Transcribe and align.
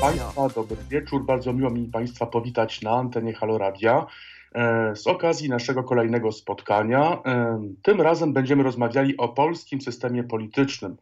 Państwa, 0.00 0.48
dobry 0.48 0.76
wieczór. 0.90 1.24
Bardzo 1.24 1.52
miło 1.52 1.70
mi 1.70 1.86
Państwa 1.86 2.26
powitać 2.26 2.82
na 2.82 2.90
antenie 2.90 3.32
Halo 3.32 3.58
Radia. 3.58 4.06
E, 4.54 4.96
z 4.96 5.06
okazji 5.06 5.48
naszego 5.48 5.84
kolejnego 5.84 6.32
spotkania, 6.32 7.22
e, 7.26 7.62
tym 7.82 8.00
razem 8.00 8.32
będziemy 8.32 8.62
rozmawiali 8.62 9.16
o 9.16 9.28
polskim 9.28 9.80
systemie 9.80 10.24
politycznym, 10.24 10.96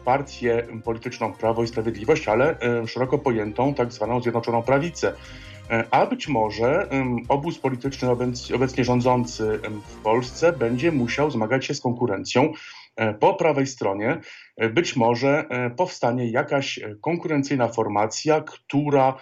partię 0.06 0.68
polityczną 0.84 1.34
Prawo 1.34 1.64
i 1.64 1.68
Sprawiedliwość, 1.68 2.28
ale 2.28 2.58
szeroko 2.88 3.18
pojętą 3.18 3.74
tak 3.74 3.94
zwaną 3.94 4.22
Zjednoczoną 4.22 4.62
Prawicę. 4.62 5.14
E, 5.70 5.84
a 5.92 6.06
być 6.06 6.28
może 6.28 6.90
obóz 7.30 7.60
polityczny 7.60 8.10
obecnie 8.56 8.84
rządzący 8.84 9.60
w 9.88 10.02
Polsce 10.02 10.54
będzie 10.54 10.92
musiał 10.92 11.32
zmagać 11.32 11.66
się 11.66 11.74
z 11.74 11.82
konkurencją 11.82 12.54
e, 12.96 13.14
po 13.14 13.34
prawej 13.34 13.68
stronie. 13.68 14.22
E, 14.58 14.70
być 14.70 14.96
może 14.96 15.46
powstanie 15.78 16.30
jakaś 16.30 16.80
konkurencyjna 17.02 17.68
formacja, 17.68 18.42
która 18.42 19.18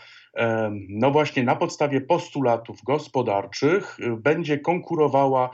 no 0.89 1.11
właśnie 1.11 1.43
na 1.43 1.55
podstawie 1.55 2.01
postulatów 2.01 2.83
gospodarczych 2.83 3.97
będzie 4.17 4.59
konkurowała 4.59 5.49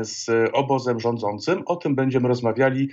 z 0.00 0.50
obozem 0.52 1.00
rządzącym. 1.00 1.62
O 1.66 1.76
tym 1.76 1.94
będziemy 1.94 2.28
rozmawiali 2.28 2.88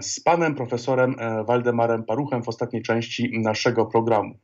z 0.00 0.20
panem 0.20 0.54
profesorem 0.54 1.14
Waldemarem 1.46 2.04
Paruchem 2.04 2.42
w 2.42 2.48
ostatniej 2.48 2.82
części 2.82 3.40
naszego 3.40 3.86
programu. 3.86 4.34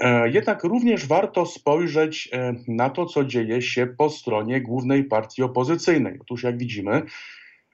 E, 0.00 0.30
jednak 0.30 0.64
również 0.64 1.06
warto 1.06 1.46
spojrzeć 1.46 2.28
e, 2.32 2.54
na 2.68 2.90
to, 2.90 3.06
co 3.06 3.24
dzieje 3.24 3.62
się 3.62 3.86
po 3.86 4.10
stronie 4.10 4.60
głównej 4.60 5.04
partii 5.04 5.42
opozycyjnej. 5.42 6.18
Otóż, 6.20 6.42
jak 6.42 6.58
widzimy, 6.58 7.02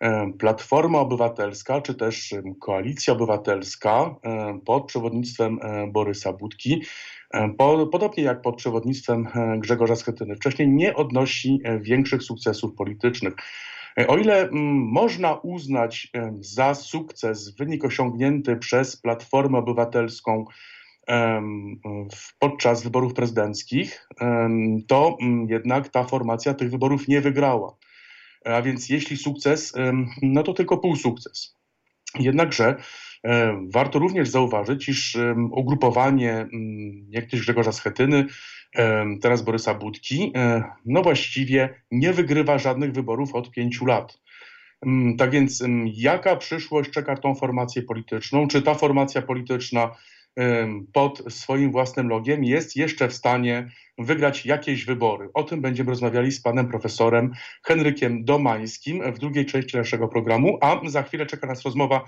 e, 0.01 0.33
Platforma 0.39 0.99
Obywatelska, 0.99 1.81
czy 1.81 1.95
też 1.95 2.35
Koalicja 2.61 3.13
Obywatelska 3.13 4.15
pod 4.65 4.87
przewodnictwem 4.87 5.59
Borysa 5.89 6.33
Budki, 6.33 6.83
podobnie 7.91 8.25
jak 8.25 8.43
pod 8.43 8.57
przewodnictwem 8.57 9.29
Grzegorza 9.59 9.97
Schetyny, 9.97 10.37
wcześniej 10.37 10.69
nie 10.69 10.95
odnosi 10.95 11.61
większych 11.81 12.23
sukcesów 12.23 12.75
politycznych. 12.75 13.35
O 14.09 14.19
ile 14.19 14.49
można 14.75 15.35
uznać 15.35 16.13
za 16.41 16.75
sukces 16.75 17.57
wynik 17.57 17.85
osiągnięty 17.85 18.57
przez 18.57 18.97
Platformę 18.97 19.59
Obywatelską 19.59 20.45
podczas 22.39 22.83
wyborów 22.83 23.15
prezydenckich, 23.15 24.09
to 24.89 25.17
mm, 25.21 25.47
jednak 25.49 25.89
ta 25.89 26.05
formacja 26.05 26.55
tych 26.55 26.71
wyborów 26.71 27.09
nie 27.09 27.21
wygrała. 27.21 27.77
A 28.45 28.63
więc 28.63 28.89
jeśli 28.89 29.17
sukces, 29.17 29.73
no 30.23 30.43
to 30.43 30.53
tylko 30.53 30.79
półsukces. 30.79 31.57
Jednakże 32.19 32.77
warto 33.75 33.99
również 33.99 34.29
zauważyć, 34.29 34.89
iż 34.89 35.19
ugrupowanie 35.51 36.33
mm, 36.33 36.51
niegdyś 37.09 37.41
Grzegorza 37.41 37.73
Schetyny, 37.73 38.27
teraz 39.23 39.43
Borysa 39.43 39.75
Budki, 39.75 40.33
e, 40.37 40.63
no 40.85 41.03
właściwie 41.03 41.83
nie 41.91 42.13
wygrywa 42.13 42.59
żadnych 42.59 42.93
wyborów 42.93 43.35
od 43.35 43.51
pięciu 43.51 43.87
lat. 43.87 44.19
Tak 45.19 45.31
więc 45.31 45.65
jaka 45.95 46.37
przyszłość 46.37 46.91
czeka 46.91 47.17
tą 47.17 47.35
formację 47.35 47.83
polityczną? 47.83 48.49
Czy 48.49 48.63
ta 48.63 48.75
formacja 48.75 49.23
polityczna 49.23 49.91
pod 50.93 51.23
swoim 51.29 51.73
własnym 51.73 52.09
logiem 52.09 52.45
jest 52.45 52.77
jeszcze 52.77 53.09
w 53.09 53.13
stanie 53.13 53.71
wygrać 53.99 54.47
jakieś 54.47 54.85
wybory. 54.85 55.29
O 55.35 55.43
tym 55.43 55.61
będziemy 55.61 55.91
rozmawiali 55.91 56.33
z 56.33 56.43
panem 56.43 56.69
profesorem 56.69 57.33
Henrykiem 57.65 58.25
Domańskim 58.25 59.13
w 59.13 59.19
drugiej 59.19 59.47
części 59.47 59.77
naszego 59.77 60.09
programu, 60.09 60.59
a 60.61 60.81
za 60.87 61.03
chwilę 61.03 61.27
czeka 61.27 61.47
nas 61.47 61.63
rozmowa 61.63 62.05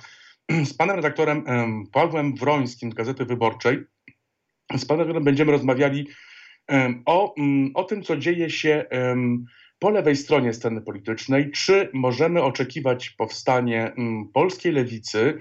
z 0.65 0.75
panem 0.75 0.97
redaktorem 0.97 1.45
Pawłem 1.93 2.35
Wrońskim 2.35 2.93
z 2.93 2.95
Gazety 2.95 3.25
Wyborczej. 3.25 3.79
Z 4.77 4.85
panem 4.85 5.01
redaktorem 5.01 5.25
będziemy 5.25 5.53
rozmawiali 5.53 6.09
o, 7.07 7.35
mm, 7.39 7.71
o 7.75 7.85
tym, 7.85 8.03
co 8.03 8.17
dzieje 8.17 8.51
się 8.51 8.85
po 9.79 9.91
lewej 9.91 10.17
stronie 10.17 10.53
sceny 10.53 10.81
politycznej. 10.81 11.51
Czy 11.51 11.91
możemy 11.93 12.43
oczekiwać 12.43 13.11
powstanie 13.11 13.93
mm, 13.93 14.29
polskiej 14.29 14.73
lewicy, 14.73 15.39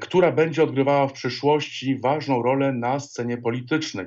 która 0.00 0.32
będzie 0.32 0.62
odgrywała 0.62 1.08
w 1.08 1.12
przyszłości 1.12 1.98
ważną 1.98 2.42
rolę 2.42 2.72
na 2.72 3.00
scenie 3.00 3.36
politycznej. 3.36 4.06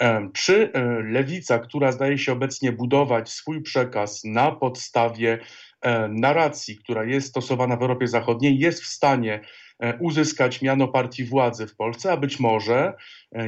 E, 0.00 0.28
czy 0.34 0.72
e, 0.72 0.82
lewica, 1.02 1.58
która 1.58 1.92
zdaje 1.92 2.18
się 2.18 2.32
obecnie 2.32 2.72
budować 2.72 3.30
swój 3.30 3.62
przekaz 3.62 4.24
na 4.24 4.52
podstawie 4.52 5.38
narracji, 6.08 6.78
która 6.78 7.04
jest 7.04 7.28
stosowana 7.28 7.76
w 7.76 7.82
Europie 7.82 8.08
Zachodniej, 8.08 8.58
jest 8.58 8.82
w 8.82 8.86
stanie 8.86 9.40
uzyskać 10.00 10.62
miano 10.62 10.88
partii 10.88 11.24
władzy 11.24 11.66
w 11.66 11.76
Polsce, 11.76 12.12
a 12.12 12.16
być 12.16 12.40
może 12.40 12.94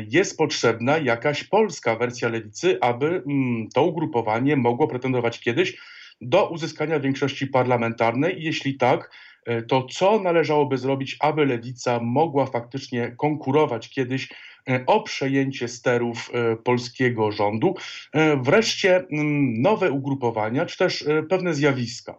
jest 0.09 0.39
potrzebna 0.39 0.99
jakaś 0.99 1.45
polska 1.45 1.97
wersja 1.97 2.29
lewicy, 2.29 2.79
aby 2.81 3.07
mm, 3.07 3.69
to 3.75 3.83
ugrupowanie 3.83 4.57
mogło 4.57 4.89
pretendować 4.89 5.41
kiedyś 5.41 5.77
do 6.21 6.49
uzyskania 6.49 7.01
większości 7.01 7.47
parlamentarnej. 7.47 8.43
Jeśli 8.43 8.77
tak, 8.77 9.11
E, 9.11 9.28
to 9.69 9.83
co 9.83 10.21
należałoby 10.21 10.79
zrobić, 10.79 11.17
aby 11.21 11.47
lewica 11.47 12.01
mogła 12.01 12.47
faktycznie 12.47 13.15
konkurować 13.19 13.91
kiedyś 13.91 14.29
e, 14.69 14.85
o 14.87 15.03
przejęcie 15.03 15.69
sterów 15.69 16.31
e, 16.33 16.57
polskiego 16.57 17.33
rządu. 17.33 17.75
Wreszcie 18.43 18.97
mm, 18.97 19.63
nowe 19.63 19.91
ugrupowania, 19.91 20.67
czy 20.67 20.79
też 20.79 21.05
pewne 21.29 21.55
zjawiska. 21.55 22.19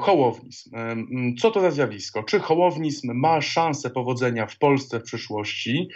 Hołowizm. 0.00 0.70
Co 1.40 1.50
to 1.50 1.60
za 1.60 1.70
zjawisko? 1.70 2.22
Czy 2.22 2.40
hołowizm 2.40 3.12
ma 3.14 3.40
szansę 3.40 3.90
powodzenia 3.90 4.46
w 4.46 4.58
Polsce 4.58 5.00
w 5.00 5.02
przyszłości? 5.02 5.88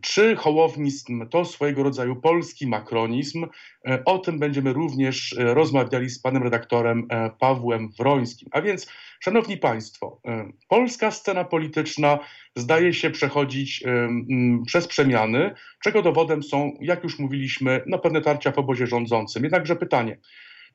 Czy 0.00 0.36
hołowizm 0.36 1.28
to 1.28 1.44
swojego 1.44 1.82
rodzaju 1.82 2.16
polski 2.16 2.66
makronizm? 2.66 3.46
O 4.04 4.18
tym 4.18 4.38
będziemy 4.38 4.72
również 4.72 5.36
rozmawiali 5.38 6.10
z 6.10 6.18
panem 6.18 6.42
redaktorem 6.42 7.08
Pawłem 7.38 7.88
Wrońskim. 7.98 8.48
A 8.52 8.62
więc 8.62 8.86
Szanowni 9.24 9.56
Państwo, 9.56 10.20
e, 10.26 10.52
polska 10.68 11.10
scena 11.10 11.44
polityczna 11.44 12.18
zdaje 12.56 12.94
się 12.94 13.10
przechodzić 13.10 13.82
e, 13.86 14.08
przez 14.66 14.86
przemiany, 14.86 15.54
czego 15.82 16.02
dowodem 16.02 16.42
są, 16.42 16.76
jak 16.80 17.04
już 17.04 17.18
mówiliśmy, 17.18 17.82
no 17.86 17.98
pewne 17.98 18.20
tarcia 18.20 18.52
w 18.52 18.58
obozie 18.58 18.86
rządzącym. 18.86 19.42
Jednakże 19.42 19.76
pytanie, 19.76 20.18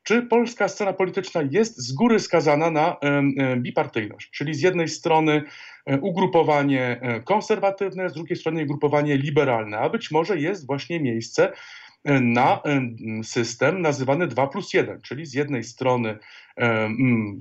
czy 0.07 0.21
polska 0.21 0.68
scena 0.68 0.94
polityczna 0.94 1.42
jest 1.51 1.77
z 1.77 1.92
góry 1.92 2.19
skazana 2.19 2.71
na 2.71 2.98
e, 3.01 3.21
bipartyjność, 3.57 4.30
czyli 4.31 4.54
z 4.54 4.62
jednej 4.62 4.88
strony 4.88 5.44
ugrupowanie 6.01 7.01
konserwatywne, 7.25 8.09
z 8.09 8.13
drugiej 8.13 8.38
strony 8.38 8.63
ugrupowanie 8.63 9.18
liberalne, 9.18 9.77
a 9.77 9.89
być 9.89 10.12
może 10.12 10.38
jest 10.38 10.68
właśnie 10.68 11.00
miejsce 11.00 11.51
na 12.21 12.62
system 13.24 13.81
nazywany 13.81 14.27
2 14.27 14.48
plus 14.48 14.74
1, 14.74 15.01
czyli 15.01 15.25
z 15.25 15.33
jednej 15.33 15.63
strony 15.63 16.18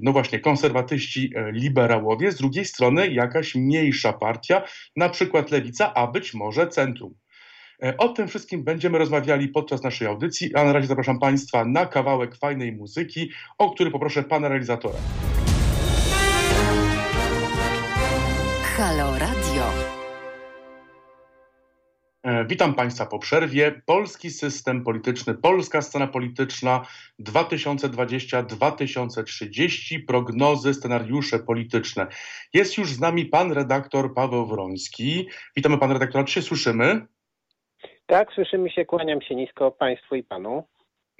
no 0.02 0.12
właśnie 0.12 0.40
konserwatyści, 0.40 1.32
e, 1.34 1.52
liberałowie, 1.52 2.32
z 2.32 2.36
drugiej 2.36 2.64
strony 2.64 3.08
jakaś 3.08 3.54
mniejsza 3.54 4.12
partia, 4.12 4.62
na 4.96 5.08
przykład 5.08 5.50
lewica, 5.50 5.94
a 5.94 6.06
być 6.06 6.34
może 6.34 6.68
centrum. 6.68 7.14
E, 7.82 7.96
o 7.96 8.08
tym 8.08 8.28
wszystkim 8.28 8.64
będziemy 8.64 8.98
rozmawiali 8.98 9.48
podczas 9.48 9.82
naszej 9.82 10.08
audycji, 10.08 10.54
a 10.54 10.64
na 10.64 10.72
razie 10.72 10.86
zapraszam 10.86 11.18
Państwa 11.18 11.64
na 11.64 11.86
kawałek 11.86 12.36
fajnej 12.36 12.72
muzyki, 12.72 13.30
o 13.58 13.70
który 13.70 13.90
poproszę 13.90 14.22
pana 14.22 14.48
realizatora. 14.48 14.98
Halo 18.76 19.18
Radio. 19.18 19.72
E, 22.22 22.44
witam 22.44 22.74
Państwa 22.74 23.06
po 23.06 23.18
przerwie. 23.18 23.82
Polski 23.86 24.30
system 24.30 24.84
polityczny, 24.84 25.34
polska 25.34 25.82
scena 25.82 26.06
polityczna 26.06 26.86
2020-2030, 27.20 30.04
prognozy, 30.06 30.74
scenariusze 30.74 31.38
polityczne. 31.38 32.06
Jest 32.52 32.78
już 32.78 32.92
z 32.92 33.00
nami 33.00 33.26
pan 33.26 33.52
redaktor 33.52 34.14
Paweł 34.14 34.46
Wroński. 34.46 35.28
Witamy 35.56 35.78
pana 35.78 35.92
redaktora. 35.92 36.24
Czy 36.24 36.32
się 36.32 36.42
słyszymy? 36.42 37.06
Tak, 38.06 38.32
słyszymy 38.32 38.70
się, 38.70 38.84
kłaniam 38.84 39.22
się 39.22 39.34
nisko 39.34 39.70
Państwu 39.70 40.14
i 40.14 40.22
Panu. 40.22 40.64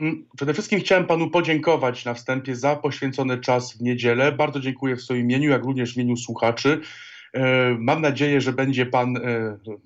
Mm, 0.01 0.29
przede 0.37 0.53
wszystkim 0.53 0.81
chciałem 0.81 1.07
panu 1.07 1.31
podziękować 1.31 2.05
na 2.05 2.15
wstępie 2.15 2.57
za 2.57 2.77
poświęcony 2.77 3.39
czas 3.39 3.77
w 3.77 3.83
niedzielę. 3.83 4.33
Bardzo 4.33 4.61
dziękuję 4.61 4.97
w 4.97 5.03
swoim 5.03 5.21
imieniu, 5.21 5.51
jak 5.51 5.65
również 5.65 5.93
w 5.93 5.97
imieniu 5.97 6.17
słuchaczy. 6.17 6.81
E, 7.35 7.77
mam 7.79 8.03
nadzieję, 8.03 8.41
że 8.41 8.53
będzie 8.53 8.87
Pan 8.87 9.17
e, 9.17 9.21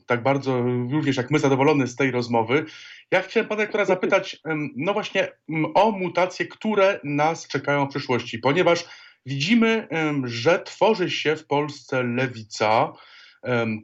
tak 0.06 0.22
bardzo, 0.22 0.62
również 0.90 1.16
jak 1.16 1.30
my, 1.30 1.38
zadowolony 1.38 1.86
z 1.86 1.96
tej 1.96 2.10
rozmowy. 2.10 2.64
Ja 3.10 3.22
chciałem 3.22 3.48
Pana 3.48 3.62
doktora 3.62 3.84
zapytać, 3.84 4.40
no 4.76 4.92
właśnie, 4.92 5.28
o 5.74 5.90
mutacje, 5.90 6.46
które 6.46 7.00
nas 7.04 7.48
czekają 7.48 7.86
w 7.86 7.90
przyszłości, 7.90 8.38
ponieważ 8.38 8.84
widzimy, 9.26 9.88
że 10.24 10.58
tworzy 10.58 11.10
się 11.10 11.36
w 11.36 11.46
Polsce 11.46 12.02
lewica. 12.02 12.92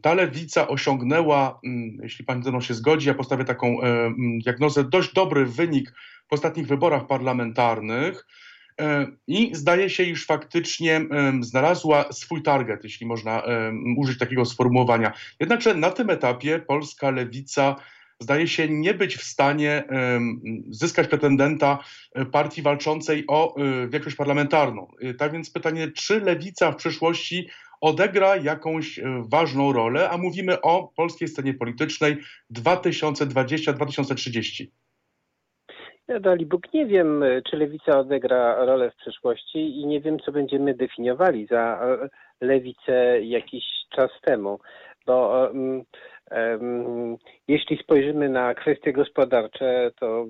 Ta 0.02 0.14
lewica 0.14 0.68
osiągnęła, 0.68 1.60
jeśli 2.02 2.24
Pan 2.24 2.42
ze 2.42 2.50
mną 2.50 2.60
się 2.60 2.74
zgodzi, 2.74 3.08
ja 3.08 3.14
postawię 3.14 3.44
taką 3.44 3.78
diagnozę, 4.44 4.84
dość 4.84 5.12
dobry 5.12 5.46
wynik 5.46 5.92
w 6.30 6.32
ostatnich 6.32 6.66
wyborach 6.66 7.06
parlamentarnych. 7.06 8.26
E, 8.80 9.06
i 9.26 9.50
zdaje 9.54 9.90
się, 9.90 10.02
iż 10.02 10.26
faktycznie 10.26 11.00
znalazła 11.40 12.12
swój 12.12 12.42
target, 12.42 12.84
jeśli 12.84 13.06
można 13.06 13.42
użyć 13.96 14.18
takiego 14.18 14.44
sformułowania. 14.44 15.12
Jednakże 15.40 15.74
na 15.74 15.90
tym 15.90 16.10
etapie 16.10 16.58
polska 16.58 17.10
lewica 17.10 17.76
zdaje 18.20 18.48
się 18.48 18.68
nie 18.68 18.94
być 18.94 19.16
w 19.16 19.22
stanie 19.22 19.84
zyskać 20.70 21.08
pretendenta 21.08 21.78
e, 22.14 22.24
partii 22.24 22.62
walczącej 22.62 23.24
o 23.28 23.56
e, 23.56 23.88
większość 23.88 24.16
parlamentarną. 24.16 24.90
Tak 25.18 25.32
więc 25.32 25.50
pytanie, 25.50 25.88
czy 25.88 26.20
lewica 26.20 26.72
w 26.72 26.76
przyszłości 26.76 27.48
odegra 27.81 28.37
jakąś 28.37 29.00
ważną 29.31 29.73
rolę, 29.73 30.11
a 30.11 30.19
mówimy 30.19 30.61
o 30.61 30.93
polskiej 30.96 31.28
scenie 31.28 31.55
politycznej 31.55 32.17
2020-2030. 32.55 34.67
Ja 36.08 36.20
dali 36.20 36.46
Bóg 36.46 36.75
nie 36.75 36.87
wiem, 36.87 37.25
czy 37.50 37.56
lewica 37.56 37.99
odegra 37.99 38.64
rolę 38.64 38.90
w 38.90 38.96
przyszłości 38.96 39.58
i 39.58 39.87
nie 39.87 40.00
wiem, 40.00 40.19
co 40.19 40.32
będziemy 40.32 40.75
definiowali 40.75 41.46
za 41.46 41.81
e, 41.82 42.08
lewicę 42.40 43.23
jakiś 43.23 43.64
czas 43.96 44.11
temu, 44.25 44.58
bo 45.06 45.28
um, 45.28 45.84
jeśli 47.49 47.78
spojrzymy 47.78 48.28
na 48.28 48.55
kwestie 48.55 48.93
gospodarcze, 48.93 49.90
to 50.00 50.26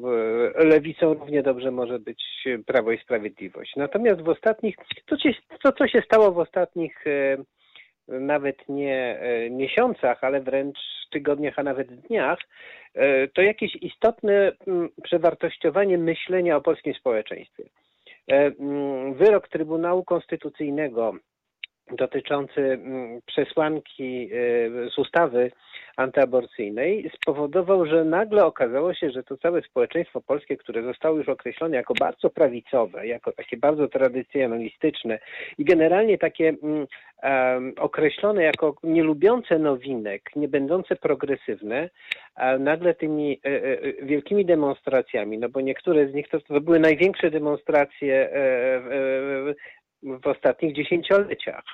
lewicą 0.54 1.14
równie 1.14 1.42
dobrze 1.42 1.70
może 1.70 1.98
być 1.98 2.22
Prawo 2.66 2.92
i 2.92 2.98
Sprawiedliwość. 2.98 3.76
Natomiast 3.76 4.22
w 4.22 4.28
ostatnich, 4.28 4.76
to, 5.06 5.16
to 5.62 5.72
co 5.72 5.88
się 5.88 6.02
stało 6.06 6.32
w 6.32 6.38
ostatnich 6.38 7.06
e, 7.06 7.36
nawet 8.08 8.68
nie 8.68 9.18
e, 9.20 9.50
miesiącach, 9.50 10.24
ale 10.24 10.40
wręcz 10.40 10.78
tygodniach, 11.10 11.58
a 11.58 11.62
nawet 11.62 12.00
dniach, 12.00 12.38
e, 12.94 13.28
to 13.28 13.42
jakieś 13.42 13.76
istotne 13.76 14.52
przewartościowanie 15.02 15.98
myślenia 15.98 16.56
o 16.56 16.60
polskim 16.60 16.94
społeczeństwie. 16.94 17.64
E, 18.28 18.50
wyrok 19.12 19.48
Trybunału 19.48 20.04
Konstytucyjnego 20.04 21.12
dotyczący 21.92 22.78
przesłanki 23.26 24.28
z 24.94 24.98
ustawy 24.98 25.50
antyaborcyjnej 25.96 27.10
spowodował, 27.16 27.86
że 27.86 28.04
nagle 28.04 28.44
okazało 28.44 28.94
się, 28.94 29.10
że 29.10 29.22
to 29.22 29.36
całe 29.36 29.62
społeczeństwo 29.62 30.20
polskie, 30.20 30.56
które 30.56 30.82
zostało 30.82 31.16
już 31.16 31.28
określone 31.28 31.76
jako 31.76 31.94
bardzo 32.00 32.30
prawicowe, 32.30 33.06
jako 33.06 33.32
takie 33.32 33.56
bardzo 33.56 33.88
tradycjonalistyczne 33.88 35.18
i 35.58 35.64
generalnie 35.64 36.18
takie 36.18 36.54
um, 36.62 37.72
określone 37.78 38.42
jako 38.42 38.74
nielubiące 38.82 39.58
nowinek, 39.58 40.22
nie 40.36 40.48
będące 40.48 40.96
progresywne, 40.96 41.90
nagle 42.58 42.94
tymi 42.94 43.40
e, 43.44 43.48
e, 43.48 44.06
wielkimi 44.06 44.44
demonstracjami, 44.44 45.38
no 45.38 45.48
bo 45.48 45.60
niektóre 45.60 46.08
z 46.08 46.14
nich 46.14 46.28
to, 46.28 46.40
to 46.40 46.60
były 46.60 46.80
największe 46.80 47.30
demonstracje 47.30 48.32
e, 48.32 48.80
w 50.02 50.26
ostatnich 50.26 50.74
dziesięcioleciach. 50.74 51.64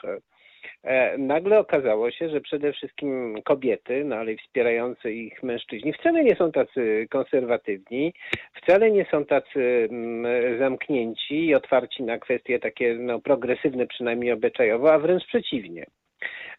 E, 0.85 1.19
nagle 1.19 1.59
okazało 1.59 2.11
się, 2.11 2.29
że 2.29 2.41
przede 2.41 2.73
wszystkim 2.73 3.35
kobiety, 3.45 4.05
no 4.05 4.17
ale 4.17 4.37
wspierające 4.37 5.13
ich 5.13 5.43
mężczyźni, 5.43 5.93
wcale 5.93 6.25
nie 6.25 6.37
są 6.37 6.53
tacy 6.53 7.07
konserwatywni, 7.11 8.15
wcale 8.55 8.91
nie 8.91 9.07
są 9.11 9.25
tacy 9.25 9.89
mm, 9.91 10.59
zamknięci 10.59 11.47
i 11.47 11.55
otwarci 11.55 12.03
na 12.03 12.19
kwestie 12.19 12.59
takie 12.59 12.95
no, 12.95 13.21
progresywne, 13.21 13.87
przynajmniej 13.87 14.33
obyczajowo, 14.33 14.93
a 14.93 14.99
wręcz 14.99 15.27
przeciwnie. 15.27 15.87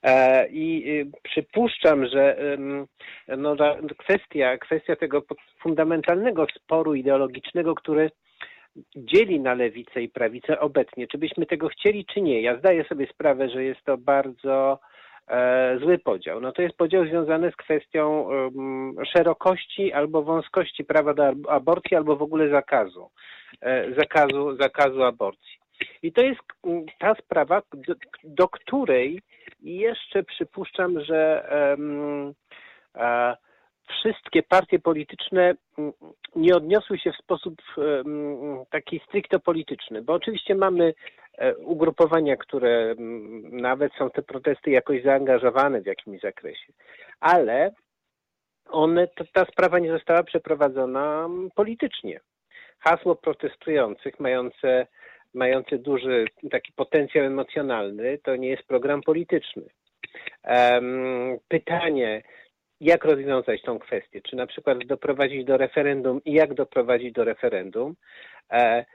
E, 0.04 0.48
I 0.48 0.84
y, 0.88 1.12
przypuszczam, 1.24 2.06
że 2.06 2.38
no, 3.38 3.56
kwestia, 3.98 4.58
kwestia 4.58 4.96
tego 4.96 5.24
fundamentalnego 5.60 6.48
sporu 6.56 6.96
ideologicznego, 6.96 7.76
który 7.76 8.10
dzieli 8.96 9.40
na 9.40 9.54
lewicę 9.54 10.02
i 10.02 10.10
prawicę 10.10 10.60
obecnie. 10.60 11.08
Czy 11.08 11.18
byśmy 11.18 11.46
tego 11.46 11.68
chcieli, 11.68 12.06
czy 12.06 12.22
nie? 12.22 12.42
Ja 12.42 12.58
zdaję 12.58 12.84
sobie 12.84 13.08
sprawę, 13.08 13.50
że 13.50 13.64
jest 13.64 13.84
to 13.84 13.98
bardzo 13.98 14.80
e, 15.28 15.78
zły 15.82 15.98
podział. 16.00 16.42
No 16.42 16.52
to 16.52 16.62
jest 16.62 16.78
podział 16.78 17.06
związany 17.06 17.52
z 17.52 17.56
kwestią 17.56 18.30
szerokości 19.14 19.94
albo 19.94 20.24
wąskości 20.24 20.86
prawa 20.86 21.14
do 21.14 21.24
aborcji, 21.50 21.98
albo 21.98 22.16
w 22.16 22.22
ogóle 22.22 22.50
zakazu, 22.50 23.10
e, 23.62 23.94
zakazu, 23.94 24.56
zakazu 24.56 25.04
aborcji. 25.04 25.64
I 26.04 26.12
to 26.12 26.22
jest 26.22 26.40
ta 27.00 27.16
sprawa, 27.16 27.62
do, 27.74 27.94
do 28.24 28.48
której 28.48 29.22
jeszcze 29.62 30.24
przypuszczam, 30.24 31.02
że 31.02 31.50
um, 31.52 32.34
wszystkie 33.90 34.44
partie 34.44 34.80
polityczne 34.80 35.56
nie 36.36 36.56
odniosły 36.56 37.00
się 37.00 37.12
w 37.12 37.24
sposób 37.24 37.62
taki 38.74 39.02
stricte 39.08 39.40
polityczny, 39.40 40.02
bo 40.02 40.14
oczywiście 40.14 40.56
mamy 40.56 40.94
e, 41.38 41.56
ugrupowania, 41.58 42.36
które 42.38 42.96
nawet 43.52 43.94
są 43.94 44.10
te 44.10 44.22
protesty 44.22 44.72
jakoś 44.72 45.04
zaangażowane 45.04 45.82
w 45.82 45.86
jakimś 45.86 46.22
zakresie, 46.22 46.74
ale 47.20 47.72
one, 48.70 49.08
ta 49.34 49.46
sprawa 49.46 49.80
nie 49.80 49.92
została 49.92 50.24
przeprowadzona 50.24 51.30
politycznie. 51.56 52.20
Hasło 52.80 53.16
protestujących 53.16 54.20
mające, 54.20 54.88
mające 55.34 55.78
duży 55.78 56.26
taki 56.52 56.74
potencjał 56.74 57.26
emocjonalny 57.26 58.18
to 58.24 58.36
nie 58.36 58.50
jest 58.50 58.64
program 58.64 59.02
polityczny. 59.02 59.64
Um, 60.44 61.38
pytanie, 61.48 62.22
jak 62.82 63.06
rozwiązać 63.06 63.62
tą 63.62 63.80
kwestię, 63.80 64.22
czy 64.22 64.36
na 64.36 64.48
przykład 64.48 64.78
doprowadzić 64.86 65.46
do 65.46 65.58
referendum 65.58 66.22
i 66.26 66.34
jak 66.34 66.54
doprowadzić 66.54 67.14
do 67.14 67.24
referendum. 67.24 67.96
E, 68.52 68.86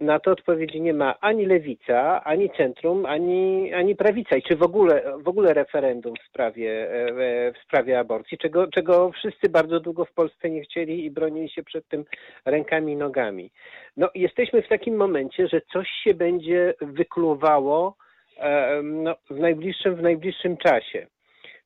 na 0.00 0.18
to 0.20 0.30
odpowiedzi 0.30 0.80
nie 0.80 0.94
ma 0.94 1.20
ani 1.20 1.46
lewica, 1.46 2.24
ani 2.24 2.50
centrum, 2.50 3.06
ani, 3.06 3.72
ani 3.74 3.96
prawica. 3.96 4.36
I 4.36 4.42
czy 4.42 4.56
w 4.56 4.62
ogóle, 4.62 5.12
w 5.24 5.28
ogóle 5.28 5.54
referendum 5.54 6.14
w 6.16 6.28
sprawie, 6.28 6.92
e, 6.92 7.52
w 7.52 7.58
sprawie 7.64 7.98
aborcji, 7.98 8.38
czego, 8.38 8.66
czego 8.66 9.10
wszyscy 9.12 9.48
bardzo 9.48 9.80
długo 9.80 10.04
w 10.04 10.12
Polsce 10.12 10.50
nie 10.50 10.62
chcieli 10.62 11.04
i 11.04 11.10
bronili 11.10 11.48
się 11.48 11.62
przed 11.62 11.88
tym 11.88 12.04
rękami 12.44 12.92
i 12.92 12.96
nogami. 12.96 13.50
No, 13.96 14.10
jesteśmy 14.14 14.62
w 14.62 14.68
takim 14.68 14.96
momencie, 14.96 15.48
że 15.48 15.60
coś 15.72 15.88
się 16.04 16.14
będzie 16.14 16.74
wykluwało 16.80 17.96
e, 18.38 18.82
no, 18.82 19.16
w, 19.30 19.38
najbliższym, 19.38 19.96
w 19.96 20.02
najbliższym 20.02 20.56
czasie. 20.56 21.06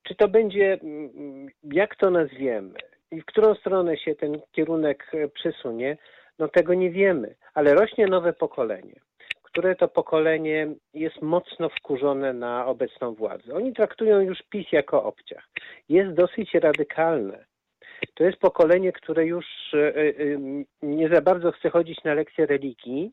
Czy 0.03 0.15
to 0.15 0.29
będzie, 0.29 0.73
mm, 0.73 1.49
jak 1.65 1.97
to 1.97 2.11
nazwiemy 2.11 2.75
i 3.11 3.21
w 3.21 3.25
którą 3.25 3.55
stronę 3.55 3.97
się 3.97 4.15
ten 4.15 4.41
kierunek 4.53 5.11
e, 5.15 5.29
przesunie, 5.29 5.97
no 6.39 6.49
tego 6.49 6.75
nie 6.75 6.91
wiemy, 6.91 7.35
ale 7.55 7.75
rośnie 7.75 8.07
nowe 8.07 8.33
pokolenie, 8.33 9.01
które 9.43 9.75
to 9.75 9.89
pokolenie 9.89 10.75
jest 10.95 11.23
mocno 11.23 11.69
wkurzone 11.69 12.33
na 12.33 12.67
obecną 12.67 13.15
władzę. 13.15 13.55
Oni 13.55 13.73
traktują 13.73 14.21
już 14.21 14.43
PiS 14.43 14.73
jako 14.73 15.05
obciach. 15.05 15.49
Jest 15.89 16.13
dosyć 16.15 16.55
radykalne. 16.55 17.45
To 18.15 18.25
jest 18.25 18.39
pokolenie, 18.39 18.93
które 18.93 19.27
już 19.27 19.47
e, 19.75 19.97
e, 19.97 20.13
nie 20.83 21.09
za 21.09 21.21
bardzo 21.21 21.53
chce 21.53 21.71
chodzić 21.71 22.05
na 22.05 22.15
lekcje 22.15 22.47
religii, 22.47 23.13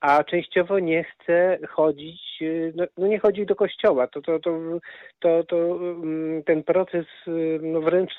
a 0.00 0.24
częściowo 0.24 0.78
nie 0.78 1.04
chce 1.04 1.58
chodzić, 1.68 2.20
y, 2.42 2.72
no, 2.76 2.84
no, 2.98 3.06
nie 3.06 3.18
chodzi 3.18 3.46
do 3.46 3.56
kościoła. 3.56 4.06
To, 4.06 4.22
to, 4.22 4.38
to, 4.38 4.80
to, 5.18 5.44
to 5.44 5.56
mm, 5.56 6.42
ten 6.42 6.62
proces, 6.62 7.06
y, 7.28 7.58
no 7.62 7.80
wręcz 7.80 8.12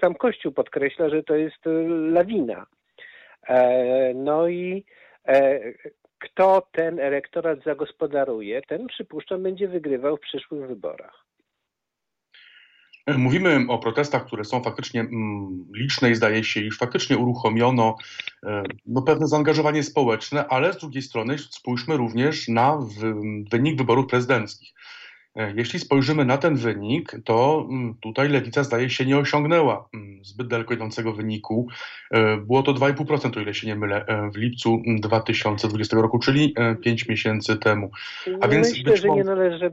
sam 0.00 0.14
Kościół 0.14 0.52
podkreśla, 0.52 1.08
że 1.08 1.22
to 1.22 1.34
jest 1.34 1.58
lawina. 1.88 2.66
E, 3.48 4.14
no 4.14 4.48
i 4.48 4.84
e, 5.28 5.60
kto 6.18 6.62
ten 6.72 7.00
elektorat 7.00 7.62
zagospodaruje, 7.64 8.62
ten 8.62 8.86
przypuszczam 8.86 9.42
będzie 9.42 9.68
wygrywał 9.68 10.16
w 10.16 10.20
przyszłych 10.20 10.68
wyborach. 10.68 11.27
Mówimy 13.16 13.66
o 13.68 13.78
protestach, 13.78 14.26
które 14.26 14.44
są 14.44 14.62
faktycznie 14.62 15.00
mm, 15.00 15.64
liczne 15.74 16.10
i 16.10 16.14
zdaje 16.14 16.44
się, 16.44 16.60
iż 16.60 16.78
faktycznie 16.78 17.18
uruchomiono 17.18 17.96
e, 18.46 18.62
no, 18.86 19.02
pewne 19.02 19.26
zaangażowanie 19.26 19.82
społeczne, 19.82 20.48
ale 20.48 20.72
z 20.72 20.78
drugiej 20.78 21.02
strony 21.02 21.38
spójrzmy 21.38 21.96
również 21.96 22.48
na 22.48 22.78
wynik 23.52 23.78
wyborów 23.78 24.06
prezydenckich. 24.06 24.72
E, 25.38 25.52
jeśli 25.56 25.78
spojrzymy 25.78 26.24
na 26.24 26.38
ten 26.38 26.56
wynik, 26.56 27.12
to 27.24 27.66
mm, 27.70 27.94
tutaj 28.02 28.28
lewica 28.28 28.64
zdaje 28.64 28.90
się 28.90 29.06
nie 29.06 29.18
osiągnęła 29.18 29.88
mm, 29.94 30.24
zbyt 30.24 30.48
daleko 30.48 30.74
idącego 30.74 31.12
wyniku. 31.12 31.68
E, 32.10 32.36
było 32.36 32.62
to 32.62 32.72
2,5%, 32.72 33.38
o 33.38 33.40
ile 33.40 33.54
się 33.54 33.66
nie 33.66 33.76
mylę, 33.76 34.04
w 34.34 34.36
lipcu 34.36 34.82
2020 35.00 35.96
roku, 35.96 36.18
czyli 36.18 36.54
5 36.84 37.08
miesięcy 37.08 37.56
temu. 37.56 37.90
A 38.40 38.48
więc 38.48 38.68
myślę, 38.68 38.96
że 38.96 39.08
nie 39.08 39.24
należy, 39.24 39.70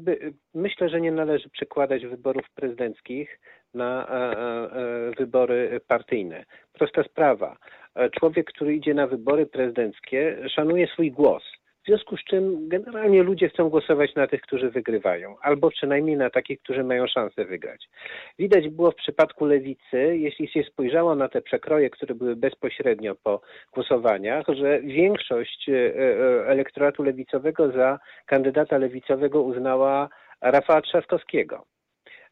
myślę, 0.54 0.90
że 0.90 1.02
nie 1.02 1.12
należy 1.12 1.50
przekładać 1.50 2.06
wyborów 2.06 2.46
prezydenckich 2.56 3.40
na 3.74 4.08
wybory 5.18 5.82
partyjne. 5.88 6.46
Prosta 6.74 7.04
sprawa. 7.04 7.58
Człowiek, 8.20 8.48
który 8.48 8.76
idzie 8.76 8.94
na 8.94 9.08
wybory 9.08 9.46
prezydenckie, 9.46 10.38
szanuje 10.56 10.88
swój 10.88 11.12
głos 11.12 11.44
w 11.86 11.88
związku 11.88 12.18
z 12.18 12.24
czym 12.24 12.70
generalnie 12.70 13.24
ludzie 13.24 13.50
chcą 13.50 13.70
głosować 13.70 14.16
na 14.16 14.28
tych, 14.28 14.42
którzy 14.42 14.70
wygrywają, 14.70 15.36
albo 15.42 15.70
przynajmniej 15.70 16.18
na 16.18 16.30
takich, 16.30 16.60
którzy 16.60 16.84
mają 16.84 17.08
szansę 17.08 17.46
wygrać. 17.46 17.90
Widać 18.40 18.70
było 18.70 18.92
w 18.92 18.96
przypadku 18.96 19.46
lewicy, 19.46 20.18
jeśli 20.18 20.48
się 20.48 20.64
spojrzało 20.64 21.16
na 21.16 21.30
te 21.30 21.42
przekroje, 21.42 21.90
które 21.90 22.16
były 22.16 22.36
bezpośrednio 22.36 23.16
po 23.24 23.42
głosowaniach, 23.74 24.46
że 24.48 24.82
większość 24.82 25.70
e, 25.70 25.74
e, 25.74 26.48
elektoratu 26.48 27.04
lewicowego 27.04 27.72
za 27.72 28.00
kandydata 28.26 28.78
lewicowego 28.78 29.42
uznała 29.42 30.10
Rafała 30.42 30.82
Trzaskowskiego. 30.82 31.66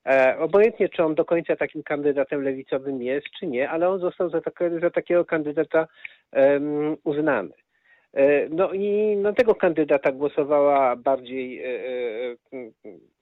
E, 0.05 0.38
obojętnie, 0.39 0.89
czy 0.89 1.03
on 1.03 1.15
do 1.15 1.25
końca 1.25 1.55
takim 1.55 1.83
kandydatem 1.83 2.43
lewicowym 2.43 3.01
jest, 3.01 3.27
czy 3.39 3.48
nie, 3.48 3.69
ale 3.69 3.89
on 3.89 4.00
został 4.00 4.29
za, 4.29 4.41
za 4.81 4.89
takiego 4.89 5.25
kandydata 5.25 5.88
um, 6.31 6.98
uznany. 7.03 7.62
E, 8.13 8.50
no 8.50 8.74
i 8.74 9.17
na 9.17 9.34
tego 9.34 9.55
kandydata 9.55 10.12
głosowała 10.12 10.96
bardziej 10.96 11.63
e, 11.63 11.67
e, 12.53 12.72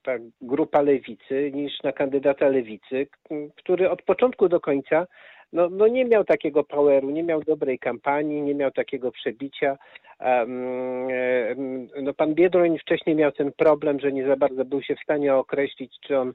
ta 0.03 0.11
grupa 0.41 0.81
lewicy 0.81 1.51
niż 1.53 1.83
na 1.83 1.91
kandydata 1.91 2.47
lewicy, 2.47 3.07
który 3.55 3.89
od 3.89 4.01
początku 4.01 4.49
do 4.49 4.59
końca 4.59 5.07
no, 5.53 5.69
no 5.69 5.87
nie 5.87 6.05
miał 6.05 6.23
takiego 6.23 6.63
poweru, 6.63 7.09
nie 7.09 7.23
miał 7.23 7.43
dobrej 7.43 7.79
kampanii, 7.79 8.41
nie 8.41 8.55
miał 8.55 8.71
takiego 8.71 9.11
przebicia. 9.11 9.77
No, 12.01 12.13
pan 12.13 12.35
Biedroń 12.35 12.79
wcześniej 12.79 13.15
miał 13.15 13.31
ten 13.31 13.51
problem, 13.51 13.99
że 13.99 14.11
nie 14.11 14.27
za 14.27 14.35
bardzo 14.35 14.65
był 14.65 14.81
się 14.81 14.95
w 14.95 15.03
stanie 15.03 15.35
określić, 15.35 15.99
czy 16.01 16.17
on 16.17 16.33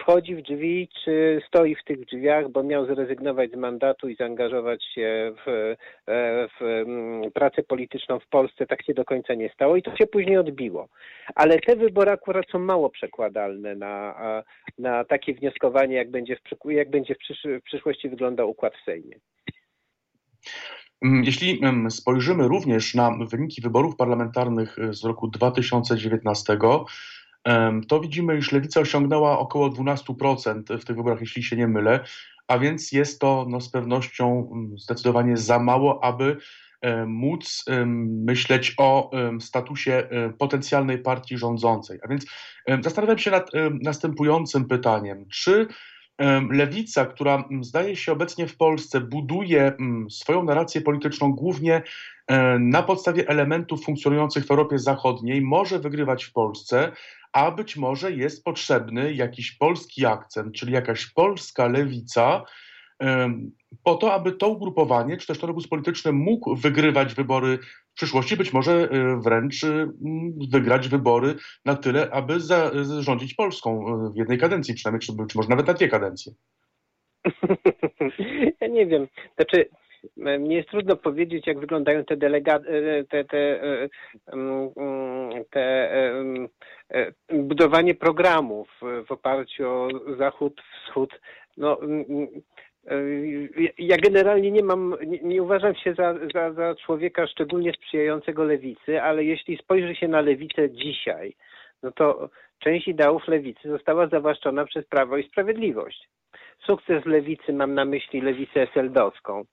wchodzi 0.00 0.36
w 0.36 0.42
drzwi, 0.42 0.88
czy 1.04 1.42
stoi 1.48 1.74
w 1.74 1.84
tych 1.84 2.04
drzwiach, 2.04 2.48
bo 2.48 2.62
miał 2.62 2.86
zrezygnować 2.86 3.50
z 3.50 3.56
mandatu 3.56 4.08
i 4.08 4.16
zaangażować 4.16 4.84
się 4.94 5.32
w, 5.46 5.48
e, 5.48 6.48
w 6.48 6.62
mm, 6.62 7.32
pracę 7.32 7.62
polityczną 7.62 8.18
w 8.18 8.26
Polsce. 8.26 8.66
Tak 8.66 8.84
się 8.84 8.94
do 8.94 9.04
końca 9.04 9.34
nie 9.34 9.50
stało 9.54 9.76
i 9.76 9.82
to 9.82 9.96
się 9.96 10.06
później 10.06 10.36
odbiło. 10.36 10.88
Ale 11.34 11.58
te 11.58 11.76
wybory 11.76 12.10
akurat 12.10 12.46
są 12.52 12.58
mało 12.58 12.90
przekładalne 12.90 13.74
na, 13.74 14.14
na 14.78 15.04
takie 15.04 15.34
wnioskowanie, 15.34 15.96
jak 15.96 16.10
będzie 16.10 16.36
w, 16.36 16.70
jak 16.70 16.90
będzie 16.90 17.14
w, 17.14 17.18
przysz, 17.18 17.46
w 17.60 17.62
przyszłości 17.62 18.08
wyglądał 18.08 18.50
układ 18.50 18.72
w 18.76 18.84
Sejmie. 18.84 19.16
Mm, 21.04 21.24
jeśli 21.24 21.60
spojrzymy 21.88 22.48
również 22.48 22.94
na 22.94 23.18
wyniki 23.30 23.62
wyborów 23.62 23.96
parlamentarnych 23.96 24.76
z 24.90 25.04
roku 25.04 25.28
2019, 25.28 26.58
to 27.88 28.00
widzimy, 28.00 28.38
iż 28.38 28.52
lewica 28.52 28.80
osiągnęła 28.80 29.38
około 29.38 29.70
12% 29.70 30.78
w 30.78 30.84
tych 30.84 30.96
wyborach, 30.96 31.20
jeśli 31.20 31.42
się 31.42 31.56
nie 31.56 31.68
mylę, 31.68 32.00
a 32.48 32.58
więc 32.58 32.92
jest 32.92 33.20
to 33.20 33.46
no, 33.48 33.60
z 33.60 33.68
pewnością 33.68 34.50
mm, 34.52 34.78
zdecydowanie 34.78 35.36
za 35.36 35.58
mało, 35.58 36.04
aby 36.04 36.36
móc 37.06 37.64
myśleć 38.06 38.74
o 38.78 39.10
statusie 39.40 40.08
potencjalnej 40.38 40.98
partii 40.98 41.38
rządzącej. 41.38 41.98
A 42.02 42.08
więc 42.08 42.26
zastanawiam 42.82 43.18
się 43.18 43.30
nad 43.30 43.50
następującym 43.82 44.64
pytaniem. 44.64 45.26
Czy 45.28 45.66
Lewica, 46.50 47.06
która 47.06 47.44
zdaje 47.60 47.96
się 47.96 48.12
obecnie 48.12 48.46
w 48.46 48.56
Polsce 48.56 49.00
buduje 49.00 49.72
swoją 50.10 50.44
narrację 50.44 50.80
polityczną 50.80 51.32
głównie 51.32 51.82
e, 52.26 52.58
na 52.58 52.82
podstawie 52.82 53.28
elementów 53.28 53.84
funkcjonujących 53.84 54.46
w 54.46 54.50
Europie 54.50 54.78
Zachodniej, 54.78 55.42
może 55.42 55.78
wygrywać 55.78 56.24
w 56.24 56.32
Polsce, 56.32 56.92
a 57.32 57.50
być 57.50 57.76
może 57.76 58.12
jest 58.12 58.44
potrzebny 58.44 59.14
jakiś 59.14 59.52
polski 59.52 60.06
akcent, 60.06 60.54
czyli 60.54 60.72
jakaś 60.72 61.06
polska 61.06 61.66
lewica, 61.66 62.44
po 63.84 63.94
to, 63.94 64.14
aby 64.14 64.32
to 64.32 64.48
ugrupowanie, 64.48 65.16
czy 65.16 65.26
też 65.26 65.38
ten 65.38 65.50
obóz 65.50 65.68
polityczny 65.68 66.12
mógł 66.12 66.56
wygrywać 66.56 67.14
wybory 67.14 67.58
w 67.92 67.94
przyszłości, 67.94 68.36
być 68.36 68.52
może 68.52 68.72
e, 68.72 69.20
wręcz 69.20 69.64
e, 69.64 69.90
wygrać 70.50 70.88
wybory 70.88 71.34
na 71.64 71.76
tyle, 71.76 72.10
aby 72.10 72.40
zarządzić 72.40 73.34
Polską 73.34 73.86
e, 73.88 74.12
w 74.14 74.16
jednej 74.16 74.38
kadencji 74.38 74.74
przynajmniej, 74.74 75.00
czy, 75.00 75.12
czy 75.30 75.38
może 75.38 75.48
nawet 75.48 75.66
na 75.66 75.74
dwie 75.74 75.88
kadencje. 75.88 76.32
Ja 78.60 78.66
nie 78.66 78.86
wiem. 78.86 79.06
Znaczy, 79.36 79.68
mnie 80.16 80.56
jest 80.56 80.68
trudno 80.68 80.96
powiedzieć, 80.96 81.46
jak 81.46 81.60
wyglądają 81.60 82.04
te 82.04 82.16
delegacje, 82.16 83.04
te, 83.10 83.24
te, 83.24 83.60
te, 85.50 85.98
budowanie 87.32 87.94
programów 87.94 88.68
w 89.08 89.12
oparciu 89.12 89.68
o 89.68 89.88
Zachód, 90.18 90.60
Wschód. 90.86 91.20
No, 91.56 91.78
ja 93.78 93.96
generalnie 93.96 94.50
nie 94.50 94.62
mam, 94.62 94.96
nie, 95.06 95.18
nie 95.22 95.42
uważam 95.42 95.74
się 95.74 95.94
za, 95.94 96.14
za, 96.34 96.52
za, 96.52 96.74
człowieka 96.74 97.26
szczególnie 97.26 97.72
sprzyjającego 97.72 98.44
lewicy, 98.44 99.02
ale 99.02 99.24
jeśli 99.24 99.56
spojrzy 99.56 99.94
się 99.94 100.08
na 100.08 100.20
lewicę 100.20 100.70
dzisiaj, 100.70 101.36
no 101.82 101.92
to 101.92 102.28
część 102.58 102.88
ideałów 102.88 103.28
lewicy 103.28 103.68
została 103.68 104.06
zawłaszczona 104.06 104.64
przez 104.64 104.86
Prawo 104.86 105.16
i 105.16 105.28
Sprawiedliwość. 105.28 106.08
Sukces 106.66 107.06
lewicy, 107.06 107.52
mam 107.52 107.74
na 107.74 107.84
myśli 107.84 108.20
lewicę 108.20 108.62
SLD-owską, 108.62 109.44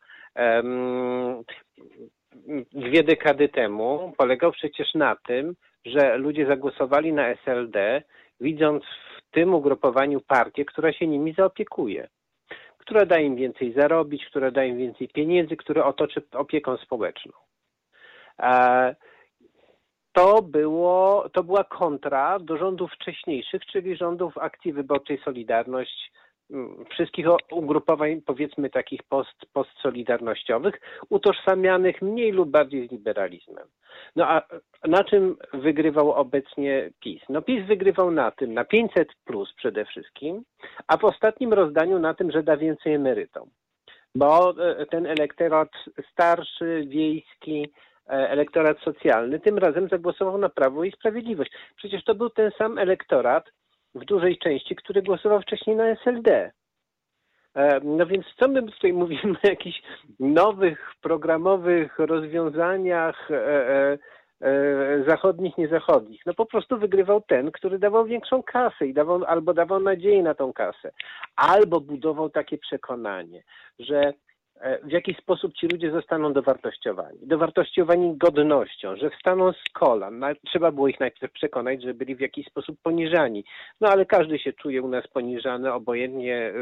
dwie 2.72 3.04
dekady 3.04 3.50
temu 3.50 4.14
polegał 4.18 4.52
przecież 4.52 4.94
na 4.94 5.16
tym, 5.28 5.56
że 5.86 6.18
ludzie 6.18 6.46
zagłosowali 6.46 7.14
na 7.14 7.28
SLD, 7.28 8.04
widząc 8.40 8.84
w 8.84 9.32
tym 9.32 9.54
ugrupowaniu 9.54 10.22
partię, 10.22 10.66
która 10.66 10.94
się 10.94 11.08
nimi 11.08 11.34
zaopiekuje 11.34 12.08
która 12.88 13.06
da 13.06 13.20
im 13.20 13.36
więcej 13.36 13.74
zarobić, 13.74 14.26
która 14.26 14.52
da 14.52 14.64
im 14.64 14.78
więcej 14.78 15.08
pieniędzy, 15.08 15.58
która 15.58 15.86
otoczy 15.86 16.22
opieką 16.32 16.78
społeczną. 16.78 17.32
E, 18.40 18.96
to, 20.14 20.42
było, 20.42 21.30
to 21.34 21.44
była 21.44 21.64
kontra 21.64 22.40
do 22.40 22.58
rządów 22.58 22.92
wcześniejszych, 22.92 23.66
czyli 23.66 23.98
rządów 23.98 24.38
akcji 24.38 24.74
wyborczej 24.74 25.18
Solidarność, 25.26 26.12
wszystkich 26.90 27.26
ugrupowań, 27.52 28.22
powiedzmy 28.26 28.70
takich 28.70 29.04
post, 29.04 29.46
postsolidarnościowych, 29.54 30.76
utożsamianych 31.10 32.02
mniej 32.02 32.32
lub 32.32 32.50
bardziej 32.50 32.88
z 32.88 32.92
liberalizmem. 32.92 33.68
No 34.16 34.28
a 34.28 34.42
na 34.88 35.04
czym 35.04 35.38
wygrywał 35.54 36.14
obecnie 36.14 36.90
PiS? 37.00 37.22
No 37.30 37.42
PiS 37.42 37.68
wygrywał 37.68 38.12
na 38.12 38.32
tym, 38.32 38.54
na 38.54 38.66
500 38.66 39.08
plus 39.26 39.54
przede 39.54 39.86
wszystkim, 39.86 40.44
a 40.88 40.98
w 40.98 41.06
ostatnim 41.06 41.54
rozdaniu 41.54 42.00
na 42.00 42.14
tym, 42.14 42.32
że 42.32 42.44
da 42.44 42.58
więcej 42.58 42.94
emerytom. 42.94 43.50
Bo 44.16 44.54
e, 44.66 44.86
ten 44.86 45.06
elektorat 45.06 45.70
starszy, 46.12 46.86
wiejski, 46.88 47.72
e, 48.10 48.30
elektorat 48.30 48.80
socjalny 48.80 49.40
tym 49.40 49.58
razem 49.58 49.90
zagłosował 49.90 50.38
na 50.38 50.50
Prawo 50.50 50.84
i 50.84 50.92
Sprawiedliwość. 50.92 51.52
Przecież 51.76 52.04
to 52.04 52.16
był 52.16 52.30
ten 52.30 52.52
sam 52.58 52.78
elektorat, 52.78 53.46
w 54.00 54.06
dużej 54.06 54.38
części, 54.38 54.76
który 54.76 55.02
głosował 55.02 55.42
wcześniej 55.42 55.76
na 55.76 55.86
SLD. 55.86 56.52
E, 57.58 57.80
no 57.84 58.06
więc 58.06 58.26
co 58.40 58.48
my 58.48 58.64
tutaj 58.64 58.94
mówimy 59.04 59.34
o 59.44 59.48
jakichś 59.48 59.82
nowych 60.20 60.92
programowych 61.02 62.00
rozwiązaniach 62.00 63.32
e, 63.32 63.98
e, 64.42 65.04
zachodnich, 65.08 65.58
niezachodnich? 65.58 66.22
No 66.26 66.34
po 66.34 66.46
prostu 66.46 66.78
wygrywał 66.78 67.22
ten, 67.22 67.52
który 67.52 67.80
dawał 67.80 68.06
większą 68.06 68.44
kasę 68.44 68.88
i 68.88 68.94
dawał, 68.94 69.24
albo 69.26 69.54
dawał 69.54 69.80
nadzieję 69.80 70.24
na 70.24 70.34
tą 70.34 70.54
kasę, 70.54 70.92
albo 71.36 71.82
budował 71.82 72.30
takie 72.30 72.58
przekonanie, 72.58 73.44
że 73.80 74.14
w 74.84 74.92
jaki 74.92 75.14
sposób 75.14 75.54
ci 75.54 75.68
ludzie 75.68 75.92
zostaną 75.92 76.34
dowartościowani. 76.34 77.20
Dowartościowani 77.22 78.18
godnością, 78.18 78.96
że 78.96 79.10
wstaną 79.10 79.54
z 79.54 79.64
kolan. 79.74 80.26
Trzeba 80.46 80.72
było 80.72 80.88
ich 80.88 81.00
najpierw 81.00 81.34
przekonać, 81.34 81.84
że 81.84 81.94
byli 81.94 82.16
w 82.16 82.20
jakiś 82.20 82.48
sposób 82.48 82.78
poniżani. 82.84 83.44
No 83.82 83.90
ale 83.90 84.06
każdy 84.06 84.40
się 84.40 84.54
czuje 84.54 84.82
u 84.82 84.88
nas 84.88 85.08
poniżany, 85.08 85.74
obojętnie, 85.74 86.54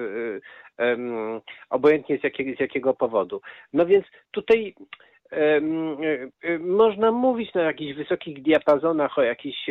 um, 0.80 1.42
obojętnie 1.70 2.18
z, 2.18 2.24
jakiego, 2.24 2.58
z 2.58 2.60
jakiego 2.60 2.94
powodu. 2.94 3.42
No 3.74 3.86
więc 3.86 4.06
tutaj 4.32 4.76
um, 5.32 5.98
można 6.60 7.12
mówić 7.12 7.54
na 7.54 7.62
jakichś 7.62 7.98
wysokich 7.98 8.42
diapazonach 8.42 9.18
o 9.18 9.22
jakichś 9.22 9.70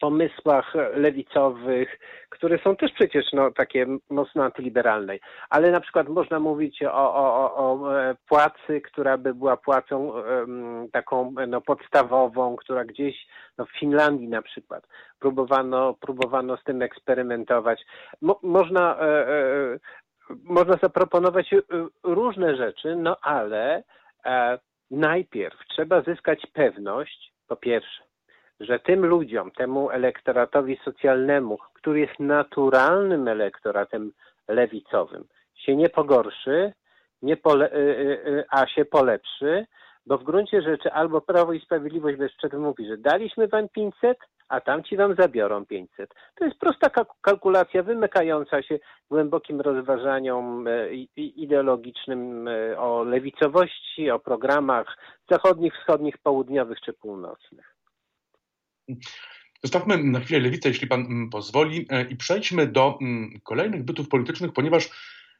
pomysłach 0.00 0.74
lewicowych, 0.94 1.98
które 2.28 2.58
są 2.58 2.76
też 2.76 2.92
przecież 2.92 3.24
no, 3.32 3.50
takie 3.50 3.86
mocno 4.10 4.44
antyliberalne. 4.44 5.18
Ale 5.50 5.70
na 5.70 5.80
przykład 5.80 6.08
można 6.08 6.40
mówić 6.40 6.82
o, 6.82 7.14
o, 7.14 7.56
o 7.56 7.98
e, 7.98 8.14
płacy, 8.28 8.80
która 8.80 9.18
by 9.18 9.34
była 9.34 9.56
płacą 9.56 10.08
um, 10.08 10.88
taką 10.92 11.34
no, 11.48 11.60
podstawową, 11.60 12.56
która 12.56 12.84
gdzieś 12.84 13.26
no, 13.58 13.66
w 13.66 13.78
Finlandii 13.78 14.28
na 14.28 14.42
przykład 14.42 14.86
próbowano, 15.18 15.94
próbowano 15.94 16.56
z 16.56 16.64
tym 16.64 16.82
eksperymentować. 16.82 17.82
Mo, 18.20 18.40
można, 18.42 18.98
e, 19.00 19.28
e, 19.28 19.78
można 20.44 20.76
zaproponować 20.82 21.52
e, 21.52 21.58
różne 22.02 22.56
rzeczy, 22.56 22.96
no 22.96 23.16
ale 23.22 23.82
e, 24.24 24.58
najpierw 24.90 25.58
trzeba 25.68 26.02
zyskać 26.02 26.46
pewność, 26.52 27.32
po 27.48 27.56
pierwsze, 27.56 28.09
że 28.60 28.78
tym 28.78 29.06
ludziom, 29.06 29.50
temu 29.50 29.90
elektoratowi 29.90 30.78
socjalnemu, 30.84 31.58
który 31.74 32.00
jest 32.00 32.20
naturalnym 32.20 33.28
elektoratem 33.28 34.12
lewicowym, 34.48 35.24
się 35.54 35.76
nie 35.76 35.88
pogorszy, 35.88 36.72
nie 37.22 37.36
pole, 37.36 37.72
y, 37.72 37.76
y, 37.76 38.28
y, 38.28 38.44
a 38.50 38.66
się 38.66 38.84
polepszy, 38.84 39.66
bo 40.06 40.18
w 40.18 40.24
gruncie 40.24 40.62
rzeczy 40.62 40.92
albo 40.92 41.20
Prawo 41.20 41.52
i 41.52 41.60
Sprawiedliwość 41.60 42.18
bez 42.18 42.32
przerwy 42.32 42.58
mówi, 42.58 42.86
że 42.86 42.98
daliśmy 42.98 43.48
wam 43.48 43.68
500, 43.68 44.18
a 44.48 44.60
tamci 44.60 44.96
wam 44.96 45.14
zabiorą 45.14 45.66
500. 45.66 46.14
To 46.34 46.44
jest 46.44 46.58
prosta 46.58 47.04
kalkulacja 47.20 47.82
wymykająca 47.82 48.62
się 48.62 48.78
głębokim 49.10 49.60
rozważaniom 49.60 50.64
ideologicznym 51.16 52.48
o 52.76 53.04
lewicowości, 53.04 54.10
o 54.10 54.18
programach 54.18 54.98
zachodnich, 55.30 55.74
wschodnich, 55.74 56.18
południowych 56.18 56.80
czy 56.80 56.92
północnych. 56.92 57.79
Zostawmy 59.62 60.04
na 60.04 60.20
chwilę 60.20 60.40
lewicę, 60.40 60.68
jeśli 60.68 60.86
pan 60.86 61.00
mm, 61.00 61.30
pozwoli, 61.30 61.86
e, 61.88 62.10
i 62.10 62.16
przejdźmy 62.16 62.66
do 62.66 62.98
mm, 63.00 63.40
kolejnych 63.42 63.84
bytów 63.84 64.08
politycznych, 64.08 64.52
ponieważ 64.52 64.90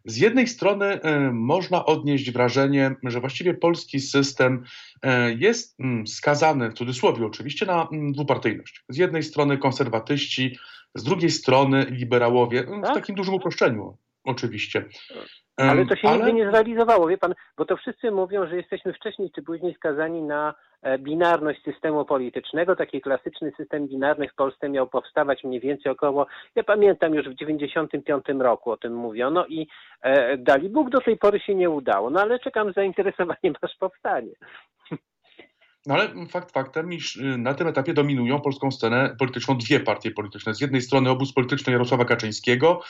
z 0.04 0.16
jednej 0.16 0.48
strony 0.48 0.86
e, 0.86 1.32
można 1.32 1.86
odnieść 1.86 2.30
wrażenie, 2.30 2.94
że 3.02 3.20
właściwie 3.20 3.54
polski 3.54 4.00
system 4.00 4.64
e, 5.02 5.34
jest 5.34 5.80
mm, 5.80 6.06
skazany, 6.06 6.70
w 6.70 6.74
cudzysłowie 6.74 7.26
oczywiście, 7.26 7.66
na 7.66 7.88
dwupartyjność. 8.12 8.84
Z 8.88 8.96
jednej 8.96 9.22
strony 9.22 9.58
konserwatyści, 9.58 10.56
z 10.94 11.02
drugiej 11.02 11.30
strony 11.30 11.86
liberałowie, 11.90 12.62
w 12.62 12.82
tak? 12.82 12.94
takim 12.94 13.14
dużym 13.14 13.34
uproszczeniu 13.34 13.98
oczywiście. 14.24 14.84
Ale 15.68 15.86
to 15.86 15.96
się 15.96 16.08
Ale... 16.08 16.16
nigdy 16.16 16.32
nie 16.32 16.50
zrealizowało, 16.50 17.06
wie 17.06 17.18
pan, 17.18 17.34
bo 17.56 17.64
to 17.64 17.76
wszyscy 17.76 18.10
mówią, 18.10 18.46
że 18.46 18.56
jesteśmy 18.56 18.92
wcześniej 18.92 19.30
czy 19.34 19.42
później 19.42 19.74
skazani 19.74 20.22
na 20.22 20.54
e, 20.82 20.98
binarność 20.98 21.62
systemu 21.64 22.04
politycznego. 22.04 22.76
Taki 22.76 23.00
klasyczny 23.00 23.52
system 23.56 23.88
binarny 23.88 24.28
w 24.28 24.34
Polsce 24.34 24.68
miał 24.68 24.86
powstawać 24.86 25.44
mniej 25.44 25.60
więcej 25.60 25.92
około, 25.92 26.26
ja 26.54 26.64
pamiętam 26.64 27.14
już 27.14 27.28
w 27.28 27.34
95 27.34 28.24
roku 28.38 28.70
o 28.70 28.76
tym 28.76 28.94
mówiono 28.94 29.46
i 29.46 29.66
e, 30.02 30.36
dali 30.36 30.68
Bóg 30.68 30.90
do 30.90 31.00
tej 31.00 31.16
pory 31.16 31.40
się 31.40 31.54
nie 31.54 31.70
udało. 31.70 32.10
No 32.10 32.20
ale 32.20 32.38
czekam 32.38 32.72
z 32.72 32.74
zainteresowaniem, 32.74 33.54
aż 33.62 33.76
powstanie. 33.76 34.32
No 35.86 35.94
ale 35.94 36.26
fakt 36.26 36.52
faktem, 36.52 36.92
iż 36.92 37.16
y, 37.16 37.38
na 37.38 37.54
tym 37.54 37.66
etapie 37.66 37.94
dominują 37.94 38.40
polską 38.40 38.70
scenę 38.70 39.16
polityczną 39.18 39.58
dwie 39.58 39.80
partie 39.80 40.10
polityczne. 40.10 40.54
Z 40.54 40.60
jednej 40.60 40.82
strony 40.82 41.10
obóz 41.10 41.32
polityczny 41.32 41.72
Jarosława 41.72 42.04
Kaczyńskiego, 42.04 42.82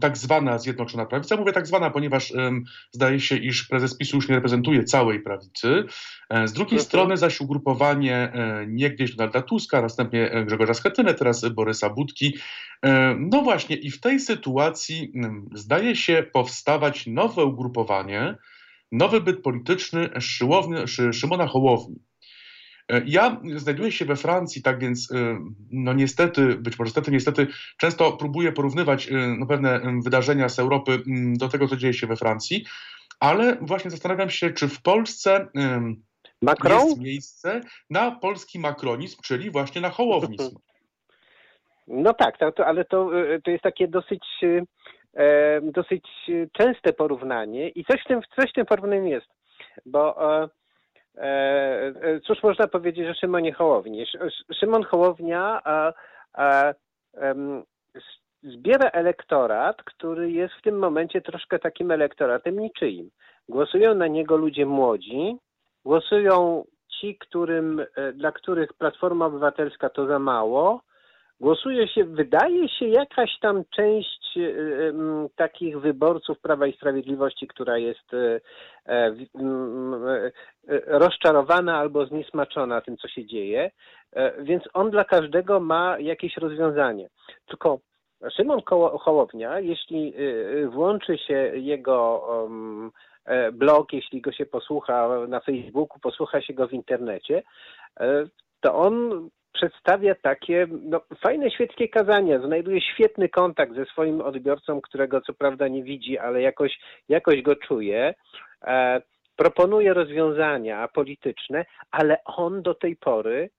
tak 0.00 0.18
zwana 0.18 0.58
Zjednoczona 0.58 1.06
Prawica. 1.06 1.36
Mówię 1.36 1.52
tak 1.52 1.66
zwana, 1.66 1.90
ponieważ 1.90 2.32
zdaje 2.90 3.20
się, 3.20 3.36
iż 3.36 3.64
prezes 3.64 3.96
PiSu 3.96 4.16
już 4.16 4.28
nie 4.28 4.34
reprezentuje 4.34 4.84
całej 4.84 5.20
prawicy. 5.20 5.84
E, 6.30 6.48
z 6.48 6.52
drugiej 6.52 6.80
strony 6.80 7.16
zaś 7.16 7.40
ugrupowanie 7.40 8.16
e, 8.16 8.66
niegdyś 8.68 9.14
Donalda 9.14 9.42
Tuska, 9.42 9.82
następnie 9.82 10.30
e, 10.30 10.44
Grzegorza 10.44 10.74
Schetynę, 10.74 11.14
teraz 11.14 11.48
Borysa 11.48 11.90
Budki. 11.90 12.38
No 13.18 13.42
właśnie 13.42 13.76
i 13.76 13.90
w 13.90 14.00
tej 14.00 14.20
sytuacji 14.20 15.12
zdaje 15.54 15.96
się 15.96 16.26
powstawać 16.32 17.06
nowe 17.06 17.44
ugrupowanie, 17.44 18.36
nowy 18.92 19.20
byt 19.20 19.42
polityczny 19.42 20.10
Szymona 21.12 21.46
Hołowni. 21.46 21.96
E, 22.88 23.02
ja 23.06 23.40
znajduję 23.56 23.92
się 23.92 24.04
we 24.04 24.16
Francji, 24.16 24.62
tak 24.62 24.78
więc 24.78 25.12
e, 25.12 25.38
no 25.70 25.92
niestety, 25.92 26.46
być 26.46 26.78
może 26.78 26.88
niestety, 26.88 27.10
niestety, 27.10 27.46
często 27.78 28.12
próbuję 28.12 28.52
porównywać 28.52 29.08
e, 29.08 29.12
no, 29.38 29.46
pewne 29.46 29.80
wydarzenia 30.04 30.48
z 30.48 30.58
Europy 30.58 31.02
do 31.38 31.48
tego, 31.48 31.68
co 31.68 31.76
dzieje 31.76 31.94
się 31.94 32.06
we 32.06 32.16
Francji, 32.16 32.64
ale 33.20 33.56
właśnie 33.60 33.90
zastanawiam 33.90 34.30
się, 34.30 34.50
czy 34.50 34.68
w 34.68 34.82
Polsce 34.82 35.48
Macron? 36.42 36.86
jest 36.86 37.00
miejsce 37.00 37.60
na 37.90 38.10
polski 38.10 38.58
makronizm, 38.58 39.22
czyli 39.22 39.50
właśnie 39.50 39.80
na 39.80 39.90
hołownizm. 39.90 40.56
No 41.86 42.14
tak, 42.14 42.38
tak 42.38 42.54
to, 42.54 42.66
ale 42.66 42.84
to, 42.84 43.10
to 43.44 43.50
jest 43.50 43.62
takie 43.62 43.88
dosyć 43.88 44.24
dosyć 45.62 46.04
częste 46.52 46.92
porównanie 46.92 47.68
i 47.68 47.84
coś 47.84 48.00
w 48.04 48.08
tym, 48.08 48.20
coś 48.36 48.50
w 48.50 48.54
tym 48.54 48.66
porównaniu 48.66 49.06
jest, 49.06 49.26
bo 49.86 50.16
cóż 52.26 52.42
można 52.42 52.68
powiedzieć 52.68 53.08
o 53.08 53.14
Szymonie 53.14 53.52
Hołowni? 53.52 54.06
Szymon 54.60 54.82
Hołownia 54.84 55.62
zbiera 58.42 58.90
elektorat, 58.90 59.82
który 59.82 60.30
jest 60.30 60.54
w 60.54 60.62
tym 60.62 60.78
momencie 60.78 61.20
troszkę 61.20 61.58
takim 61.58 61.90
elektoratem 61.90 62.58
niczyim. 62.58 63.10
Głosują 63.48 63.94
na 63.94 64.06
niego 64.06 64.36
ludzie 64.36 64.66
młodzi, 64.66 65.36
głosują 65.84 66.64
ci, 66.88 67.18
którym, 67.18 67.86
e, 67.96 68.12
dla 68.12 68.32
których 68.32 68.72
Platforma 68.72 69.26
Obywatelska 69.26 69.90
to 69.90 70.06
za 70.06 70.18
mało, 70.18 70.80
głosuje 71.42 71.88
się, 71.88 72.04
wydaje 72.04 72.68
się, 72.68 72.88
jakaś 72.88 73.38
tam 73.40 73.64
część 73.70 74.36
y, 74.36 74.40
y, 74.40 74.92
takich 75.36 75.80
wyborców 75.80 76.40
Prawa 76.40 76.66
i 76.66 76.72
Sprawiedliwości, 76.72 77.46
która 77.46 77.78
jest 77.78 78.14
y, 78.14 78.40
rozczarowana 80.86 81.78
albo 81.78 82.06
zniesmaczona 82.06 82.80
tym, 82.80 82.96
co 82.96 83.08
się 83.08 83.26
dzieje, 83.26 83.70
e, 84.12 84.42
więc 84.42 84.62
on 84.74 84.90
dla 84.90 85.04
każdego 85.04 85.60
ma 85.60 85.98
jakieś 85.98 86.36
rozwiązanie. 86.36 87.08
Tylko 87.46 87.78
Szymon 88.36 88.60
Hołownia, 89.00 89.60
jeśli 89.60 90.14
włączy 90.68 91.18
się 91.18 91.52
jego 91.54 92.22
e, 93.24 93.52
blog, 93.52 93.92
jeśli 93.92 94.20
go 94.20 94.32
się 94.32 94.46
posłucha 94.46 95.26
na 95.28 95.40
Facebooku, 95.40 96.00
posłucha 96.00 96.42
się 96.42 96.54
go 96.54 96.68
w 96.68 96.72
internecie, 96.72 97.42
e, 98.00 98.24
to 98.60 98.74
on 98.74 99.28
przedstawia 99.52 100.14
takie 100.14 100.66
no, 100.70 101.00
fajne 101.22 101.50
świeckie 101.50 101.88
kazania, 101.88 102.46
znajduje 102.46 102.80
świetny 102.80 103.28
kontakt 103.28 103.74
ze 103.74 103.84
swoim 103.84 104.20
odbiorcą, 104.20 104.80
którego 104.80 105.20
co 105.20 105.32
prawda 105.34 105.68
nie 105.68 105.82
widzi, 105.82 106.18
ale 106.18 106.42
jakoś, 106.42 106.78
jakoś 107.08 107.42
go 107.42 107.56
czuje. 107.56 108.14
E, 108.64 109.02
proponuje 109.36 109.94
rozwiązania 109.94 110.88
polityczne, 110.88 111.64
ale 111.90 112.24
on 112.24 112.62
do 112.62 112.74
tej 112.74 112.96
pory 112.96 113.50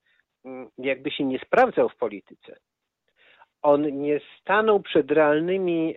mm, 0.44 0.68
jakby 0.78 1.10
się 1.10 1.24
nie 1.24 1.38
sprawdzał 1.38 1.88
w 1.88 1.96
polityce. 1.96 2.56
On 3.62 4.02
nie 4.02 4.20
stanął 4.40 4.80
przed 4.80 5.10
realnymi, 5.10 5.96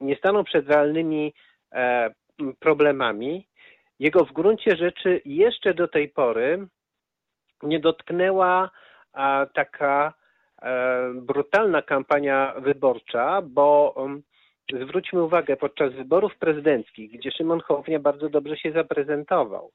nie 0.00 0.16
stanął 0.16 0.44
przed 0.44 0.68
realnymi 0.68 1.34
e, 1.72 2.10
problemami. 2.58 3.46
Jego 3.98 4.24
w 4.24 4.32
gruncie 4.32 4.76
rzeczy 4.76 5.20
jeszcze 5.24 5.74
do 5.74 5.88
tej 5.88 6.08
pory 6.08 6.66
nie 7.62 7.80
dotknęła 7.80 8.70
taka 9.54 10.14
e, 10.62 11.12
brutalna 11.14 11.82
kampania 11.82 12.54
wyborcza, 12.58 13.42
bo 13.42 13.94
zwróćmy 14.86 15.22
uwagę, 15.22 15.56
podczas 15.56 15.92
wyborów 15.92 16.36
prezydenckich, 16.38 17.12
gdzie 17.12 17.30
Szymon 17.30 17.60
Hołownia 17.60 18.00
bardzo 18.00 18.28
dobrze 18.28 18.56
się 18.56 18.72
zaprezentował, 18.72 19.72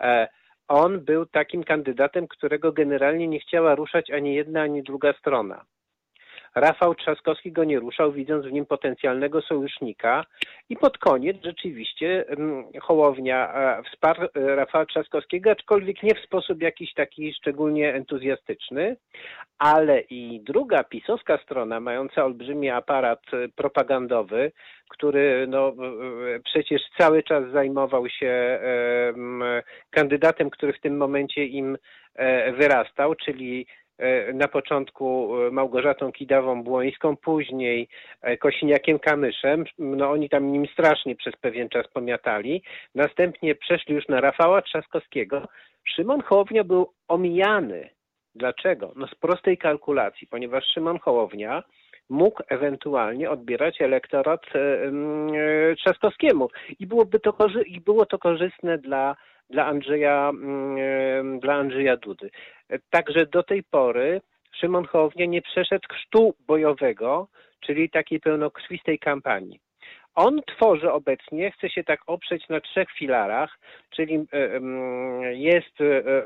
e, 0.00 0.28
on 0.68 1.00
był 1.00 1.26
takim 1.26 1.64
kandydatem, 1.64 2.28
którego 2.28 2.72
generalnie 2.72 3.28
nie 3.28 3.40
chciała 3.40 3.74
ruszać 3.74 4.10
ani 4.10 4.34
jedna, 4.34 4.62
ani 4.62 4.82
druga 4.82 5.12
strona. 5.12 5.64
Rafał 6.54 6.94
Trzaskowski 6.94 7.52
go 7.52 7.64
nie 7.64 7.78
ruszał, 7.78 8.12
widząc 8.12 8.46
w 8.46 8.52
nim 8.52 8.66
potencjalnego 8.66 9.42
sojusznika. 9.42 10.24
I 10.68 10.76
pod 10.76 10.98
koniec 10.98 11.36
rzeczywiście 11.44 12.24
mm, 12.28 12.64
Hołownia 12.82 13.54
e, 13.54 13.82
wsparł 13.82 14.22
e, 14.22 14.56
Rafała 14.56 14.86
Trzaskowskiego, 14.86 15.50
aczkolwiek 15.50 16.02
nie 16.02 16.14
w 16.14 16.24
sposób 16.24 16.62
jakiś 16.62 16.94
taki 16.94 17.34
szczególnie 17.34 17.94
entuzjastyczny, 17.94 18.96
ale 19.58 20.00
i 20.00 20.40
druga 20.40 20.84
pisowska 20.84 21.38
strona, 21.38 21.80
mająca 21.80 22.24
olbrzymi 22.24 22.70
aparat 22.70 23.22
e, 23.32 23.48
propagandowy, 23.48 24.52
który 24.88 25.46
no, 25.48 25.72
przecież 26.44 26.82
cały 26.98 27.22
czas 27.22 27.44
zajmował 27.52 28.08
się 28.08 28.60
kandydatem, 29.90 30.50
który 30.50 30.72
w 30.72 30.80
tym 30.80 30.96
momencie 30.96 31.44
im 31.46 31.78
wyrastał, 32.58 33.14
czyli 33.14 33.66
na 34.34 34.48
początku 34.48 35.36
e, 35.40 35.50
Małgorzatą 35.50 36.12
Kidawą-Błońską, 36.12 37.16
później 37.16 37.88
e, 38.22 38.36
Kosiniakiem 38.36 38.98
Kamyszem. 38.98 39.64
No 39.78 40.10
oni 40.10 40.28
tam 40.28 40.52
nim 40.52 40.66
strasznie 40.66 41.16
przez 41.16 41.36
pewien 41.36 41.68
czas 41.68 41.88
pomiatali. 41.88 42.62
Następnie 42.94 43.54
przeszli 43.54 43.94
już 43.94 44.08
na 44.08 44.20
Rafała 44.20 44.62
Trzaskowskiego. 44.62 45.48
Szymon 45.84 46.20
Hołownia 46.22 46.64
był 46.64 46.92
omijany 47.08 47.90
Dlaczego? 48.34 48.92
No 48.96 49.06
z 49.06 49.14
prostej 49.14 49.58
kalkulacji, 49.58 50.26
ponieważ 50.26 50.64
Szymon 50.64 50.98
Hołownia 50.98 51.62
mógł 52.08 52.42
ewentualnie 52.48 53.30
odbierać 53.30 53.80
elektorat 53.82 54.42
e, 54.54 54.58
e, 54.60 55.76
Trzaskowskiemu 55.76 56.48
i 56.78 56.86
byłoby 56.86 57.20
to, 57.20 57.36
i 57.66 57.80
było 57.80 58.06
to 58.06 58.18
korzystne 58.18 58.78
dla, 58.78 59.16
dla, 59.50 59.66
Andrzeja, 59.66 60.32
e, 60.78 61.38
dla 61.40 61.54
Andrzeja 61.54 61.96
Dudy. 61.96 62.30
Także 62.90 63.26
do 63.26 63.42
tej 63.42 63.62
pory 63.62 64.20
Szymon 64.60 64.84
Hołownia 64.84 65.26
nie 65.26 65.42
przeszedł 65.42 65.88
chrztu 65.92 66.34
bojowego, 66.46 67.28
czyli 67.60 67.90
takiej 67.90 68.20
pełnokrwistej 68.20 68.98
kampanii. 68.98 69.60
On 70.14 70.40
tworzy 70.46 70.92
obecnie, 70.92 71.50
chce 71.50 71.70
się 71.70 71.84
tak 71.84 72.00
oprzeć 72.06 72.48
na 72.48 72.60
trzech 72.60 72.88
filarach, 72.98 73.58
czyli 73.90 74.26
jest 75.30 75.76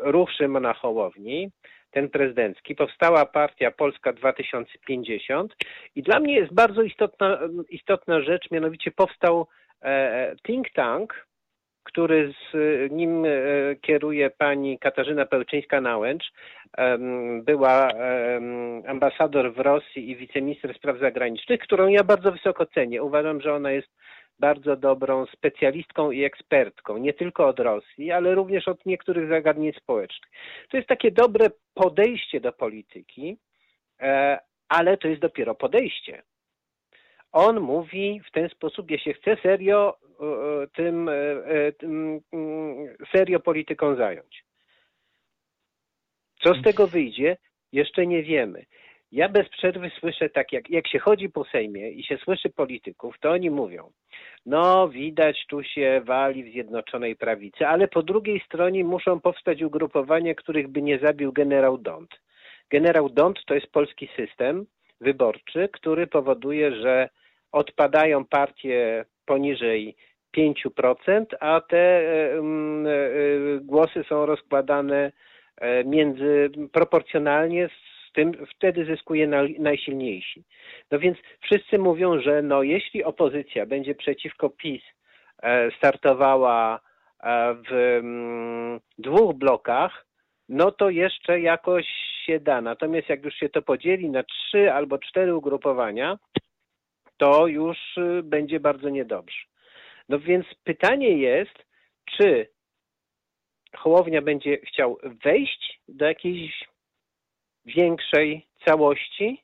ruch 0.02 0.32
Szymona 0.32 0.74
Hołowni, 0.74 1.50
ten 1.90 2.08
prezydencki, 2.10 2.74
powstała 2.74 3.26
partia 3.26 3.70
Polska 3.70 4.12
2050 4.12 5.56
i 5.94 6.02
dla 6.02 6.20
mnie 6.20 6.34
jest 6.34 6.54
bardzo 6.54 6.82
istotna, 6.82 7.38
istotna 7.68 8.20
rzecz, 8.20 8.50
mianowicie 8.50 8.90
powstał 8.90 9.46
e, 9.82 10.36
think 10.46 10.70
tank, 10.70 11.27
który 11.88 12.32
z 12.32 12.52
nim 12.92 13.24
e, 13.24 13.28
kieruje 13.80 14.30
pani 14.30 14.78
Katarzyna 14.78 15.24
Pełczyńska-Nałęcz, 15.26 16.32
była 17.42 17.90
ambasador 18.86 19.52
w 19.54 19.58
Rosji 19.58 20.10
i 20.10 20.16
wiceminister 20.16 20.74
spraw 20.74 20.98
zagranicznych, 20.98 21.60
którą 21.60 21.88
ja 21.88 22.04
bardzo 22.04 22.32
wysoko 22.32 22.66
cenię. 22.66 23.02
Uważam, 23.02 23.40
że 23.40 23.54
ona 23.54 23.70
jest 23.70 23.88
bardzo 24.38 24.76
dobrą 24.76 25.26
specjalistką 25.26 26.10
i 26.10 26.24
ekspertką, 26.24 26.98
nie 26.98 27.12
tylko 27.12 27.48
od 27.48 27.60
Rosji, 27.60 28.12
ale 28.12 28.34
również 28.34 28.68
od 28.68 28.86
niektórych 28.86 29.28
zagadnień 29.28 29.72
społecznych. 29.72 30.30
To 30.70 30.76
jest 30.76 30.88
takie 30.88 31.10
dobre 31.10 31.50
podejście 31.74 32.40
do 32.40 32.52
polityki, 32.52 33.38
e, 34.00 34.38
ale 34.68 34.96
to 34.96 35.08
jest 35.08 35.20
dopiero 35.20 35.54
podejście. 35.54 36.22
On 37.32 37.60
mówi 37.60 38.20
w 38.28 38.30
ten 38.30 38.48
sposób, 38.48 38.90
się 38.90 39.12
chcę 39.12 39.36
serio 39.42 39.96
e, 40.20 40.66
tym, 40.66 41.08
e, 41.08 41.72
tym 41.72 42.20
mm, 42.32 42.96
serio 43.12 43.40
polityką 43.40 43.96
zająć. 43.96 44.44
Co 46.42 46.54
z 46.54 46.62
tego 46.62 46.86
wyjdzie, 46.86 47.36
jeszcze 47.72 48.06
nie 48.06 48.22
wiemy. 48.22 48.64
Ja 49.12 49.28
bez 49.28 49.48
przerwy 49.48 49.90
słyszę 50.00 50.28
tak, 50.28 50.52
jak, 50.52 50.70
jak 50.70 50.88
się 50.88 50.98
chodzi 50.98 51.28
po 51.28 51.44
Sejmie 51.44 51.90
i 51.90 52.04
się 52.04 52.18
słyszy 52.18 52.50
polityków, 52.50 53.18
to 53.20 53.30
oni 53.30 53.50
mówią, 53.50 53.90
no 54.46 54.88
widać 54.88 55.46
tu 55.48 55.62
się 55.62 56.02
wali 56.04 56.44
w 56.44 56.52
Zjednoczonej 56.52 57.16
Prawicy, 57.16 57.66
ale 57.66 57.88
po 57.88 58.02
drugiej 58.02 58.40
stronie 58.46 58.84
muszą 58.84 59.20
powstać 59.20 59.62
ugrupowania, 59.62 60.34
których 60.34 60.68
by 60.68 60.82
nie 60.82 60.98
zabił 60.98 61.32
generał 61.32 61.78
Dont. 61.78 62.10
Generał 62.70 63.08
Dont 63.08 63.38
to 63.46 63.54
jest 63.54 63.72
polski 63.72 64.08
system 64.16 64.66
wyborczy, 65.00 65.68
który 65.72 66.06
powoduje, 66.06 66.74
że 66.82 67.08
odpadają 67.52 68.24
partie 68.24 69.04
poniżej 69.26 69.96
5%, 70.36 71.24
a 71.40 71.60
te 71.60 72.00
y, 72.00 72.40
y, 72.88 73.60
głosy 73.62 74.04
są 74.08 74.26
rozkładane 74.26 75.12
e, 75.56 75.84
między 75.84 76.50
proporcjonalnie 76.72 77.68
z 77.68 78.12
tym 78.12 78.46
wtedy 78.56 78.84
zyskuje 78.84 79.26
najsilniejsi. 79.58 80.44
No 80.90 80.98
więc 80.98 81.18
wszyscy 81.40 81.78
mówią, 81.78 82.20
że 82.20 82.42
no 82.42 82.62
jeśli 82.62 83.04
opozycja 83.04 83.66
będzie 83.66 83.94
przeciwko 83.94 84.50
PiS 84.50 84.82
e, 85.42 85.70
startowała 85.70 86.80
e, 87.22 87.54
w 87.70 88.00
dwóch 88.98 89.34
blokach, 89.34 90.06
no 90.48 90.72
to 90.72 90.90
jeszcze 90.90 91.40
jakoś 91.40 91.86
się 92.24 92.40
da. 92.40 92.60
Natomiast 92.60 93.08
jak 93.08 93.24
już 93.24 93.34
się 93.34 93.48
to 93.48 93.62
podzieli 93.62 94.10
na 94.10 94.22
trzy 94.22 94.72
albo 94.72 94.98
cztery 94.98 95.34
ugrupowania, 95.34 96.18
to 97.18 97.46
już 97.46 97.96
y, 97.96 98.22
będzie 98.22 98.60
bardzo 98.60 98.88
niedobrze. 98.88 99.38
No 100.08 100.18
więc 100.18 100.46
pytanie 100.64 101.08
jest, 101.08 101.64
czy 102.04 102.48
Hołownia 103.76 104.22
będzie 104.22 104.58
chciał 104.58 104.98
wejść 105.24 105.80
do 105.88 106.04
jakiejś 106.04 106.64
większej 107.64 108.46
całości, 108.64 109.42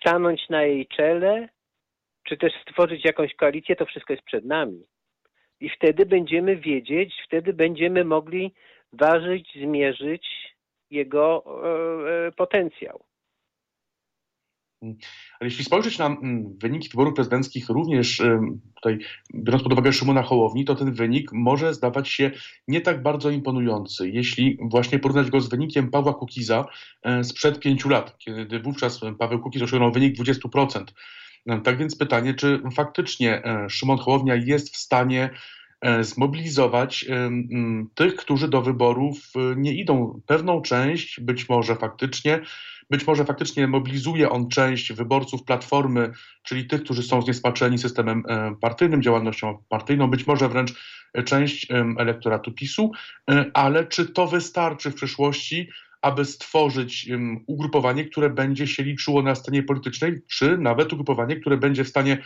stanąć 0.00 0.48
na 0.48 0.62
jej 0.62 0.86
czele, 0.86 1.48
czy 2.24 2.36
też 2.36 2.52
stworzyć 2.62 3.04
jakąś 3.04 3.34
koalicję, 3.34 3.76
to 3.76 3.86
wszystko 3.86 4.12
jest 4.12 4.24
przed 4.24 4.44
nami. 4.44 4.86
I 5.60 5.68
wtedy 5.70 6.06
będziemy 6.06 6.56
wiedzieć, 6.56 7.14
wtedy 7.26 7.52
będziemy 7.52 8.04
mogli 8.04 8.54
ważyć, 8.92 9.52
zmierzyć 9.62 10.54
jego 10.90 11.44
e, 11.46 12.26
e 12.26 12.32
potencjał. 12.32 13.07
Ale 14.82 14.96
jeśli 15.40 15.64
spojrzeć 15.64 15.98
na 15.98 16.06
mm, 16.06 16.58
wyniki 16.58 16.88
wyborów 16.88 17.14
prezydenckich, 17.14 17.68
również 17.68 18.22
tutaj 18.74 18.98
biorąc 19.34 19.62
pod 19.62 19.72
uwagę 19.72 19.92
Szymona 19.92 20.22
Hołowni, 20.22 20.64
to 20.64 20.74
ten 20.74 20.92
wynik 20.92 21.32
może 21.32 21.74
zdawać 21.74 22.08
się 22.08 22.30
nie 22.68 22.80
tak 22.80 23.02
bardzo 23.02 23.30
imponujący, 23.30 24.08
jeśli 24.08 24.58
właśnie 24.60 24.98
porównać 24.98 25.30
go 25.30 25.40
z 25.40 25.48
wynikiem 25.48 25.90
Pawła 25.90 26.14
Kukiza 26.14 26.66
e, 27.02 27.24
sprzed 27.24 27.60
pięciu 27.60 27.88
lat, 27.88 28.18
kiedy 28.18 28.60
wówczas 28.60 29.00
Paweł 29.18 29.40
Kukiz 29.40 29.62
osiągnął 29.62 29.92
wynik 29.92 30.16
20%. 30.16 30.84
E, 31.46 31.60
tak 31.60 31.78
więc 31.78 31.96
pytanie, 31.96 32.34
czy 32.34 32.62
faktycznie 32.74 33.44
e, 33.44 33.70
Szymon 33.70 33.98
Hołownia 33.98 34.34
jest 34.34 34.74
w 34.74 34.76
stanie 34.76 35.30
zmobilizować 36.00 37.06
tych, 37.94 38.16
którzy 38.16 38.48
do 38.48 38.62
wyborów 38.62 39.16
nie 39.56 39.72
idą. 39.72 40.20
Pewną 40.26 40.62
część, 40.62 41.20
być 41.20 41.48
może 41.48 41.76
faktycznie, 41.76 42.40
być 42.90 43.06
może 43.06 43.24
faktycznie 43.24 43.66
mobilizuje 43.66 44.30
on 44.30 44.48
część 44.48 44.92
wyborców 44.92 45.44
Platformy, 45.44 46.12
czyli 46.42 46.66
tych, 46.66 46.82
którzy 46.82 47.02
są 47.02 47.22
zniesmaczeni 47.22 47.78
systemem 47.78 48.22
e, 48.28 48.54
partyjnym, 48.60 49.02
działalnością 49.02 49.58
partyjną, 49.68 50.10
być 50.10 50.26
może 50.26 50.48
wręcz 50.48 50.74
część 51.24 51.66
elektoratu 51.98 52.52
PiSu, 52.52 52.92
e, 53.30 53.50
ale 53.54 53.86
czy 53.86 54.06
to 54.06 54.26
wystarczy 54.26 54.90
w 54.90 54.94
przyszłości, 54.94 55.68
aby 56.02 56.24
stworzyć 56.24 57.08
ugrupowanie, 57.46 58.04
które 58.04 58.30
będzie 58.30 58.66
się 58.66 58.82
liczyło 58.82 59.22
na 59.22 59.34
scenie 59.34 59.62
politycznej, 59.62 60.20
czy 60.28 60.58
nawet 60.58 60.92
ugrupowanie, 60.92 61.36
które 61.36 61.56
będzie 61.56 61.84
w 61.84 61.88
stanie 61.88 62.12
e, 62.12 62.22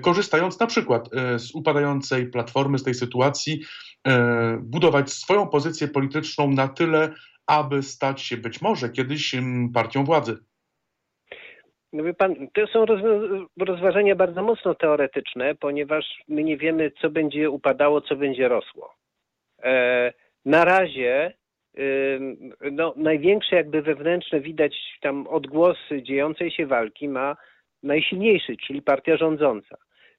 korzystając 0.00 0.60
na 0.60 0.66
przykład 0.66 1.08
z 1.38 1.54
upadającej 1.54 2.26
platformy, 2.26 2.78
z 2.78 2.84
tej 2.84 2.94
sytuacji, 2.94 3.60
budować 4.60 5.10
swoją 5.10 5.48
pozycję 5.48 5.88
polityczną 5.88 6.50
na 6.50 6.68
tyle, 6.68 7.14
aby 7.46 7.82
stać 7.82 8.22
się 8.22 8.36
być 8.36 8.62
może 8.62 8.88
kiedyś 8.88 9.34
partią 9.74 10.04
władzy. 10.04 10.38
No 11.92 12.14
pan, 12.14 12.34
to 12.54 12.66
są 12.66 12.84
rozważania 13.58 14.16
bardzo 14.16 14.42
mocno 14.42 14.74
teoretyczne, 14.74 15.54
ponieważ 15.54 16.04
my 16.28 16.44
nie 16.44 16.56
wiemy, 16.56 16.90
co 17.00 17.10
będzie 17.10 17.50
upadało, 17.50 18.00
co 18.00 18.16
będzie 18.16 18.48
rosło. 18.48 18.94
E, 19.62 20.12
na 20.44 20.64
razie 20.64 21.34
no, 22.72 22.94
największe 22.96 23.56
jakby 23.56 23.82
wewnętrzne 23.82 24.40
widać 24.40 24.98
tam 25.00 25.26
odgłosy 25.26 26.02
dziejącej 26.02 26.50
się 26.50 26.66
walki 26.66 27.08
ma 27.08 27.36
najsilniejszy, 27.84 28.56
czyli 28.56 28.82
partia 28.82 29.16
rządząca. 29.16 29.76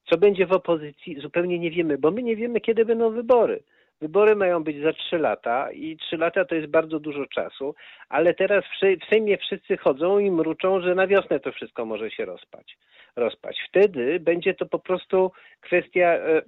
Co 0.10 0.18
będzie 0.18 0.46
w 0.46 0.52
opozycji, 0.52 1.20
zupełnie 1.22 1.60
nie 1.60 1.72
wiemy, 1.72 1.98
bo 1.98 2.12
my 2.12 2.24
nie 2.24 2.36
wiemy, 2.36 2.62
kiedy 2.62 2.86
będą 2.86 3.12
wybory. 3.12 3.64
Wybory 4.02 4.36
mają 4.36 4.64
być 4.64 4.82
za 4.82 4.94
trzy 4.94 5.18
lata 5.18 5.72
i 5.72 5.98
trzy 5.98 6.18
lata 6.18 6.46
to 6.46 6.56
jest 6.56 6.68
bardzo 6.68 7.00
dużo 7.00 7.26
czasu, 7.26 7.76
ale 8.10 8.34
teraz 8.34 8.64
w 8.66 9.10
Sejmie 9.10 9.38
wszyscy 9.38 9.78
chodzą 9.78 10.20
i 10.20 10.32
mruczą, 10.32 10.82
że 10.82 10.96
na 10.96 11.08
wiosnę 11.08 11.40
to 11.40 11.52
wszystko 11.52 11.86
może 11.86 12.12
się 12.12 12.26
rozpać. 12.26 12.78
rozpać. 13.16 13.58
Wtedy 13.70 14.20
będzie 14.20 14.54
to 14.54 14.66
po 14.66 14.80
prostu 14.80 15.32
kwestia 15.62 16.08
e, 16.08 16.38
e, 16.38 16.44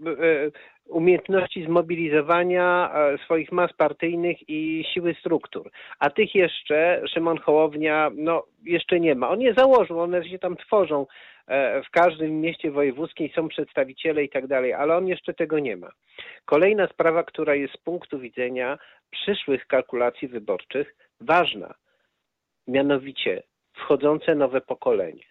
umiejętności 0.90 1.66
zmobilizowania 1.66 2.92
e, 2.94 3.18
swoich 3.18 3.52
mas 3.52 3.74
partyjnych 3.74 4.50
i 4.50 4.86
siły 4.94 5.16
struktur. 5.20 5.72
A 6.00 6.10
tych 6.10 6.36
jeszcze 6.36 7.02
Szymon 7.14 7.38
Hołownia 7.38 8.12
no, 8.16 8.44
jeszcze 8.64 9.00
nie 9.00 9.16
ma. 9.16 9.30
On 9.30 9.42
je 9.42 9.54
założył, 9.54 10.00
one 10.00 10.30
się 10.30 10.40
tam 10.40 10.58
tworzą 10.58 11.06
E, 11.48 11.84
w 11.84 11.90
każdym 11.90 12.42
mieście 12.42 12.72
wojewódzkim 12.72 13.30
są 13.36 13.48
przedstawiciele 13.48 14.24
i 14.24 14.30
tak 14.30 14.48
dalej, 14.48 14.74
ale 14.74 14.98
on 14.98 15.08
jeszcze 15.08 15.34
tego 15.34 15.60
nie 15.60 15.78
ma. 15.78 15.92
Kolejna 16.46 16.88
sprawa, 16.88 17.24
która 17.24 17.56
jest 17.56 17.74
z 17.74 17.78
punktu 17.78 18.20
widzenia 18.20 18.78
przyszłych 19.10 19.68
kalkulacji 19.68 20.28
wyborczych 20.28 20.96
ważna, 21.22 21.74
mianowicie 22.68 23.44
wchodzące 23.74 24.36
nowe 24.36 24.62
pokolenie. 24.62 25.24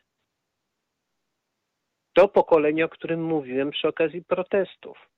To 2.12 2.28
pokolenie, 2.28 2.84
o 2.84 2.88
którym 2.88 3.24
mówiłem 3.24 3.70
przy 3.70 3.88
okazji 3.88 4.24
protestów. 4.24 5.08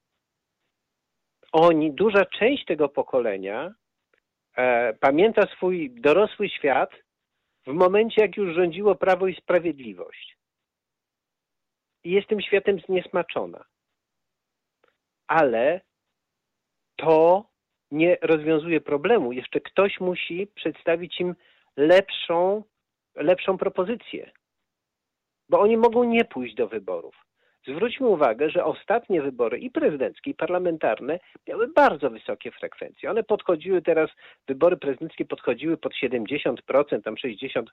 Oni, 1.53 1.93
duża 1.93 2.25
część 2.25 2.65
tego 2.65 2.89
pokolenia 2.89 3.75
e, 4.57 4.95
pamięta 4.95 5.43
swój 5.47 5.91
dorosły 5.91 6.49
świat 6.49 6.91
w 7.67 7.73
momencie, 7.73 8.23
jak 8.23 8.37
już 8.37 8.55
rządziło 8.55 8.95
Prawo 8.95 9.27
i 9.27 9.35
Sprawiedliwość 9.35 10.39
i 12.05 12.11
jest 12.11 12.29
tym 12.29 12.41
światem 12.41 12.81
zniesmaczona. 12.81 13.65
Ale 15.27 15.81
to 16.97 17.45
nie 17.91 18.17
rozwiązuje 18.23 18.81
problemu. 18.81 19.33
Jeszcze 19.33 19.61
ktoś 19.61 20.01
musi 20.01 20.47
przedstawić 20.47 21.21
im 21.21 21.35
lepszą, 21.77 22.65
lepszą 23.15 23.59
propozycję, 23.59 24.31
bo 25.49 25.61
oni 25.61 25.77
mogą 25.77 26.05
nie 26.05 26.25
pójść 26.25 26.55
do 26.55 26.69
wyborów. 26.69 27.28
Zwróćmy 27.69 28.07
uwagę, 28.07 28.51
że 28.51 28.65
ostatnie 28.65 29.23
wybory 29.23 29.59
i 29.59 29.71
prezydenckie, 29.71 30.31
i 30.31 30.35
parlamentarne 30.35 31.19
miały 31.49 31.69
bardzo 31.69 32.11
wysokie 32.11 32.51
frekwencje. 32.51 33.11
One 33.11 33.23
podchodziły 33.23 33.83
teraz, 33.83 34.11
wybory 34.47 34.77
prezydenckie 34.77 35.25
podchodziły 35.25 35.77
pod 35.77 35.93
70%, 36.03 37.03
tam 37.03 37.15
60%. 37.15 37.65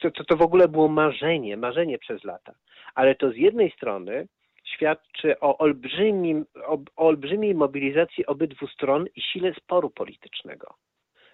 To, 0.00 0.24
to 0.24 0.36
w 0.36 0.42
ogóle 0.42 0.68
było 0.68 0.88
marzenie, 0.88 1.56
marzenie 1.56 1.98
przez 1.98 2.24
lata. 2.24 2.54
Ale 2.94 3.14
to 3.14 3.30
z 3.30 3.36
jednej 3.36 3.70
strony 3.70 4.28
świadczy 4.64 5.40
o, 5.40 5.58
olbrzymim, 5.58 6.46
o, 6.66 6.74
o 6.96 7.06
olbrzymiej 7.06 7.54
mobilizacji 7.54 8.26
obydwu 8.26 8.66
stron 8.66 9.06
i 9.16 9.22
sile 9.22 9.54
sporu 9.54 9.90
politycznego. 9.90 10.74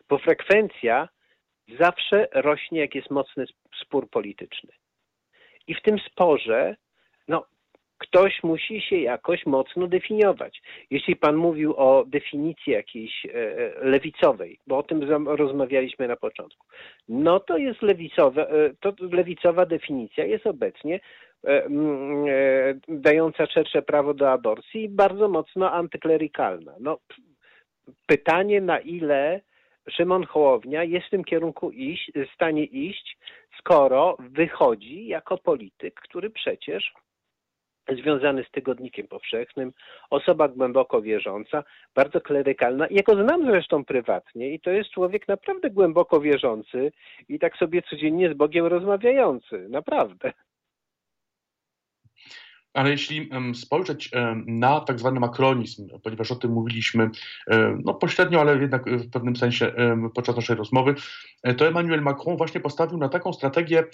Bo 0.09 0.19
frekwencja 0.19 1.09
zawsze 1.79 2.29
rośnie, 2.35 2.81
jak 2.81 2.95
jest 2.95 3.11
mocny 3.11 3.45
spór 3.83 4.11
polityczny. 4.11 4.71
I 5.67 5.75
w 5.75 5.83
tym 5.83 5.99
sporze 5.99 6.77
no, 7.29 7.45
ktoś 7.99 8.43
musi 8.43 8.81
się 8.81 8.97
jakoś 8.97 9.47
mocno 9.47 9.87
definiować. 9.87 10.63
Jeśli 10.91 11.17
Pan 11.17 11.37
mówił 11.37 11.75
o 11.77 12.05
definicji 12.07 12.73
jakiejś 12.73 13.27
e, 13.27 13.31
e, 13.31 13.85
lewicowej, 13.85 14.59
bo 14.67 14.79
o 14.79 14.83
tym 14.83 15.03
rozmawialiśmy 15.27 16.09
na 16.09 16.17
początku, 16.17 16.67
no 17.09 17.41
to 17.41 17.59
jest 17.59 17.83
lewicowa, 17.83 18.43
e, 18.43 18.47
to 18.81 18.93
lewicowa 19.13 19.67
definicja 19.67 20.25
jest 20.25 20.47
obecnie 20.47 21.01
dająca 22.89 23.47
szersze 23.47 23.83
prawo 23.83 24.15
do 24.15 24.31
aborcji 24.31 24.83
i 24.85 24.89
bardzo 24.89 25.29
mocno 25.29 25.73
antyklerykalna. 25.73 26.75
No, 26.81 26.99
pytanie 28.07 28.61
na 28.61 28.79
ile 28.79 29.41
Szymon 29.91 30.25
Hołownia 30.25 30.85
jest 30.85 31.07
w 31.07 31.11
tym 31.11 31.25
kierunku 31.25 31.71
iść, 31.71 32.13
w 32.15 32.35
stanie 32.35 32.65
iść, 32.65 33.19
skoro 33.59 34.17
wychodzi 34.19 35.07
jako 35.07 35.39
polityk, 35.39 35.95
który 35.95 36.31
przecież 36.31 36.93
związany 37.97 38.45
z 38.45 38.51
Tygodnikiem 38.51 39.09
Powszechnym, 39.09 39.73
osoba 40.11 40.49
głęboko 40.49 41.03
wierząca, 41.03 41.65
bardzo 41.95 42.21
klerykalna. 42.21 42.87
Ja 42.91 43.03
go 43.03 43.23
znam 43.23 43.47
zresztą 43.47 43.85
prywatnie 43.85 44.55
i 44.55 44.61
to 44.61 44.71
jest 44.71 44.91
człowiek 44.91 45.29
naprawdę 45.29 45.71
głęboko 45.71 46.21
wierzący 46.21 46.93
i 47.29 47.39
tak 47.39 47.57
sobie 47.57 47.83
codziennie 47.83 48.31
z 48.31 48.37
Bogiem 48.37 48.67
rozmawiający, 48.67 49.69
naprawdę. 49.69 50.33
Ale 52.79 52.91
jeśli 52.91 53.31
spojrzeć 53.55 54.11
na 54.47 54.81
tak 54.81 54.99
zwany 54.99 55.21
makronizm, 55.21 55.89
ponieważ 56.03 56.33
o 56.33 56.37
tym 56.37 56.53
mówiliśmy 56.53 57.11
no 57.85 57.95
pośrednio, 57.95 58.41
ale 58.41 58.59
jednak 58.61 58.91
w 58.91 59.11
pewnym 59.11 59.37
sensie 59.37 59.73
podczas 60.15 60.37
naszej 60.37 60.57
rozmowy, 60.57 60.95
e, 61.43 61.55
to 61.55 61.67
Emmanuel 61.67 62.03
Macron 62.03 62.37
właśnie 62.37 62.61
postawił 62.61 62.99
na 62.99 63.09
taką 63.09 63.33
strategię, 63.33 63.85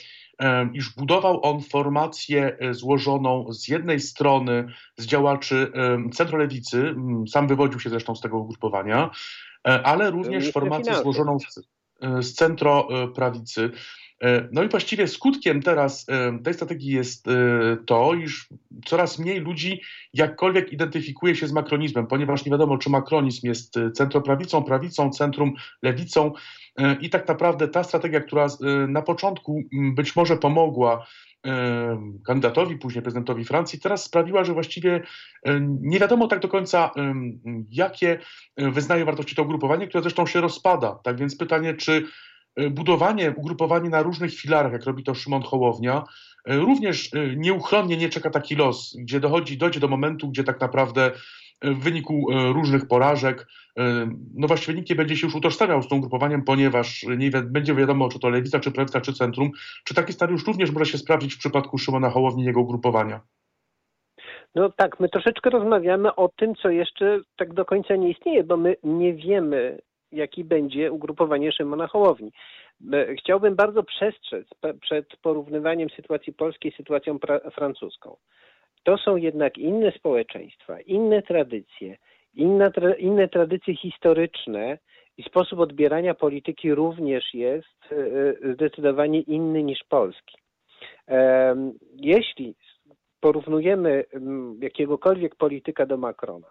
iż 0.73 0.95
budował 0.95 1.45
on 1.45 1.61
formację 1.61 2.57
e, 2.59 2.75
złożoną 2.75 3.53
z 3.53 3.69
jednej 3.69 4.01
strony 4.01 4.69
z 4.97 5.07
działaczy 5.07 5.73
centrolewicy, 6.13 6.95
sam 7.29 7.49
wywodził 7.49 7.81
się 7.81 7.91
zresztą 7.91 8.15
z 8.15 8.21
tego 8.21 8.39
ugrupowania, 8.39 9.11
e, 9.69 9.83
ale 9.83 10.11
również 10.11 10.53
formację 10.53 10.95
złożoną 10.95 11.39
z, 11.39 11.61
z 12.27 12.35
centroprawicy. 12.35 13.65
E, 13.65 14.04
no 14.53 14.63
i 14.63 14.69
właściwie 14.69 15.09
skutkiem 15.09 15.63
teraz 15.63 16.07
e, 16.09 16.39
tej 16.39 16.55
strategii 16.55 16.93
jest 16.93 17.29
e, 17.29 17.31
to, 17.87 18.15
iż 18.15 18.49
coraz 18.85 19.19
mniej 19.19 19.41
ludzi 19.41 19.81
jakkolwiek 20.15 20.73
identyfikuje 20.73 21.37
się 21.37 21.47
z 21.47 21.53
makronizmem, 21.53 22.07
ponieważ 22.07 22.45
nie 22.45 22.53
wiadomo, 22.53 22.79
czy 22.79 22.91
makronizm 22.91 23.47
jest 23.47 23.75
centroprawicą, 23.95 24.63
prawicą, 24.63 25.11
centrum, 25.11 25.53
lewicą. 25.83 26.33
I 27.01 27.11
tak 27.11 27.29
naprawdę 27.29 27.69
ta 27.69 27.85
strategia, 27.85 28.21
która 28.21 28.47
na 28.89 29.03
początku 29.03 29.63
być 29.73 30.17
może 30.17 30.37
pomogła 30.37 31.07
kandydatowi, 32.27 32.77
później 32.77 33.03
prezydentowi 33.03 33.45
Francji, 33.45 33.81
teraz 33.81 34.05
sprawiła, 34.05 34.45
że 34.45 34.53
właściwie 34.53 35.03
nie 35.81 35.99
wiadomo 35.99 36.29
tak 36.29 36.41
do 36.41 36.49
końca, 36.49 36.91
jakie 37.71 38.19
wyznaje 38.57 39.05
wartości 39.05 39.37
to 39.37 39.43
ugrupowanie, 39.43 39.87
które 39.87 40.03
zresztą 40.03 40.27
się 40.27 40.41
rozpada. 40.41 40.99
Tak 41.05 41.17
więc 41.19 41.37
pytanie, 41.37 41.75
czy 41.75 42.05
E, 42.05 42.34
budowanie, 42.71 43.35
ugrupowanie 43.37 43.91
na 43.91 44.03
różnych 44.03 44.35
filarach, 44.35 44.73
jak 44.73 44.85
robi 44.85 45.05
to 45.05 45.15
Szymon 45.15 45.43
Hołownia, 45.43 46.05
e, 46.49 46.57
również 46.57 47.15
e, 47.15 47.37
nieuchronnie 47.37 47.97
nie 47.97 48.09
czeka 48.09 48.31
taki 48.31 48.57
los, 48.57 48.97
gdzie 48.99 49.21
dochodzi, 49.21 49.59
dojdzie 49.59 49.81
do 49.81 49.89
momentu, 49.89 50.29
gdzie 50.29 50.45
tak 50.45 50.61
naprawdę 50.61 51.11
w 51.63 51.83
wyniku 51.83 52.27
różnych 52.53 52.89
porażek, 52.89 53.47
no 54.35 54.47
właściwie 54.47 54.75
nikt 54.75 54.91
nie 54.91 54.97
będzie 54.97 55.17
się 55.17 55.27
już 55.27 55.35
utożsamiał 55.35 55.83
z 55.83 55.89
tym 55.89 55.99
ugrupowaniem, 55.99 56.43
ponieważ 56.43 57.07
nie 57.17 57.31
będzie 57.31 57.75
wiadomo, 57.75 58.09
czy 58.09 58.19
to 58.19 58.29
lewica, 58.29 58.61
czy 58.61 58.73
prawica, 58.73 59.01
czy 59.01 59.13
centrum. 59.13 59.51
Czy 59.85 59.95
taki 59.95 60.13
scenariusz 60.13 60.47
również 60.47 60.71
może 60.71 60.87
się 60.87 60.99
sprawdzić 60.99 61.35
w 61.35 61.39
przypadku 61.39 61.79
Szymona 61.79 62.11
Hołowni 62.11 62.43
i 62.43 62.47
jego 62.47 62.61
ugrupowania? 62.61 63.21
No 64.55 64.71
tak, 64.71 65.01
my 65.01 65.09
troszeczkę 65.09 65.51
rozmawiamy 65.51 66.15
o 66.15 66.29
tym, 66.29 66.55
co 66.55 66.71
jeszcze 66.71 67.21
tak 67.37 67.55
do 67.55 67.65
końca 67.65 67.97
nie 67.97 68.11
istnieje, 68.11 68.45
bo 68.45 68.57
my 68.57 68.77
nie 68.83 69.15
wiemy, 69.15 69.79
jaki 70.15 70.45
będzie 70.45 70.93
ugrupowanie 70.93 71.53
Szymona 71.53 71.87
Hołowni. 71.87 72.33
E, 72.93 73.15
chciałbym 73.15 73.55
bardzo 73.55 73.83
przestrzec 73.83 74.47
przed 74.81 75.17
porównywaniem 75.17 75.91
sytuacji 75.91 76.33
polskiej 76.33 76.73
z 76.73 76.77
sytuacją 76.77 77.19
francuską. 77.55 78.17
To 78.83 78.99
są 78.99 79.17
jednak 79.17 79.59
inne 79.59 79.93
społeczeństwa, 79.93 80.81
inne 80.81 81.23
tradycje, 81.23 81.97
inne, 82.35 82.71
tra 82.71 82.95
inne 82.95 83.29
tradycje 83.29 83.77
historyczne 83.77 84.79
i 85.17 85.23
sposób 85.23 85.59
odbierania 85.61 86.15
polityki 86.15 86.75
również 86.75 87.35
jest 87.35 87.93
e, 87.93 87.97
e, 87.97 88.55
zdecydowanie 88.55 89.21
inny 89.21 89.63
niż 89.63 89.85
polski. 89.89 90.37
Jeśli 91.97 92.55
porównujemy 93.21 94.05
jakiegokolwiek 94.61 95.35
polityka 95.35 95.87
do 95.87 95.97
Macrona, 95.97 96.47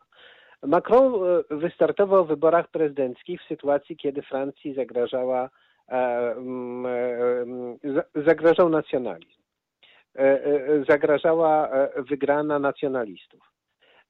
Macron 0.63 1.13
e, 1.13 1.55
wystartował 1.55 2.25
w 2.25 2.27
wyborach 2.27 2.67
prezydenckich 2.67 3.41
w 3.41 3.47
sytuacji, 3.47 3.97
kiedy 3.97 4.21
Francji 4.21 4.73
zagrażała, 4.73 5.49
e, 5.89 5.95
e, 5.95 6.35
zagrażał 8.25 8.69
nacjonalizm. 8.69 9.43
Zagrażała 10.89 11.69
wygrana 11.97 12.59
nacjonalistów. 12.59 13.51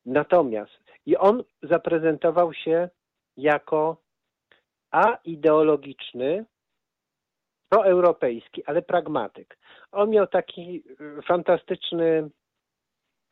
Natomiast 0.06 0.84
i 1.06 1.18
on 1.18 1.44
zaprezentował 1.62 2.54
się 2.54 2.89
jako 3.38 3.98
a 4.92 5.18
ideologiczny, 5.26 6.46
proeuropejski, 7.70 8.66
ale 8.66 8.82
pragmatyk. 8.82 9.58
On 9.92 10.10
miał 10.10 10.28
taki 10.28 10.84
fantastyczny, 11.28 12.30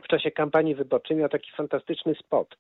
w 0.03 0.07
czasie 0.07 0.31
kampanii 0.31 0.75
wyborczej 0.75 1.17
miał 1.17 1.29
taki 1.29 1.51
fantastyczny 1.51 2.15
spot 2.15 2.57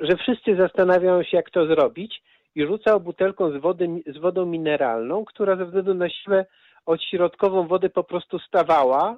że 0.00 0.16
wszyscy 0.16 0.56
zastanawiają 0.56 1.22
się, 1.22 1.36
jak 1.36 1.50
to 1.50 1.66
zrobić 1.66 2.22
i 2.54 2.66
rzucał 2.66 3.00
butelką 3.00 3.50
z, 3.50 3.56
wody, 3.56 3.88
z 4.06 4.18
wodą 4.18 4.46
mineralną, 4.46 5.24
która 5.24 5.56
ze 5.56 5.64
względu 5.64 5.94
na 5.94 6.10
siłę 6.10 6.46
odśrodkową 6.86 7.66
wody 7.66 7.90
po 7.90 8.04
prostu 8.04 8.38
stawała, 8.38 9.16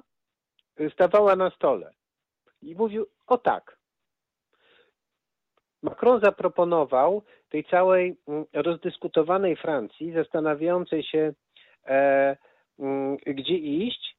stawała 0.93 1.35
na 1.35 1.49
stole. 1.49 1.91
I 2.61 2.75
mówił, 2.75 3.07
o 3.27 3.37
tak. 3.37 3.77
Macron 5.83 6.21
zaproponował 6.23 7.23
tej 7.49 7.63
całej 7.63 8.17
mm, 8.27 8.45
rozdyskutowanej 8.53 9.55
Francji, 9.55 10.13
zastanawiającej 10.13 11.03
się, 11.03 11.33
e, 11.85 12.37
mm, 12.79 13.17
gdzie 13.17 13.55
iść, 13.55 14.15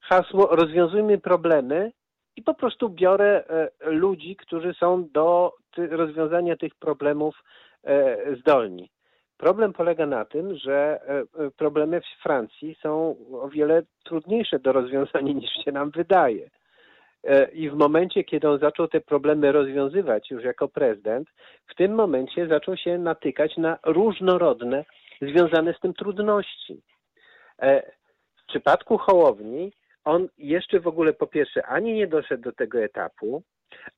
hasło 0.00 0.46
rozwiązujmy 0.46 1.18
problemy 1.18 1.92
i 2.36 2.42
po 2.42 2.54
prostu 2.54 2.88
biorę 2.88 3.44
e, 3.48 3.90
ludzi, 3.90 4.36
którzy 4.36 4.74
są 4.74 5.08
do 5.12 5.52
rozwiązania 5.76 6.56
tych 6.56 6.74
problemów 6.74 7.42
e, 7.84 8.16
zdolni. 8.36 8.90
Problem 9.36 9.72
polega 9.72 10.06
na 10.06 10.24
tym, 10.24 10.56
że 10.56 11.00
e, 11.08 11.50
problemy 11.50 12.00
w 12.00 12.22
Francji 12.22 12.76
są 12.82 13.16
o 13.32 13.48
wiele 13.48 13.82
trudniejsze 14.04 14.58
do 14.58 14.72
rozwiązania 14.72 15.32
niż 15.32 15.50
się 15.64 15.72
nam 15.72 15.90
wydaje. 15.90 16.50
I 17.52 17.70
w 17.70 17.74
momencie, 17.74 18.24
kiedy 18.24 18.48
on 18.48 18.58
zaczął 18.58 18.88
te 18.88 19.00
problemy 19.00 19.52
rozwiązywać 19.52 20.30
już 20.30 20.44
jako 20.44 20.68
prezydent, 20.68 21.28
w 21.66 21.74
tym 21.74 21.94
momencie 21.94 22.48
zaczął 22.48 22.76
się 22.76 22.98
natykać 22.98 23.56
na 23.56 23.78
różnorodne 23.86 24.84
związane 25.22 25.74
z 25.74 25.80
tym 25.80 25.94
trudności. 25.94 26.82
W 28.36 28.46
przypadku 28.48 28.98
Hołowni 28.98 29.72
on 30.06 30.28
jeszcze 30.38 30.80
w 30.80 30.86
ogóle 30.86 31.12
po 31.12 31.26
pierwsze 31.26 31.66
ani 31.66 31.94
nie 31.94 32.06
doszedł 32.06 32.42
do 32.42 32.52
tego 32.52 32.78
etapu, 32.78 33.42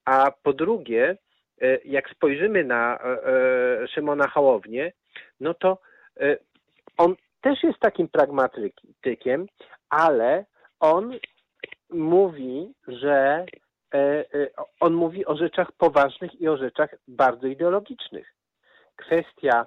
a 0.05 0.31
po 0.42 0.53
drugie, 0.53 1.16
e, 1.61 1.79
jak 1.85 2.11
spojrzymy 2.11 2.64
na 2.64 2.99
e, 2.99 3.03
e, 3.03 3.88
Szymona 3.88 4.29
Hołownię, 4.29 4.92
no 5.40 5.55
to 5.55 5.79
on 6.97 7.16
też 7.40 7.62
jest 7.62 7.79
takim 7.79 8.09
pragmatykiem, 8.09 9.47
ale 9.90 10.44
on 10.81 11.18
mówi, 11.90 12.73
że 12.88 13.47
on 14.81 14.94
mówi 14.94 15.27
o 15.27 15.37
rzeczach 15.37 15.73
poważnych 15.73 16.40
i 16.40 16.49
o 16.49 16.57
rzeczach 16.57 16.94
bardzo 17.09 17.47
ideologicznych. 17.47 18.35
Kwestia 18.97 19.66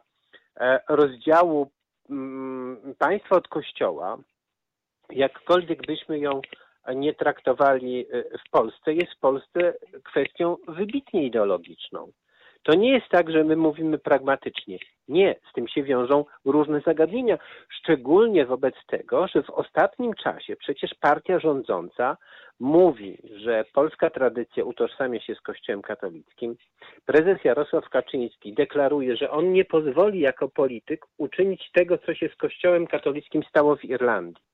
rozdziału 0.89 1.71
mm, 2.09 2.95
państwa 2.97 3.35
od 3.35 3.47
kościoła, 3.47 4.17
jakkolwiek 5.11 5.85
byśmy 5.87 6.19
ją 6.19 6.41
nie 6.95 7.13
traktowali 7.13 8.05
w 8.47 8.49
Polsce, 8.51 8.93
jest 8.93 9.13
w 9.13 9.19
Polsce 9.19 9.73
kwestią 10.03 10.57
wybitnie 10.67 11.25
ideologiczną. 11.25 12.11
To 12.63 12.73
nie 12.73 12.91
jest 12.93 13.09
tak, 13.09 13.31
że 13.31 13.43
my 13.43 13.55
mówimy 13.55 13.97
pragmatycznie. 13.97 14.77
Nie, 15.07 15.35
z 15.49 15.53
tym 15.53 15.67
się 15.67 15.83
wiążą 15.83 16.25
różne 16.45 16.81
zagadnienia, 16.81 17.37
szczególnie 17.69 18.45
wobec 18.45 18.75
tego, 18.87 19.27
że 19.27 19.43
w 19.43 19.49
ostatnim 19.49 20.13
czasie 20.13 20.55
przecież 20.55 20.91
partia 20.99 21.39
rządząca 21.39 22.17
mówi, 22.59 23.17
że 23.35 23.65
polska 23.73 24.09
tradycja 24.09 24.63
utożsamia 24.63 25.19
się 25.19 25.35
z 25.35 25.41
Kościołem 25.41 25.81
katolickim. 25.81 26.55
Prezes 27.05 27.43
Jarosław 27.43 27.89
Kaczyński 27.89 28.53
deklaruje, 28.53 29.17
że 29.17 29.31
on 29.31 29.53
nie 29.53 29.65
pozwoli 29.65 30.19
jako 30.19 30.49
polityk 30.49 31.05
uczynić 31.17 31.71
tego, 31.73 31.97
co 31.97 32.13
się 32.13 32.29
z 32.29 32.35
Kościołem 32.35 32.87
katolickim 32.87 33.43
stało 33.43 33.75
w 33.75 33.85
Irlandii. 33.85 34.50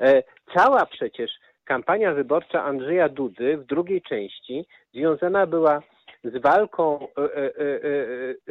E, 0.00 0.22
cała 0.54 0.86
przecież 0.86 1.30
kampania 1.64 2.14
wyborcza 2.14 2.64
Andrzeja 2.64 3.08
Dudy 3.08 3.56
w 3.56 3.64
drugiej 3.64 4.02
części 4.02 4.66
związana 4.94 5.46
była 5.46 5.82
z 6.24 6.42
walką 6.42 6.98
e, 7.00 7.22
e, 7.24 7.52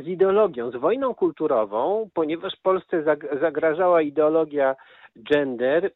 z 0.03 0.07
ideologią, 0.07 0.71
z 0.71 0.75
wojną 0.75 1.15
kulturową, 1.15 2.09
ponieważ 2.13 2.53
Polsce 2.63 3.03
zagrażała 3.41 4.01
ideologia 4.01 4.75
gender 5.15 5.91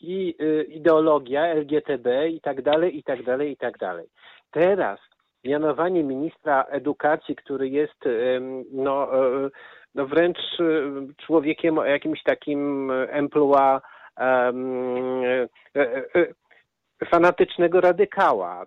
i 0.00 0.36
ideologia 0.68 1.54
LGTB 1.54 2.28
i 2.28 2.40
tak 2.40 2.62
dalej, 2.62 2.98
i 2.98 3.02
tak 3.02 3.22
dalej, 3.22 3.52
i 3.52 3.56
tak 3.56 3.78
dalej. 3.78 4.06
Teraz 4.50 5.00
mianowanie 5.44 6.04
ministra 6.04 6.64
edukacji, 6.64 7.36
który 7.36 7.68
jest 7.68 8.04
no, 8.72 9.08
no 9.94 10.06
wręcz 10.06 10.38
człowiekiem 11.26 11.78
o 11.78 11.84
jakimś 11.84 12.22
takim 12.22 12.90
emploi 12.90 13.80
fanatycznego 17.10 17.80
radykała 17.80 18.66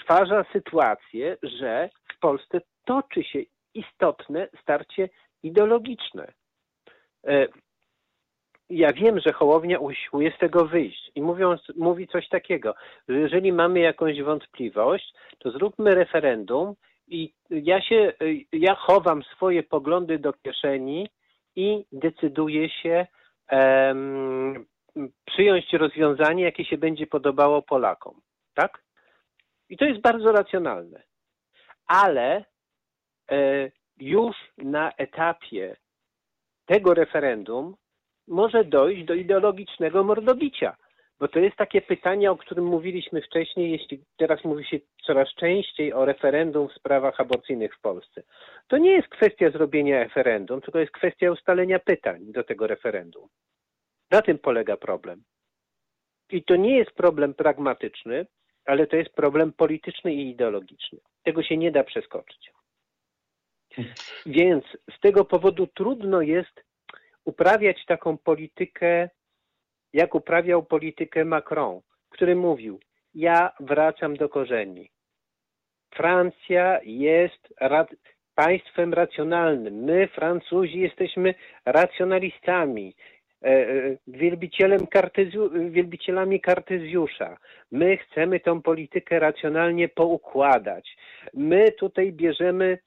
stwarza 0.00 0.44
sytuację, 0.52 1.36
że 1.42 1.90
w 2.14 2.18
Polsce 2.18 2.60
toczy 2.84 3.24
się 3.24 3.38
istotne 3.74 4.48
starcie 4.62 5.08
ideologiczne. 5.42 6.32
E, 7.26 7.46
ja 8.70 8.92
wiem, 8.92 9.20
że 9.26 9.32
Hołownia 9.32 9.78
usiłuje 9.78 10.32
z 10.36 10.38
tego 10.38 10.66
wyjść 10.66 11.10
i 11.14 11.22
mówiąc, 11.22 11.60
mówi 11.76 12.08
coś 12.08 12.28
takiego, 12.28 12.74
że 13.08 13.18
jeżeli 13.18 13.52
mamy 13.52 13.80
jakąś 13.80 14.22
wątpliwość, 14.22 15.14
to 15.38 15.50
zróbmy 15.50 15.94
referendum 15.94 16.74
i 17.08 17.32
ja 17.50 17.82
się, 17.82 18.12
ja 18.52 18.74
chowam 18.74 19.22
swoje 19.22 19.62
poglądy 19.62 20.18
do 20.18 20.32
kieszeni 20.32 21.08
i 21.56 21.84
decyduję 21.92 22.68
się 22.68 23.06
przyjąć 25.24 25.72
rozwiązanie, 25.72 26.44
jakie 26.44 26.64
się 26.64 26.78
będzie 26.78 27.06
podobało 27.06 27.62
Polakom. 27.62 28.20
Tak? 28.54 28.82
I 29.68 29.76
to 29.76 29.84
jest 29.84 30.00
bardzo 30.00 30.32
racjonalne. 30.32 31.02
Ale 31.86 32.44
e, 33.30 33.70
już 34.00 34.36
na 34.58 34.92
etapie 34.92 35.76
tego 36.66 36.94
referendum 36.94 37.76
może 38.28 38.64
dojść 38.64 39.04
do 39.04 39.14
ideologicznego 39.14 40.04
mordobicia. 40.04 40.76
Bo 41.20 41.28
to 41.28 41.38
jest 41.38 41.56
takie 41.56 41.80
pytanie, 41.80 42.30
o 42.30 42.36
którym 42.36 42.64
mówiliśmy 42.64 43.22
wcześniej, 43.22 43.70
jeśli 43.70 44.04
teraz 44.16 44.44
mówi 44.44 44.64
się 44.64 44.78
coraz 45.06 45.28
częściej 45.34 45.92
o 45.92 46.04
referendum 46.04 46.68
w 46.68 46.72
sprawach 46.72 47.20
aborcyjnych 47.20 47.74
w 47.74 47.80
Polsce. 47.80 48.22
To 48.68 48.78
nie 48.78 48.90
jest 48.90 49.08
kwestia 49.08 49.50
zrobienia 49.50 50.04
referendum, 50.04 50.60
tylko 50.60 50.78
jest 50.78 50.92
kwestia 50.92 51.30
ustalenia 51.30 51.78
pytań 51.78 52.32
do 52.32 52.44
tego 52.44 52.66
referendum. 52.66 53.28
Na 54.10 54.22
tym 54.22 54.38
polega 54.38 54.76
problem. 54.76 55.22
I 56.30 56.44
to 56.44 56.56
nie 56.56 56.78
jest 56.78 56.90
problem 56.90 57.34
pragmatyczny, 57.34 58.26
ale 58.64 58.86
to 58.86 58.96
jest 58.96 59.10
problem 59.10 59.52
polityczny 59.52 60.14
i 60.14 60.30
ideologiczny. 60.30 60.98
Tego 61.22 61.42
się 61.42 61.56
nie 61.56 61.70
da 61.70 61.84
przeskoczyć. 61.84 62.52
Więc 64.26 64.64
z 64.96 65.00
tego 65.00 65.24
powodu 65.24 65.66
trudno 65.66 66.20
jest 66.22 66.64
uprawiać 67.24 67.84
taką 67.86 68.18
politykę, 68.18 69.10
jak 69.98 70.14
uprawiał 70.14 70.62
politykę 70.62 71.24
Macron, 71.24 71.80
który 72.10 72.36
mówił: 72.36 72.80
Ja 73.14 73.52
wracam 73.60 74.16
do 74.16 74.28
korzeni. 74.28 74.90
Francja 75.94 76.80
jest 76.84 77.54
państwem 78.34 78.94
racjonalnym. 78.94 79.74
My, 79.74 80.08
Francuzi, 80.08 80.78
jesteśmy 80.78 81.34
racjonalistami. 81.64 82.94
E, 83.42 83.48
e, 83.48 83.96
wielbicielem 84.06 84.80
wielbicielami 85.70 86.40
Kartezjusza. 86.40 87.36
My 87.72 87.96
chcemy 87.96 88.40
tą 88.40 88.62
politykę 88.62 89.18
racjonalnie 89.18 89.88
poukładać. 89.88 90.96
My 91.34 91.72
tutaj 91.72 92.12
bierzemy, 92.12 92.78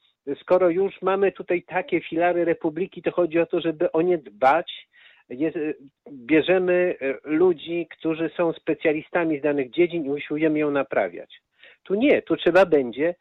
skoro 0.41 0.69
już 0.69 1.02
mamy 1.02 1.32
tutaj 1.32 1.63
takie 1.63 2.02
filary 2.02 2.45
republiki, 2.45 3.02
to 3.02 3.12
chodzi 3.12 3.39
o 3.39 3.45
to, 3.45 3.62
żeby 3.62 3.91
o 3.91 4.02
nie 4.02 4.17
dbać. 4.17 4.90
Bierzemy 6.12 6.96
e, 7.02 7.13
ludzi, 7.24 7.88
którzy 7.91 8.30
są 8.38 8.54
specjalistami 8.54 9.39
z 9.39 9.41
danych 9.41 9.72
dziedzin 9.72 10.06
i 10.06 10.10
usiłujemy 10.10 10.60
ją 10.60 10.72
naprawiać. 10.72 11.41
Tu 11.84 11.96
nie, 11.96 12.22
tu 12.22 12.38
trzeba 12.38 12.65
będzie 12.65 13.15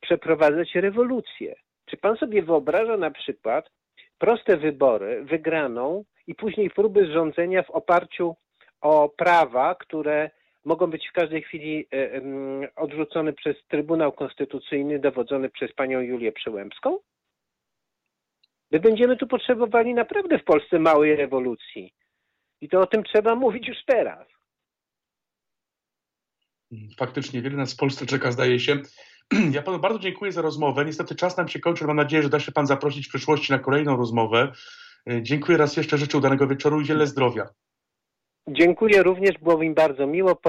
przeprowadzać 0.00 0.74
rewolucję. 0.74 1.54
Czy 1.86 1.96
pan 1.96 2.16
sobie 2.16 2.42
wyobraża 2.42 2.96
na 2.96 3.10
przykład 3.10 3.70
proste 4.18 4.56
wybory 4.56 5.24
wygraną 5.24 6.04
i 6.26 6.34
później 6.34 6.70
próby 6.70 7.06
rządzenia 7.06 7.62
w 7.62 7.70
oparciu 7.70 8.36
o 8.80 9.08
prawa, 9.08 9.74
które 9.74 10.30
mogą 10.64 10.86
być 10.86 11.08
w 11.08 11.12
każdej 11.12 11.42
chwili 11.42 11.86
e, 11.92 12.20
odrzucone 12.76 13.32
przez 13.32 13.56
Trybunał 13.68 14.12
Konstytucyjny 14.12 14.98
dowodzony 14.98 15.48
przez 15.48 15.72
panią 15.72 16.00
Julię 16.00 16.32
Przyłębską? 16.32 16.98
My 18.70 18.80
będziemy 18.80 19.16
tu 19.16 19.26
potrzebowali 19.26 19.94
naprawdę 19.94 20.38
w 20.38 20.44
Polsce 20.44 20.78
małej 20.78 21.16
rewolucji. 21.16 21.94
I 22.60 22.68
to 22.68 22.80
o 22.80 22.86
tym 22.86 23.04
trzeba 23.04 23.34
mówić 23.34 23.68
już 23.68 23.76
teraz. 23.86 24.26
Faktycznie, 26.98 27.42
wiele 27.42 27.56
nas 27.56 27.74
w 27.74 27.76
Polsce 27.76 28.06
czeka, 28.06 28.32
zdaje 28.32 28.60
się. 28.60 28.76
Ja 29.52 29.62
panu 29.62 29.78
bardzo 29.78 29.98
dziękuję 29.98 30.32
za 30.32 30.42
rozmowę. 30.42 30.84
Niestety 30.84 31.14
czas 31.14 31.36
nam 31.36 31.48
się 31.48 31.60
kończy. 31.60 31.84
Mam 31.84 31.96
nadzieję, 31.96 32.22
że 32.22 32.28
da 32.28 32.40
się 32.40 32.52
pan 32.52 32.66
zaprosić 32.66 33.06
w 33.06 33.08
przyszłości 33.08 33.52
na 33.52 33.58
kolejną 33.58 33.96
rozmowę. 33.96 34.52
E, 35.10 35.22
dziękuję 35.22 35.58
raz 35.58 35.76
jeszcze, 35.76 35.98
życzę 35.98 36.18
udanego 36.18 36.46
wieczoru 36.46 36.80
i 36.80 36.84
wiele 36.84 37.06
zdrowia. 37.06 37.48
Dziękuję 38.48 39.02
również, 39.02 39.38
było 39.38 39.58
mi 39.58 39.74
bardzo 39.74 40.06
miło. 40.06 40.40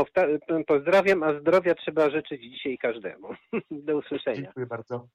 Pozdrawiam, 0.67 1.23
a 1.23 1.39
zdrowia 1.39 1.75
trzeba 1.75 2.10
życzyć 2.10 2.41
dzisiaj 2.41 2.77
każdemu. 2.77 3.27
Do 3.71 3.97
usłyszenia. 3.97 4.41
Dziękuję 4.41 4.65
bardzo. 4.65 5.08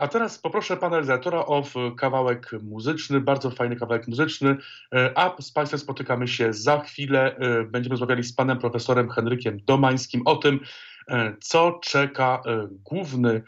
A 0.00 0.08
teraz 0.08 0.38
poproszę 0.38 0.76
pana 0.76 0.90
realizatora 0.96 1.38
o 1.38 1.64
kawałek 1.96 2.50
muzyczny, 2.62 3.20
bardzo 3.20 3.50
fajny 3.50 3.76
kawałek 3.76 4.08
muzyczny, 4.08 4.56
e, 4.94 5.18
a 5.18 5.42
z 5.42 5.52
Państwem 5.52 5.80
spotykamy 5.80 6.28
się 6.28 6.52
za 6.52 6.80
chwilę. 6.80 7.36
E, 7.36 7.64
będziemy 7.64 7.92
rozmawiali 7.92 8.24
z 8.24 8.32
panem 8.32 8.58
profesorem 8.58 9.10
Henrykiem 9.10 9.58
Domańskim 9.66 10.22
o 10.24 10.36
tym, 10.36 10.60
e, 11.08 11.36
co 11.40 11.78
czeka 11.82 12.42
główny 12.84 13.42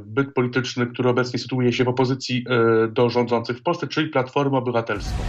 byt 0.00 0.34
polityczny, 0.34 0.86
który 0.86 1.08
obecnie 1.08 1.38
sytuuje 1.38 1.72
się 1.72 1.84
w 1.84 1.88
opozycji 1.88 2.44
do 2.88 3.10
rządzących 3.10 3.58
w 3.58 3.62
Polsce, 3.62 3.88
czyli 3.88 4.10
Platformę 4.10 4.58
Obywatelską. 4.58 5.22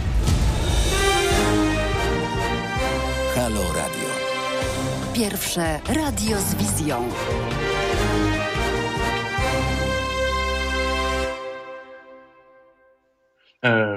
Halo 3.34 3.62
Radio. 3.62 4.08
Pierwsze 5.14 5.80
radio 5.88 6.40
z 6.40 6.54
wizją. 6.54 7.08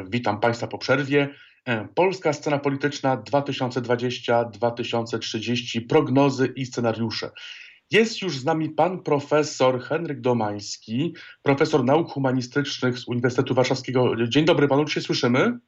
Witam 0.10 0.40
Państwa 0.40 0.68
po 0.68 0.78
przerwie. 0.78 1.30
E, 1.66 1.88
polska 1.96 2.34
scena 2.34 2.60
polityczna 2.60 3.18
2020-2030, 3.18 5.88
prognozy 5.90 6.54
i 6.56 6.66
scenariusze. 6.66 7.30
Jest 7.92 8.22
już 8.22 8.38
z 8.38 8.46
nami 8.46 8.70
pan 8.70 9.04
profesor 9.04 9.82
Henryk 9.82 10.22
Domański, 10.22 11.16
profesor 11.44 11.84
nauk 11.84 12.10
humanistycznych 12.10 13.00
z 13.00 13.08
Uniwersytetu 13.08 13.54
Warszawskiego. 13.54 14.28
Dzień 14.28 14.46
dobry 14.46 14.68
panu, 14.68 14.86
czy 14.86 14.94
się 14.94 15.02
słyszymy? 15.02 15.60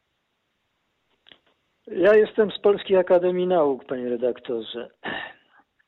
Ja 1.88 2.16
jestem 2.16 2.52
z 2.52 2.60
Polskiej 2.60 2.98
Akademii 2.98 3.48
Nauk, 3.48 3.86
panie 3.86 4.10
redaktorze. 4.10 4.90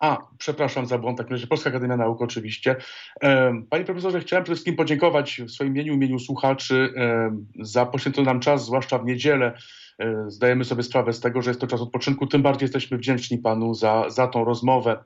A, 0.02 0.18
przepraszam 0.38 0.86
za 0.86 0.98
błąd, 0.98 1.18
tak 1.18 1.30
razie 1.30 1.48
Polska 1.48 1.70
Akademia 1.70 1.98
Nauk 1.98 2.22
oczywiście. 2.22 2.76
Panie 3.70 3.86
profesorze, 3.86 4.20
chciałem 4.20 4.44
przede 4.44 4.56
wszystkim 4.56 4.76
podziękować 4.76 5.42
w 5.42 5.52
swoim 5.52 5.74
imieniu, 5.74 5.94
imieniu 5.94 6.20
słuchaczy 6.20 6.94
za 7.60 7.86
poświęcony 7.86 8.26
nam 8.26 8.40
czas, 8.40 8.66
zwłaszcza 8.66 8.98
w 8.98 9.06
niedzielę. 9.06 9.54
E, 10.02 10.26
zdajemy 10.28 10.64
sobie 10.64 10.84
sprawę 10.84 11.14
z 11.14 11.20
tego, 11.20 11.42
że 11.42 11.50
jest 11.50 11.62
to 11.62 11.68
czas 11.68 11.82
odpoczynku, 11.82 12.28
tym 12.28 12.42
bardziej 12.42 12.64
jesteśmy 12.64 12.98
wdzięczni 12.98 13.38
panu 13.38 13.74
za, 13.74 14.10
za 14.10 14.28
tą 14.28 14.46
rozmowę. 14.46 15.04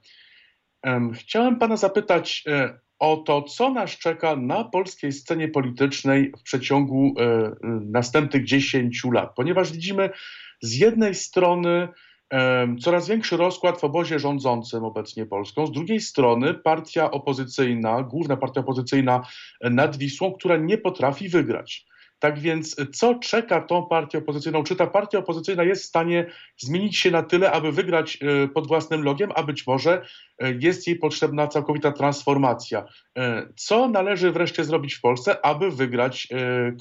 Chciałem 1.14 1.60
pana 1.60 1.78
zapytać 1.78 2.44
e, 2.48 2.80
o 3.00 3.18
to, 3.18 3.42
co 3.42 3.70
nas 3.70 3.92
czeka 3.92 4.36
na 4.36 4.64
polskiej 4.64 5.12
scenie 5.12 5.48
politycznej 5.48 6.32
w 6.40 6.44
przeciągu 6.44 7.14
e, 7.20 7.52
następnych 7.86 8.46
10 8.46 9.04
lat, 9.14 9.36
ponieważ 9.36 9.72
widzimy 9.72 10.10
z 10.62 10.78
jednej 10.78 11.16
strony 11.16 11.88
coraz 12.82 13.08
większy 13.08 13.38
rozkład 13.38 13.80
w 13.80 13.84
obozie 13.84 14.20
rządzącym 14.20 14.84
obecnie 14.84 15.26
Polską, 15.26 15.68
z 15.68 15.72
drugiej 15.72 16.00
strony 16.00 16.54
partia 16.54 17.12
opozycyjna, 17.12 18.04
główna 18.04 18.38
partia 18.38 18.62
opozycyjna 18.62 19.22
nad 19.62 19.98
Wisłą, 19.98 20.34
która 20.34 20.58
nie 20.58 20.78
potrafi 20.78 21.30
wygrać. 21.30 21.86
Tak 22.20 22.40
więc 22.40 22.76
co 22.94 23.16
czeka 23.16 23.62
tą 23.62 23.86
partię 23.86 24.18
opozycyjną? 24.18 24.64
Czy 24.64 24.76
ta 24.76 24.88
partia 24.88 25.20
opozycyjna 25.20 25.64
jest 25.64 25.84
w 25.84 25.86
stanie 25.86 26.26
zmienić 26.58 26.98
się 26.98 27.12
na 27.12 27.24
tyle, 27.24 27.52
aby 27.52 27.72
wygrać 27.72 28.18
e, 28.22 28.48
pod 28.48 28.68
własnym 28.68 29.04
logiem, 29.04 29.30
a 29.36 29.44
być 29.44 29.68
może 29.68 30.06
e, 30.40 30.52
jest 30.52 30.88
jej 30.88 30.96
potrzebna 30.96 31.48
całkowita 31.48 31.92
transformacja? 31.92 32.86
E, 33.18 33.48
co 33.56 33.88
należy 33.88 34.32
wreszcie 34.32 34.64
zrobić 34.64 34.94
w 34.94 35.02
Polsce, 35.02 35.46
aby 35.46 35.72
wygrać 35.72 36.28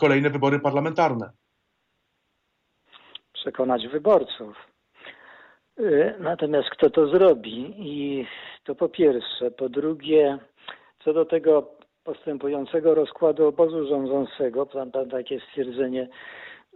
kolejne 0.00 0.30
wybory 0.30 0.60
parlamentarne? 0.60 1.30
Przekonać 3.32 3.88
wyborców. 3.88 4.73
Natomiast 6.20 6.70
kto 6.70 6.90
to 6.90 7.06
zrobi? 7.06 7.74
I 7.78 8.26
to 8.64 8.74
po 8.74 8.88
pierwsze. 8.88 9.50
Po 9.50 9.68
drugie, 9.68 10.38
co 11.04 11.12
do 11.12 11.24
tego 11.24 11.70
postępującego 12.04 12.94
rozkładu 12.94 13.46
obozu 13.46 13.86
rządzącego, 13.86 14.66
pan, 14.66 14.90
pan 14.90 15.10
takie 15.10 15.40
stwierdzenie 15.40 16.08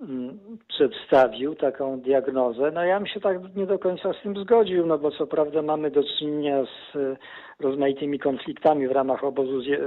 mm, 0.03 0.39
przedstawił, 0.69 1.55
taką 1.55 2.01
diagnozę. 2.01 2.71
No 2.71 2.85
ja 2.85 2.99
bym 2.99 3.07
się 3.07 3.21
tak 3.21 3.55
nie 3.57 3.67
do 3.67 3.79
końca 3.79 4.13
z 4.13 4.23
tym 4.23 4.37
zgodził, 4.37 4.87
no 4.87 4.99
bo 4.99 5.11
co 5.11 5.27
prawda 5.27 5.63
mamy 5.63 5.91
do 5.91 6.03
czynienia 6.19 6.65
z 6.65 6.97
e, 6.97 7.17
rozmaitymi 7.61 8.19
konfliktami 8.19 8.89
w 8.89 8.93
ramach 8.93 9.25
obozu 9.25 9.61
e, 9.73 9.79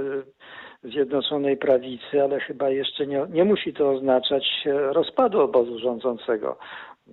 Zjednoczonej 0.90 1.56
Prawicy, 1.56 2.22
ale 2.22 2.40
chyba 2.40 2.70
jeszcze 2.70 3.06
nie, 3.06 3.26
nie 3.30 3.44
musi 3.44 3.72
to 3.72 3.90
oznaczać 3.90 4.44
rozpadu 4.92 5.40
obozu 5.40 5.78
rządzącego. 5.78 6.58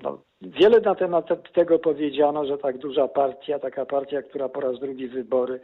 No, 0.04 0.18
wiele 0.42 0.80
na 0.80 0.96
temat 0.96 1.52
tego 1.54 1.80
powiedziano, 1.80 2.46
że 2.46 2.58
tak 2.58 2.78
duża 2.78 3.08
partia, 3.08 3.60
taka 3.60 3.86
partia, 3.86 4.22
która 4.22 4.50
po 4.50 4.62
raz 4.62 4.80
drugi 4.80 5.08
wybory 5.08 5.60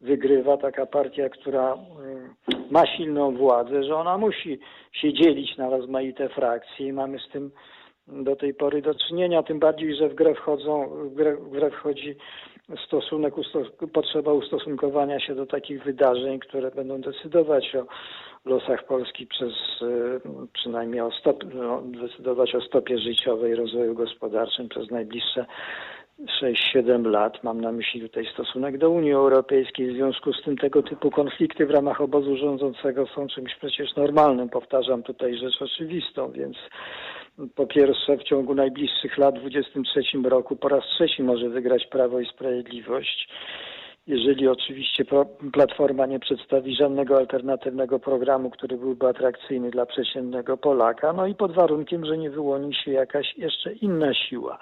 wygrywa 0.00 0.56
taka 0.56 0.86
partia, 0.86 1.28
która 1.28 1.74
y, 1.74 2.70
ma 2.70 2.86
silną 2.86 3.36
władzę, 3.36 3.84
że 3.84 3.96
ona 3.96 4.18
musi 4.18 4.58
się 4.92 5.12
dzielić 5.12 5.56
na 5.56 5.70
rozmaite 5.70 6.28
frakcje 6.28 6.86
i 6.86 6.92
mamy 6.92 7.18
z 7.18 7.28
tym 7.28 7.50
do 8.08 8.36
tej 8.36 8.54
pory 8.54 8.82
do 8.82 8.94
czynienia, 8.94 9.42
tym 9.42 9.58
bardziej, 9.58 9.96
że 9.96 10.08
w 10.08 10.14
grę 10.14 10.34
wchodzą, 10.34 10.88
w 10.88 11.14
grę, 11.14 11.36
w 11.36 11.50
grę 11.50 11.70
wchodzi 11.70 12.16
stosunek, 12.86 13.34
potrzeba 13.92 14.32
ustosunkowania 14.32 15.20
się 15.20 15.34
do 15.34 15.46
takich 15.46 15.84
wydarzeń, 15.84 16.38
które 16.38 16.70
będą 16.70 17.00
decydować 17.00 17.76
o 17.76 17.86
losach 18.44 18.86
Polski 18.86 19.26
przez 19.26 19.52
y, 19.82 20.20
przynajmniej 20.52 21.00
o 21.00 21.10
stop, 21.10 21.44
no, 21.54 21.82
decydować 21.82 22.54
o 22.54 22.60
stopie 22.60 22.98
życiowej 22.98 23.52
i 23.52 23.54
rozwoju 23.54 23.94
gospodarczym 23.94 24.68
przez 24.68 24.90
najbliższe 24.90 25.46
6-7 26.42 27.06
lat, 27.06 27.44
mam 27.44 27.60
na 27.60 27.72
myśli 27.72 28.00
tutaj 28.00 28.26
stosunek 28.32 28.78
do 28.78 28.90
Unii 28.90 29.12
Europejskiej, 29.12 29.90
w 29.90 29.96
związku 29.96 30.32
z 30.32 30.42
tym 30.42 30.56
tego 30.56 30.82
typu 30.82 31.10
konflikty 31.10 31.66
w 31.66 31.70
ramach 31.70 32.00
obozu 32.00 32.36
rządzącego 32.36 33.06
są 33.06 33.26
czymś 33.26 33.54
przecież 33.54 33.96
normalnym, 33.96 34.48
powtarzam 34.48 35.02
tutaj 35.02 35.38
rzecz 35.38 35.62
oczywistą, 35.62 36.32
więc 36.32 36.56
po 37.54 37.66
pierwsze 37.66 38.16
w 38.16 38.22
ciągu 38.22 38.54
najbliższych 38.54 39.18
lat 39.18 39.34
w 39.34 39.40
2023 39.40 40.28
roku 40.28 40.56
po 40.56 40.68
raz 40.68 40.84
trzeci 40.84 41.22
może 41.22 41.48
wygrać 41.48 41.86
Prawo 41.86 42.20
i 42.20 42.26
Sprawiedliwość. 42.26 43.28
Jeżeli 44.06 44.48
oczywiście 44.48 45.04
Platforma 45.52 46.06
nie 46.06 46.18
przedstawi 46.18 46.76
żadnego 46.76 47.16
alternatywnego 47.16 47.98
programu, 47.98 48.50
który 48.50 48.76
byłby 48.76 49.08
atrakcyjny 49.08 49.70
dla 49.70 49.86
przeciętnego 49.86 50.56
Polaka, 50.56 51.12
no 51.12 51.26
i 51.26 51.34
pod 51.34 51.52
warunkiem, 51.52 52.04
że 52.06 52.18
nie 52.18 52.30
wyłoni 52.30 52.74
się 52.74 52.90
jakaś 52.90 53.34
jeszcze 53.38 53.72
inna 53.72 54.14
siła 54.14 54.58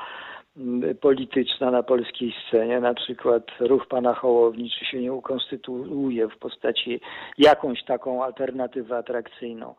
polityczna 1.00 1.70
na 1.70 1.82
polskiej 1.82 2.34
scenie, 2.48 2.80
na 2.80 2.94
przykład 2.94 3.42
ruch 3.60 3.86
pana 3.86 4.14
Hołowni, 4.14 4.70
czy 4.70 4.84
się 4.84 5.00
nie 5.00 5.12
ukonstytuuje 5.12 6.28
w 6.28 6.38
postaci 6.38 7.00
jakąś 7.38 7.84
taką 7.84 8.24
alternatywę 8.24 8.96
atrakcyjną 8.96 9.74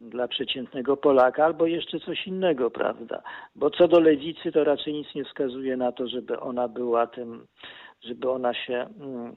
dla 0.00 0.28
przeciętnego 0.28 0.96
Polaka, 0.96 1.44
albo 1.44 1.66
jeszcze 1.66 2.00
coś 2.00 2.26
innego, 2.26 2.70
prawda? 2.70 3.22
Bo 3.56 3.70
co 3.70 3.88
do 3.88 4.00
lewicy, 4.00 4.52
to 4.52 4.64
raczej 4.64 4.94
nic 4.94 5.14
nie 5.14 5.24
wskazuje 5.24 5.76
na 5.76 5.92
to, 5.92 6.08
żeby 6.08 6.40
ona 6.40 6.68
była 6.68 7.06
tym, 7.06 7.46
żeby 8.02 8.30
ona 8.30 8.54
się 8.54 8.86
mm, 9.00 9.36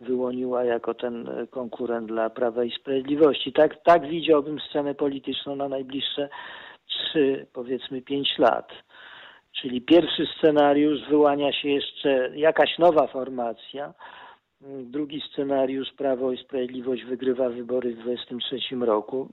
wyłoniła 0.00 0.64
jako 0.64 0.94
ten 0.94 1.28
konkurent 1.50 2.06
dla 2.06 2.30
Prawa 2.30 2.64
i 2.64 2.70
Sprawiedliwości. 2.70 3.52
Tak, 3.52 3.82
tak 3.82 4.08
widziałbym 4.08 4.60
scenę 4.60 4.94
polityczną 4.94 5.56
na 5.56 5.68
najbliższe 5.68 6.28
trzy, 6.86 7.46
powiedzmy 7.52 8.02
pięć 8.02 8.38
lat. 8.38 8.72
Czyli 9.52 9.82
pierwszy 9.82 10.26
scenariusz 10.38 11.08
wyłania 11.08 11.52
się 11.52 11.68
jeszcze 11.68 12.30
jakaś 12.34 12.78
nowa 12.78 13.06
formacja. 13.06 13.94
Drugi 14.82 15.22
scenariusz 15.32 15.92
Prawo 15.92 16.32
i 16.32 16.38
Sprawiedliwość 16.38 17.04
wygrywa 17.04 17.48
wybory 17.48 17.94
w 17.94 17.98
2023 17.98 18.76
roku 18.76 19.28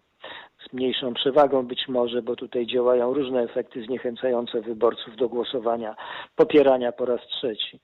z 0.70 0.74
mniejszą 0.74 1.14
przewagą 1.14 1.68
być 1.68 1.88
może, 1.88 2.22
bo 2.22 2.36
tutaj 2.36 2.68
działają 2.68 3.14
różne 3.14 3.42
efekty 3.42 3.84
zniechęcające 3.84 4.62
wyborców 4.62 5.16
do 5.16 5.30
głosowania, 5.30 5.96
popierania 6.36 6.92
po 6.92 7.06
raz 7.06 7.22
trzeci 7.22 7.80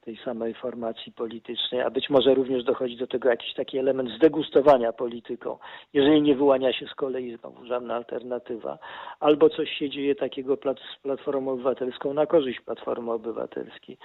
tej 0.00 0.16
samej 0.16 0.54
formacji 0.54 1.12
politycznej, 1.12 1.80
a 1.80 1.90
być 1.90 2.10
może 2.10 2.34
również 2.34 2.64
dochodzi 2.64 2.96
do 2.96 3.06
tego 3.06 3.28
jakiś 3.28 3.54
taki 3.54 3.78
element 3.78 4.10
zdegustowania 4.10 4.92
polityką, 4.92 5.58
jeżeli 5.92 6.22
nie 6.22 6.34
wyłania 6.34 6.72
się 6.72 6.86
z 6.86 6.94
kolei 6.94 7.36
znowu 7.36 7.66
żadna 7.66 7.94
alternatywa, 7.94 8.78
albo 9.20 9.50
coś 9.50 9.70
się 9.70 9.90
dzieje 9.90 10.14
takiego 10.14 10.56
z 10.56 11.02
Platformą 11.02 11.52
Obywatelską 11.52 12.14
na 12.14 12.26
korzyść 12.26 12.60
Platformy 12.60 13.12
Obywatelskiej. 13.12 13.98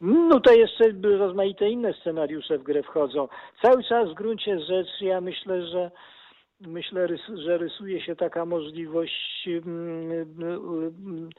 No 0.00 0.40
to 0.40 0.52
jeszcze 0.52 0.84
rozmaite 1.02 1.68
inne 1.68 1.92
scenariusze 1.92 2.58
w 2.58 2.62
grę 2.62 2.82
wchodzą. 2.82 3.28
Cały 3.62 3.84
czas 3.84 4.10
w 4.10 4.14
gruncie 4.14 4.60
rzeczy 4.60 5.04
ja 5.04 5.20
myślę, 5.20 5.66
że 5.66 5.90
myślę, 6.60 7.08
że 7.34 7.58
rysuje 7.58 8.00
się 8.00 8.16
taka 8.16 8.44
możliwość 8.44 9.48
mm, 9.48 10.12
mm, 10.12 11.30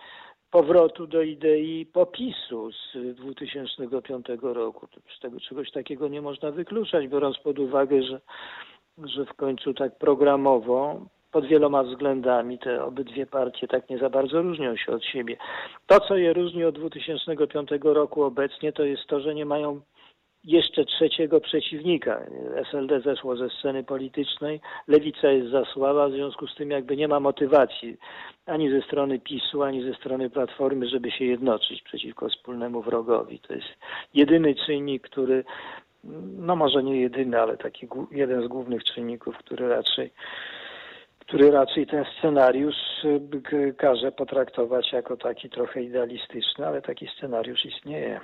powrotu 0.51 1.07
do 1.07 1.21
idei 1.21 1.85
popisu 1.85 2.71
z 2.71 3.15
2005 3.15 4.25
roku. 4.41 4.87
Z 5.17 5.19
tego 5.19 5.39
czegoś 5.39 5.71
takiego 5.71 6.07
nie 6.07 6.21
można 6.21 6.51
wykluczać, 6.51 7.07
biorąc 7.07 7.37
pod 7.37 7.59
uwagę, 7.59 8.03
że, 8.03 8.21
że 8.97 9.25
w 9.25 9.33
końcu 9.33 9.73
tak 9.73 9.97
programowo 9.97 11.01
pod 11.31 11.45
wieloma 11.45 11.83
względami 11.83 12.59
te 12.59 12.83
obydwie 12.83 13.25
partie 13.25 13.67
tak 13.67 13.89
nie 13.89 13.97
za 13.97 14.09
bardzo 14.09 14.41
różnią 14.41 14.77
się 14.77 14.91
od 14.91 15.05
siebie. 15.05 15.37
To, 15.87 15.99
co 15.99 16.17
je 16.17 16.33
różni 16.33 16.63
od 16.63 16.75
2005 16.75 17.69
roku 17.83 18.23
obecnie, 18.23 18.73
to 18.73 18.83
jest 18.83 19.05
to, 19.07 19.19
że 19.19 19.35
nie 19.35 19.45
mają 19.45 19.81
jeszcze 20.47 20.85
trzeciego 20.85 21.41
przeciwnika. 21.41 22.21
SLD 22.55 23.01
zeszło 23.01 23.35
ze 23.37 23.49
sceny 23.49 23.83
politycznej, 23.83 24.61
lewica 24.87 25.31
jest 25.31 25.51
za 25.51 25.65
słaba, 25.65 26.07
w 26.07 26.11
związku 26.11 26.47
z 26.47 26.55
tym 26.55 26.71
jakby 26.71 26.97
nie 26.97 27.07
ma 27.07 27.19
motywacji 27.19 27.97
ani 28.45 28.69
ze 28.71 28.81
strony 28.81 29.19
PiSu, 29.19 29.63
ani 29.63 29.83
ze 29.83 29.93
strony 29.93 30.29
Platformy, 30.29 30.89
żeby 30.89 31.11
się 31.11 31.25
jednoczyć 31.25 31.81
przeciwko 31.81 32.29
wspólnemu 32.29 32.81
wrogowi. 32.81 33.39
To 33.39 33.53
jest 33.53 33.67
jedyny 34.13 34.55
czynnik, 34.55 35.03
który, 35.03 35.43
no 36.37 36.55
może 36.55 36.83
nie 36.83 37.01
jedyny, 37.01 37.41
ale 37.41 37.57
taki 37.57 37.87
jeden 38.11 38.43
z 38.43 38.47
głównych 38.47 38.83
czynników, 38.83 39.37
który 39.37 39.69
raczej 39.69 40.11
który 41.19 41.51
raczej 41.51 41.87
ten 41.87 42.05
scenariusz 42.17 42.75
y, 43.53 43.73
każe 43.77 44.11
potraktować 44.11 44.91
jako 44.91 45.17
taki 45.17 45.49
trochę 45.49 45.83
idealistyczny, 45.83 46.67
ale 46.67 46.81
taki 46.81 47.07
scenariusz 47.07 47.65
istnieje. 47.65 48.19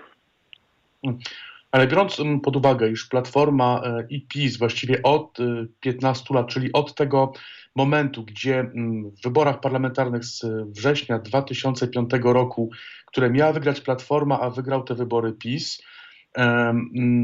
Ale 1.73 1.87
biorąc 1.87 2.17
pod 2.43 2.55
uwagę, 2.55 2.91
iż 2.91 3.05
Platforma 3.05 3.81
e, 3.85 4.05
i 4.09 4.27
PiS 4.27 4.57
właściwie 4.57 5.03
od 5.03 5.37
15 5.79 6.25
e, 6.31 6.33
lat, 6.33 6.47
czyli 6.47 6.73
od 6.73 6.95
tego 6.95 7.33
momentu, 7.75 8.23
gdzie 8.23 8.71
w 9.19 9.23
wyborach 9.23 9.59
parlamentarnych 9.59 10.25
z 10.25 10.45
września 10.67 11.19
2005 11.19 12.09
roku, 12.23 12.69
które 13.05 13.29
miała 13.29 13.53
wygrać 13.53 13.81
Platforma, 13.81 14.39
a 14.39 14.49
wygrał 14.49 14.83
te 14.83 14.95
wybory 14.95 15.33
PiS, 15.33 15.81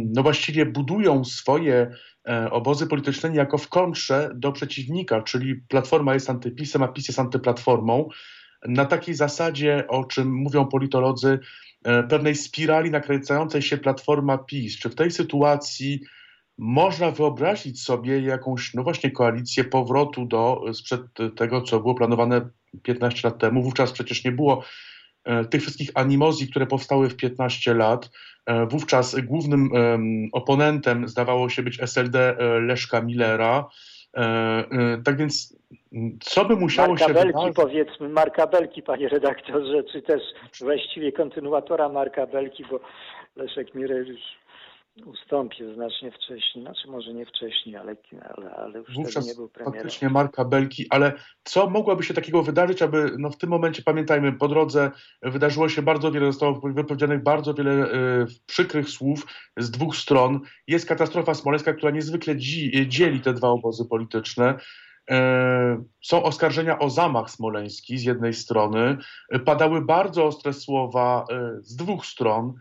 no 0.05 0.23
właściwie 0.23 0.65
budują 0.65 1.25
swoje 1.25 1.91
e, 2.29 2.51
obozy 2.51 2.87
polityczne 2.87 3.35
jako 3.35 3.57
w 3.57 3.69
kontrze 3.69 4.31
do 4.35 4.51
przeciwnika, 4.51 5.21
czyli 5.21 5.55
Platforma 5.55 6.13
jest 6.13 6.29
antypisem, 6.29 6.83
a 6.83 6.87
PiS 6.87 7.07
jest 7.07 7.19
antyplatformą. 7.19 8.09
Na 8.67 8.85
takiej 8.85 9.15
zasadzie, 9.15 9.87
o 9.87 10.03
czym 10.05 10.33
mówią 10.33 10.65
politolodzy, 10.65 11.39
pewnej 11.83 12.35
spirali 12.35 12.91
nakręcającej 12.91 13.61
się 13.61 13.77
platforma 13.77 14.37
PiS. 14.37 14.77
Czy 14.77 14.89
w 14.89 14.95
tej 14.95 15.11
sytuacji 15.11 16.01
można 16.59 17.11
wyobrazić 17.11 17.81
sobie 17.81 18.21
jakąś, 18.21 18.73
no 18.73 18.83
właśnie, 18.83 19.11
koalicję 19.11 19.63
powrotu 19.63 20.25
do 20.25 20.61
sprzed 20.73 21.01
tego, 21.35 21.61
co 21.61 21.79
było 21.79 21.95
planowane 21.95 22.49
15 22.83 23.27
lat 23.27 23.39
temu. 23.39 23.63
Wówczas 23.63 23.91
przecież 23.91 24.23
nie 24.23 24.31
było 24.31 24.63
e, 25.23 25.45
tych 25.45 25.61
wszystkich 25.61 25.91
animozji, 25.93 26.47
które 26.47 26.67
powstały 26.67 27.09
w 27.09 27.15
15 27.15 27.73
lat. 27.73 28.09
E, 28.45 28.65
wówczas 28.65 29.15
głównym 29.19 29.69
oponentem 30.31 31.07
zdawało 31.07 31.49
się 31.49 31.63
być 31.63 31.81
SLD 31.81 32.37
e, 32.37 32.59
Leszka 32.59 33.01
Millera. 33.01 33.69
Tak 35.05 35.17
więc 35.17 35.59
co 36.21 36.45
by 36.45 36.55
musiało 36.55 36.89
Marka 36.89 37.07
się 37.07 37.13
Belki, 37.13 37.27
wydarzyć? 37.27 37.55
powiedzmy, 37.55 38.09
Marka 38.09 38.47
Belki, 38.47 38.83
panie 38.83 39.09
redaktorze, 39.09 39.83
czy 39.83 40.01
też 40.01 40.21
właściwie 40.59 41.11
kontynuatora 41.11 41.89
Marka 41.89 42.27
Belki, 42.27 42.65
bo 42.71 42.79
Leszek 43.35 43.75
już 43.75 44.19
ustąpił 45.05 45.73
znacznie 45.73 46.11
wcześniej, 46.11 46.65
znaczy 46.65 46.87
może 46.87 47.13
nie 47.13 47.25
wcześniej, 47.25 47.75
ale, 47.75 47.95
ale, 48.37 48.51
ale 48.51 48.79
już 48.79 48.95
Wówczas 48.95 49.27
nie 49.27 49.35
był 49.35 49.49
premierem. 49.49 49.73
faktycznie 49.73 50.09
Marka 50.09 50.45
Belki, 50.45 50.85
ale 50.89 51.13
co 51.43 51.69
mogłoby 51.69 52.03
się 52.03 52.13
takiego 52.13 52.43
wydarzyć, 52.43 52.81
aby 52.81 53.11
no 53.17 53.29
w 53.29 53.37
tym 53.37 53.49
momencie, 53.49 53.83
pamiętajmy, 53.83 54.33
po 54.33 54.47
drodze 54.47 54.91
wydarzyło 55.21 55.69
się 55.69 55.81
bardzo 55.81 56.11
wiele, 56.11 56.25
zostało 56.25 56.59
wypowiedzianych 56.59 57.23
bardzo 57.23 57.53
wiele 57.53 57.71
y, 57.71 58.25
przykrych 58.45 58.89
słów 58.89 59.25
z 59.57 59.71
dwóch 59.71 59.95
stron. 59.95 60.39
Jest 60.67 60.85
katastrofa 60.85 61.33
smoleńska, 61.33 61.73
która 61.73 61.91
niezwykle 61.91 62.35
dzi, 62.35 62.87
dzieli 62.87 63.21
te 63.21 63.33
dwa 63.33 63.49
obozy 63.49 63.85
polityczne. 63.85 64.59
E, 65.09 65.83
są 66.01 66.23
oskarżenia 66.23 66.79
o 66.79 66.89
zamach 66.89 67.31
smoleński 67.31 67.97
z 67.97 68.03
jednej 68.03 68.33
strony, 68.33 68.97
padały 69.45 69.85
bardzo 69.85 70.25
ostre 70.25 70.53
słowa 70.53 71.25
z 71.61 71.75
dwóch 71.75 72.05
stron. 72.05 72.53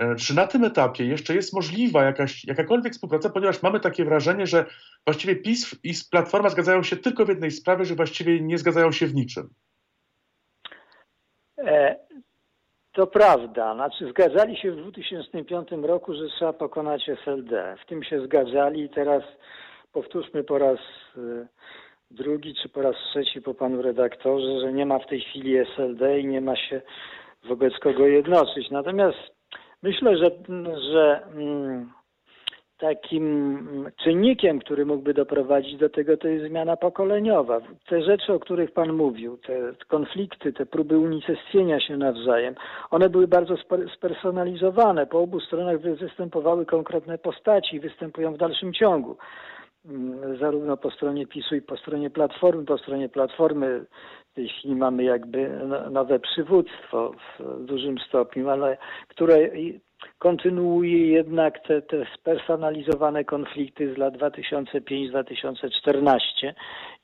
E, 0.00 0.16
czy 0.16 0.36
na 0.36 0.46
tym 0.46 0.64
etapie 0.64 1.04
jeszcze 1.04 1.34
jest 1.34 1.52
możliwa 1.52 2.04
jakaś, 2.04 2.44
jakakolwiek 2.44 2.92
współpraca, 2.92 3.30
ponieważ 3.30 3.62
mamy 3.62 3.80
takie 3.80 4.04
wrażenie, 4.04 4.46
że 4.46 4.64
właściwie 5.06 5.36
PiS 5.36 5.80
i 5.84 5.92
Platforma 6.10 6.48
zgadzają 6.48 6.82
się 6.82 6.96
tylko 6.96 7.24
w 7.24 7.28
jednej 7.28 7.50
sprawie, 7.50 7.84
że 7.84 7.94
właściwie 7.94 8.40
nie 8.40 8.58
zgadzają 8.58 8.92
się 8.92 9.06
w 9.06 9.14
niczym? 9.14 9.48
E, 11.58 11.96
to 12.92 13.06
prawda. 13.06 13.74
Znaczy 13.74 14.10
zgadzali 14.10 14.56
się 14.56 14.72
w 14.72 14.76
2005 14.76 15.68
roku, 15.82 16.14
że 16.14 16.28
trzeba 16.28 16.52
pokonać 16.52 17.08
SLD. 17.08 17.76
W 17.84 17.88
tym 17.88 18.04
się 18.04 18.24
zgadzali 18.24 18.82
i 18.82 18.88
teraz 18.88 19.22
powtórzmy 19.92 20.44
po 20.44 20.58
raz 20.58 20.78
e, 21.16 21.46
drugi 22.10 22.54
czy 22.62 22.68
po 22.68 22.82
raz 22.82 22.96
trzeci 23.10 23.42
po 23.42 23.54
panu 23.54 23.82
redaktorze, 23.82 24.60
że 24.60 24.72
nie 24.72 24.86
ma 24.86 24.98
w 24.98 25.06
tej 25.06 25.20
chwili 25.20 25.56
SLD 25.56 26.20
i 26.20 26.26
nie 26.26 26.40
ma 26.40 26.56
się 26.56 26.82
wobec 27.48 27.72
kogo 27.78 28.06
jednoczyć. 28.06 28.70
Natomiast 28.70 29.39
Myślę, 29.82 30.16
że, 30.16 30.30
że 30.92 31.22
mm, 31.34 31.90
takim 32.78 33.90
czynnikiem, 34.04 34.58
który 34.58 34.86
mógłby 34.86 35.14
doprowadzić 35.14 35.76
do 35.76 35.88
tego, 35.88 36.16
to 36.16 36.28
jest 36.28 36.46
zmiana 36.46 36.76
pokoleniowa. 36.76 37.60
Te 37.88 38.02
rzeczy, 38.02 38.32
o 38.32 38.40
których 38.40 38.72
Pan 38.72 38.92
mówił, 38.92 39.38
te 39.38 39.72
konflikty, 39.88 40.52
te 40.52 40.66
próby 40.66 40.98
unicestwienia 40.98 41.80
się 41.80 41.96
nawzajem, 41.96 42.54
one 42.90 43.08
były 43.08 43.28
bardzo 43.28 43.54
spersonalizowane. 43.94 45.06
Po 45.06 45.18
obu 45.18 45.40
stronach 45.40 45.80
występowały 45.80 46.66
konkretne 46.66 47.18
postaci, 47.18 47.80
występują 47.80 48.34
w 48.34 48.38
dalszym 48.38 48.72
ciągu. 48.72 49.16
Mm, 49.86 50.38
zarówno 50.38 50.76
po 50.76 50.90
stronie 50.90 51.26
PiSu 51.26 51.56
i 51.56 51.62
po 51.62 51.76
stronie 51.76 52.10
Platformy. 52.10 52.64
Po 52.64 52.78
stronie 52.78 53.08
Platformy 53.08 53.84
chwili 54.34 54.74
mamy 54.74 55.04
jakby 55.04 55.60
no, 55.66 55.90
nowe 55.90 56.18
przywództwo 56.18 57.12
w 57.38 57.64
dużym 57.64 57.98
stopniu, 57.98 58.50
ale 58.50 58.76
które 59.08 59.50
kontynuuje 60.18 61.06
jednak 61.06 61.66
te, 61.66 61.82
te 61.82 62.06
spersonalizowane 62.14 63.24
konflikty 63.24 63.94
z 63.94 63.98
lat 63.98 64.16
2005-2014 64.16 66.18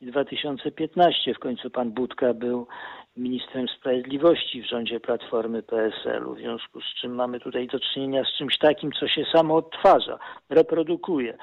i 0.01 0.07
2015. 0.07 1.35
W 1.35 1.39
końcu 1.39 1.71
pan 1.71 1.91
Budka 1.91 2.35
był 2.35 2.67
ministrem 3.17 3.69
sprawiedliwości 3.69 4.63
w 4.63 4.69
rządzie 4.69 5.01
Platformy 5.01 5.63
PSL-u, 5.63 6.35
w 6.35 6.39
związku 6.39 6.81
z 6.81 6.95
czym 7.01 7.15
mamy 7.15 7.41
tutaj 7.41 7.67
do 7.67 7.81
czynienia 7.81 8.25
z 8.25 8.39
czymś 8.39 8.59
takim, 8.59 8.93
co 8.93 9.09
się 9.09 9.25
samo 9.33 9.57
odtwarza, 9.57 10.19
reprodukuje. 10.51 11.39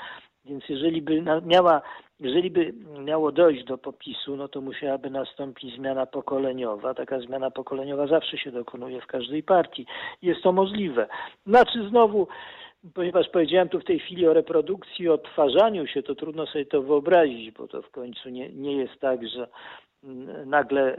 Więc 0.46 0.64
jeżeli 0.70 1.02
by 1.02 1.24
miała, 1.46 1.82
jeżeli 2.20 2.52
by 2.52 2.74
miało 3.00 3.32
dojść 3.32 3.64
do 3.64 3.78
popisu, 3.78 4.36
no 4.36 4.48
to 4.48 4.62
musiałaby 4.62 5.10
nastąpić 5.10 5.76
zmiana 5.76 6.06
pokoleniowa. 6.06 6.94
Taka 6.94 7.20
zmiana 7.20 7.52
pokoleniowa 7.52 8.08
zawsze 8.08 8.38
się 8.38 8.52
dokonuje 8.52 9.02
w 9.02 9.08
każdej 9.08 9.44
partii. 9.44 9.86
Jest 10.22 10.42
to 10.42 10.52
możliwe. 10.52 11.08
Znaczy 11.46 11.90
znowu, 11.90 12.28
ponieważ 12.94 13.30
powiedziałem 13.30 13.70
tu 13.70 13.80
w 13.80 13.86
tej 13.86 14.00
chwili 14.00 14.28
o 14.28 14.34
reprodukcji, 14.34 15.10
o 15.10 15.14
odtwarzaniu 15.14 15.88
się, 15.88 16.04
to 16.04 16.16
trudno 16.16 16.46
sobie 16.46 16.66
to 16.66 16.82
wyobrazić, 16.82 17.52
bo 17.52 17.68
to 17.68 17.82
w 17.82 17.92
końcu 17.92 18.30
nie, 18.30 18.50
nie 18.50 18.78
jest 18.78 19.00
tak, 19.00 19.28
że 19.28 19.48
nagle 20.46 20.96
e, 20.96 20.98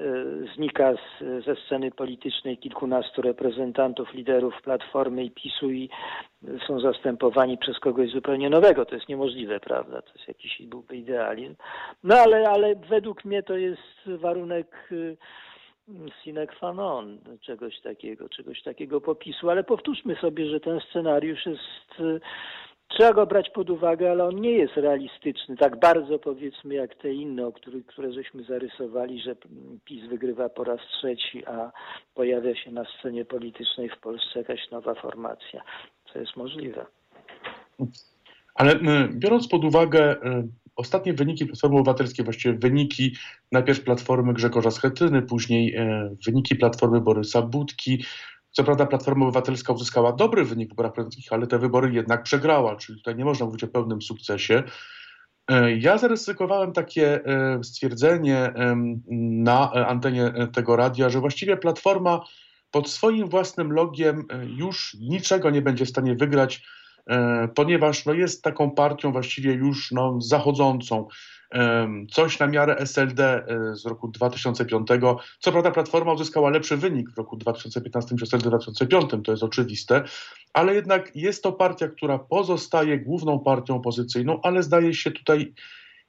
znika 0.57 0.95
z, 0.95 1.45
ze 1.45 1.57
sceny 1.57 1.91
politycznej 1.91 2.59
kilkunastu 2.59 3.23
reprezentantów, 3.23 4.15
liderów 4.15 4.63
Platformy 4.63 5.25
i 5.25 5.31
PiSu 5.31 5.71
i 5.71 5.91
są 6.67 6.81
zastępowani 6.81 7.59
przez 7.59 7.79
kogoś 7.79 8.11
zupełnie 8.11 8.51
nowego. 8.51 8.85
To 8.85 8.95
jest 8.95 9.09
niemożliwe, 9.09 9.61
prawda? 9.61 10.03
To 10.03 10.13
jest 10.17 10.29
jakiś 10.29 10.63
byłby 10.63 10.97
idealizm. 10.97 11.55
No 12.05 12.17
ale, 12.17 12.49
ale 12.49 12.75
według 12.75 13.25
mnie 13.25 13.43
to 13.43 13.57
jest 13.57 14.07
warunek 14.07 14.91
e, 14.93 15.17
sine 16.25 16.47
qua 16.47 16.73
non 16.73 17.19
czegoś 17.41 17.81
takiego, 17.81 18.29
czegoś 18.29 18.63
takiego 18.63 19.01
popisu. 19.01 19.51
Ale 19.51 19.65
powtórzmy 19.65 20.17
sobie, 20.17 20.47
że 20.47 20.61
ten 20.61 20.81
scenariusz 20.81 21.47
jest 21.47 22.01
e, 22.01 22.21
Trzeba 22.95 23.12
go 23.12 23.26
brać 23.26 23.51
pod 23.51 23.70
uwagę, 23.70 24.11
ale 24.11 24.24
on 24.24 24.40
nie 24.40 24.51
jest 24.51 24.76
realistyczny 24.76 25.57
tak 25.57 25.80
bardzo 25.80 26.18
powiedzmy 26.18 26.74
jak 26.74 26.95
te 26.95 27.12
inne, 27.12 27.47
o 27.47 27.53
których, 27.53 27.86
które 27.86 28.12
żeśmy 28.12 28.45
zarysowali, 28.45 29.22
że 29.22 29.36
PiS 29.84 30.09
wygrywa 30.09 30.49
po 30.49 30.64
raz 30.64 30.80
trzeci, 30.99 31.47
a 31.47 31.72
pojawia 32.14 32.57
się 32.57 32.70
na 32.70 32.84
scenie 32.84 33.24
politycznej 33.24 33.88
w 33.88 34.01
Polsce 34.01 34.38
jakaś 34.38 34.70
nowa 34.70 34.95
formacja. 34.95 35.62
Co 36.12 36.18
jest 36.18 36.36
możliwe. 36.36 36.86
Ale 38.55 38.80
biorąc 39.11 39.49
pod 39.49 39.64
uwagę 39.64 40.12
y, 40.12 40.49
ostatnie 40.76 41.12
wyniki 41.12 41.47
Platformy 41.47 41.76
Obywatelskiej, 41.76 42.24
właściwie 42.24 42.59
wyniki 42.59 43.16
najpierw 43.53 43.84
Platformy 43.84 44.32
Grzegorza 44.32 44.70
Schetyny, 44.70 45.22
później 45.22 45.76
y, 45.76 46.16
wyniki 46.26 46.57
Platformy 46.57 47.01
Borysa 47.01 47.42
Budki, 47.42 48.05
co 48.55 48.65
prawda 48.65 48.87
Platforma 48.87 49.27
Obywatelska 49.27 49.73
uzyskała 49.73 50.13
dobry 50.13 50.45
wynik 50.45 50.69
w 50.69 50.71
wyborach 50.71 50.93
ale 51.31 51.47
te 51.47 51.59
wybory 51.59 51.93
jednak 51.93 52.23
przegrała, 52.23 52.77
czyli 52.77 52.99
tutaj 52.99 53.17
nie 53.17 53.25
można 53.25 53.47
mówić 53.47 53.65
o 53.65 53.69
pełnym 53.69 54.03
sukcesie. 54.03 54.63
E, 55.51 55.77
ja 55.77 55.99
zaryzykowałem 55.99 56.73
takie 56.73 57.25
e, 57.25 57.65
stwierdzenie 57.65 58.53
na 59.45 59.73
antenie 59.73 60.33
tego 60.53 60.77
radia, 60.77 61.09
że 61.09 61.21
właściwie 61.21 61.57
Platforma 61.57 62.21
pod 62.71 62.91
swoim 62.91 63.29
własnym 63.29 63.73
logiem 63.73 64.25
e, 64.31 64.47
już 64.47 64.97
niczego 65.01 65.51
nie 65.51 65.63
będzie 65.63 65.87
w 65.87 65.91
stanie 65.91 66.15
wygrać, 66.15 66.67
ponieważ 67.55 68.07
no, 68.07 68.13
jest 68.13 68.43
taką 68.43 68.71
partią 68.71 69.13
właściwie 69.13 69.53
już 69.53 69.93
no, 69.93 70.21
zachodzącą 70.21 71.09
coś 72.11 72.39
na 72.39 72.47
miarę 72.47 72.77
SLD 72.77 73.21
e, 73.21 73.77
z 73.77 73.87
roku 73.87 74.09
2005. 74.09 74.89
Co 75.39 75.53
prawda 75.53 75.71
Platforma 75.71 76.13
uzyskała 76.13 76.51
lepszy 76.51 76.77
wynik 76.77 77.11
w 77.11 77.19
roku 77.19 77.37
2015 77.37 78.15
niż 78.15 78.23
SLD 78.23 78.49
2005, 78.49 79.11
to 79.25 79.33
jest 79.33 79.43
oczywiste, 79.43 80.05
ale 80.53 80.75
jednak 80.75 81.17
jest 81.17 81.43
to 81.43 81.53
partia, 81.53 81.89
która 81.89 82.19
pozostaje 82.19 82.99
główną 82.99 83.39
partią 83.41 83.77
opozycyjną, 83.77 84.41
ale 84.43 84.63
zdaje 84.63 84.95
się 84.95 85.11
tutaj 85.11 85.55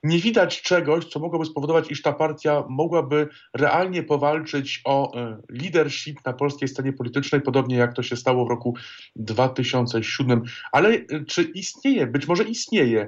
nie 0.04 0.20
widać 0.20 0.62
czegoś, 0.62 1.06
co 1.06 1.20
mogłoby 1.20 1.46
spowodować, 1.46 1.92
iż 1.92 2.02
ta 2.02 2.14
partia 2.14 2.64
mogłaby 2.70 3.28
realnie 3.54 4.04
powalczyć 4.04 4.82
o 4.86 5.14
e, 5.14 5.38
leadership 5.50 6.26
na 6.26 6.34
polskiej 6.34 6.68
scenie 6.68 6.94
politycznej, 6.94 7.42
podobnie 7.42 7.76
jak 7.76 7.94
to 7.94 8.04
się 8.04 8.16
stało 8.16 8.46
w 8.46 8.50
roku 8.50 8.76
2007. 9.16 10.42
Ale 10.72 10.90
e, 10.90 11.26
czy 11.28 11.44
istnieje, 11.44 12.08
być 12.08 12.28
może 12.28 12.44
istnieje 12.44 13.08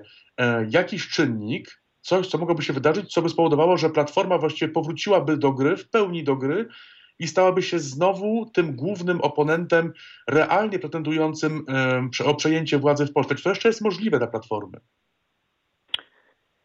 jakiś 0.70 1.08
czynnik, 1.08 1.82
coś, 2.08 2.28
co 2.28 2.38
mogłoby 2.38 2.64
się 2.64 2.74
wydarzyć, 2.74 3.14
co 3.14 3.22
by 3.22 3.30
spowodowało, 3.30 3.78
że 3.78 3.90
Platforma 3.90 4.38
właściwie 4.38 4.72
powróciłaby 4.72 5.38
do 5.38 5.52
gry, 5.52 5.78
w 5.78 5.90
pełni 5.90 6.24
do 6.24 6.36
gry 6.36 6.68
i 7.20 7.28
stałaby 7.28 7.62
się 7.64 7.80
znowu 7.80 8.46
tym 8.54 8.76
głównym 8.76 9.22
oponentem 9.22 9.94
realnie 10.28 10.80
pretendującym 10.80 11.66
o 12.26 12.36
przejęcie 12.36 12.78
władzy 12.78 13.06
w 13.06 13.14
Polsce. 13.14 13.36
Czy 13.36 13.44
to 13.44 13.50
jeszcze 13.50 13.70
jest 13.70 13.82
możliwe 13.82 14.18
dla 14.18 14.28
Platformy? 14.28 14.78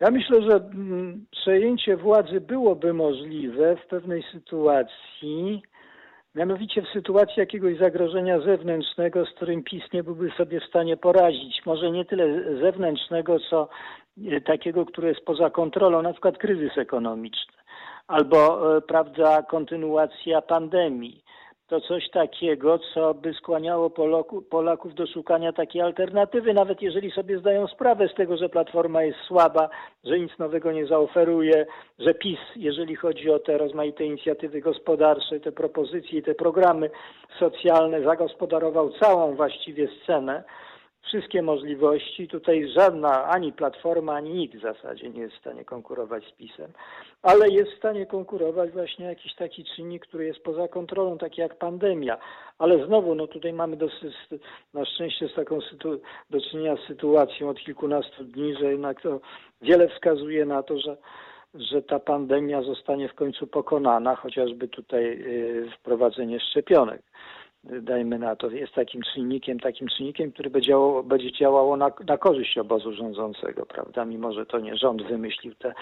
Ja 0.01 0.11
myślę, 0.11 0.43
że 0.43 0.57
mm, 0.57 1.27
przejęcie 1.31 1.97
władzy 1.97 2.41
byłoby 2.41 2.95
możliwe 2.95 3.77
w 3.77 3.87
pewnej 3.87 4.25
sytuacji, 4.33 5.63
mianowicie 6.35 6.83
w 6.83 6.89
sytuacji 6.89 7.35
jakiegoś 7.37 7.79
zagrożenia 7.79 8.41
zewnętrznego, 8.41 9.27
z 9.27 9.31
którym 9.31 9.63
PiS 9.63 9.83
nie 9.93 10.03
byłby 10.03 10.31
sobie 10.31 10.61
w 10.61 10.65
stanie 10.65 10.97
poradzić. 10.97 11.63
Może 11.67 11.91
nie 11.91 12.05
tyle 12.05 12.59
zewnętrznego, 12.61 13.39
co 13.51 13.69
E, 14.19 14.41
takiego, 14.41 14.87
które 14.87 15.09
jest 15.09 15.25
poza 15.25 15.51
kontrolą, 15.51 16.03
na 16.03 16.13
przykład 16.13 16.39
kryzys 16.39 16.79
ekonomiczny 16.79 17.53
albo 18.09 18.77
e, 18.77 18.81
prawda, 18.81 19.43
kontynuacja 19.43 20.43
pandemii. 20.43 21.25
To 21.73 21.81
coś 21.81 22.11
takiego, 22.11 22.79
co 22.95 23.15
by 23.15 23.35
skłaniało 23.35 23.91
Polaków 24.51 24.95
do 24.95 25.07
szukania 25.07 25.53
takiej 25.53 25.83
alternatywy, 25.83 26.55
nawet 26.55 26.83
jeżeli 26.83 27.11
sobie 27.11 27.39
zdają 27.39 27.67
sprawę 27.67 28.09
z 28.09 28.15
tego, 28.15 28.37
że 28.37 28.49
Platforma 28.49 29.03
jest 29.03 29.19
słaba, 29.19 29.69
że 30.05 30.19
nic 30.19 30.39
nowego 30.39 30.73
nie 30.73 30.87
zaoferuje, 30.87 31.67
że 31.99 32.15
PiS, 32.15 32.39
jeżeli 32.57 32.97
chodzi 32.97 33.31
o 33.31 33.39
te 33.39 33.59
rozmaite 33.59 34.05
inicjatywy 34.05 34.61
gospodarcze, 34.61 35.41
te 35.41 35.53
propozycje, 35.53 36.23
te 36.23 36.35
programy 36.35 36.91
socjalne, 37.39 38.03
zagospodarował 38.03 38.91
całą 38.91 39.35
właściwie 39.35 39.89
scenę 40.03 40.45
wszystkie 41.03 41.43
możliwości. 41.43 42.29
Tutaj 42.29 42.69
żadna 42.69 43.25
ani 43.25 43.53
platforma, 43.53 44.15
ani 44.15 44.31
nikt 44.35 44.57
w 44.57 44.63
zasadzie 44.63 45.11
nie 45.11 45.21
jest 45.21 45.35
w 45.35 45.41
stanie 45.41 45.65
konkurować 45.65 46.25
z 46.29 46.33
PiSem, 46.33 46.73
ale 47.23 47.49
jest 47.49 47.73
w 47.73 47.79
stanie 47.79 48.07
konkurować 48.07 48.71
właśnie 48.71 49.07
jakiś 49.07 49.35
taki 49.35 49.65
czynnik, 49.65 50.07
który 50.07 50.27
jest 50.27 50.43
poza 50.43 50.69
kontrolą, 50.69 51.19
taki 51.19 51.41
jak 51.41 51.59
pandemia. 51.59 52.19
Ale 52.59 52.87
znowu, 52.87 53.15
no 53.15 53.27
tutaj 53.27 53.53
mamy 53.53 53.77
dosyć, 53.77 54.15
na 54.75 54.85
szczęście 54.85 55.29
z 55.29 55.35
taką 55.35 55.59
do 56.31 56.41
czynienia 56.41 56.77
z 56.77 56.87
sytuacją 56.87 57.49
od 57.49 57.59
kilkunastu 57.59 58.25
dni, 58.25 58.55
że 58.61 58.71
jednak 58.71 59.03
to 59.03 59.21
wiele 59.63 59.89
wskazuje 59.89 60.47
na 60.47 60.63
to, 60.63 60.79
że 60.79 60.97
że 61.55 61.83
ta 61.83 61.99
pandemia 61.99 62.63
zostanie 62.63 63.09
w 63.09 63.15
końcu 63.15 63.47
pokonana, 63.47 64.17
chociażby 64.17 64.69
tutaj 64.69 65.05
y, 65.05 65.71
wprowadzenie 65.79 66.41
szczepionek 66.41 67.03
dajmy 67.65 68.19
na 68.19 68.37
to, 68.37 68.51
jest 68.51 68.75
takim 68.75 69.03
czynnikiem, 69.15 69.61
takim 69.61 69.89
czynnikiem, 69.89 70.33
który 70.33 70.51
będzie 70.51 70.69
działało, 70.69 71.03
będzie 71.03 71.33
działało 71.33 71.77
na, 71.77 71.93
na 72.07 72.19
korzyść 72.19 72.59
obozu 72.59 72.93
rządzącego, 72.93 73.67
prawda? 73.67 74.05
Mimo, 74.05 74.33
że 74.33 74.47
to 74.47 74.59
nie 74.59 74.77
rząd 74.77 75.03
wymyślił 75.03 75.55
te 75.55 75.69
e, 75.69 75.75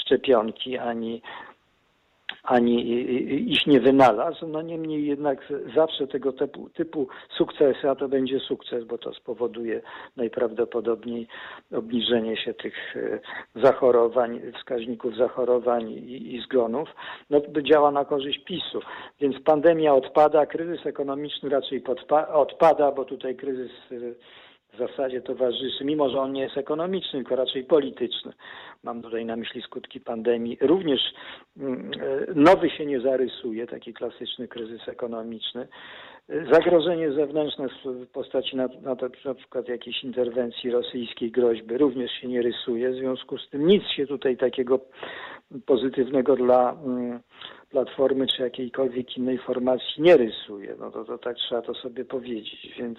szczepionki, 0.00 0.78
ani 0.78 1.22
ani 2.48 2.90
ich 3.52 3.66
nie 3.66 3.80
wynalazł. 3.80 4.46
No 4.46 4.62
niemniej 4.62 5.06
jednak 5.06 5.52
zawsze 5.76 6.06
tego 6.06 6.32
typu, 6.32 6.70
typu 6.70 7.08
sukcesy, 7.36 7.90
a 7.90 7.94
to 7.94 8.08
będzie 8.08 8.40
sukces, 8.40 8.84
bo 8.84 8.98
to 8.98 9.14
spowoduje 9.14 9.80
najprawdopodobniej 10.16 11.26
obniżenie 11.72 12.36
się 12.36 12.54
tych 12.54 12.96
e, 12.96 13.20
zachorowań, 13.60 14.40
wskaźników 14.58 15.16
zachorowań 15.16 15.90
i, 15.90 16.34
i 16.34 16.40
zgonów, 16.40 16.88
no 17.30 17.40
działa 17.62 17.90
na 17.90 18.04
korzyść 18.04 18.44
PiSu. 18.44 18.80
Więc 19.20 19.40
pandemia 19.44 19.94
odpada, 19.94 20.46
kryzys 20.46 20.86
ekonomiczny 20.86 21.48
raczej 21.48 21.82
podpa- 21.82 22.32
odpada, 22.32 22.92
bo 22.92 23.04
tutaj 23.04 23.36
kryzys 23.36 23.72
e, 23.92 23.96
w 24.72 24.78
zasadzie 24.78 25.20
towarzyszy, 25.20 25.84
mimo 25.84 26.10
że 26.10 26.20
on 26.20 26.32
nie 26.32 26.42
jest 26.42 26.56
ekonomiczny, 26.56 27.18
tylko 27.18 27.36
raczej 27.36 27.64
polityczny. 27.64 28.32
Mam 28.82 29.02
tutaj 29.02 29.24
na 29.24 29.36
myśli 29.36 29.62
skutki 29.62 30.00
pandemii. 30.00 30.58
Również 30.60 31.00
mm, 31.56 31.90
e, 32.00 32.34
nowy 32.34 32.70
się 32.70 32.86
nie 32.86 33.00
zarysuje, 33.00 33.66
taki 33.66 33.94
klasyczny 33.94 34.48
kryzys 34.48 34.88
ekonomiczny. 34.88 35.68
Zagrożenie 36.52 37.12
zewnętrzne 37.12 37.68
w 37.84 38.06
postaci 38.06 38.56
na, 38.56 38.68
na, 38.82 38.96
na 39.24 39.34
przykład 39.34 39.68
jakiejś 39.68 40.04
interwencji 40.04 40.70
rosyjskiej, 40.70 41.30
groźby 41.30 41.78
również 41.78 42.12
się 42.12 42.28
nie 42.28 42.42
rysuje. 42.42 42.90
W 42.90 42.94
związku 42.94 43.38
z 43.38 43.50
tym 43.50 43.66
nic 43.66 43.82
się 43.96 44.06
tutaj 44.06 44.36
takiego 44.36 44.80
pozytywnego 45.66 46.36
dla 46.36 46.72
mm, 46.72 47.20
Platformy 47.70 48.26
czy 48.26 48.42
jakiejkolwiek 48.42 49.16
innej 49.16 49.38
formacji 49.38 50.02
nie 50.02 50.16
rysuje. 50.16 50.76
No 50.78 50.90
to, 50.90 51.04
to 51.04 51.18
tak 51.18 51.36
trzeba 51.36 51.62
to 51.62 51.74
sobie 51.74 52.04
powiedzieć. 52.04 52.74
Więc 52.78 52.98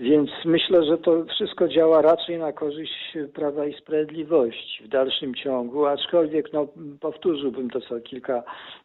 więc 0.00 0.30
myślę, 0.44 0.84
że 0.84 0.98
to 0.98 1.24
wszystko 1.24 1.68
działa 1.68 2.02
raczej 2.02 2.38
na 2.38 2.52
korzyść 2.52 3.16
Prawa 3.34 3.66
i 3.66 3.74
Sprawiedliwości 3.74 4.84
w 4.84 4.88
dalszym 4.88 5.34
ciągu, 5.34 5.86
aczkolwiek 5.86 6.52
no, 6.52 6.68
powtórzyłbym 7.00 7.70
to, 7.70 7.80
co 7.80 8.00
kilka 8.00 8.42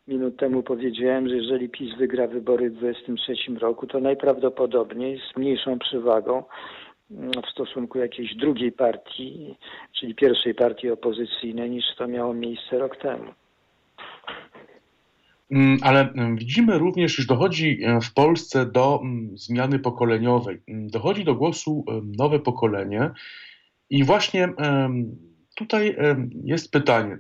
minut 0.08 0.38
temu 0.38 0.64
powiedziałem, 0.64 1.30
że 1.30 1.36
jeżeli 1.36 1.70
PiS 1.70 1.98
wygra 1.98 2.28
wybory 2.28 2.70
w 2.70 2.74
2023 2.74 3.60
roku, 3.60 3.88
to 3.88 4.00
najprawdopodobniej 4.00 5.22
z 5.32 5.38
mniejszą 5.38 5.80
przewagą 5.80 6.44
mm, 7.12 7.32
w 7.48 7.50
stosunku 7.52 8.00
jakiejś 8.00 8.36
drugiej 8.36 8.72
partii, 8.72 9.56
czyli 10.00 10.16
pierwszej 10.16 10.56
partii 10.56 10.90
opozycyjnej, 10.90 11.70
niż 11.70 11.86
to 11.98 12.08
miało 12.08 12.34
miejsce 12.34 12.80
rok 12.80 12.98
temu. 12.98 13.45
Mm, 15.52 15.78
ale 15.82 16.12
mm, 16.12 16.36
widzimy 16.36 16.78
również, 16.78 17.20
iż 17.20 17.26
dochodzi 17.26 17.80
e, 17.84 18.02
w 18.02 18.14
Polsce 18.14 18.66
do 18.66 19.00
mm, 19.04 19.38
zmiany 19.38 19.80
pokoleniowej. 19.80 20.62
Dochodzi 20.68 21.24
do 21.24 21.36
głosu 21.36 21.86
e, 21.88 22.02
nowe 22.18 22.40
pokolenie 22.40 23.12
i 23.90 24.04
właśnie 24.04 24.50
tutaj 25.56 25.96
jest 26.44 26.72
pytanie, 26.72 27.18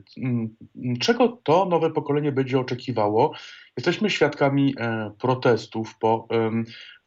czego 1.00 1.28
to 1.44 1.66
nowe 1.66 1.92
pokolenie 1.92 2.32
będzie 2.32 2.60
oczekiwało? 2.60 3.34
Jesteśmy 3.78 4.10
świadkami 4.10 4.76
e, 4.78 5.12
protestów 5.20 5.98
po 6.00 6.28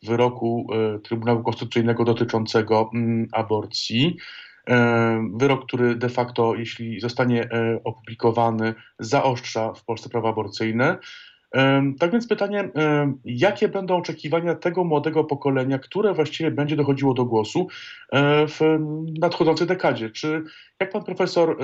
wyroku 0.03 0.67
Trybunału 1.03 1.43
Konstytucyjnego 1.43 2.05
dotyczącego 2.05 2.91
aborcji. 3.33 4.17
E, 4.69 5.29
wyrok, 5.35 5.67
który 5.67 5.95
de 5.95 6.09
facto, 6.09 6.55
jeśli 6.55 7.01
zostanie 7.01 7.43
e, 7.43 7.81
opublikowany, 7.85 8.75
zaostrza 8.99 9.73
w 9.73 9.85
Polsce 9.85 10.09
prawa 10.09 10.29
aborcyjne. 10.29 10.99
E, 11.55 11.93
tak 11.99 12.13
więc 12.13 12.29
pytanie, 12.29 12.71
jakie 13.25 13.69
będą 13.69 13.97
oczekiwania 13.97 14.55
tego 14.55 14.85
młodego 14.85 15.25
pokolenia, 15.25 15.79
które 15.79 16.15
właściwie 16.15 16.51
będzie 16.51 16.77
dochodziło 16.77 17.15
do 17.15 17.25
głosu 17.25 17.69
w 18.49 18.79
nadchodzącej 19.21 19.67
dekadzie? 19.67 20.11
Czy, 20.11 20.43
jak 20.81 20.91
pan 20.91 21.05
profesor 21.05 21.59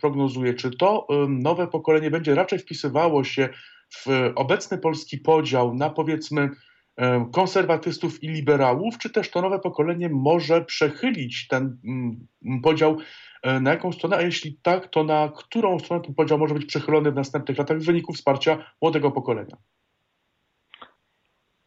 prognozuje, 0.00 0.54
czy 0.54 0.70
to 0.70 1.06
nowe 1.28 1.66
pokolenie 1.66 2.10
będzie 2.10 2.34
raczej 2.34 2.58
wpisywało 2.58 3.24
się 3.24 3.48
w 3.94 4.32
obecny 4.34 4.78
polski 4.78 5.18
podział 5.18 5.74
na 5.74 5.90
powiedzmy 5.90 6.50
konserwatystów 7.32 8.22
i 8.22 8.28
liberałów, 8.28 8.98
czy 8.98 9.10
też 9.10 9.30
to 9.30 9.42
nowe 9.42 9.58
pokolenie 9.58 10.08
może 10.08 10.64
przechylić 10.64 11.48
ten 11.48 11.76
mm, 11.84 12.60
podział 12.62 12.96
e, 13.42 13.60
na 13.60 13.70
jaką 13.70 13.92
stronę, 13.92 14.16
a 14.16 14.22
jeśli 14.22 14.56
tak, 14.62 14.88
to 14.88 15.04
na 15.04 15.28
którą 15.36 15.78
stronę 15.78 16.04
ten 16.04 16.14
podział 16.14 16.38
może 16.38 16.54
być 16.54 16.66
przechylony 16.66 17.10
w 17.12 17.14
następnych 17.14 17.58
latach 17.58 17.78
w 17.78 17.86
wyniku 17.86 18.12
wsparcia 18.12 18.58
młodego 18.82 19.10
pokolenia? 19.10 19.56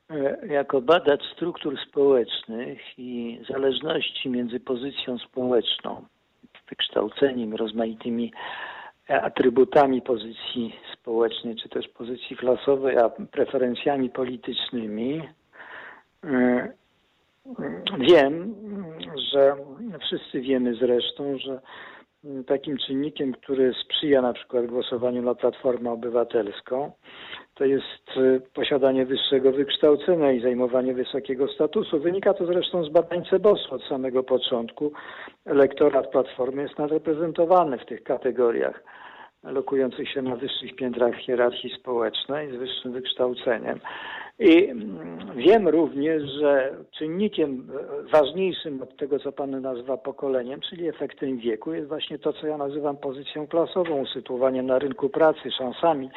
E, 0.09 0.47
jako 0.47 0.81
badacz 0.81 1.23
struktur 1.33 1.77
społecznych 1.89 2.79
i 2.97 3.39
zależności 3.49 4.29
między 4.29 4.59
pozycją 4.59 5.17
społeczną, 5.17 6.05
wykształceniem, 6.69 7.55
rozmaitymi 7.55 8.33
atrybutami 9.07 10.01
pozycji 10.01 10.75
społecznej, 10.93 11.55
czy 11.55 11.69
też 11.69 11.87
pozycji 11.87 12.35
klasowej, 12.35 12.97
a 12.97 13.09
preferencjami 13.09 14.09
politycznymi, 14.09 15.21
mm, 16.23 16.69
wiem, 17.99 18.55
że 19.31 19.55
wszyscy 20.01 20.41
wiemy 20.41 20.75
zresztą, 20.75 21.37
że 21.37 21.61
takim 22.47 22.77
czynnikiem, 22.77 23.33
który 23.33 23.73
sprzyja 23.73 24.21
na 24.21 24.33
przykład 24.33 24.65
głosowaniu 24.65 25.21
na 25.21 25.35
Platformę 25.35 25.91
Obywatelską, 25.91 26.91
to 27.55 27.65
jest 27.65 28.09
posiadanie 28.53 29.05
wyższego 29.05 29.51
wykształcenia 29.51 30.31
i 30.31 30.41
zajmowanie 30.41 30.93
wysokiego 30.93 31.47
statusu. 31.47 31.99
Wynika 31.99 32.33
to 32.33 32.45
zresztą 32.45 32.83
z 32.83 32.89
badań 32.89 33.25
CEBOS 33.29 33.67
od 33.69 33.83
samego 33.83 34.23
początku. 34.23 34.91
Elektorat 35.45 36.11
Platformy 36.11 36.61
jest 36.61 36.77
nadreprezentowany 36.77 37.77
w 37.77 37.85
tych 37.85 38.03
kategoriach 38.03 38.83
lokujących 39.43 40.09
się 40.09 40.21
na 40.21 40.35
wyższych 40.35 40.75
piętrach 40.75 41.15
hierarchii 41.15 41.75
społecznej 41.79 42.51
z 42.51 42.55
wyższym 42.55 42.91
wykształceniem. 42.91 43.79
I 44.39 44.69
mm, 44.69 45.17
wiem 45.35 45.67
również, 45.67 46.23
że 46.31 46.75
czynnikiem 46.91 47.67
ważniejszym 48.11 48.81
od 48.81 48.97
tego, 48.97 49.19
co 49.19 49.31
Pan 49.31 49.61
nazywa 49.61 49.97
pokoleniem, 49.97 50.59
czyli 50.69 50.87
efektem 50.87 51.37
wieku, 51.37 51.73
jest 51.73 51.87
właśnie 51.87 52.19
to, 52.19 52.33
co 52.33 52.47
ja 52.47 52.57
nazywam 52.57 52.97
pozycją 52.97 53.47
klasową, 53.47 54.01
usytuowaniem 54.01 54.65
na 54.65 54.79
rynku 54.79 55.09
pracy, 55.09 55.51
szansami 55.51 56.09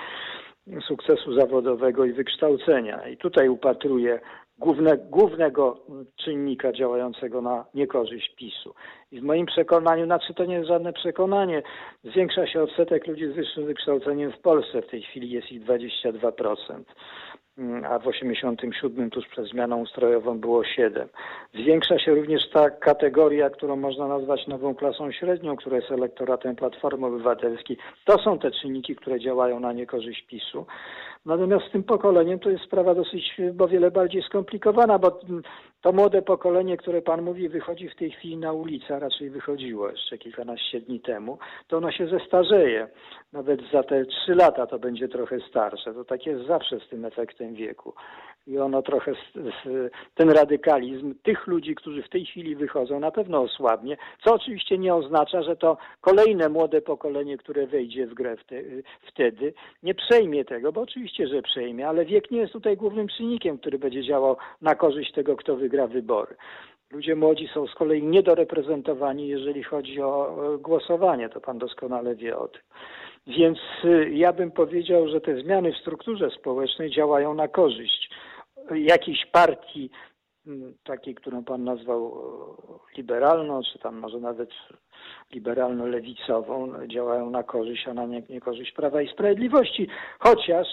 sukcesu 0.88 1.34
zawodowego 1.34 2.04
i 2.04 2.12
wykształcenia. 2.12 3.08
I 3.08 3.16
tutaj 3.16 3.48
upatruję 3.48 4.20
główne, 4.58 4.96
głównego 4.96 5.80
czynnika 6.16 6.72
działającego 6.72 7.40
na 7.40 7.64
niekorzyść 7.74 8.34
PiSu. 8.36 8.74
I 9.12 9.20
w 9.20 9.22
moim 9.22 9.46
przekonaniu, 9.46 10.04
znaczy 10.04 10.34
to 10.34 10.44
nie 10.44 10.54
jest 10.54 10.68
żadne 10.68 10.92
przekonanie, 10.92 11.62
zwiększa 12.04 12.46
się 12.46 12.62
odsetek 12.62 13.06
ludzi 13.06 13.26
z 13.26 13.34
wyższym 13.34 13.66
wykształceniem 13.66 14.32
w 14.32 14.38
Polsce. 14.38 14.82
W 14.82 14.86
tej 14.86 15.02
chwili 15.02 15.30
jest 15.30 15.52
ich 15.52 15.62
22%. 15.64 16.56
Mm, 17.58 17.84
a 17.84 17.98
w 17.98 18.06
87 18.06 19.10
tuż 19.10 19.26
przed 19.28 19.46
zmianą 19.46 19.80
ustrojową 19.80 20.38
było 20.38 20.64
7. 20.64 21.08
Zwiększa 21.54 21.98
się 21.98 22.14
również 22.14 22.50
ta 22.50 22.70
kategoria, 22.70 23.50
którą 23.50 23.76
można 23.76 24.08
nazwać 24.08 24.46
nową 24.46 24.74
klasą 24.74 25.12
średnią, 25.12 25.56
która 25.56 25.76
jest 25.76 25.90
elektoratem 25.90 26.56
Platformy 26.56 27.06
Obywatelskiej. 27.06 27.78
To 28.04 28.18
są 28.18 28.38
te 28.38 28.50
czynniki, 28.50 28.96
które 28.96 29.20
działają 29.20 29.60
na 29.60 29.72
niekorzyść 29.72 30.22
PiSu. 30.22 30.66
Natomiast 31.26 31.66
z 31.66 31.70
tym 31.70 31.82
pokoleniem 31.82 32.38
to 32.38 32.50
jest 32.50 32.64
sprawa 32.64 32.94
dosyć, 32.94 33.36
bo 33.54 33.68
wiele 33.68 33.90
bardziej 33.90 34.22
skomplikowana, 34.22 34.98
bo 34.98 35.20
to 35.80 35.92
młode 35.92 36.22
pokolenie, 36.22 36.76
które 36.76 37.02
Pan 37.02 37.22
mówi, 37.22 37.48
wychodzi 37.48 37.88
w 37.88 37.96
tej 37.96 38.10
chwili 38.10 38.36
na 38.36 38.52
ulicę, 38.52 38.96
a 38.96 38.98
raczej 38.98 39.30
wychodziło 39.30 39.90
jeszcze 39.90 40.18
kilkanaście 40.18 40.80
dni 40.80 41.00
temu, 41.00 41.38
to 41.68 41.76
ono 41.76 41.92
się 41.92 42.06
zestarzeje. 42.06 42.88
Nawet 43.32 43.60
za 43.72 43.82
te 43.82 44.04
trzy 44.04 44.34
lata 44.34 44.66
to 44.66 44.78
będzie 44.78 45.08
trochę 45.08 45.40
starsze. 45.40 45.94
To 45.94 46.04
tak 46.04 46.26
jest 46.26 46.46
zawsze 46.46 46.80
z 46.80 46.88
tym 46.88 47.04
efektem 47.04 47.54
wieku. 47.54 47.94
I 48.46 48.58
ono 48.58 48.82
trochę, 48.82 49.12
ten 50.14 50.30
radykalizm 50.30 51.14
tych 51.22 51.46
ludzi, 51.46 51.74
którzy 51.74 52.02
w 52.02 52.08
tej 52.08 52.26
chwili 52.26 52.56
wychodzą, 52.56 53.00
na 53.00 53.10
pewno 53.10 53.40
osłabnie, 53.40 53.96
co 54.24 54.34
oczywiście 54.34 54.78
nie 54.78 54.94
oznacza, 54.94 55.42
że 55.42 55.56
to 55.56 55.76
kolejne 56.00 56.48
młode 56.48 56.82
pokolenie, 56.82 57.38
które 57.38 57.66
wejdzie 57.66 58.06
w 58.06 58.14
grę 58.14 58.36
wtedy, 59.02 59.54
nie 59.82 59.94
przejmie 59.94 60.44
tego, 60.44 60.72
bo 60.72 60.80
oczywiście, 60.80 61.28
że 61.28 61.42
przejmie, 61.42 61.88
ale 61.88 62.04
wiek 62.04 62.30
nie 62.30 62.38
jest 62.38 62.52
tutaj 62.52 62.76
głównym 62.76 63.08
czynnikiem, 63.08 63.58
który 63.58 63.78
będzie 63.78 64.04
działał 64.04 64.36
na 64.62 64.74
korzyść 64.74 65.12
tego, 65.12 65.36
kto 65.36 65.56
wygra 65.56 65.86
wybory. 65.86 66.36
Ludzie 66.90 67.16
młodzi 67.16 67.48
są 67.54 67.66
z 67.66 67.74
kolei 67.74 68.02
niedoreprezentowani, 68.02 69.28
jeżeli 69.28 69.62
chodzi 69.62 70.02
o 70.02 70.36
głosowanie, 70.60 71.28
to 71.28 71.40
pan 71.40 71.58
doskonale 71.58 72.14
wie 72.14 72.38
o 72.38 72.48
tym. 72.48 72.62
Więc 73.26 73.58
y, 73.84 74.10
ja 74.10 74.32
bym 74.32 74.50
powiedział, 74.50 75.08
że 75.08 75.20
te 75.20 75.36
zmiany 75.36 75.72
w 75.72 75.76
strukturze 75.76 76.30
społecznej 76.30 76.90
działają 76.90 77.34
na 77.34 77.48
korzyść 77.48 78.10
jakiejś 78.74 79.26
partii, 79.26 79.90
mm, 80.46 80.74
takiej, 80.84 81.14
którą 81.14 81.44
pan 81.44 81.64
nazwał 81.64 82.14
liberalną, 82.96 83.60
czy 83.72 83.78
tam 83.78 83.98
może 83.98 84.20
nawet 84.20 84.50
liberalno-lewicową, 85.32 86.86
działają 86.86 87.30
na 87.30 87.42
korzyść, 87.42 87.88
a 87.88 87.94
na 87.94 88.06
niekorzyść 88.06 88.72
Prawa 88.72 89.02
i 89.02 89.08
Sprawiedliwości. 89.08 89.88
Chociaż 90.18 90.66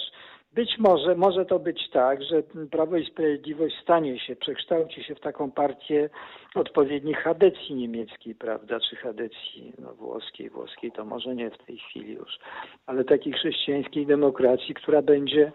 być 0.54 0.78
może, 0.80 1.16
może 1.16 1.46
to 1.46 1.60
być 1.60 1.90
tak, 1.90 2.24
że 2.24 2.44
Prawo 2.72 2.98
i 2.98 3.06
Sprawiedliwość 3.06 3.76
stanie 3.82 4.20
się, 4.20 4.36
przekształci 4.36 5.04
się 5.04 5.16
w 5.16 5.20
taką 5.20 5.52
partię 5.52 6.10
odpowiednich 6.56 7.18
Hadecji 7.18 7.76
niemieckiej, 7.76 8.36
prawda, 8.36 8.80
czy 8.90 8.96
Hadecji 8.96 9.74
no, 9.80 9.94
włoskiej, 9.94 10.50
włoskiej 10.50 10.92
to 10.92 11.06
może 11.06 11.36
nie 11.36 11.52
w 11.52 11.66
tej 11.66 11.78
chwili 11.78 12.14
już, 12.14 12.40
ale 12.86 13.04
takiej 13.04 13.34
chrześcijańskiej 13.34 14.06
demokracji, 14.06 14.74
która 14.74 15.02
będzie 15.02 15.52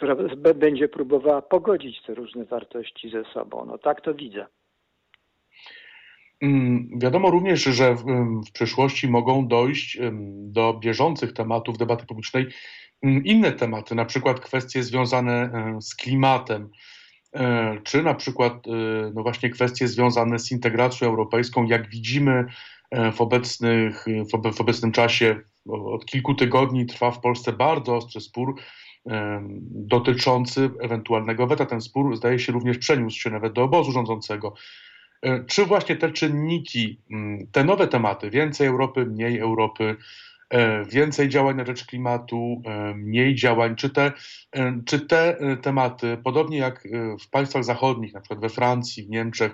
która 0.00 0.16
będzie 0.54 0.88
próbowała 0.88 1.42
pogodzić 1.42 2.02
te 2.06 2.14
różne 2.14 2.44
wartości 2.44 3.10
ze 3.10 3.24
sobą. 3.24 3.64
No 3.64 3.78
tak 3.78 4.00
to 4.00 4.14
widzę. 4.14 4.46
Mm, 6.42 6.88
wiadomo 6.98 7.30
również, 7.30 7.62
że 7.62 7.94
w, 7.94 8.04
w 8.48 8.52
przyszłości 8.52 9.08
mogą 9.08 9.48
dojść 9.48 9.98
do 10.32 10.74
bieżących 10.74 11.32
tematów 11.32 11.78
debaty 11.78 12.06
publicznej 12.06 12.46
Mm, 13.02 13.24
inne 13.24 13.52
tematy, 13.52 13.94
na 13.94 14.04
przykład 14.04 14.40
kwestie 14.40 14.82
związane 14.82 15.32
e, 15.32 15.80
z 15.80 15.94
klimatem, 15.94 16.70
e, 17.32 17.78
czy 17.84 18.02
na 18.02 18.14
przykład 18.14 18.66
e, 18.66 18.70
no 19.14 19.22
właśnie 19.22 19.50
kwestie 19.50 19.88
związane 19.88 20.38
z 20.38 20.52
integracją 20.52 21.08
europejską. 21.08 21.64
Jak 21.64 21.88
widzimy 21.88 22.44
w, 23.12 23.20
obecnych, 23.20 24.04
w 24.56 24.60
obecnym 24.60 24.92
czasie, 24.92 25.40
od 25.68 26.06
kilku 26.06 26.34
tygodni 26.34 26.86
trwa 26.86 27.10
w 27.10 27.20
Polsce 27.20 27.52
bardzo 27.52 27.96
ostry 27.96 28.20
spór 28.20 28.54
dotyczący 29.70 30.70
ewentualnego 30.80 31.46
weta. 31.46 31.66
Ten 31.66 31.80
spór 31.80 32.16
zdaje 32.16 32.38
się 32.38 32.52
również 32.52 32.78
przeniósł 32.78 33.20
się 33.20 33.30
nawet 33.30 33.52
do 33.52 33.62
obozu 33.62 33.92
rządzącego. 33.92 34.54
Czy 35.46 35.66
właśnie 35.66 35.96
te 35.96 36.12
czynniki, 36.12 37.00
te 37.52 37.64
nowe 37.64 37.88
tematy, 37.88 38.30
więcej 38.30 38.66
Europy, 38.66 39.06
mniej 39.06 39.38
Europy, 39.38 39.96
E, 40.50 40.84
więcej 40.84 41.28
działań 41.28 41.56
na 41.56 41.64
rzecz 41.64 41.86
klimatu, 41.86 42.62
e, 42.64 42.94
mniej 42.94 43.34
działań. 43.34 43.76
Czy 43.76 43.90
te, 43.90 44.12
e, 44.52 44.80
czy 44.86 45.00
te 45.00 45.36
tematy, 45.62 46.18
podobnie 46.24 46.58
jak 46.58 46.88
w 47.20 47.30
państwach 47.30 47.64
zachodnich, 47.64 48.14
na 48.14 48.20
przykład 48.20 48.40
we 48.40 48.48
Francji, 48.48 49.02
w 49.02 49.10
Niemczech, 49.10 49.52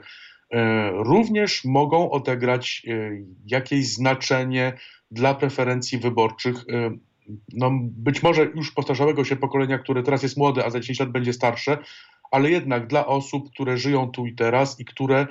również 0.92 1.64
mogą 1.64 2.10
odegrać 2.10 2.82
jakieś 3.46 3.86
znaczenie 3.86 4.72
dla 5.10 5.34
preferencji 5.34 5.98
wyborczych 5.98 6.56
no, 7.52 7.70
być 7.82 8.22
może 8.22 8.44
już 8.44 8.72
postarzałego 8.72 9.24
się 9.24 9.36
pokolenia, 9.36 9.78
które 9.78 10.02
teraz 10.02 10.22
jest 10.22 10.36
młode, 10.36 10.64
a 10.64 10.70
za 10.70 10.80
10 10.80 11.00
lat 11.00 11.10
będzie 11.10 11.32
starsze, 11.32 11.78
ale 12.30 12.50
jednak 12.50 12.86
dla 12.86 13.06
osób, 13.06 13.50
które 13.50 13.78
żyją 13.78 14.10
tu 14.10 14.26
i 14.26 14.34
teraz 14.34 14.80
i 14.80 14.84
które 14.84 15.26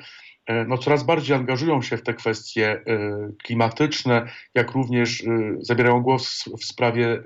E, 0.45 0.65
no, 0.65 0.77
coraz 0.77 1.03
bardziej 1.03 1.35
angażują 1.35 1.81
się 1.81 1.97
w 1.97 2.03
te 2.03 2.13
kwestie 2.13 2.71
e, 2.71 3.09
klimatyczne, 3.43 4.27
jak 4.55 4.71
również 4.71 5.23
e, 5.23 5.27
zabierają 5.59 6.01
głos 6.01 6.45
w 6.59 6.65
sprawie 6.65 7.23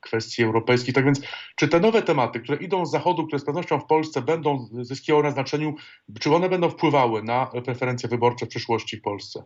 kwestii 0.00 0.42
europejskich. 0.42 0.94
Tak 0.94 1.04
więc, 1.04 1.20
czy 1.56 1.68
te 1.68 1.80
nowe 1.80 2.02
tematy, 2.02 2.40
które 2.40 2.58
idą 2.58 2.86
z 2.86 2.90
Zachodu, 2.90 3.26
które 3.26 3.38
z 3.38 3.44
pewnością 3.44 3.80
w 3.80 3.86
Polsce 3.86 4.22
będą 4.22 4.68
zyskiwały 4.80 5.24
na 5.24 5.30
znaczeniu, 5.30 5.74
czy 6.20 6.34
one 6.34 6.48
będą 6.48 6.70
wpływały 6.70 7.22
na 7.22 7.46
preferencje 7.64 8.08
wyborcze 8.08 8.46
w 8.46 8.48
przyszłości 8.48 8.96
w 8.96 9.02
Polsce? 9.02 9.44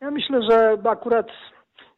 Ja 0.00 0.10
myślę, 0.10 0.42
że 0.50 0.78
akurat 0.90 1.26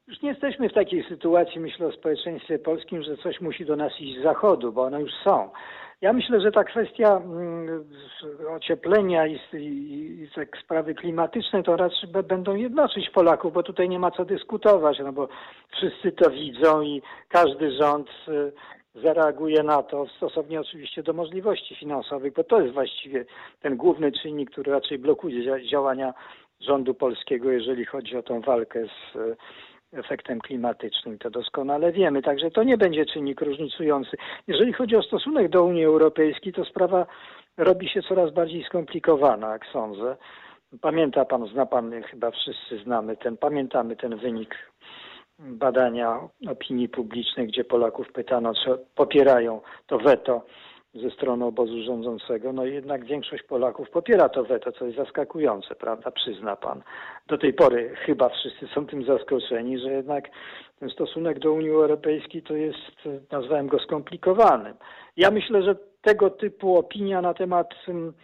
już 0.09 0.23
nie 0.23 0.29
jesteśmy 0.29 0.69
w 0.69 0.73
takiej 0.73 1.05
sytuacji, 1.09 1.61
myślę 1.61 1.87
o 1.87 1.93
społeczeństwie 1.93 2.59
polskim, 2.59 3.03
że 3.03 3.17
coś 3.17 3.41
musi 3.41 3.65
do 3.65 3.77
nas 3.77 4.01
iść 4.01 4.21
z 4.21 4.23
Zachodu, 4.23 4.73
bo 4.73 4.83
one 4.83 5.01
już 5.01 5.13
są. 5.25 5.51
Ja 6.01 6.13
myślę, 6.13 6.41
że 6.41 6.53
ta 6.53 6.65
kwestia 6.65 7.17
mm, 7.17 7.85
ocieplenia 8.57 9.27
i, 9.27 9.41
i, 9.53 10.23
i 10.23 10.29
sprawy 10.65 10.95
klimatyczne 10.95 11.63
to 11.63 11.77
raczej 11.77 12.11
będą 12.29 12.55
jednoczyć 12.55 13.11
Polaków, 13.11 13.53
bo 13.53 13.63
tutaj 13.63 13.89
nie 13.89 13.99
ma 13.99 14.11
co 14.11 14.25
dyskutować, 14.25 14.99
no 14.99 15.13
bo 15.13 15.29
wszyscy 15.77 16.13
to 16.13 16.31
widzą 16.31 16.83
i 16.83 17.03
każdy 17.29 17.73
rząd 17.73 18.09
y, 18.29 18.53
zareaguje 18.95 19.63
na 19.63 19.83
to 19.83 20.07
stosownie 20.17 20.61
oczywiście 20.61 21.03
do 21.03 21.13
możliwości 21.13 21.75
finansowych, 21.77 22.33
bo 22.33 22.45
to 22.45 22.61
jest 22.61 22.75
właściwie 22.75 23.25
ten 23.61 23.77
główny 23.77 24.13
czynnik, 24.13 24.51
który 24.51 24.73
raczej 24.73 24.99
blokuje 24.99 25.67
działania 25.71 26.15
rządu 26.61 26.95
polskiego, 26.95 27.51
jeżeli 27.51 27.85
chodzi 27.85 28.17
o 28.17 28.23
tą 28.23 28.41
walkę 28.41 28.87
z 28.87 29.17
efektem 29.95 30.41
klimatycznym, 30.41 31.19
to 31.19 31.31
doskonale 31.31 31.93
wiemy. 31.93 32.23
Także 32.23 32.51
to 32.51 32.63
nie 32.63 32.79
będzie 32.79 33.07
czynnik 33.07 33.41
różnicujący. 33.41 34.17
Jeżeli 34.47 34.73
chodzi 34.73 34.97
o 34.97 35.03
stosunek 35.03 35.49
do 35.49 35.65
Unii 35.65 35.85
Europejskiej, 35.85 36.53
to 36.53 36.65
sprawa 36.65 37.07
robi 37.57 37.89
się 37.89 38.03
coraz 38.03 38.31
bardziej 38.33 38.65
skomplikowana, 38.65 39.53
jak 39.53 39.67
sądzę. 39.67 40.17
Pamięta 40.81 41.25
pan, 41.25 41.47
zna 41.47 41.67
pan, 41.67 42.03
chyba 42.03 42.31
wszyscy 42.31 42.79
znamy 42.85 43.17
ten, 43.17 43.37
pamiętamy 43.37 43.97
ten 43.97 44.17
wynik 44.17 44.55
badania 45.39 46.29
opinii 46.49 46.89
publicznej, 46.89 47.47
gdzie 47.47 47.65
Polaków 47.65 48.13
pytano, 48.13 48.55
czy 48.55 48.79
popierają 48.95 49.61
to 49.87 49.99
weto 49.99 50.43
ze 50.95 51.11
strony 51.11 51.45
obozu 51.45 51.83
rządzącego, 51.83 52.53
no 52.53 52.65
jednak 52.65 53.05
większość 53.05 53.43
Polaków 53.43 53.91
popiera 53.91 54.29
to 54.29 54.45
weto, 54.45 54.73
co 54.73 54.85
jest 54.85 54.99
zaskakujące, 54.99 55.75
prawda, 55.75 56.11
przyzna 56.11 56.57
pan. 56.57 56.83
Do 57.27 57.39
tej 57.39 57.53
pory 57.53 57.95
chyba 57.97 58.29
wszyscy 58.29 58.67
są 58.75 58.87
tym 58.87 59.05
zaskoczeni, 59.05 59.79
że 59.79 59.93
jednak 59.93 60.31
ten 60.81 60.91
stosunek 60.91 61.39
do 61.39 61.53
Unii 61.53 61.71
Europejskiej 61.71 62.43
to 62.43 62.57
jest, 62.57 63.09
nazwałem 63.33 63.67
go 63.67 63.79
skomplikowanym. 63.79 64.75
Ja 65.17 65.31
myślę, 65.31 65.63
że 65.63 65.77
tego 66.03 66.31
typu 66.31 66.79
opinia 66.79 67.23
na 67.23 67.35
temat 67.35 67.75
mm, 67.89 68.15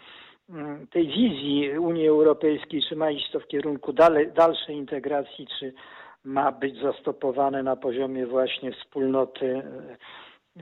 tej 0.90 1.06
wizji 1.06 1.78
Unii 1.78 2.08
Europejskiej, 2.08 2.82
czy 2.88 2.96
ma 2.96 3.10
iść 3.10 3.30
to 3.30 3.40
w 3.40 3.46
kierunku 3.46 3.92
dalej, 3.92 4.32
dalszej 4.32 4.76
integracji, 4.76 5.46
czy 5.58 5.72
ma 6.24 6.52
być 6.52 6.80
zastopowane 6.80 7.62
na 7.62 7.76
poziomie 7.76 8.26
właśnie 8.26 8.72
wspólnoty 8.72 9.62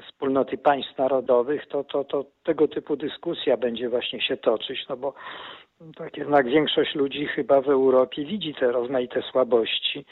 wspólnoty 0.03 0.59
państw 0.59 0.99
narodowych, 0.99 1.66
to, 1.66 1.84
to, 1.84 2.05
to 2.05 2.24
tego 2.45 2.68
typu 2.68 2.97
dyskusja 2.97 3.57
będzie 3.57 3.89
właśnie 3.89 4.20
się 4.20 4.36
toczyć, 4.36 4.86
no 4.89 4.97
bo 4.97 5.14
tak 5.97 6.16
jednak 6.16 6.47
większość 6.47 6.95
ludzi 6.95 7.26
chyba 7.26 7.61
w 7.61 7.68
Europie 7.68 8.24
widzi 8.24 8.55
te 8.55 8.72
rozmaite 8.72 9.22
słabości. 9.22 10.05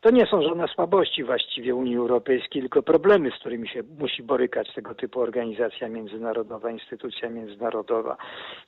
To 0.00 0.10
nie 0.10 0.26
są 0.26 0.42
żadne 0.42 0.68
słabości 0.68 1.24
właściwie 1.24 1.74
Unii 1.74 1.96
Europejskiej, 1.96 2.62
tylko 2.62 2.82
problemy, 2.82 3.30
z 3.30 3.40
którymi 3.40 3.68
się 3.68 3.82
musi 3.98 4.22
borykać 4.22 4.74
tego 4.74 4.94
typu 4.94 5.20
organizacja 5.20 5.88
międzynarodowa, 5.88 6.70
instytucja 6.70 7.30
międzynarodowa, 7.30 8.16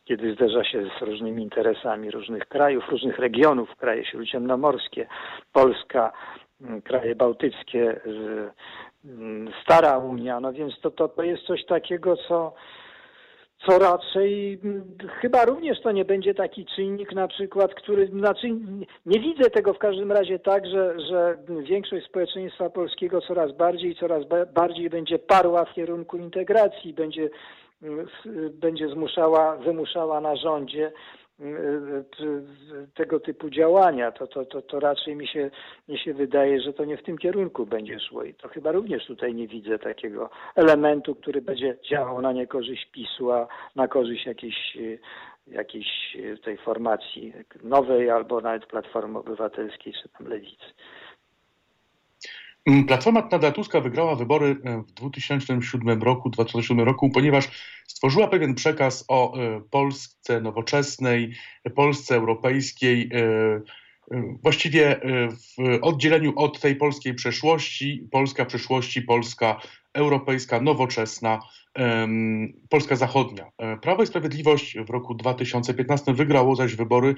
kiedy 0.04 0.34
zderza 0.34 0.64
się 0.64 0.84
z 0.98 1.02
różnymi 1.02 1.42
interesami 1.42 2.10
różnych 2.10 2.46
krajów, 2.46 2.88
różnych 2.88 3.18
regionów, 3.18 3.76
kraje 3.76 4.04
śródziemnomorskie, 4.04 5.06
Polska, 5.52 6.12
kraje 6.84 7.14
bałtyckie, 7.14 8.00
Mm, 8.06 8.50
stara 9.62 9.98
Unia, 9.98 10.40
no 10.40 10.53
więc 10.53 10.80
to, 10.80 10.90
to, 10.90 11.09
to 11.09 11.22
jest 11.22 11.42
coś 11.42 11.64
takiego, 11.66 12.16
co, 12.16 12.55
co 13.66 13.78
raczej 13.78 14.61
mm, 14.64 14.96
chyba 15.20 15.44
również 15.44 15.80
to 15.80 15.92
nie 15.92 16.05
będzie 16.05 16.34
taki 16.34 16.66
czynnik 16.66 17.12
na 17.12 17.28
przykład, 17.28 17.74
który, 17.74 18.07
znaczy 18.07 18.46
nie 19.07 19.20
widzę 19.20 19.50
tego 19.50 19.74
w 19.74 19.78
każdym 19.78 20.12
razie 20.12 20.38
tak, 20.38 20.66
że, 20.66 21.00
że 21.00 21.38
większość 21.62 22.07
społeczeństwa 22.07 22.70
polskiego 22.70 23.20
coraz 23.20 23.53
bardziej, 23.53 23.96
coraz 23.96 24.24
bardziej 24.55 24.90
będzie 24.90 25.18
parła 25.18 25.64
w 25.64 25.74
kierunku 25.74 26.16
integracji, 26.16 26.94
będzie, 26.94 27.30
mm, 27.82 28.07
będzie 28.53 28.88
zmuszała, 28.88 29.57
wymuszała 29.57 30.20
na 30.20 30.36
rządzie 30.36 30.92
tego 32.95 33.20
typu 33.20 33.51
działania, 33.51 34.12
to, 34.12 34.26
to, 34.26 34.45
to, 34.45 34.62
to 34.62 34.80
raczej 34.80 35.16
mi 35.16 35.26
się, 35.28 35.51
mi 35.88 35.99
się 35.99 36.14
wydaje, 36.14 36.61
że 36.61 36.72
to 36.72 36.84
nie 36.84 36.97
w 36.97 37.03
tym 37.03 37.18
kierunku 37.18 37.66
będzie 37.66 38.01
szło 38.01 38.24
i 38.24 38.34
to 38.34 38.49
chyba 38.49 38.72
również 38.72 39.07
tutaj 39.07 39.34
nie 39.34 39.49
widzę 39.49 39.78
takiego 39.78 40.30
elementu, 40.57 41.14
który 41.14 41.43
będzie 41.43 41.76
działał 41.90 42.22
na 42.22 42.32
niekorzyść 42.32 42.90
PiSu, 42.93 43.32
a 43.32 43.49
na 43.76 43.88
korzyść 43.88 44.26
jakiejś, 44.26 44.78
jakiejś 45.47 46.16
tej 46.45 46.57
formacji 46.57 47.32
nowej 47.62 48.11
albo 48.11 48.40
nawet 48.40 48.66
Platformy 48.66 49.18
Obywatelskiej 49.18 49.93
czy 50.03 50.09
tam 50.09 50.26
Lewicy. 50.26 50.66
Mm, 52.66 52.86
Platforma 52.86 53.22
Donalda 53.22 53.52
Tuska 53.52 53.80
wygrała 53.80 54.16
wybory 54.16 54.56
e, 54.64 54.82
w 54.82 54.92
2007 54.92 56.02
roku, 56.02 56.30
2007 56.30 56.84
roku, 56.84 57.10
ponieważ 57.10 57.48
stworzyła 57.86 58.28
pewien 58.28 58.54
przekaz 58.54 59.04
o 59.08 59.38
e, 59.38 59.60
Polsce 59.70 60.40
nowoczesnej, 60.40 61.34
Polsce 61.74 62.14
europejskiej, 62.16 63.10
e, 63.14 63.60
właściwie 64.42 65.00
w 65.30 65.78
oddzieleniu 65.82 66.32
od 66.36 66.60
tej 66.60 66.76
polskiej 66.76 67.14
przeszłości, 67.14 68.08
Polska 68.10 68.44
przeszłości, 68.44 69.02
Polska 69.02 69.60
europejska, 69.94 70.60
nowoczesna, 70.60 71.40
Polska 72.68 72.96
zachodnia. 72.96 73.50
Prawo 73.82 74.02
i 74.02 74.06
Sprawiedliwość 74.06 74.78
w 74.78 74.90
roku 74.90 75.14
2015 75.14 76.14
wygrało 76.14 76.56
zaś 76.56 76.74
wybory 76.74 77.14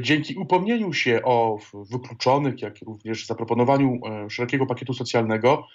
dzięki 0.00 0.36
upomnieniu 0.36 0.92
się 0.92 1.22
o 1.24 1.58
wykluczonych, 1.92 2.62
jak 2.62 2.74
również 2.86 3.26
zaproponowaniu 3.26 4.00
e, 4.06 4.30
szerokiego 4.30 4.66
pakietu 4.66 4.94
socjalnego, 4.94 5.66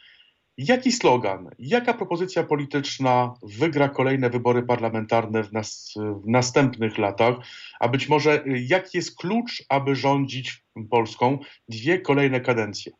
jaki 0.58 0.92
slogan, 0.92 1.50
jaka 1.60 1.94
propozycja 1.94 2.44
polityczna 2.44 3.34
wygra 3.44 3.90
kolejne 3.90 4.30
wybory 4.30 4.64
parlamentarne 4.64 5.44
w, 5.44 5.54
nas, 5.54 5.94
w 6.24 6.28
następnych 6.28 6.98
latach, 6.98 7.36
a 7.80 7.88
być 7.88 8.10
może 8.10 8.32
e, 8.32 8.42
jaki 8.46 8.98
jest 8.98 9.18
klucz, 9.18 9.64
aby 9.70 9.96
rządzić 9.96 10.64
Polską 10.90 11.38
dwie 11.70 12.00
kolejne 12.02 12.42
kadencje? 12.42 12.92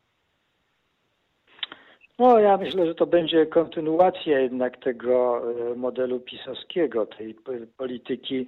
No, 2.20 2.40
ja 2.40 2.58
myślę, 2.58 2.86
że 2.86 2.96
to 2.96 3.08
będzie 3.08 3.46
kontynuacja 3.46 4.40
jednak 4.40 4.84
tego 4.84 5.42
modelu 5.76 6.20
pisowskiego, 6.20 7.06
tej 7.06 7.36
polityki 7.78 8.48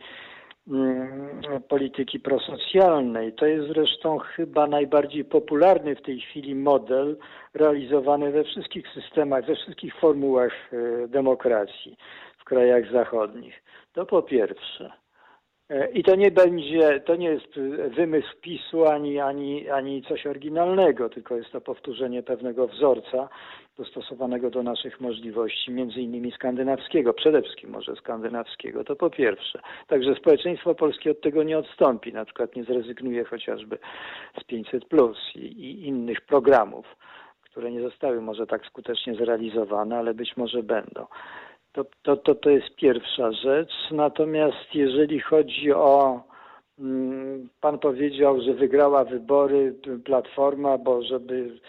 polityki 1.67 2.19
prosocjalnej. 2.19 3.33
To 3.33 3.45
jest 3.45 3.67
zresztą 3.67 4.17
chyba 4.17 4.67
najbardziej 4.67 5.25
popularny 5.25 5.95
w 5.95 6.01
tej 6.01 6.19
chwili 6.19 6.55
model 6.55 7.17
realizowany 7.53 8.31
we 8.31 8.43
wszystkich 8.43 8.87
systemach, 8.93 9.45
we 9.45 9.55
wszystkich 9.55 9.95
formułach 9.95 10.53
e, 10.73 11.07
demokracji 11.07 11.97
w 12.37 12.43
krajach 12.43 12.91
zachodnich. 12.91 13.63
To 13.93 14.05
po 14.05 14.23
pierwsze. 14.23 14.91
E, 15.69 15.91
I 15.91 16.03
to 16.03 16.15
nie 16.15 16.31
będzie, 16.31 16.99
to 16.99 17.15
nie 17.15 17.29
jest 17.29 17.59
wymysł 17.95 18.27
PiSu 18.41 18.85
ani, 18.85 19.19
ani, 19.19 19.69
ani 19.69 20.01
coś 20.01 20.25
oryginalnego, 20.25 21.09
tylko 21.09 21.35
jest 21.35 21.51
to 21.51 21.61
powtórzenie 21.61 22.23
pewnego 22.23 22.67
wzorca 22.67 23.29
dostosowanego 23.77 24.49
do 24.49 24.63
naszych 24.63 25.01
możliwości, 25.01 25.71
między 25.71 26.01
innymi 26.01 26.31
skandynawskiego, 26.31 27.13
przede 27.13 27.41
wszystkim 27.41 27.69
może 27.69 27.95
skandynawskiego, 27.95 28.83
to 28.83 28.95
po 28.95 29.09
pierwsze. 29.09 29.59
Także 29.87 30.15
społeczeństwo 30.15 30.75
polskie 30.75 31.11
od 31.11 31.21
tego 31.21 31.43
nie 31.43 31.57
odstąpi, 31.57 32.13
na 32.13 32.25
przykład 32.25 32.55
nie 32.55 32.63
zrezygnuje 32.63 33.23
chociażby 33.23 33.77
z 34.41 34.43
500 34.43 34.85
plus 34.85 35.17
i, 35.35 35.39
i 35.39 35.87
innych 35.87 36.21
programów, 36.21 36.85
które 37.41 37.71
nie 37.71 37.81
zostały 37.81 38.21
może 38.21 38.47
tak 38.47 38.65
skutecznie 38.65 39.15
zrealizowane, 39.15 39.97
ale 39.97 40.13
być 40.13 40.37
może 40.37 40.63
będą. 40.63 41.05
To, 41.77 41.85
to, 42.03 42.17
to, 42.17 42.35
to 42.35 42.49
jest 42.49 42.75
pierwsza 42.75 43.31
rzecz. 43.31 43.71
Natomiast 43.91 44.75
jeżeli 44.75 45.19
chodzi 45.19 45.73
o 45.73 46.23
mm, 46.79 47.49
Pan 47.61 47.79
powiedział, 47.79 48.41
że 48.41 48.53
wygrała 48.53 49.03
wybory 49.03 49.75
Platforma, 50.05 50.77
bo 50.77 51.03
żeby 51.03 51.59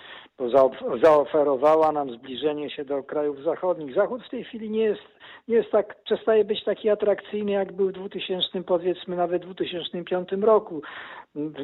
zaoferowała 1.03 1.93
nam 1.93 2.11
zbliżenie 2.11 2.71
się 2.71 2.85
do 2.85 3.03
krajów 3.03 3.43
zachodnich. 3.43 3.95
Zachód 3.95 4.23
w 4.27 4.31
tej 4.31 4.45
chwili 4.45 4.71
nie 4.71 4.85
jest, 4.85 5.03
nie 5.49 5.57
jest 5.57 5.71
tak, 5.71 6.03
przestaje 6.05 6.45
być 6.45 6.65
taki 6.65 6.91
atrakcyjny, 6.91 7.53
jak 7.53 7.73
był 7.73 7.89
w 7.89 7.93
2000, 7.93 8.63
powiedzmy 8.63 9.17
nawet 9.17 9.43
2005 9.43 10.29
roku. 10.41 10.83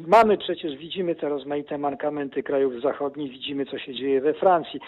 Mamy 0.07 0.39
przecież, 0.39 0.77
widzimy 0.77 1.15
te 1.15 1.29
rozmaite 1.29 1.79
mankamenty 1.79 2.43
krajów 2.43 2.81
zachodnich, 2.83 3.31
widzimy 3.31 3.67
co 3.67 3.79
się 3.79 3.95
dzieje 3.95 4.21
we 4.21 4.35
Francji. 4.35 4.81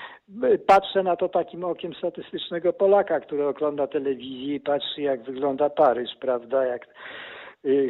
Patrzę 0.66 1.02
na 1.02 1.16
to 1.16 1.28
takim 1.28 1.64
okiem 1.64 1.94
statystycznego 1.94 2.72
Polaka, 2.72 3.20
który 3.20 3.46
ogląda 3.46 3.86
telewizję 3.86 4.54
i 4.54 4.60
patrzy 4.60 5.02
jak 5.02 5.22
wygląda 5.22 5.70
Paryż, 5.70 6.10
prawda, 6.20 6.64
jak 6.64 6.86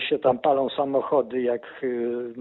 się 0.08 0.18
tam 0.18 0.38
palą 0.38 0.68
samochody, 0.68 1.42
jak 1.42 1.82
y, 1.82 2.32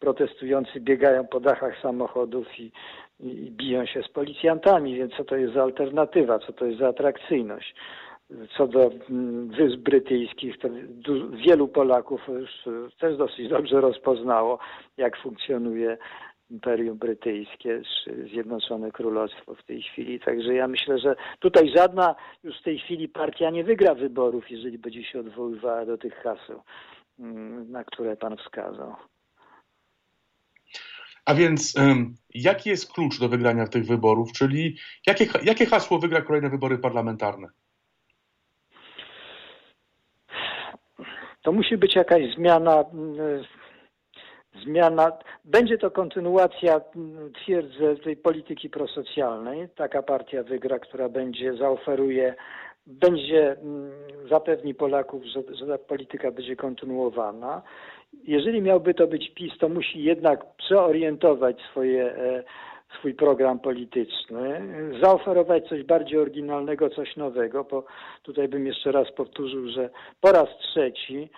protestujący 0.00 0.80
biegają 0.80 1.26
po 1.26 1.40
dachach 1.40 1.80
samochodów 1.82 2.58
i, 2.58 2.72
i 3.20 3.50
biją 3.50 3.86
się 3.86 4.02
z 4.02 4.08
policjantami, 4.08 4.94
więc 4.94 5.12
co 5.16 5.24
to 5.24 5.36
jest 5.36 5.54
za 5.54 5.62
alternatywa, 5.62 6.38
co 6.38 6.52
to 6.52 6.64
jest 6.66 6.78
za 6.78 6.88
atrakcyjność. 6.88 7.74
Co 8.56 8.66
do 8.66 8.90
mm, 9.10 9.48
Wysp 9.48 9.78
Brytyjskich, 9.78 10.58
to 10.58 10.68
wielu 11.46 11.68
Polaków 11.68 12.20
już 12.28 12.50
też 13.00 13.16
dosyć 13.16 13.48
dobrze 13.48 13.80
rozpoznało, 13.80 14.58
jak 14.96 15.16
funkcjonuje 15.16 15.98
Imperium 16.52 16.98
Brytyjskie 16.98 17.82
czy 18.04 18.28
Zjednoczone 18.28 18.92
Królestwo 18.92 19.54
w 19.54 19.62
tej 19.62 19.82
chwili. 19.82 20.20
Także 20.20 20.54
ja 20.54 20.68
myślę, 20.68 20.98
że 20.98 21.16
tutaj 21.38 21.72
żadna 21.76 22.14
już 22.42 22.60
w 22.60 22.62
tej 22.62 22.78
chwili 22.78 23.08
partia 23.08 23.50
nie 23.50 23.64
wygra 23.64 23.94
wyborów, 23.94 24.50
jeżeli 24.50 24.78
będzie 24.78 25.04
się 25.04 25.20
odwoływała 25.20 25.86
do 25.86 25.98
tych 25.98 26.14
haseł, 26.14 26.62
mm, 27.18 27.70
na 27.70 27.84
które 27.84 28.16
pan 28.16 28.36
wskazał. 28.36 28.96
A 31.24 31.34
więc 31.34 31.74
jaki 32.34 32.70
jest 32.70 32.92
klucz 32.92 33.20
do 33.20 33.28
wygrania 33.28 33.66
tych 33.66 33.86
wyborów, 33.86 34.32
czyli 34.32 34.76
jakie, 35.06 35.26
jakie 35.42 35.66
hasło 35.66 35.98
wygra 35.98 36.22
kolejne 36.22 36.50
wybory 36.50 36.78
parlamentarne? 36.78 37.48
To 41.42 41.52
musi 41.52 41.76
być 41.76 41.96
jakaś 41.96 42.34
zmiana, 42.34 42.84
mm, 42.92 43.44
zmiana. 44.64 45.12
Będzie 45.44 45.78
to 45.78 45.90
kontynuacja, 45.90 46.80
mm, 46.96 47.32
twierdzę, 47.32 47.96
tej 47.96 48.16
polityki 48.16 48.70
prosocjalnej. 48.70 49.68
Taka 49.68 50.02
partia 50.02 50.42
wygra, 50.42 50.78
która 50.78 51.08
będzie, 51.08 51.54
zaoferuje, 51.54 52.34
będzie, 52.86 53.52
mm, 53.52 53.92
zapewni 54.30 54.74
Polaków, 54.74 55.24
że, 55.24 55.42
że 55.54 55.66
ta 55.66 55.78
polityka 55.78 56.30
będzie 56.30 56.56
kontynuowana. 56.56 57.62
Jeżeli 58.24 58.62
miałby 58.62 58.94
to 58.94 59.06
być 59.06 59.30
PiS, 59.34 59.52
to 59.58 59.68
musi 59.68 60.02
jednak 60.02 60.56
przeorientować 60.56 61.60
swoje 61.70 62.16
e, 62.16 62.42
swój 62.98 63.14
program 63.14 63.58
polityczny, 63.58 64.62
zaoferować 65.02 65.68
coś 65.68 65.82
bardziej 65.82 66.18
oryginalnego, 66.18 66.90
coś 66.90 67.16
nowego, 67.16 67.64
bo 67.64 67.84
tutaj 68.22 68.48
bym 68.48 68.66
jeszcze 68.66 68.92
raz 68.92 69.12
powtórzył, 69.12 69.68
że 69.68 69.90
po 70.20 70.32
raz 70.32 70.48
trzeci 70.58 71.30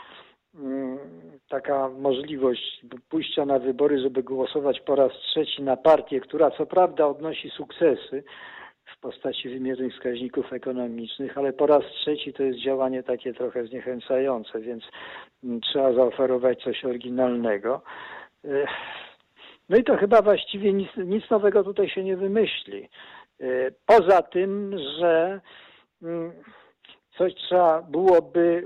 taka 1.49 1.89
możliwość 1.89 2.87
pójścia 3.09 3.47
na 3.47 3.59
wybory, 3.59 3.99
żeby 3.99 4.23
głosować 4.23 4.81
po 4.81 4.95
raz 4.95 5.13
trzeci 5.13 5.63
na 5.63 5.77
partię, 5.77 6.21
która 6.21 6.51
co 6.51 6.67
prawda 6.67 7.07
odnosi 7.07 7.51
sukcesy 7.51 8.25
w 8.85 9.01
postaci 9.01 9.49
wymiernych 9.49 9.95
wskaźników 9.95 10.53
ekonomicznych, 10.53 11.39
ale 11.39 11.53
po 11.53 11.67
raz 11.67 11.83
trzeci 11.85 12.33
to 12.33 12.43
jest 12.43 12.59
działanie 12.59 13.03
takie 13.03 13.35
trochę 13.35 13.67
zniechęcające, 13.67 14.61
więc 14.61 14.85
mm, 15.45 15.61
trzeba 15.61 15.93
zaoferować 15.93 16.63
coś 16.63 16.85
oryginalnego. 16.85 17.83
No 19.69 19.77
i 19.77 19.85
to 19.85 19.97
chyba 19.97 20.23
właściwie 20.23 20.73
nic, 20.73 20.89
nic 20.97 21.31
nowego 21.31 21.65
tutaj 21.65 21.89
się 21.89 22.05
nie 22.05 22.17
wymyśli. 22.17 22.89
E, 23.41 23.47
poza 23.87 24.23
tym, 24.23 24.79
że 24.99 25.41
mm, 26.03 26.33
coś 27.19 27.35
trzeba 27.35 27.83
byłoby, 27.83 28.65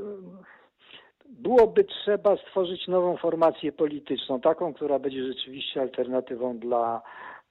byłoby 1.29 1.85
trzeba 1.85 2.37
stworzyć 2.37 2.89
nową 2.89 3.17
formację 3.17 3.73
polityczną, 3.73 4.41
taką, 4.41 4.75
która 4.75 4.99
będzie 4.99 5.27
rzeczywiście 5.27 5.81
alternatywą 5.81 6.59
dla 6.59 7.03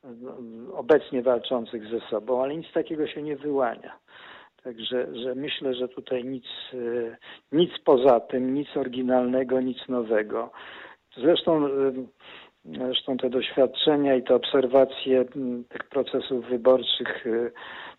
mm, 0.03 0.71
obecnie 0.73 1.21
walczących 1.21 1.87
ze 1.87 1.99
sobą, 1.99 2.43
ale 2.43 2.57
nic 2.57 2.71
takiego 2.73 3.07
się 3.07 3.21
nie 3.21 3.35
wyłania. 3.35 3.99
Także 4.63 5.07
że 5.23 5.35
myślę, 5.35 5.73
że 5.73 5.87
tutaj 5.87 6.23
nic, 6.25 6.45
e, 6.73 7.17
nic 7.51 7.71
poza 7.85 8.19
tym, 8.19 8.53
nic 8.53 8.77
oryginalnego, 8.77 9.61
nic 9.61 9.77
nowego. 9.87 10.51
Zresztą 11.17 11.65
e, 11.65 11.69
Zresztą 12.75 13.17
te 13.17 13.29
doświadczenia 13.29 14.15
i 14.15 14.23
te 14.23 14.35
obserwacje 14.35 15.25
mm, 15.35 15.63
tych 15.63 15.83
procesów 15.83 16.45
wyborczych, 16.45 17.27
y, 17.27 17.51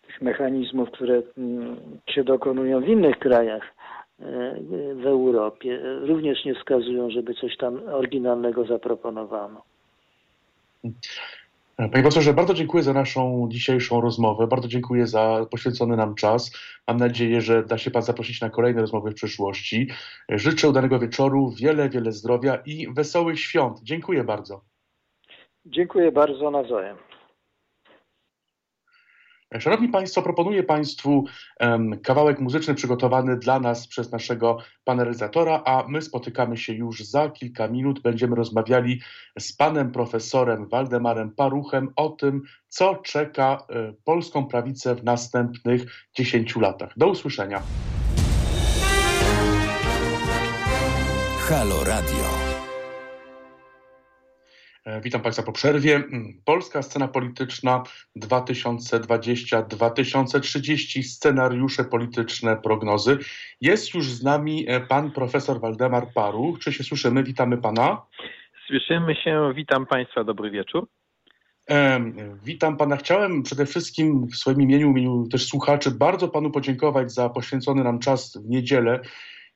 tych 0.07 0.21
mechanizmów, 0.21 0.91
które 0.91 1.21
mm, 1.37 1.77
się 2.09 2.23
dokonują 2.23 2.81
w 2.81 2.87
innych 2.87 3.19
krajach 3.19 3.63
y, 3.63 3.69
w 4.95 5.05
Europie, 5.05 5.79
również 6.01 6.45
nie 6.45 6.55
wskazują, 6.55 7.09
żeby 7.09 7.33
coś 7.33 7.57
tam 7.57 7.81
oryginalnego 7.93 8.65
zaproponowano. 8.65 9.61
Panie 11.77 11.91
profesorze, 11.91 12.33
bardzo 12.33 12.53
dziękuję 12.53 12.83
za 12.83 12.93
naszą 12.93 13.47
dzisiejszą 13.49 14.01
rozmowę. 14.01 14.47
Bardzo 14.47 14.67
dziękuję 14.67 15.07
za 15.07 15.45
poświęcony 15.51 15.97
nam 15.97 16.15
czas. 16.15 16.51
Mam 16.87 16.97
nadzieję, 16.97 17.41
że 17.41 17.63
da 17.63 17.77
się 17.77 17.91
Pan 17.91 18.01
zaprosić 18.01 18.41
na 18.41 18.49
kolejne 18.49 18.81
rozmowy 18.81 19.11
w 19.11 19.13
przyszłości. 19.13 19.87
Życzę 20.29 20.69
udanego 20.69 20.99
wieczoru, 20.99 21.53
wiele, 21.59 21.89
wiele 21.89 22.11
zdrowia 22.11 22.55
i 22.65 22.87
wesołych 22.93 23.39
świąt. 23.39 23.79
Dziękuję 23.83 24.23
bardzo. 24.23 24.61
Dziękuję 25.65 26.11
bardzo 26.11 26.51
nawzajem. 26.51 26.97
Szanowni 29.57 29.89
Państwo, 29.89 30.21
proponuję 30.21 30.63
Państwu 30.63 31.25
kawałek 32.03 32.39
muzyczny 32.39 32.75
przygotowany 32.75 33.37
dla 33.37 33.59
nas 33.59 33.87
przez 33.87 34.11
naszego 34.11 34.57
panelizatora, 34.83 35.61
a 35.65 35.85
my 35.87 36.01
spotykamy 36.01 36.57
się 36.57 36.73
już 36.73 37.03
za 37.03 37.29
kilka 37.29 37.67
minut. 37.67 38.01
Będziemy 38.01 38.35
rozmawiali 38.35 39.01
z 39.39 39.53
panem 39.53 39.91
profesorem 39.91 40.67
Waldemarem 40.67 41.31
Paruchem 41.31 41.89
o 41.95 42.09
tym, 42.09 42.41
co 42.67 42.95
czeka 42.95 43.63
y, 43.89 43.95
polską 44.03 44.45
prawicę 44.45 44.95
w 44.95 45.03
następnych 45.03 46.07
10 46.15 46.55
latach. 46.55 46.93
Do 46.97 47.07
usłyszenia. 47.07 47.61
Halo 51.47 51.83
Radio. 51.83 52.48
E, 54.85 55.01
witam 55.01 55.21
Państwa 55.21 55.43
po 55.43 55.51
przerwie. 55.51 55.95
Mm, 55.95 56.41
polska 56.45 56.81
scena 56.81 57.07
polityczna 57.07 57.83
2020-2030, 58.17 61.03
scenariusze 61.03 61.83
polityczne, 61.83 62.57
prognozy. 62.57 63.17
Jest 63.61 63.93
już 63.93 64.11
z 64.11 64.23
nami 64.23 64.65
e, 64.67 64.79
pan 64.79 65.11
profesor 65.11 65.59
Waldemar 65.59 66.07
Paru. 66.13 66.57
Czy 66.61 66.73
się 66.73 66.83
słyszymy? 66.83 67.23
Witamy 67.23 67.57
pana. 67.57 68.01
Słyszymy 68.67 69.15
się. 69.15 69.53
Witam 69.55 69.85
Państwa. 69.85 70.23
Dobry 70.23 70.51
wieczór. 70.51 70.87
Witam 72.43 72.77
pana. 72.77 72.97
Chciałem 72.97 73.43
przede 73.43 73.65
wszystkim 73.65 74.27
w 74.27 74.35
swoim 74.35 74.61
imieniu, 74.61 74.89
imieniu 74.89 75.27
też 75.27 75.47
słuchaczy, 75.47 75.91
bardzo 75.91 76.27
panu 76.27 76.51
podziękować 76.51 77.11
za 77.11 77.29
poświęcony 77.29 77.83
nam 77.83 77.99
czas 77.99 78.37
w 78.37 78.49
niedzielę 78.49 78.99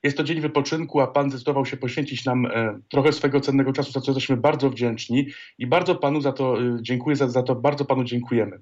jest 0.04 0.16
to 0.16 0.24
dzień 0.24 0.40
wypoczynku, 0.40 1.00
a 1.00 1.06
Pan 1.06 1.30
zdecydował 1.30 1.66
się 1.66 1.76
poświęcić 1.76 2.24
nam 2.24 2.46
e, 2.46 2.80
trochę 2.88 3.12
swojego 3.12 3.40
cennego 3.40 3.72
czasu, 3.72 3.92
za 3.92 4.00
co 4.00 4.10
jesteśmy 4.10 4.36
bardzo 4.36 4.70
wdzięczni 4.70 5.26
i 5.58 5.66
bardzo 5.66 5.94
Panu 5.94 6.20
za 6.20 6.32
to 6.32 6.62
e, 6.62 6.78
dziękuję, 6.80 7.16
za, 7.16 7.28
za 7.28 7.42
to 7.42 7.54
bardzo 7.54 7.84
Panu 7.84 8.04
dziękujemy. 8.04 8.60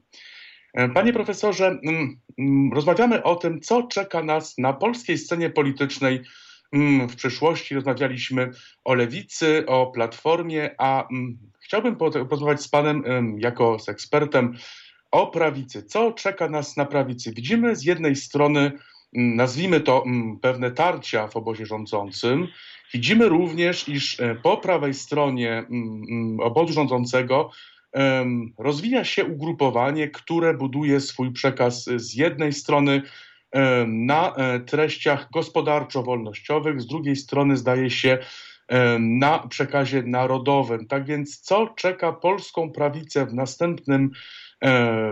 E, 0.75 0.89
panie 0.89 1.13
profesorze, 1.13 1.67
mm, 1.67 2.21
mm, 2.39 2.73
rozmawiamy 2.73 3.23
o 3.23 3.37
tym, 3.37 3.61
co 3.61 3.83
czeka 3.83 4.23
nas 4.23 4.59
na 4.59 4.73
polskiej 4.73 5.19
scenie 5.19 5.51
politycznej 5.51 6.21
mm, 6.73 7.09
w 7.09 7.17
przyszłości. 7.17 7.75
Rozmawialiśmy 7.75 8.51
o 8.85 8.95
lewicy, 8.95 9.67
o 9.67 9.87
platformie, 9.87 10.71
a 10.79 11.09
chciałbym 11.61 11.97
porozmawiać 11.97 12.63
z 12.63 12.69
Panem 12.69 13.05
jako 13.39 13.79
z 13.79 13.89
ekspertem 13.89 14.55
o 15.11 15.27
prawicy. 15.27 15.83
Co 15.83 16.13
czeka 16.13 16.49
nas 16.49 16.77
na 16.77 16.85
prawicy? 16.85 17.33
Widzimy 17.33 17.77
z 17.77 17.85
jednej 17.85 18.17
strony 18.17 18.73
nazwijmy 19.13 19.81
to 19.81 20.05
mm, 20.07 20.39
pewne 20.39 20.71
tarcia 20.71 21.29
w 21.29 21.37
obozie 21.37 21.67
rządzącym. 21.67 22.49
Widzimy 22.95 23.29
również, 23.29 23.89
iż 23.89 24.21
e, 24.21 24.35
po 24.35 24.57
prawej 24.57 24.95
stronie 24.95 25.53
mm, 25.53 26.03
mm, 26.11 26.41
obozu 26.41 26.73
rządzącego 26.73 27.51
rozwija 28.59 29.05
się 29.05 29.25
ugrupowanie, 29.25 30.09
które 30.09 30.55
buduje 30.55 31.01
swój 31.01 31.33
przekaz 31.33 31.85
z 31.85 32.15
jednej 32.15 32.53
strony 32.53 33.03
na 33.87 34.35
e, 34.35 34.61
treściach 34.61 35.29
gospodarczo-wolnościowych, 35.31 36.81
z 36.81 36.87
drugiej 36.87 37.17
strony 37.17 37.57
zdaje 37.57 37.91
się 37.91 38.19
na 38.99 39.39
przekazie 39.39 40.03
narodowym. 40.03 40.87
Tak 40.87 41.05
więc 41.05 41.41
co 41.41 41.67
czeka 41.67 42.13
polską 42.13 42.71
prawicę 42.71 43.27
w 43.27 43.35
następnym 43.35 44.11
E, 44.11 44.11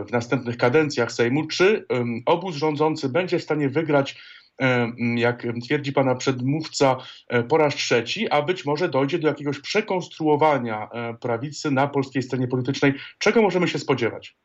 w 0.06 0.12
następnych 0.12 0.56
kadencjach 0.56 1.12
Sejmu, 1.12 1.46
czy 1.46 1.86
obóz 2.26 2.56
rządzący 2.56 3.08
będzie 3.08 3.38
w 3.38 3.42
stanie 3.42 3.68
wygrać, 3.68 4.22
e, 4.60 4.92
jak 5.16 5.42
twierdzi 5.64 5.92
pana 5.92 6.14
przedmówca, 6.14 6.96
e, 7.28 7.42
po 7.42 7.58
raz 7.58 7.74
trzeci, 7.74 8.30
a 8.30 8.42
być 8.42 8.64
może 8.64 8.88
dojdzie 8.88 9.18
do 9.18 9.28
jakiegoś 9.28 9.60
przekonstruowania 9.60 10.88
prawicy 11.20 11.70
na 11.70 11.88
polskiej 11.88 12.22
scenie 12.22 12.48
politycznej. 12.48 12.94
Czego 13.18 13.42
możemy 13.42 13.68
się 13.68 13.78
spodziewać? 13.78 14.36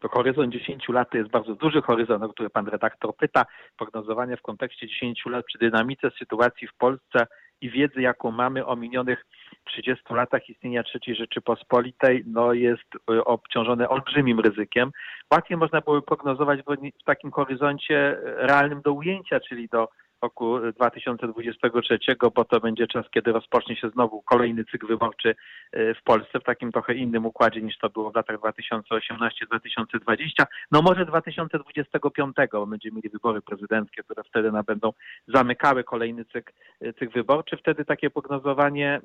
to 0.00 0.08
horyzont 0.08 0.52
10 0.52 0.88
lat 0.88 1.10
to 1.10 1.18
jest 1.18 1.30
bardzo 1.30 1.54
duży 1.54 1.82
horyzont, 1.82 2.24
o 2.24 2.28
który 2.28 2.50
pan 2.50 2.66
redaktor 2.66 3.16
pyta. 3.16 3.46
Prognozowanie 3.76 4.36
w 4.36 4.42
kontekście 4.42 4.88
10 4.88 5.22
lat 5.26 5.44
przy 5.46 5.58
dynamice 5.58 6.10
sytuacji 6.18 6.68
w 6.68 6.74
Polsce 6.74 7.26
i 7.60 7.70
wiedzy, 7.70 8.02
jaką 8.02 8.30
mamy 8.30 8.66
o 8.66 8.76
minionych 8.76 9.26
30 9.64 10.04
latach 10.10 10.48
istnienia 10.48 10.82
III 10.94 11.16
Rzeczypospolitej, 11.16 12.24
no 12.26 12.52
jest 12.52 12.94
y, 13.10 13.24
obciążone 13.24 13.88
olbrzymim 13.88 14.40
ryzykiem. 14.40 14.90
Łatwiej 15.32 15.56
można 15.56 15.80
było 15.80 16.02
prognozować 16.02 16.60
w 17.00 17.04
takim 17.04 17.30
horyzoncie 17.30 18.16
realnym 18.22 18.82
do 18.82 18.92
ujęcia, 18.92 19.40
czyli 19.40 19.68
do 19.68 19.88
roku 20.22 20.58
2023, 20.72 21.98
bo 22.34 22.44
to 22.44 22.60
będzie 22.60 22.86
czas, 22.86 23.10
kiedy 23.10 23.32
rozpocznie 23.32 23.76
się 23.76 23.88
znowu 23.88 24.22
kolejny 24.22 24.64
cykl 24.64 24.86
wyborczy 24.86 25.34
e, 25.72 25.94
w 25.94 26.02
Polsce 26.02 26.40
w 26.40 26.44
takim 26.44 26.72
trochę 26.72 26.94
innym 26.94 27.26
układzie 27.26 27.60
niż 27.60 27.78
to 27.78 27.90
było 27.90 28.10
w 28.10 28.14
latach 28.14 28.36
2018-2020. 28.36 30.46
No 30.72 30.82
może 30.82 31.06
2025, 31.06 32.36
bo 32.52 32.66
będziemy 32.66 32.96
mieli 32.96 33.08
wybory 33.08 33.42
prezydenckie, 33.42 34.02
które 34.02 34.22
wtedy 34.24 34.50
będą 34.66 34.92
zamykały 35.28 35.84
kolejny 35.84 36.24
cykl, 36.24 36.52
e, 36.80 36.92
cykl 36.92 37.12
wyborczy. 37.12 37.56
Wtedy 37.56 37.84
takie 37.84 38.10
prognozowanie 38.10 39.00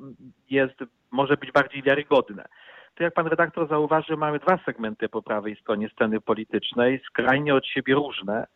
jest, 0.49 0.75
może 1.11 1.37
być 1.37 1.51
bardziej 1.51 1.83
wiarygodne 1.83 2.45
to 2.95 3.03
jak 3.03 3.13
pan 3.13 3.27
redaktor 3.27 3.69
zauważy, 3.69 4.17
mamy 4.17 4.39
dwa 4.39 4.59
segmenty 4.65 5.09
po 5.09 5.21
prawej 5.21 5.55
stronie 5.55 5.89
sceny 5.89 6.21
politycznej, 6.21 7.01
skrajnie 7.07 7.55
od 7.55 7.67
siebie 7.67 7.95
różne. 7.95 8.47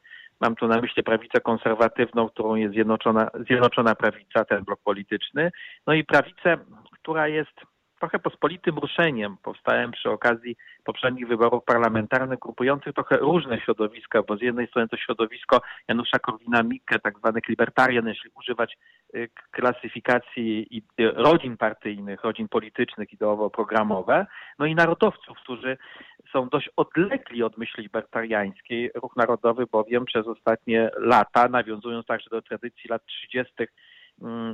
Mam 0.42 0.56
tu 0.56 0.68
na 0.68 0.82
myśli 0.82 1.04
prawicę 1.04 1.42
konserwatywną, 1.42 2.30
którą 2.30 2.56
jest 2.56 2.74
Zjednoczona, 2.74 3.30
Zjednoczona 3.48 3.96
Prawica, 3.96 4.46
ten 4.46 4.64
blok 4.64 4.80
polityczny, 4.84 5.52
no 5.88 5.94
i 5.94 6.04
prawicę, 6.04 6.58
która 6.92 7.28
jest 7.28 7.62
trochę 8.00 8.20
pospolitym 8.20 8.78
ruszeniem. 8.78 9.38
Powstałem 9.44 9.92
przy 9.92 10.10
okazji 10.10 10.56
poprzednich 10.84 11.28
wyborów 11.28 11.64
parlamentarnych, 11.64 12.40
grupujących 12.40 12.94
trochę 12.94 13.18
różne 13.18 13.60
środowiska, 13.62 14.24
bo 14.24 14.38
z 14.38 14.42
jednej 14.42 14.68
strony 14.68 14.88
to 14.88 14.98
środowisko 14.98 15.62
Janusza 15.88 16.18
Korwina-Mikke, 16.18 17.00
tak 17.04 17.18
zwanych 17.18 17.48
libertarian, 17.50 18.08
jeśli 18.08 18.30
używać 18.36 18.78
klasyfikacji 19.52 20.84
rodzin 20.98 21.58
partyjnych, 21.58 22.24
rodzin 22.24 22.48
politycznych, 22.48 23.14
ideowo-programowe, 23.14 24.26
no 24.60 24.66
i 24.66 24.76
narodowców, 24.76 25.38
którzy 25.38 25.78
są 26.32 26.50
dość 26.50 26.70
odlegli 26.76 27.44
od 27.44 27.58
myśli 27.58 27.84
libertariańskiej. 27.84 28.92
Ruch 28.96 29.16
Narodowy 29.16 29.66
bowiem 29.72 30.06
przez 30.06 30.28
ostatnie 30.28 30.90
lata, 30.98 31.48
nawiązując 31.48 32.06
także 32.06 32.30
do 32.30 32.42
tradycji 32.42 32.90
lat 32.90 33.06
30., 33.06 33.54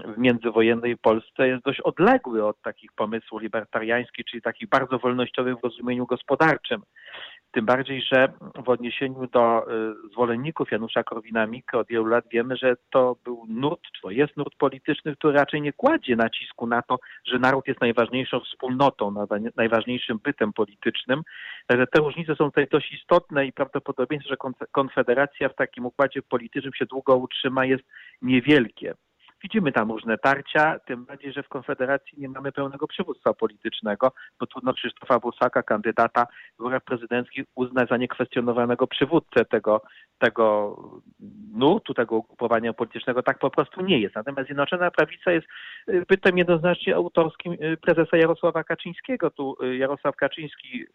w 0.05 0.17
międzywojennej 0.17 0.97
Polsce 0.97 1.47
jest 1.47 1.63
dość 1.63 1.79
odległy 1.79 2.45
od 2.45 2.61
takich 2.61 2.91
pomysłów 2.91 3.41
libertariańskich, 3.41 4.25
czyli 4.25 4.41
takich 4.41 4.69
bardzo 4.69 4.99
wolnościowych 4.99 5.55
w 5.59 5.63
rozumieniu 5.63 6.05
gospodarczym. 6.05 6.81
Tym 7.53 7.65
bardziej, 7.65 8.01
że 8.01 8.33
w 8.65 8.69
odniesieniu 8.69 9.27
do 9.27 9.71
y, 9.71 10.09
zwolenników 10.11 10.71
Janusza 10.71 11.03
Korwina-Mikke 11.03 11.77
od 11.77 11.87
wielu 11.87 12.05
lat 12.05 12.25
wiemy, 12.31 12.57
że 12.57 12.75
to 12.89 13.15
był 13.23 13.45
nurt, 13.47 13.81
to 14.01 14.11
jest 14.11 14.37
nurt 14.37 14.55
polityczny, 14.57 15.15
który 15.15 15.33
raczej 15.33 15.61
nie 15.61 15.73
kładzie 15.73 16.15
nacisku 16.15 16.67
na 16.67 16.81
to, 16.81 16.99
że 17.25 17.39
naród 17.39 17.67
jest 17.67 17.81
najważniejszą 17.81 18.39
wspólnotą, 18.39 19.13
najważniejszym 19.55 20.19
bytem 20.23 20.53
politycznym. 20.53 21.21
Także 21.67 21.87
te 21.87 21.99
różnice 21.99 22.35
są 22.35 22.45
tutaj 22.45 22.67
dość 22.71 22.93
istotne 22.93 23.45
i 23.45 23.53
prawdopodobieństwo, 23.53 24.29
że 24.29 24.65
Konfederacja 24.71 25.49
w 25.49 25.55
takim 25.55 25.85
układzie 25.85 26.21
politycznym 26.21 26.73
się 26.73 26.85
długo 26.85 27.15
utrzyma 27.15 27.65
jest 27.65 27.83
niewielkie. 28.21 28.93
Widzimy 29.43 29.71
tam 29.71 29.91
różne 29.91 30.17
tarcia, 30.17 30.79
tym 30.79 31.05
bardziej, 31.05 31.33
że 31.33 31.43
w 31.43 31.49
Konfederacji 31.49 32.19
nie 32.21 32.29
mamy 32.29 32.51
pełnego 32.51 32.87
przywództwa 32.87 33.33
politycznego, 33.33 34.11
bo 34.39 34.45
trudno 34.45 34.73
Krzysztofa 34.73 35.19
Bosaka, 35.19 35.63
kandydata 35.63 36.25
w 36.25 36.57
wyborach 36.57 36.83
prezydenckich, 36.83 37.45
uznać 37.55 37.89
za 37.89 37.97
niekwestionowanego 37.97 38.87
przywódcę 38.87 39.45
tego, 39.45 39.81
tego 40.19 40.75
nurtu, 41.53 41.93
tego 41.93 42.15
ugrupowania 42.15 42.73
politycznego. 42.73 43.23
Tak 43.23 43.39
po 43.39 43.49
prostu 43.49 43.81
nie 43.81 43.99
jest. 43.99 44.15
Natomiast 44.15 44.47
Zjednoczona 44.47 44.91
Prawica 44.91 45.31
jest 45.31 45.47
y, 45.89 46.05
bytem 46.07 46.37
jednoznacznie 46.37 46.95
autorskim 46.95 47.53
y, 47.53 47.77
prezesa 47.77 48.17
Jarosława 48.17 48.63
Kaczyńskiego. 48.63 49.29
Tu 49.29 49.55
y, 49.63 49.77
Jarosław 49.77 50.15
Kaczyński 50.15 50.85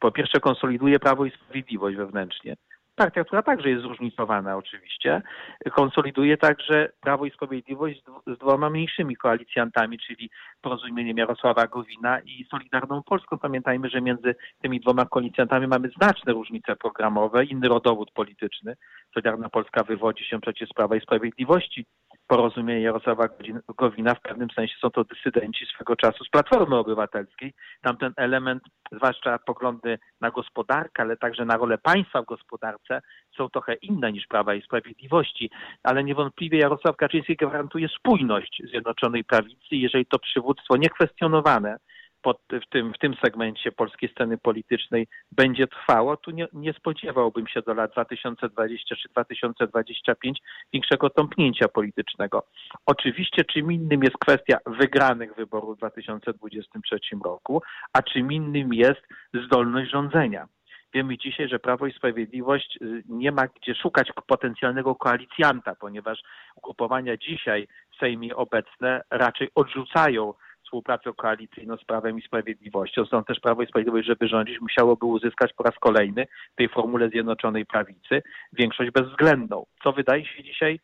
po 0.00 0.12
pierwsze 0.12 0.40
konsoliduje 0.40 0.98
Prawo 0.98 1.24
i 1.24 1.30
Sprawiedliwość 1.30 1.96
wewnętrznie, 1.96 2.56
Partia, 2.96 3.24
która 3.24 3.42
także 3.42 3.70
jest 3.70 3.82
zróżnicowana 3.82 4.56
oczywiście, 4.56 5.22
konsoliduje 5.70 6.36
także 6.36 6.92
Prawo 7.00 7.26
i 7.26 7.30
Sprawiedliwość 7.30 8.02
z, 8.26 8.38
dwoma 8.38 8.70
mniejszymi 8.70 9.16
koalicjantami, 9.16 9.98
czyli 9.98 10.30
porozumieniem 10.60 11.16
Jarosława 11.16 11.66
Gowina 11.66 12.20
i 12.20 12.46
Solidarną 12.50 13.02
Polską. 13.02 13.38
Pamiętajmy, 13.38 13.90
że 13.90 14.00
między 14.00 14.34
tymi 14.62 14.80
dwoma 14.80 15.06
koalicjantami 15.06 15.66
mamy 15.66 15.88
znaczne 15.88 16.32
różnice 16.32 16.76
programowe, 16.76 17.44
inny 17.44 17.68
rodowód 17.68 18.10
polityczny. 18.10 18.76
Solidarna 19.14 19.48
Polska 19.48 19.84
wywodzi 19.84 20.24
się 20.24 20.40
przecież 20.40 20.68
z 20.68 20.72
Prawa 20.72 20.96
i 20.96 21.00
Sprawiedliwości, 21.00 21.86
porozumienie 22.26 22.80
Jarosława 22.80 23.28
Gowina 23.76 24.14
w 24.14 24.20
pewnym 24.20 24.50
sensie 24.50 24.74
są 24.80 24.90
to 24.90 25.04
dysydenci 25.04 25.66
swego 25.66 25.96
czasu 25.96 26.24
z 26.24 26.30
Platformy 26.30 26.76
Obywatelskiej. 26.76 27.52
Tamten 27.82 28.12
element, 28.16 28.62
zwłaszcza 28.92 29.38
poglądy 29.38 29.98
na 30.20 30.30
gospodarkę, 30.30 31.02
ale 31.02 31.16
także 31.16 31.44
na 31.44 31.56
rolę 31.56 31.78
państwa 31.78 32.22
w 32.22 32.26
gospodarce 32.26 33.00
są 33.36 33.48
trochę 33.48 33.74
inne 33.74 34.12
niż 34.12 34.26
Prawa 34.26 34.54
i 34.54 34.62
Sprawiedliwości, 34.62 35.50
ale 35.82 36.04
niewątpliwie 36.04 36.58
Jarosław 36.58 36.96
Kaczyński 36.96 37.36
gwarantuje 37.36 37.88
spójność 37.88 38.62
Zjednoczonej 38.70 39.24
Prawicy, 39.24 39.76
jeżeli 39.76 40.06
to 40.06 40.18
przywództwo 40.18 40.76
niekwestionowane 40.76 41.76
pod, 42.24 42.38
w, 42.50 42.70
tym, 42.70 42.92
w 42.92 42.98
tym 42.98 43.14
segmencie 43.24 43.72
polskiej 43.72 44.08
sceny 44.08 44.38
politycznej 44.38 45.06
będzie 45.32 45.66
trwało, 45.66 46.16
tu 46.16 46.30
nie, 46.30 46.46
nie 46.52 46.72
spodziewałbym 46.72 47.46
się 47.46 47.62
do 47.62 47.74
lat 47.74 47.92
2020 47.92 48.96
czy 48.96 49.08
2025 49.08 50.38
większego 50.72 51.10
tąpnięcia 51.10 51.68
politycznego. 51.68 52.46
Oczywiście 52.86 53.44
czym 53.44 53.72
innym 53.72 54.02
jest 54.02 54.18
kwestia 54.18 54.58
wygranych 54.66 55.34
wyborów 55.34 55.76
w 55.76 55.78
2023 55.78 56.98
roku, 57.24 57.62
a 57.92 58.02
czym 58.02 58.32
innym 58.32 58.74
jest 58.74 59.02
zdolność 59.46 59.90
rządzenia. 59.90 60.48
Wiemy 60.94 61.18
dzisiaj, 61.18 61.48
że 61.48 61.58
Prawo 61.58 61.86
i 61.86 61.92
Sprawiedliwość 61.92 62.78
y, 62.82 63.02
nie 63.08 63.32
ma 63.32 63.46
gdzie 63.46 63.74
szukać 63.74 64.08
potencjalnego 64.26 64.94
koalicjanta, 64.94 65.74
ponieważ 65.74 66.18
ugrupowania 66.56 67.16
dzisiaj 67.16 67.68
w 67.94 67.98
Sejmie 67.98 68.36
obecne 68.36 69.02
raczej 69.10 69.48
odrzucają 69.54 70.34
współpracę 70.74 71.12
koalicyjną 71.16 71.76
z 71.76 71.84
Prawem 71.84 72.18
i 72.18 72.22
Sprawiedliwością. 72.22 73.06
Stąd 73.06 73.26
też 73.26 73.40
Prawo 73.40 73.62
i 73.62 73.66
Sprawiedliwość, 73.66 74.06
żeby 74.06 74.28
rządzić, 74.28 74.60
musiałoby 74.60 75.06
uzyskać 75.06 75.52
po 75.52 75.62
raz 75.62 75.74
kolejny 75.80 76.26
w 76.52 76.56
tej 76.56 76.68
formule 76.68 77.08
Zjednoczonej 77.08 77.66
Prawicy 77.66 78.22
większość 78.52 78.90
bezwzględną, 78.90 79.66
co 79.82 79.92
wydaje 79.92 80.26
się 80.26 80.42
dzisiaj 80.42 80.80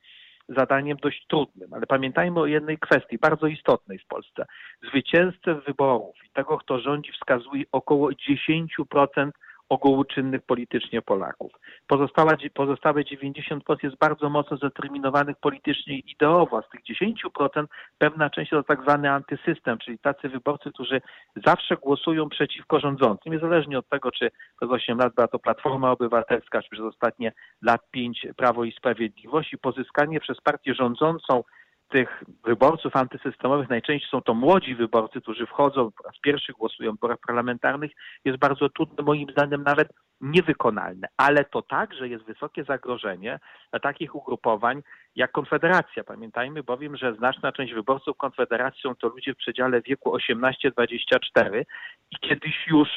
zadaniem 0.48 0.96
dość 0.96 1.26
trudnym. 1.26 1.74
Ale 1.74 1.86
pamiętajmy 1.86 2.40
o 2.40 2.46
jednej 2.46 2.78
kwestii, 2.78 3.18
bardzo 3.18 3.46
istotnej 3.46 3.98
w 3.98 4.06
Polsce. 4.06 4.46
Zwycięzcę 4.88 5.54
wyborów 5.54 6.16
i 6.26 6.30
tego, 6.30 6.58
kto 6.58 6.80
rządzi, 6.80 7.12
wskazuje 7.12 7.64
około 7.72 8.10
10% 8.10 9.30
ogółu 9.70 10.04
czynnych 10.04 10.42
politycznie 10.42 11.02
Polaków. 11.02 11.52
Pozostała, 11.86 12.32
pozostałe 12.54 13.02
90% 13.02 13.60
jest 13.82 13.96
bardzo 13.96 14.30
mocno 14.30 14.56
zdeterminowanych 14.56 15.36
politycznie 15.40 15.94
i 15.94 16.12
ideowo, 16.12 16.62
z 16.62 16.68
tych 16.70 16.80
10% 17.24 17.64
pewna 17.98 18.30
część 18.30 18.50
to 18.50 18.62
tak 18.62 18.82
zwany 18.82 19.10
antysystem, 19.10 19.78
czyli 19.78 19.98
tacy 19.98 20.28
wyborcy, 20.28 20.70
którzy 20.72 21.00
zawsze 21.46 21.76
głosują 21.76 22.28
przeciwko 22.28 22.80
rządzącym, 22.80 23.32
niezależnie 23.32 23.78
od 23.78 23.88
tego, 23.88 24.10
czy 24.10 24.30
przez 24.56 24.70
8 24.70 24.98
lat 24.98 25.14
była 25.14 25.28
to 25.28 25.38
Platforma 25.38 25.90
Obywatelska, 25.90 26.62
czy 26.62 26.70
przez 26.70 26.84
ostatnie 26.84 27.32
lat 27.62 27.90
5 27.90 28.26
Prawo 28.36 28.64
i 28.64 28.72
Sprawiedliwość 28.72 29.52
i 29.52 29.58
pozyskanie 29.58 30.20
przez 30.20 30.40
partię 30.40 30.74
rządzącą 30.74 31.42
tych 31.90 32.24
wyborców 32.44 32.96
antysystemowych, 32.96 33.68
najczęściej 33.68 34.10
są 34.10 34.22
to 34.22 34.34
młodzi 34.34 34.74
wyborcy, 34.74 35.20
którzy 35.20 35.46
wchodzą, 35.46 35.90
po 35.90 36.02
raz 36.02 36.18
pierwszy 36.22 36.52
głosują 36.52 36.90
w 36.90 36.94
wyborach 36.94 37.18
parlamentarnych, 37.26 37.90
jest 38.24 38.38
bardzo 38.38 38.68
trudne, 38.68 39.04
moim 39.04 39.30
zdaniem 39.30 39.62
nawet 39.62 39.88
niewykonalne. 40.20 41.08
Ale 41.16 41.44
to 41.44 41.62
także 41.62 42.08
jest 42.08 42.24
wysokie 42.24 42.64
zagrożenie 42.64 43.40
dla 43.70 43.80
takich 43.80 44.14
ugrupowań 44.14 44.82
jak 45.16 45.32
Konfederacja. 45.32 46.04
Pamiętajmy 46.04 46.62
bowiem, 46.62 46.96
że 46.96 47.14
znaczna 47.14 47.52
część 47.52 47.74
wyborców 47.74 48.16
Konfederacji 48.16 48.80
są 48.82 48.94
to 48.94 49.08
ludzie 49.08 49.34
w 49.34 49.36
przedziale 49.36 49.82
wieku 49.82 50.16
18-24 50.16 51.64
i 52.10 52.16
kiedyś 52.16 52.66
już 52.66 52.88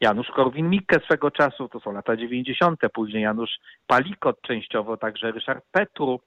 Janusz 0.00 0.30
Korwin-Mikke 0.30 1.00
swego 1.04 1.30
czasu, 1.30 1.68
to 1.68 1.80
są 1.80 1.92
lata 1.92 2.16
90., 2.16 2.80
później 2.92 3.22
Janusz 3.22 3.58
Palikot 3.86 4.40
częściowo, 4.40 4.96
także 4.96 5.32
Ryszard 5.32 5.64
Petru, 5.72 6.20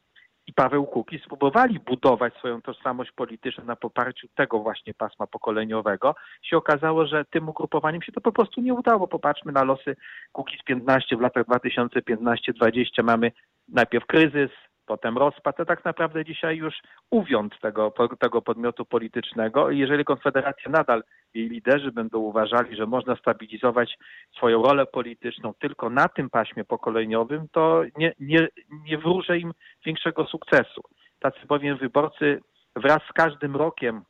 i 0.47 0.53
Paweł 0.53 0.85
Kukiz 0.85 1.23
spróbowali 1.23 1.79
budować 1.79 2.33
swoją 2.33 2.61
tożsamość 2.61 3.11
polityczną 3.11 3.65
na 3.65 3.75
poparciu 3.75 4.27
tego 4.35 4.59
właśnie 4.59 4.93
pasma 4.93 5.27
pokoleniowego, 5.27 6.15
się 6.41 6.57
okazało, 6.57 7.05
że 7.05 7.25
tym 7.25 7.49
ugrupowaniem 7.49 8.01
się 8.01 8.11
to 8.11 8.21
po 8.21 8.31
prostu 8.31 8.61
nie 8.61 8.73
udało. 8.73 9.07
Popatrzmy 9.07 9.51
na 9.51 9.63
losy 9.63 9.95
Kukiz 10.31 10.63
15 10.63 11.17
w 11.17 11.21
latach 11.21 11.45
2015-2020. 11.45 13.03
Mamy 13.03 13.31
najpierw 13.69 14.05
kryzys, 14.05 14.51
potem 14.85 15.17
rozpad, 15.17 15.57
to 15.57 15.65
tak 15.65 15.85
naprawdę 15.85 16.25
dzisiaj 16.25 16.57
już 16.57 16.75
uwiąd 17.11 17.59
tego, 17.59 17.93
tego 18.19 18.41
podmiotu 18.41 18.85
politycznego 18.85 19.71
i 19.71 19.77
jeżeli 19.79 20.05
Konfederacja 20.05 20.71
nadal, 20.71 21.03
jej 21.33 21.49
liderzy 21.49 21.91
będą 21.91 22.19
uważali, 22.19 22.75
że 22.75 22.85
można 22.85 23.15
stabilizować 23.15 23.97
swoją 24.37 24.63
rolę 24.63 24.85
polityczną 24.85 25.53
tylko 25.53 25.89
na 25.89 26.07
tym 26.07 26.29
paśmie 26.29 26.65
pokoleniowym, 26.65 27.47
to 27.51 27.83
nie, 27.97 28.13
nie, 28.19 28.47
nie 28.69 28.97
wróżę 28.97 29.39
im 29.39 29.53
większego 29.85 30.25
sukcesu. 30.25 30.81
Tacy 31.19 31.39
bowiem 31.47 31.77
wyborcy 31.77 32.41
wraz 32.75 32.99
z 33.09 33.13
każdym 33.13 33.55
rokiem 33.55 34.01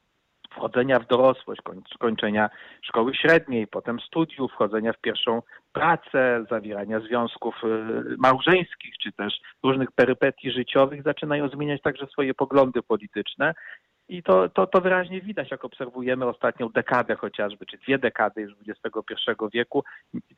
wchodzenia 0.55 0.99
w 0.99 1.07
dorosłość, 1.07 1.61
kończenia 1.99 2.49
szkoły 2.81 3.15
średniej, 3.15 3.67
potem 3.67 3.99
studiów, 3.99 4.51
wchodzenia 4.51 4.93
w 4.93 5.01
pierwszą 5.01 5.41
pracę, 5.73 6.45
zawierania 6.49 6.99
związków 6.99 7.55
y, 7.63 7.67
małżeńskich, 8.17 8.97
czy 9.03 9.11
też 9.11 9.33
różnych 9.63 9.91
perypetii 9.91 10.51
życiowych, 10.51 11.03
zaczynają 11.03 11.49
zmieniać 11.49 11.81
także 11.81 12.07
swoje 12.07 12.33
poglądy 12.33 12.81
polityczne. 12.81 13.53
I 14.09 14.23
to, 14.23 14.49
to, 14.49 14.67
to 14.67 14.81
wyraźnie 14.81 15.21
widać, 15.21 15.51
jak 15.51 15.65
obserwujemy 15.65 16.25
ostatnią 16.25 16.69
dekadę 16.69 17.15
chociażby, 17.15 17.65
czy 17.65 17.77
dwie 17.77 17.97
dekady 17.97 18.41
już 18.41 18.53
XXI 18.67 19.13
wieku. 19.53 19.83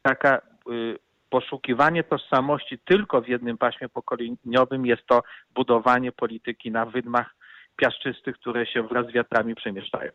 Taka 0.01 0.41
y, 0.71 0.97
poszukiwanie 1.29 2.03
tożsamości 2.03 2.79
tylko 2.79 3.21
w 3.21 3.27
jednym 3.27 3.57
paśmie 3.57 3.89
pokoleniowym 3.89 4.85
jest 4.85 5.05
to 5.07 5.23
budowanie 5.55 6.11
polityki 6.11 6.71
na 6.71 6.85
wydmach 6.85 7.35
piaszczystych, 7.77 8.35
które 8.35 8.65
się 8.65 8.83
wraz 8.83 9.07
z 9.07 9.13
wiatrami 9.13 9.55
przemieszczają. 9.55 10.11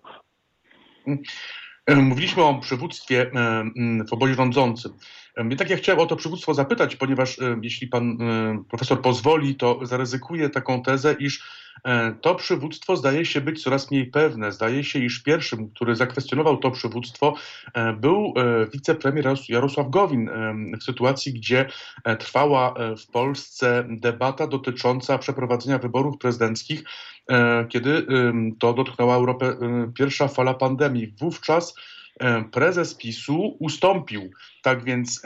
E, 1.87 1.95
mówiliśmy 1.95 2.43
o 2.43 2.55
przywództwie 2.55 3.31
e, 3.35 3.65
w 4.11 4.13
obozie 4.13 4.35
rządzącym. 4.35 4.93
Tak 5.59 5.71
ja 5.71 5.77
chciałem 5.77 6.01
o 6.01 6.07
to 6.07 6.17
przywództwo 6.17 6.55
zapytać, 6.55 6.97
ponieważ 6.97 7.39
e, 7.39 7.57
jeśli 7.63 7.89
pan 7.89 8.19
profesor 8.69 9.03
pozwoli, 9.03 9.55
to 9.55 9.81
zaryzykuję 9.83 10.51
taką 10.51 10.83
tezę, 10.83 11.17
iż 11.19 11.63
to 12.21 12.35
przywództwo 12.35 12.97
zdaje 12.97 13.25
się 13.25 13.41
być 13.41 13.63
coraz 13.63 13.91
mniej 13.91 14.07
pewne. 14.07 14.53
Zdaje 14.53 14.85
się, 14.85 14.99
iż 14.99 15.23
pierwszym, 15.23 15.71
który 15.71 15.97
zakwestionował 15.97 16.57
to 16.57 16.71
przywództwo, 16.71 17.35
był 17.97 18.35
wicepremier 18.73 19.35
Jarosław 19.49 19.91
Gowin 19.91 20.31
w 20.81 20.83
sytuacji, 20.83 21.33
gdzie 21.33 21.69
trwała 22.19 22.75
w 22.99 23.07
Polsce 23.07 23.85
debata 23.89 24.47
dotycząca 24.47 25.19
przeprowadzenia 25.19 25.79
wyborów 25.79 26.19
prezydenckich 26.19 26.85
E, 27.31 27.67
kiedy 27.69 28.07
to 28.59 28.73
dotknęła 28.73 29.15
Europę 29.15 29.57
pierwsza 29.95 30.29
fala 30.29 30.55
pandemii. 30.55 31.15
Wówczas 31.21 31.75
prezes 32.53 32.95
PiSu 32.95 33.57
ustąpił 33.61 34.31
tak 34.63 34.85
więc 34.85 35.23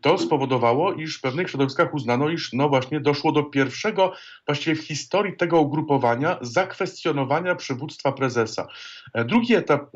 to 0.00 0.18
spowodowało, 0.18 0.92
iż 0.92 1.18
w 1.18 1.20
pewnych 1.20 1.50
środowiskach 1.50 1.94
uznano, 1.94 2.28
iż 2.28 2.52
no 2.52 2.68
właśnie 2.68 3.00
doszło 3.00 3.32
do 3.32 3.42
pierwszego 3.42 4.12
właściwie 4.46 4.76
w 4.76 4.86
historii 4.86 5.36
tego 5.36 5.60
ugrupowania 5.60 6.38
zakwestionowania 6.40 7.54
przywództwa 7.54 8.12
prezesa. 8.12 8.66
E, 9.14 9.24
drugi 9.24 9.54
etap 9.54 9.90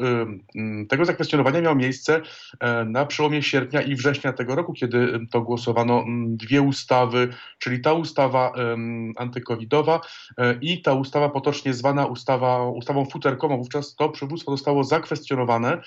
tego 0.89 1.05
zakwestionowania 1.05 1.61
miał 1.61 1.77
miejsce 1.77 2.21
e, 2.61 2.85
na 2.85 3.07
przełomie 3.07 3.43
sierpnia 3.43 3.83
i 3.83 3.95
września 3.95 4.33
tego 4.33 4.55
roku, 4.55 4.73
kiedy 4.73 5.27
to 5.31 5.41
głosowano 5.41 6.05
dwie 6.29 6.63
ustawy, 6.63 7.29
czyli 7.59 7.81
ta 7.81 7.93
ustawa 7.93 8.53
antykowidowa 9.17 10.01
e, 10.39 10.59
i 10.61 10.83
ta 10.83 10.93
ustawa 10.93 11.29
potocznie 11.29 11.75
zwana 11.75 12.07
ustawa, 12.07 12.69
ustawą 12.69 13.05
futerkową. 13.05 13.57
Wówczas 13.59 13.95
to 13.95 14.09
przywództwo 14.09 14.51
zostało 14.51 14.85
zakwestionowane 14.85 15.83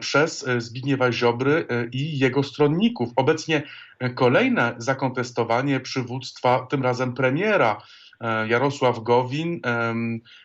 przez 0.00 0.46
Zbigniewa 0.58 1.12
Ziobry 1.12 1.66
i 1.92 1.97
i 1.98 2.18
jego 2.18 2.42
stronników. 2.42 3.10
Obecnie 3.16 3.62
kolejne 4.14 4.74
zakontestowanie 4.78 5.80
przywództwa, 5.80 6.66
tym 6.70 6.82
razem 6.82 7.14
premiera 7.14 7.82
e, 8.20 8.48
Jarosław 8.48 9.02
Gowin 9.02 9.60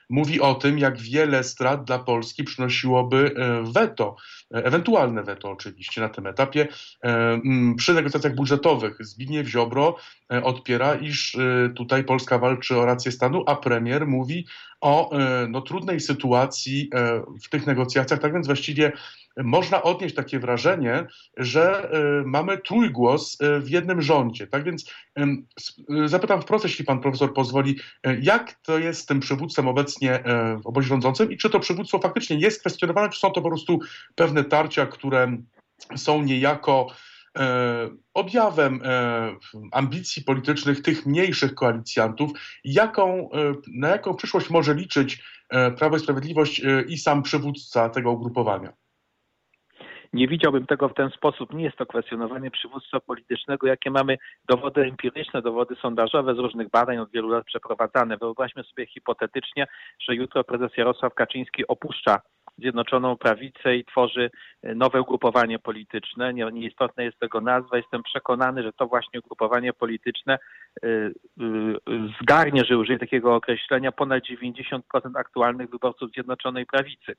mówi 0.10 0.41
o 0.41 0.56
tym, 0.56 0.80
jak 0.80 0.97
wiele 0.97 1.43
strat 1.43 1.84
dla 1.84 1.99
Polski 1.99 2.43
przynosiłoby 2.43 3.32
e, 3.36 3.64
weto, 3.72 4.16
e, 4.54 4.66
ewentualne 4.66 5.24
weto 5.24 5.51
oczywiście 5.51 6.01
na 6.01 6.10
tym 6.10 6.28
etapie. 6.28 6.68
Przy 7.78 7.93
negocjacjach 7.93 8.36
budżetowych 8.36 8.97
Zbigniew 8.99 9.47
Ziobro 9.47 9.95
odpiera, 10.43 10.95
iż 10.95 11.38
tutaj 11.76 12.04
Polska 12.04 12.38
walczy 12.38 12.78
o 12.78 12.86
rację 12.86 13.12
stanu, 13.12 13.43
a 13.47 13.56
premier 13.56 14.08
mówi 14.08 14.45
o 14.82 15.12
no, 15.50 15.62
trudnej 15.62 16.00
sytuacji 16.00 16.89
w 17.43 17.50
tych 17.50 17.67
negocjacjach. 17.67 18.20
Tak 18.20 18.34
więc 18.34 18.47
właściwie 18.47 18.92
można 19.38 19.84
odnieść 19.84 20.16
takie 20.16 20.39
wrażenie, 20.39 21.05
że 21.38 21.92
mamy 22.25 22.58
trójgłos 22.58 23.38
w 23.59 23.70
jednym 23.70 24.01
rządzie. 24.01 24.47
Tak 24.47 24.63
więc 24.63 24.92
zapytam 26.05 26.42
wprost, 26.42 26.66
jeśli 26.66 26.86
pan 26.86 27.00
profesor 27.00 27.34
pozwoli, 27.34 27.75
jak 28.21 28.54
to 28.54 28.78
jest 28.78 29.01
z 29.01 29.05
tym 29.05 29.20
przywództwem 29.20 29.67
obecnie 29.93 30.24
w 30.63 30.67
obozie 30.67 30.87
rządzącym 30.87 31.32
i 31.32 31.37
czy 31.37 31.49
to 31.49 31.59
przywództwo 31.59 31.99
faktycznie 31.99 32.37
jest 32.37 32.59
kwestionowane, 32.59 33.09
czy 33.09 33.20
są 33.20 33.32
to 33.32 33.41
po 33.41 33.49
prostu 33.49 33.79
pewne 34.15 34.43
tarcia, 34.43 34.86
które 34.86 35.37
są 35.95 36.21
niejako 36.21 36.87
objawem 38.13 38.82
ambicji 39.71 40.24
politycznych 40.24 40.82
tych 40.82 41.05
mniejszych 41.05 41.55
koalicjantów. 41.55 42.32
Jaką, 42.63 43.29
na 43.67 43.87
jaką 43.87 44.13
przyszłość 44.13 44.49
może 44.49 44.75
liczyć 44.75 45.24
Prawo 45.78 45.97
i 45.97 45.99
Sprawiedliwość 45.99 46.61
i 46.87 46.97
sam 46.97 47.24
przywódca 47.24 47.89
tego 47.89 48.11
ugrupowania? 48.11 48.74
Nie 50.13 50.27
widziałbym 50.27 50.65
tego 50.65 50.89
w 50.89 50.93
ten 50.93 51.09
sposób. 51.09 51.53
Nie 51.53 51.63
jest 51.63 51.77
to 51.77 51.85
kwestionowanie 51.85 52.51
przywództwa 52.51 52.99
politycznego, 52.99 53.67
jakie 53.67 53.91
mamy 53.91 54.17
dowody 54.49 54.81
empiryczne, 54.81 55.41
dowody 55.41 55.75
sondażowe 55.75 56.35
z 56.35 56.39
różnych 56.39 56.69
badań 56.69 56.97
od 56.97 57.11
wielu 57.11 57.29
lat 57.29 57.45
przeprowadzane. 57.45 58.17
Wyobraźmy 58.17 58.63
sobie 58.63 58.85
hipotetycznie, 58.85 59.67
że 59.99 60.15
jutro 60.15 60.43
prezes 60.43 60.77
Jarosław 60.77 61.13
Kaczyński 61.13 61.67
opuszcza 61.67 62.21
Zjednoczoną 62.57 63.17
Prawicę 63.17 63.75
i 63.75 63.85
tworzy 63.85 64.31
nowe 64.63 65.01
ugrupowanie 65.01 65.59
polityczne. 65.59 66.33
Nie, 66.33 66.45
nieistotna 66.51 67.03
jest 67.03 67.19
tego 67.19 67.41
nazwa. 67.41 67.77
Jestem 67.77 68.03
przekonany, 68.03 68.63
że 68.63 68.73
to 68.73 68.87
właśnie 68.87 69.19
ugrupowanie 69.19 69.73
polityczne 69.73 70.39
y, 70.83 70.87
y, 70.87 71.13
zgarnie, 72.21 72.65
że 72.65 72.77
użyję 72.77 72.99
takiego 72.99 73.35
określenia, 73.35 73.91
ponad 73.91 74.23
90% 74.23 74.81
aktualnych 75.15 75.69
wyborców 75.69 76.11
Zjednoczonej 76.11 76.65
Prawicy 76.65 77.15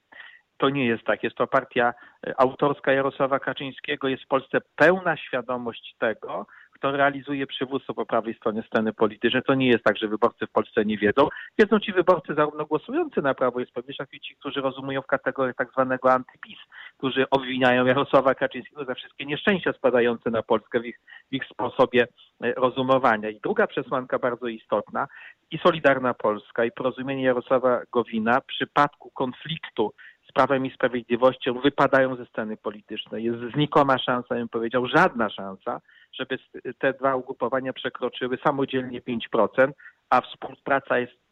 to 0.57 0.69
nie 0.69 0.87
jest 0.87 1.05
tak. 1.05 1.23
Jest 1.23 1.37
to 1.37 1.47
partia 1.47 1.95
e, 2.27 2.41
autorska 2.41 2.93
Jarosława 2.93 3.39
Kaczyńskiego. 3.39 4.09
Jest 4.09 4.23
w 4.23 4.29
Polsce 4.29 4.59
pełna 4.77 5.17
świadomość 5.17 5.97
tego, 5.99 6.47
kto 6.75 6.93
realizuje 6.93 7.47
przywództwo 7.47 7.95
po 7.95 8.07
prawej 8.07 8.35
stronie 8.35 8.63
sceny 8.63 8.93
politycznej. 8.93 9.43
To 9.43 9.55
nie 9.55 9.69
jest 9.69 9.85
tak, 9.85 9.97
że 9.97 10.09
wyborcy 10.09 10.47
w 10.47 10.51
Polsce 10.51 10.85
nie 10.85 10.99
wiedzą. 10.99 11.29
Wiedzą 11.59 11.81
ci 11.81 11.93
wyborcy 11.93 12.35
zarówno 12.35 12.67
głosujący 12.67 13.23
na 13.23 13.35
Prawo 13.35 13.61
i 13.61 13.67
Sprawiedliwość, 13.67 13.99
jak 13.99 14.15
i 14.15 14.21
ci, 14.21 14.37
którzy 14.37 14.61
rozumują 14.61 15.03
w 15.03 15.07
kategorii 15.07 15.55
tak 15.55 15.71
zwanego 15.71 16.13
antypis, 16.13 16.59
którzy 16.99 17.31
obwiniają 17.31 17.87
Jarosława 17.87 18.35
Kaczyńskiego 18.35 18.85
za 18.85 18.95
wszystkie 18.95 19.27
nieszczęścia 19.27 19.73
spadające 19.73 20.31
na 20.31 20.43
Polskę 20.43 20.81
w 20.81 20.87
ich, 20.87 21.01
w 21.31 21.35
ich 21.35 21.45
sposobie 21.45 22.07
e, 22.43 22.53
rozumowania. 22.53 23.31
I 23.31 23.41
druga 23.41 23.67
przesłanka 23.67 24.19
bardzo 24.19 24.47
istotna 24.47 25.07
i 25.51 25.59
Solidarna 25.59 26.15
Polska 26.15 26.65
i 26.65 26.73
porozumienie 26.73 27.25
Jarosława 27.25 27.81
Gowina 27.93 28.41
w 28.41 28.47
przypadku 28.47 29.11
konfliktu 29.11 29.93
Prawem 30.35 30.67
i 30.67 30.71
Sprawiedliwością 30.71 31.61
wypadają 31.61 32.17
ze 32.17 32.27
sceny 32.27 32.57
politycznej. 32.57 33.25
Jest 33.25 33.39
znikoma 33.55 33.99
szansa, 33.99 34.35
bym 34.35 34.49
powiedział, 34.49 34.87
żadna 34.87 35.31
szansa, 35.31 35.81
żeby 36.13 36.39
te 36.79 36.93
dwa 36.93 37.17
ugrupowania 37.17 37.73
przekroczyły 37.73 38.39
samodzielnie 38.45 39.01
5%, 39.01 39.73
a 40.11 40.21
współpraca 40.21 40.99
jest 40.99 41.25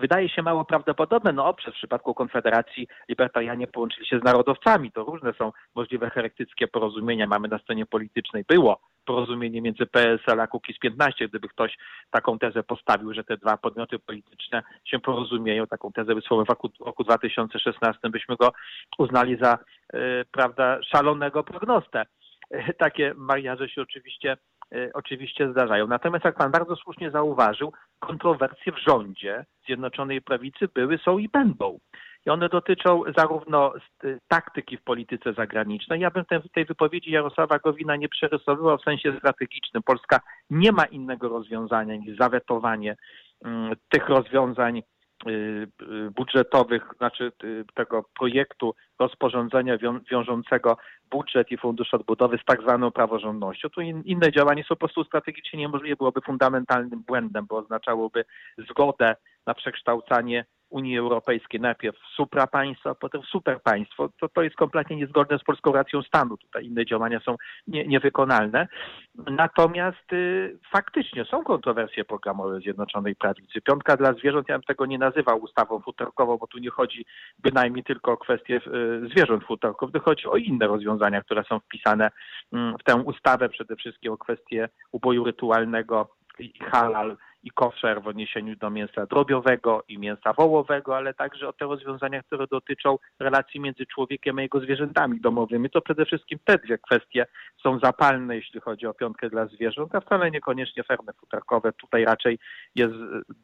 wydaje 0.00 0.28
się 0.28 0.42
mało 0.42 0.64
prawdopodobne. 0.64 1.32
No 1.32 1.46
owszem, 1.46 1.72
w 1.72 1.76
przypadku 1.76 2.14
Konfederacji 2.14 2.88
libertarianie 3.08 3.66
połączyli 3.66 4.06
się 4.06 4.20
z 4.20 4.24
narodowcami. 4.24 4.92
To 4.92 5.04
różne 5.04 5.32
są 5.32 5.52
możliwe 5.74 6.10
heretyckie 6.10 6.68
porozumienia. 6.68 7.26
Mamy 7.26 7.48
na 7.48 7.58
scenie 7.58 7.86
politycznej. 7.86 8.44
Było 8.48 8.80
porozumienie 9.04 9.62
między 9.62 9.86
PSL 9.86 10.40
a 10.40 10.46
Kukiz 10.46 10.78
15, 10.78 11.28
gdyby 11.28 11.48
ktoś 11.48 11.76
taką 12.10 12.38
tezę 12.38 12.62
postawił, 12.62 13.14
że 13.14 13.24
te 13.24 13.36
dwa 13.36 13.56
podmioty 13.56 13.98
polityczne 13.98 14.62
się 14.84 14.98
porozumieją, 14.98 15.66
taką 15.66 15.92
tezę 15.92 16.14
wysłował 16.14 16.44
w 16.44 16.80
roku 16.80 17.04
2016, 17.04 18.10
byśmy 18.10 18.36
go 18.36 18.52
uznali 18.98 19.36
za, 19.36 19.58
yy, 19.92 20.24
prawda, 20.32 20.82
szalonego 20.82 21.44
prognostę. 21.44 22.06
Yy, 22.50 22.74
takie 22.78 23.14
mariaże 23.16 23.68
się 23.68 23.82
oczywiście 23.82 24.36
Y, 24.74 24.90
oczywiście 24.94 25.50
zdarzają. 25.50 25.86
Natomiast 25.86 26.24
jak 26.24 26.36
pan 26.36 26.50
bardzo 26.50 26.76
słusznie 26.76 27.10
zauważył, 27.10 27.72
kontrowersje 27.98 28.72
w 28.72 28.78
rządzie 28.78 29.44
Zjednoczonej 29.66 30.22
Prawicy 30.22 30.68
były, 30.74 30.98
są 30.98 31.18
i 31.18 31.28
będą. 31.28 31.78
I 32.26 32.30
one 32.30 32.48
dotyczą 32.48 33.02
zarówno 33.16 33.72
y, 34.04 34.18
taktyki 34.28 34.76
w 34.76 34.82
polityce 34.82 35.32
zagranicznej. 35.32 36.00
Ja 36.00 36.10
bym 36.10 36.24
tej, 36.24 36.40
tej 36.54 36.64
wypowiedzi 36.64 37.10
Jarosława 37.10 37.58
Gowina 37.58 37.96
nie 37.96 38.08
przerysowywał 38.08 38.78
w 38.78 38.84
sensie 38.84 39.16
strategicznym. 39.18 39.82
Polska 39.82 40.20
nie 40.50 40.72
ma 40.72 40.84
innego 40.84 41.28
rozwiązania 41.28 41.96
niż 41.96 42.18
zawetowanie 42.18 42.96
mm, 43.44 43.76
tych 43.88 44.08
rozwiązań 44.08 44.82
Y, 45.28 45.66
y, 45.82 46.10
budżetowych, 46.10 46.82
znaczy 46.96 47.32
tego 47.74 48.04
projektu 48.18 48.74
rozporządzenia 48.98 49.78
wiążącego 50.10 50.76
budżet 51.10 51.50
i 51.50 51.56
fundusz 51.56 51.94
odbudowy 51.94 52.38
z 52.38 52.44
tak 52.44 52.62
zwaną 52.62 52.90
praworządnością. 52.90 53.68
Tu 53.68 53.80
inne 53.80 54.32
działania 54.32 54.62
są 54.62 54.68
po 54.68 54.76
prostu 54.76 55.04
strategicznie 55.04 55.58
niemożliwe, 55.58 55.96
byłoby 55.96 56.20
fundamentalnym 56.20 57.02
błędem, 57.06 57.46
bo 57.48 57.56
oznaczałoby 57.56 58.24
zgodę 58.70 59.16
na 59.46 59.54
przekształcanie 59.54 60.44
Unii 60.70 60.98
Europejskiej 60.98 61.60
najpierw 61.60 61.96
suprapaństwo, 62.16 62.90
a 62.90 62.94
potem 62.94 63.22
superpaństwo, 63.22 64.08
to, 64.20 64.28
to 64.28 64.42
jest 64.42 64.56
kompletnie 64.56 64.96
niezgodne 64.96 65.38
z 65.38 65.44
polską 65.44 65.72
racją 65.72 66.02
stanu. 66.02 66.36
Tutaj 66.36 66.66
inne 66.66 66.86
działania 66.86 67.20
są 67.20 67.36
nie, 67.66 67.86
niewykonalne. 67.86 68.68
Natomiast 69.14 70.12
y, 70.12 70.58
faktycznie 70.72 71.24
są 71.24 71.44
kontrowersje 71.44 72.04
programowe 72.04 72.60
Zjednoczonej 72.60 73.16
Prawicy. 73.16 73.60
Piątka 73.60 73.96
dla 73.96 74.12
zwierząt, 74.12 74.48
ja 74.48 74.58
bym 74.58 74.62
tego 74.62 74.86
nie 74.86 74.98
nazywał 74.98 75.42
ustawą 75.42 75.80
futerkową, 75.80 76.36
bo 76.36 76.46
tu 76.46 76.58
nie 76.58 76.70
chodzi 76.70 77.06
bynajmniej 77.38 77.84
tylko 77.84 78.12
o 78.12 78.16
kwestię 78.16 78.56
y, 78.56 79.08
zwierząt 79.08 79.44
futerkowych, 79.44 80.02
chodzi 80.02 80.26
o 80.26 80.36
inne 80.36 80.66
rozwiązania, 80.66 81.22
które 81.22 81.44
są 81.44 81.60
wpisane 81.60 82.06
y, 82.06 82.56
w 82.80 82.84
tę 82.84 82.96
ustawę, 82.96 83.48
przede 83.48 83.76
wszystkim 83.76 84.12
o 84.12 84.18
kwestię 84.18 84.68
uboju 84.92 85.24
rytualnego 85.24 86.08
i 86.38 86.52
halal, 86.58 87.16
i 87.42 87.50
koszer 87.50 88.02
w 88.02 88.08
odniesieniu 88.08 88.56
do 88.56 88.70
mięsa 88.70 89.06
drobiowego 89.06 89.82
i 89.88 89.98
mięsa 89.98 90.32
wołowego, 90.32 90.96
ale 90.96 91.14
także 91.14 91.48
o 91.48 91.52
te 91.52 91.64
rozwiązania, 91.64 92.22
które 92.22 92.46
dotyczą 92.46 92.98
relacji 93.18 93.60
między 93.60 93.86
człowiekiem 93.86 94.38
a 94.38 94.42
jego 94.42 94.60
zwierzętami 94.60 95.20
domowymi. 95.20 95.70
To 95.70 95.80
przede 95.80 96.04
wszystkim 96.04 96.38
te 96.44 96.58
dwie 96.58 96.78
kwestie 96.78 97.26
są 97.62 97.78
zapalne, 97.78 98.36
jeśli 98.36 98.60
chodzi 98.60 98.86
o 98.86 98.94
piątkę 98.94 99.30
dla 99.30 99.46
zwierząt, 99.46 99.94
a 99.94 100.00
wcale 100.00 100.30
niekoniecznie 100.30 100.82
fermy 100.82 101.12
futerkowe. 101.12 101.72
Tutaj 101.72 102.04
raczej 102.04 102.38
jest 102.74 102.94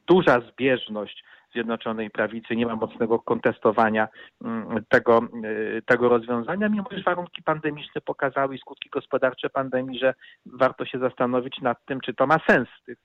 duża 0.07 0.41
zbieżność 0.41 1.25
Zjednoczonej 1.53 2.11
Prawicy, 2.11 2.57
nie 2.57 2.67
ma 2.67 2.77
mocnego 2.77 3.19
kontestowania 3.19 4.09
mm, 4.45 4.85
tego, 4.89 5.21
y, 5.45 5.83
tego 5.87 6.09
rozwiązania, 6.09 6.69
mimo 6.69 6.85
że 6.91 7.03
warunki 7.03 7.43
pandemiczne 7.43 8.01
pokazały 8.01 8.55
i 8.55 8.59
skutki 8.59 8.91
gospodarcze 8.91 9.51
pandemii, 9.51 9.99
że 9.99 10.15
warto 10.47 10.85
się 10.85 10.99
zastanowić 10.99 11.61
nad 11.61 11.85
tym, 11.85 12.01
czy 12.01 12.15
to 12.15 12.27
ma 12.27 12.39
sens 12.49 12.69
w 12.83 12.85
tych 12.85 12.99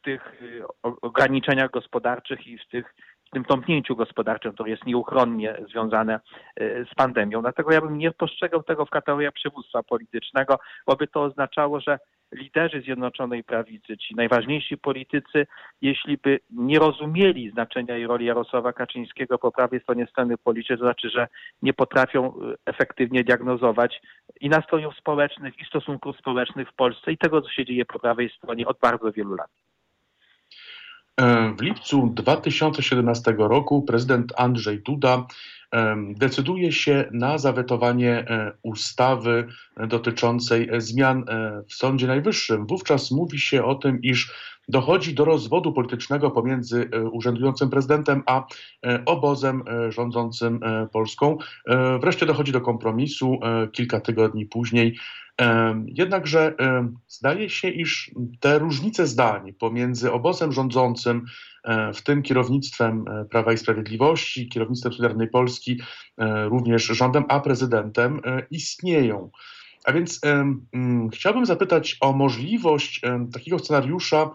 w 0.00 0.04
tych 0.04 0.42
y, 0.42 0.62
ograniczeniach 1.02 1.70
gospodarczych 1.70 2.46
i 2.46 2.58
w 2.58 2.68
tych 2.68 2.94
w 3.30 3.32
tym 3.32 3.44
tąpnięciu 3.44 3.96
gospodarczym, 3.96 4.52
które 4.52 4.70
jest 4.70 4.86
nieuchronnie 4.86 5.56
związane 5.70 6.20
y, 6.60 6.86
z 6.92 6.94
pandemią. 6.94 7.42
Dlatego 7.42 7.72
ja 7.72 7.80
bym 7.80 7.98
nie 7.98 8.10
postrzegał 8.10 8.62
tego 8.62 8.86
w 8.86 8.90
kategoriach 8.90 9.32
przywództwa 9.32 9.82
politycznego, 9.82 10.58
bo 10.86 10.96
by 10.96 11.06
to 11.06 11.22
oznaczało, 11.22 11.80
że 11.80 11.98
liderzy 12.32 12.80
Zjednoczonej 12.82 13.44
Prawicy, 13.44 13.98
ci 13.98 14.14
najważniejsi 14.14 14.78
politycy, 14.78 15.46
jeśli 15.80 16.18
by 16.18 16.40
nie 16.50 16.78
rozumieli 16.78 17.50
znaczenia 17.50 17.98
i 17.98 18.06
roli 18.06 18.26
Jarosława 18.26 18.72
Kaczyńskiego 18.72 19.38
po 19.38 19.52
prawej 19.52 19.80
stronie 19.80 20.06
sceny 20.06 20.38
politycznej, 20.38 20.78
to 20.78 20.84
znaczy, 20.84 21.10
że 21.10 21.28
nie 21.62 21.72
potrafią 21.72 22.28
y, 22.28 22.56
efektywnie 22.66 23.24
diagnozować 23.24 24.00
i 24.40 24.48
nastrojów 24.48 24.96
społecznych, 24.96 25.58
i 25.58 25.64
stosunków 25.64 26.16
społecznych 26.16 26.68
w 26.68 26.74
Polsce 26.74 27.12
i 27.12 27.18
tego, 27.18 27.42
co 27.42 27.50
się 27.50 27.64
dzieje 27.64 27.84
po 27.84 27.98
prawej 27.98 28.30
stronie 28.30 28.66
od 28.66 28.78
bardzo 28.80 29.12
wielu 29.12 29.34
lat. 29.34 29.50
E, 31.20 31.54
w 31.58 31.62
lipcu 31.62 32.10
2017 32.14 33.34
roku 33.38 33.82
prezydent 33.82 34.32
Andrzej 34.36 34.82
Duda 34.82 35.26
decyduje 36.16 36.72
się 36.72 37.08
na 37.12 37.38
zawetowanie 37.38 38.18
e, 38.18 38.52
ustawy 38.62 39.46
dotyczącej 39.88 40.68
zmian 40.78 41.24
w 41.68 41.74
Sądzie 41.74 42.06
Najwyższym. 42.06 42.66
Wówczas 42.66 43.10
mówi 43.10 43.38
się 43.38 43.64
o 43.64 43.74
tym, 43.74 44.02
iż 44.02 44.34
dochodzi 44.68 45.14
do 45.14 45.24
rozwodu 45.24 45.72
politycznego 45.72 46.30
pomiędzy 46.30 46.90
urzędującym 47.12 47.70
prezydentem 47.70 48.22
a 48.26 48.46
obozem 49.06 49.62
rządzącym 49.88 50.60
Polską. 50.92 51.38
Wreszcie 52.00 52.26
dochodzi 52.26 52.52
do 52.52 52.60
kompromisu 52.60 53.40
kilka 53.72 54.00
tygodni 54.00 54.46
później. 54.46 54.96
Jednakże 55.86 56.54
zdaje 57.08 57.50
się, 57.50 57.68
iż 57.68 58.10
te 58.40 58.58
różnice 58.58 59.06
zdań 59.06 59.52
pomiędzy 59.52 60.12
obozem 60.12 60.52
rządzącym, 60.52 61.26
e, 61.59 61.59
w 61.94 62.02
tym 62.02 62.22
kierownictwem 62.22 63.04
e, 63.08 63.24
Prawa 63.24 63.52
i 63.52 63.58
Sprawiedliwości, 63.58 64.48
kierownictwem 64.48 64.92
Solidarnej 64.92 65.28
Polski, 65.28 65.80
e, 66.18 66.44
również 66.44 66.82
rządem, 66.82 67.24
a 67.28 67.40
prezydentem 67.40 68.20
istnieją. 68.50 69.30
A 69.84 69.92
więc 69.92 70.20
um, 70.24 71.10
chciałbym 71.12 71.46
zapytać 71.46 71.96
o 72.00 72.12
możliwość 72.12 73.00
takiego 73.32 73.58
scenariusza, 73.58 74.30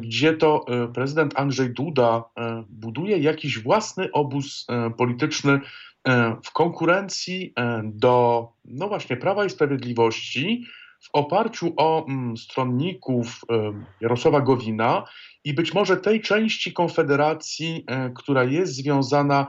gdzie 0.00 0.32
to 0.32 0.64
prezydent 0.94 1.38
Andrzej 1.38 1.70
Duda 1.70 2.24
buduje 2.68 3.18
jakiś 3.18 3.62
własny 3.62 4.12
obóz 4.12 4.66
polityczny 4.96 5.60
E, 6.08 6.36
w 6.44 6.52
konkurencji 6.52 7.52
e, 7.56 7.82
do, 7.84 8.48
no 8.64 8.88
właśnie, 8.88 9.16
Prawa 9.16 9.44
i 9.44 9.50
Sprawiedliwości 9.50 10.64
w 11.04 11.08
oparciu 11.12 11.72
o 11.76 12.06
mm, 12.06 12.36
stronników 12.36 13.40
e, 13.50 13.72
Jarosława 14.00 14.40
Gowina 14.40 15.04
i 15.44 15.54
być 15.54 15.74
może 15.74 15.96
tej 15.96 16.20
części 16.20 16.72
Konfederacji, 16.72 17.84
która 18.14 18.44
jest 18.44 18.74
związana 18.74 19.46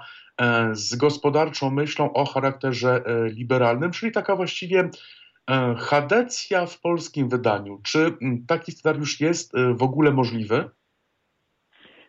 z 0.72 0.96
gospodarczą 0.96 1.70
myślą 1.70 2.14
o 2.14 2.26
charakterze 2.26 3.04
liberalnym, 3.26 3.92
czyli 3.92 4.12
taka 4.12 4.36
właściwie 4.36 4.90
Hadecja 5.78 6.66
w 6.66 6.82
polskim 6.82 7.30
wydaniu. 7.30 7.80
Czy 7.84 8.18
taki 8.48 8.72
scenariusz 8.72 9.22
jest 9.22 9.54
w 9.76 9.84
ogóle 9.84 10.12
możliwy? 10.12 10.70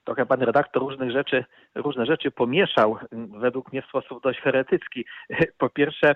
trochę 0.07 0.27
pan 0.27 0.43
redaktor 0.43 0.83
różnych 0.83 1.11
rzeczy, 1.11 1.45
różne 1.75 2.07
rzeczy 2.07 2.31
pomieszał, 2.31 2.99
według 3.41 3.73
mnie 3.73 3.83
w 3.83 3.87
sposób 3.87 4.23
dość 4.23 4.41
heretycki. 4.41 5.05
Po 5.59 5.71
pierwsze, 5.71 6.15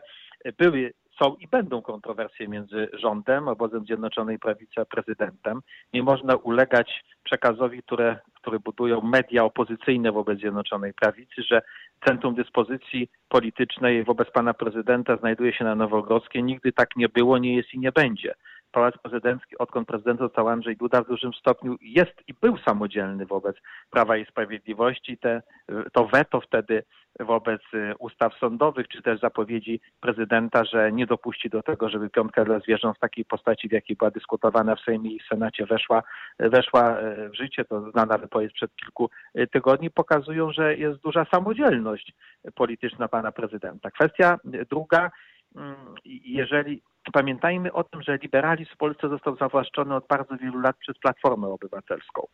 były 0.58 0.92
są 1.22 1.34
i 1.34 1.48
będą 1.48 1.82
kontrowersje 1.82 2.48
między 2.48 2.88
rządem, 2.92 3.48
obozem 3.48 3.84
Zjednoczonej 3.84 4.38
Prawicy 4.38 4.80
a 4.80 4.84
prezydentem. 4.84 5.60
Nie 5.92 6.02
można 6.02 6.36
ulegać 6.36 7.04
przekazowi, 7.24 7.82
które, 7.82 8.18
który 8.34 8.60
budują 8.60 9.00
media 9.00 9.44
opozycyjne 9.44 10.12
wobec 10.12 10.38
Zjednoczonej 10.38 10.94
Prawicy, 10.94 11.42
że 11.42 11.62
centrum 12.06 12.34
dyspozycji 12.34 13.08
politycznej 13.28 14.04
wobec 14.04 14.30
pana 14.30 14.54
prezydenta 14.54 15.16
znajduje 15.16 15.52
się 15.52 15.64
na 15.64 15.74
Nowogrodzkiej. 15.74 16.44
Nigdy 16.44 16.72
tak 16.72 16.96
nie 16.96 17.08
było, 17.08 17.38
nie 17.38 17.56
jest 17.56 17.74
i 17.74 17.78
nie 17.78 17.92
będzie. 17.92 18.34
Pałac 18.72 18.98
Prezydencki, 18.98 19.58
odkąd 19.58 19.88
prezydent 19.88 20.20
został 20.20 20.48
Andrzej 20.48 20.76
Duda, 20.76 21.02
w 21.02 21.08
dużym 21.08 21.32
stopniu 21.32 21.76
jest 21.80 22.22
i 22.28 22.34
był 22.34 22.58
samodzielny 22.58 23.26
wobec 23.26 23.56
Prawa 23.90 24.16
i 24.16 24.26
Sprawiedliwości. 24.26 25.18
Te, 25.18 25.42
to 25.92 26.06
weto 26.06 26.40
wtedy 26.40 26.82
wobec 27.20 27.60
y, 27.74 27.94
ustaw 27.98 28.34
sądowych, 28.34 28.88
czy 28.88 29.02
też 29.02 29.20
zapowiedzi 29.20 29.80
prezydenta, 30.00 30.64
że 30.64 30.92
nie 30.92 31.06
dopuści 31.06 31.50
do 31.50 31.62
tego, 31.62 31.88
żeby 31.88 32.10
piątka 32.10 32.44
dla 32.44 32.58
zwierząt 32.58 32.96
w 32.96 33.00
takiej 33.00 33.24
postaci, 33.24 33.68
w 33.68 33.72
jakiej 33.72 33.96
była 33.96 34.10
dyskutowana 34.10 34.76
w 34.76 34.80
Sejmie 34.80 35.10
i 35.10 35.20
w 35.20 35.26
Senacie, 35.26 35.66
weszła, 35.66 36.02
weszła 36.38 37.00
y, 37.00 37.28
w 37.28 37.34
życie, 37.34 37.64
to 37.64 37.90
znana 37.90 38.18
wypowiedź 38.18 38.52
przed 38.52 38.76
kilku 38.76 39.10
y, 39.38 39.46
tygodni, 39.46 39.90
pokazują, 39.90 40.52
że 40.52 40.76
jest 40.76 41.00
duża 41.00 41.26
samodzielność 41.34 42.12
polityczna 42.54 43.08
pana 43.08 43.32
prezydenta. 43.32 43.90
Kwestia 43.90 44.38
druga, 44.70 45.10
jeżeli 46.04 46.82
Pamiętajmy 47.12 47.72
o 47.72 47.84
tym, 47.84 48.02
że 48.02 48.16
liberalizm 48.16 48.70
w 48.74 48.76
Polsce 48.76 49.08
został 49.08 49.36
zawłaszczony 49.36 49.94
od 49.94 50.06
bardzo 50.06 50.36
wielu 50.36 50.60
lat 50.60 50.76
przez 50.76 50.98
Platformę 50.98 51.48
Obywatelską, 51.48 52.26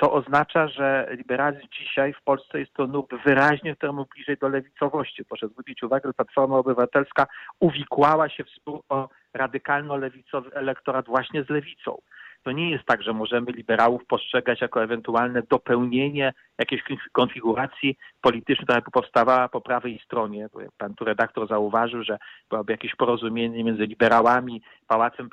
co 0.00 0.12
oznacza, 0.12 0.68
że 0.68 1.08
liberalizm 1.10 1.66
dzisiaj 1.78 2.12
w 2.12 2.22
Polsce 2.22 2.60
jest 2.60 2.72
to 2.72 2.86
nurt 2.86 3.14
wyraźnie 3.24 3.76
temu 3.76 4.06
bliżej 4.14 4.36
do 4.36 4.48
lewicowości. 4.48 5.24
Proszę 5.24 5.48
zwrócić 5.48 5.82
uwagę, 5.82 6.08
że 6.08 6.12
Platforma 6.12 6.56
Obywatelska 6.56 7.26
uwikłała 7.60 8.28
się 8.28 8.44
w 8.44 8.50
spór 8.50 8.80
o 8.88 9.08
radykalno-lewicowy 9.34 10.50
elektorat 10.52 11.06
właśnie 11.06 11.44
z 11.44 11.50
lewicą. 11.50 11.98
To 12.44 12.52
nie 12.52 12.70
jest 12.70 12.84
tak, 12.84 13.02
że 13.02 13.12
możemy 13.12 13.52
liberałów 13.52 14.06
postrzegać 14.06 14.60
jako 14.60 14.82
ewentualne 14.82 15.42
dopełnienie 15.50 16.32
jakiejś 16.58 16.82
konfiguracji 17.12 17.96
politycznej, 18.20 18.64
która 18.64 18.80
by 18.80 18.90
powstawała 18.90 19.48
po 19.48 19.60
prawej 19.60 20.00
stronie. 20.04 20.48
Pan 20.78 20.94
tu 20.94 21.04
redaktor 21.04 21.48
zauważył, 21.48 22.04
że 22.04 22.18
byłoby 22.50 22.72
jakieś 22.72 22.94
porozumienie 22.94 23.64
między 23.64 23.86
liberałami, 23.86 24.62
Pałacem 24.86 25.28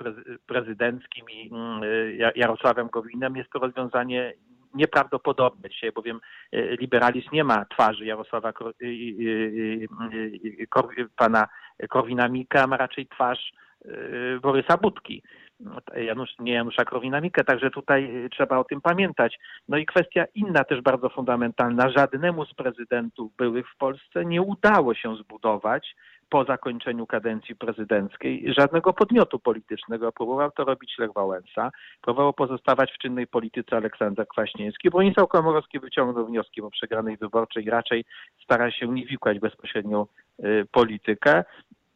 Prezydenckim 0.45 1.25
i 1.29 1.49
mm, 1.53 1.81
Jarosławem 2.35 2.87
Gowinem. 2.87 3.35
Jest 3.35 3.49
to 3.49 3.59
rozwiązanie 3.59 4.33
nieprawdopodobne 4.73 5.69
dzisiaj, 5.69 5.91
bowiem 5.91 6.19
e, 6.51 6.75
liberalizm 6.75 7.29
nie 7.33 7.43
ma 7.43 7.65
twarzy 7.65 8.05
Jarosława 8.05 8.53
pana 11.15 11.47
Korwina-Mikke, 11.89 12.67
ma 12.67 12.77
raczej 12.77 13.07
twarz 13.07 13.53
e, 13.85 13.89
Borysa 14.39 14.77
Budki. 14.77 15.23
No, 15.63 16.01
Janusz, 16.01 16.35
nie 16.39 16.53
Janusza 16.53 16.85
Korwin-Mikke, 16.85 17.43
także 17.43 17.69
tutaj 17.69 18.25
y, 18.25 18.29
trzeba 18.29 18.57
o 18.57 18.63
tym 18.63 18.81
pamiętać. 18.81 19.39
No 19.67 19.77
i 19.77 19.85
kwestia 19.85 20.25
inna 20.35 20.63
też 20.63 20.81
bardzo 20.81 21.09
fundamentalna. 21.09 21.89
Żadnemu 21.89 22.45
z 22.45 22.53
prezydentów 22.53 23.35
byłych 23.35 23.69
w 23.69 23.77
Polsce 23.77 24.25
nie 24.25 24.41
udało 24.41 24.93
się 24.93 25.15
zbudować 25.15 25.95
po 26.29 26.45
zakończeniu 26.45 27.07
kadencji 27.07 27.55
prezydenckiej 27.55 28.53
żadnego 28.57 28.93
podmiotu 28.93 29.39
politycznego. 29.39 30.11
Próbował 30.11 30.51
to 30.51 30.63
robić 30.63 30.97
Lech 30.97 31.13
Wałęsa, 31.13 31.71
próbował 32.01 32.33
pozostawać 32.33 32.91
w 32.91 32.97
czynnej 32.97 33.27
polityce 33.27 33.75
Aleksander 33.75 34.27
Kwaśniewski. 34.27 34.89
Bronisław 34.89 35.29
Komorowski 35.29 35.79
wyciągnął 35.79 36.25
wnioski 36.25 36.61
o 36.61 36.69
przegranej 36.69 37.17
wyborczej 37.17 37.69
raczej 37.69 38.05
stara 38.43 38.71
się 38.71 38.87
nie 38.87 39.05
wikłać 39.05 39.39
bezpośrednio 39.39 40.07
y, 40.39 40.67
politykę. 40.71 41.43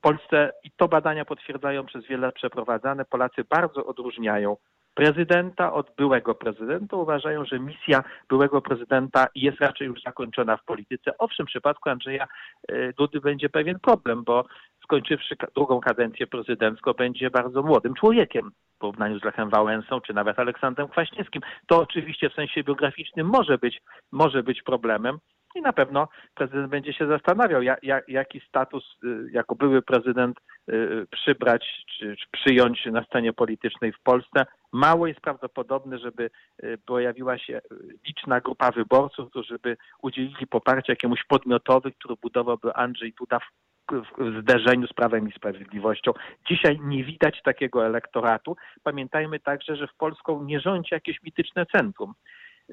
Polsce, 0.06 0.52
i 0.64 0.72
to 0.72 0.88
badania 0.88 1.26
potwierdzają 1.26 1.86
przez 1.86 2.06
wiele 2.06 2.32
przeprowadzane, 2.32 3.06
Polacy 3.06 3.44
bardzo 3.50 3.86
odróżniają 3.86 4.58
prezydenta 4.94 5.74
od 5.74 5.96
byłego 5.98 6.36
prezydenta. 6.36 6.98
Uważają, 6.98 7.46
że 7.46 7.60
misja 7.60 8.04
byłego 8.30 8.62
prezydenta 8.62 9.28
jest 9.36 9.60
raczej 9.60 9.88
już 9.88 10.02
zakończona 10.02 10.58
w 10.58 10.66
polityce. 10.66 11.18
Owszem, 11.18 11.46
w 11.46 11.50
przypadku 11.50 11.90
Andrzeja 11.90 12.28
e, 12.68 12.94
Dudy 12.94 13.20
będzie 13.20 13.50
pewien 13.50 13.80
problem, 13.80 14.24
bo 14.24 14.46
skończywszy 14.84 15.36
drugą 15.56 15.80
kadencję 15.80 16.28
prezydencką 16.28 16.94
będzie 16.94 17.30
bardzo 17.30 17.64
młodym 17.64 17.94
człowiekiem 17.94 18.52
w 18.76 18.78
porównaniu 18.78 19.20
z 19.20 19.24
Lechem 19.24 19.50
Wałęsą 19.50 20.02
czy 20.02 20.14
nawet 20.14 20.40
Aleksandrem 20.40 20.88
Kwaśniewskim. 20.88 21.42
To 21.68 21.82
oczywiście 21.82 22.30
w 22.30 22.34
sensie 22.34 22.64
biograficznym 22.64 23.28
może 23.28 23.58
być, 23.58 23.82
może 24.12 24.44
być 24.44 24.62
problemem, 24.64 25.18
i 25.56 25.62
na 25.62 25.74
pewno 25.74 26.08
prezydent 26.36 26.70
będzie 26.70 26.94
się 26.94 27.08
zastanawiał, 27.08 27.62
jak, 27.62 28.08
jaki 28.08 28.40
status 28.40 28.98
y, 29.04 29.30
jako 29.32 29.56
były 29.56 29.82
prezydent 29.82 30.38
y, 30.70 31.08
przybrać 31.12 31.86
czy, 31.98 32.16
czy 32.16 32.26
przyjąć 32.32 32.86
na 32.86 33.04
scenie 33.04 33.34
politycznej 33.34 33.92
w 33.92 34.00
Polsce. 34.00 34.46
Mało 34.72 35.08
jest 35.08 35.20
prawdopodobne, 35.20 36.00
żeby 36.00 36.30
y, 36.64 36.78
pojawiła 36.86 37.38
się 37.38 37.62
liczna 38.08 38.42
grupa 38.42 38.72
wyborców, 38.72 39.30
którzy 39.30 39.60
by 39.60 39.78
udzielili 40.02 40.48
poparcia 40.48 40.94
jakiemuś 40.94 41.24
podmiotowi, 41.24 41.94
który 41.94 42.16
budowałby 42.22 42.74
Andrzej 42.74 43.14
Duda 43.14 43.40
w 43.40 43.66
w 43.92 44.42
zderzeniu 44.42 44.88
z 44.88 44.94
Prawem 44.94 45.30
i 45.30 45.32
Sprawiedliwością. 45.32 46.12
Dzisiaj 46.50 46.80
nie 46.84 47.04
widać 47.04 47.42
takiego 47.44 47.86
elektoratu. 47.86 48.56
Pamiętajmy 48.84 49.40
także, 49.40 49.76
że 49.76 49.88
w 49.88 49.96
Polską 49.96 50.44
nie 50.44 50.60
rządzi 50.60 50.90
jakieś 50.92 51.24
mityczne 51.24 51.66
centrum. 51.66 52.14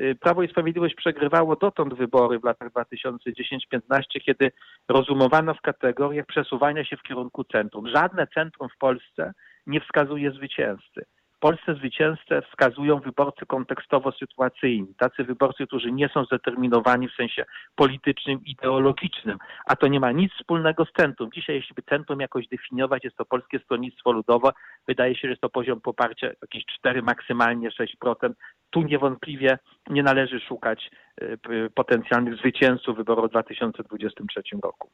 Y, 0.01 0.14
Prawo 0.20 0.43
i 0.43 0.48
Sprawiedliwość 0.48 0.94
przegrywało 0.94 1.56
dotąd 1.56 1.94
wybory 1.94 2.39
w 2.39 2.44
latach 2.44 2.69
2010-15, 2.73 4.20
kiedy 4.24 4.52
rozumowano 4.89 5.55
w 5.55 5.60
kategoriach 5.60 6.27
przesuwania 6.27 6.85
się 6.85 6.97
w 6.97 7.02
kierunku 7.02 7.44
centrum. 7.44 7.89
Żadne 7.89 8.27
centrum 8.27 8.69
w 8.69 8.78
Polsce 8.78 9.32
nie 9.66 9.81
wskazuje 9.81 10.31
zwycięzcy. 10.31 11.05
Polsce 11.43 11.74
zwycięzcę 11.74 12.43
wskazują 12.43 12.98
wyborcy 12.98 13.47
kontekstowo-sytuacyjni, 13.47 14.94
tacy 14.98 15.24
wyborcy, 15.24 15.66
którzy 15.66 15.93
nie 15.93 16.09
są 16.09 16.24
zdeterminowani 16.24 17.09
w 17.09 17.14
sensie 17.14 17.44
politycznym, 17.74 18.44
ideologicznym, 18.44 19.39
a 19.66 19.77
to 19.77 19.86
nie 19.89 20.01
ma 20.01 20.12
nic 20.12 20.32
wspólnego 20.32 20.85
z 20.85 20.93
centrum. 20.93 21.31
Dzisiaj, 21.35 21.56
jeśli 21.56 21.74
by 21.74 21.82
centrum 21.82 22.20
jakoś 22.20 22.48
definiować, 22.48 23.05
jest 23.05 23.16
to 23.16 23.24
Polskie 23.24 23.59
Stronnictwo 23.59 24.12
Ludowe. 24.12 24.51
Wydaje 24.89 25.14
się, 25.14 25.20
że 25.23 25.28
jest 25.28 25.43
to 25.43 25.48
poziom 25.48 25.81
poparcia 25.81 26.27
jakieś 26.43 26.64
4, 26.78 27.02
maksymalnie 27.02 27.70
6%. 27.70 28.32
Tu 28.70 28.82
niewątpliwie 28.82 29.59
nie 29.90 30.02
należy 30.02 30.40
szukać 30.40 30.90
y, 31.23 31.70
potencjalnych 31.74 32.36
zwycięzców 32.36 32.97
wyborów 32.97 33.27
w 33.27 33.31
2023 33.31 34.43
roku. 34.62 34.90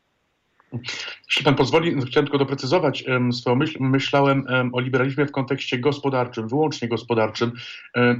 Jeśli 1.27 1.45
pan 1.45 1.55
pozwoli, 1.55 2.03
chciałem 2.07 2.27
tylko 2.27 2.39
doprecyzować 2.39 3.05
swoją 3.33 3.57
myśl. 3.57 3.79
Myślałem 3.81 4.45
o 4.73 4.81
liberalizmie 4.81 5.27
w 5.27 5.33
kontekście 5.33 5.79
gospodarczym, 5.79 6.49
wyłącznie 6.49 6.89
gospodarczym 6.89 7.53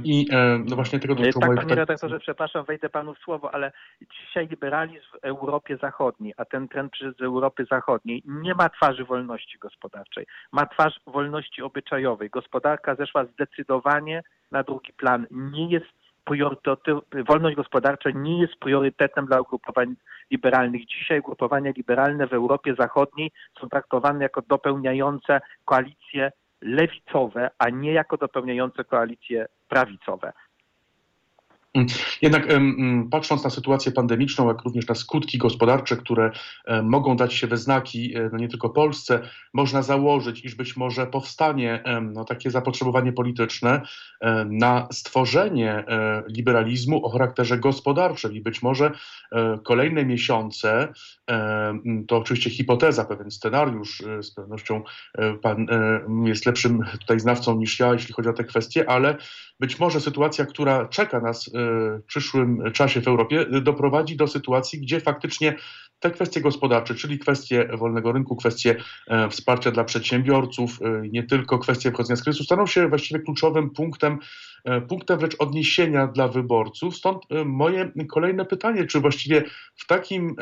i 0.03 0.27
no 0.65 0.75
właśnie 0.75 0.99
tego 0.99 1.15
dotyczą 1.15 1.39
Tak, 1.39 1.55
panie 1.55 1.75
redaktorze, 1.75 2.19
przepraszam, 2.19 2.65
wejdę 2.65 2.89
panu 2.89 3.13
w 3.13 3.17
słowo, 3.17 3.53
ale 3.53 3.71
dzisiaj 4.11 4.47
liberalizm 4.47 5.05
w 5.13 5.25
Europie 5.25 5.77
Zachodniej, 5.77 6.33
a 6.37 6.45
ten 6.45 6.67
trend 6.67 6.91
z 7.17 7.21
Europy 7.21 7.65
Zachodniej, 7.71 8.23
nie 8.25 8.55
ma 8.55 8.69
twarzy 8.69 9.05
wolności 9.05 9.59
gospodarczej. 9.59 10.25
Ma 10.51 10.65
twarz 10.65 10.99
wolności 11.07 11.61
obyczajowej. 11.61 12.29
Gospodarka 12.29 12.95
zeszła 12.95 13.25
zdecydowanie 13.25 14.23
na 14.51 14.63
drugi 14.63 14.93
plan. 14.93 15.27
Nie 15.31 15.69
jest 15.69 15.98
wolność 17.27 17.55
gospodarcza 17.55 18.09
nie 18.09 18.41
jest 18.41 18.55
priorytetem 18.55 19.25
dla 19.25 19.41
ugrupowań 19.41 19.95
liberalnych. 20.31 20.85
Dzisiaj 20.85 21.19
ugrupowania 21.19 21.71
liberalne 21.77 22.27
w 22.27 22.33
Europie 22.33 22.75
Zachodniej 22.79 23.31
są 23.61 23.69
traktowane 23.69 24.23
jako 24.23 24.41
dopełniające 24.41 25.41
koalicje 25.65 26.31
lewicowe, 26.61 27.49
a 27.57 27.69
nie 27.69 27.91
jako 27.93 28.17
dopełniające 28.17 28.83
koalicje 28.83 29.47
prawicowe. 29.67 30.33
Jednak 32.21 32.47
patrząc 33.11 33.43
na 33.43 33.49
sytuację 33.49 33.91
pandemiczną, 33.91 34.47
jak 34.47 34.61
również 34.61 34.87
na 34.87 34.95
skutki 34.95 35.37
gospodarcze, 35.37 35.97
które 35.97 36.31
mogą 36.83 37.15
dać 37.15 37.33
się 37.33 37.47
we 37.47 37.57
znaki 37.57 38.13
no 38.31 38.37
nie 38.37 38.47
tylko 38.47 38.69
Polsce, 38.69 39.21
można 39.53 39.81
założyć, 39.81 40.45
iż 40.45 40.55
być 40.55 40.77
może 40.77 41.07
powstanie 41.07 41.83
no, 42.01 42.25
takie 42.25 42.51
zapotrzebowanie 42.51 43.13
polityczne 43.13 43.81
na 44.45 44.87
stworzenie 44.91 45.71
e, 45.71 46.23
liberalizmu 46.27 47.05
o 47.05 47.09
charakterze 47.09 47.57
gospodarczym. 47.57 48.33
I 48.33 48.41
być 48.41 48.61
może 48.61 48.91
e, 49.31 49.59
kolejne 49.63 50.05
miesiące, 50.05 50.93
to 52.07 52.17
oczywiście 52.17 52.49
hipoteza, 52.49 53.05
pewien 53.05 53.31
scenariusz, 53.31 54.01
e, 54.01 54.23
z 54.23 54.31
pewnością 54.31 54.83
pan 55.41 55.67
jest 56.25 56.45
lepszym 56.45 56.83
tutaj 56.99 57.19
znawcą 57.19 57.57
niż 57.57 57.79
ja, 57.79 57.93
jeśli 57.93 58.13
chodzi 58.13 58.29
o 58.29 58.33
te 58.33 58.43
kwestie, 58.43 58.89
ale 58.89 59.17
być 59.59 59.79
może 59.79 60.01
sytuacja, 60.01 60.45
która 60.45 60.87
czeka 60.87 61.19
nas 61.19 61.51
przyszłym 62.07 62.71
czasie 62.73 63.01
w 63.01 63.07
Europie, 63.07 63.45
doprowadzi 63.61 64.15
do 64.15 64.27
sytuacji, 64.27 64.79
gdzie 64.79 64.99
faktycznie 64.99 65.55
te 65.99 66.11
kwestie 66.11 66.41
gospodarcze, 66.41 66.95
czyli 66.95 67.19
kwestie 67.19 67.69
wolnego 67.77 68.11
rynku, 68.11 68.35
kwestie 68.35 68.75
e, 69.07 69.29
wsparcia 69.29 69.71
dla 69.71 69.83
przedsiębiorców, 69.83 70.79
e, 70.81 71.01
nie 71.11 71.23
tylko 71.23 71.59
kwestie 71.59 71.91
wchodzenia 71.91 72.15
z 72.15 72.23
kryzysu, 72.23 72.43
staną 72.43 72.67
się 72.67 72.87
właściwie 72.87 73.19
kluczowym 73.19 73.69
punktem, 73.69 74.19
e, 74.65 74.81
punktem 74.81 75.19
wręcz 75.19 75.35
odniesienia 75.39 76.07
dla 76.07 76.27
wyborców. 76.27 76.95
Stąd 76.95 77.23
moje 77.45 77.91
kolejne 78.09 78.45
pytanie, 78.45 78.85
czy 78.85 78.99
właściwie 78.99 79.43
w, 79.75 79.87
takim, 79.87 80.35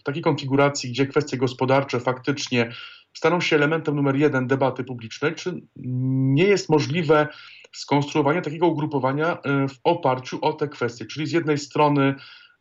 w 0.00 0.02
takiej 0.02 0.22
konfiguracji, 0.22 0.90
gdzie 0.90 1.06
kwestie 1.06 1.36
gospodarcze 1.36 2.00
faktycznie 2.00 2.72
staną 3.12 3.40
się 3.40 3.56
elementem 3.56 3.96
numer 3.96 4.16
jeden 4.16 4.46
debaty 4.46 4.84
publicznej, 4.84 5.34
czy 5.34 5.60
nie 5.76 6.44
jest 6.44 6.68
możliwe 6.68 7.28
skonstruowanie 7.72 8.42
takiego 8.42 8.66
ugrupowania 8.66 9.38
w 9.44 9.78
oparciu 9.84 10.38
o 10.42 10.52
te 10.52 10.68
kwestie, 10.68 11.06
czyli 11.06 11.26
z 11.26 11.32
jednej 11.32 11.58
strony 11.58 12.14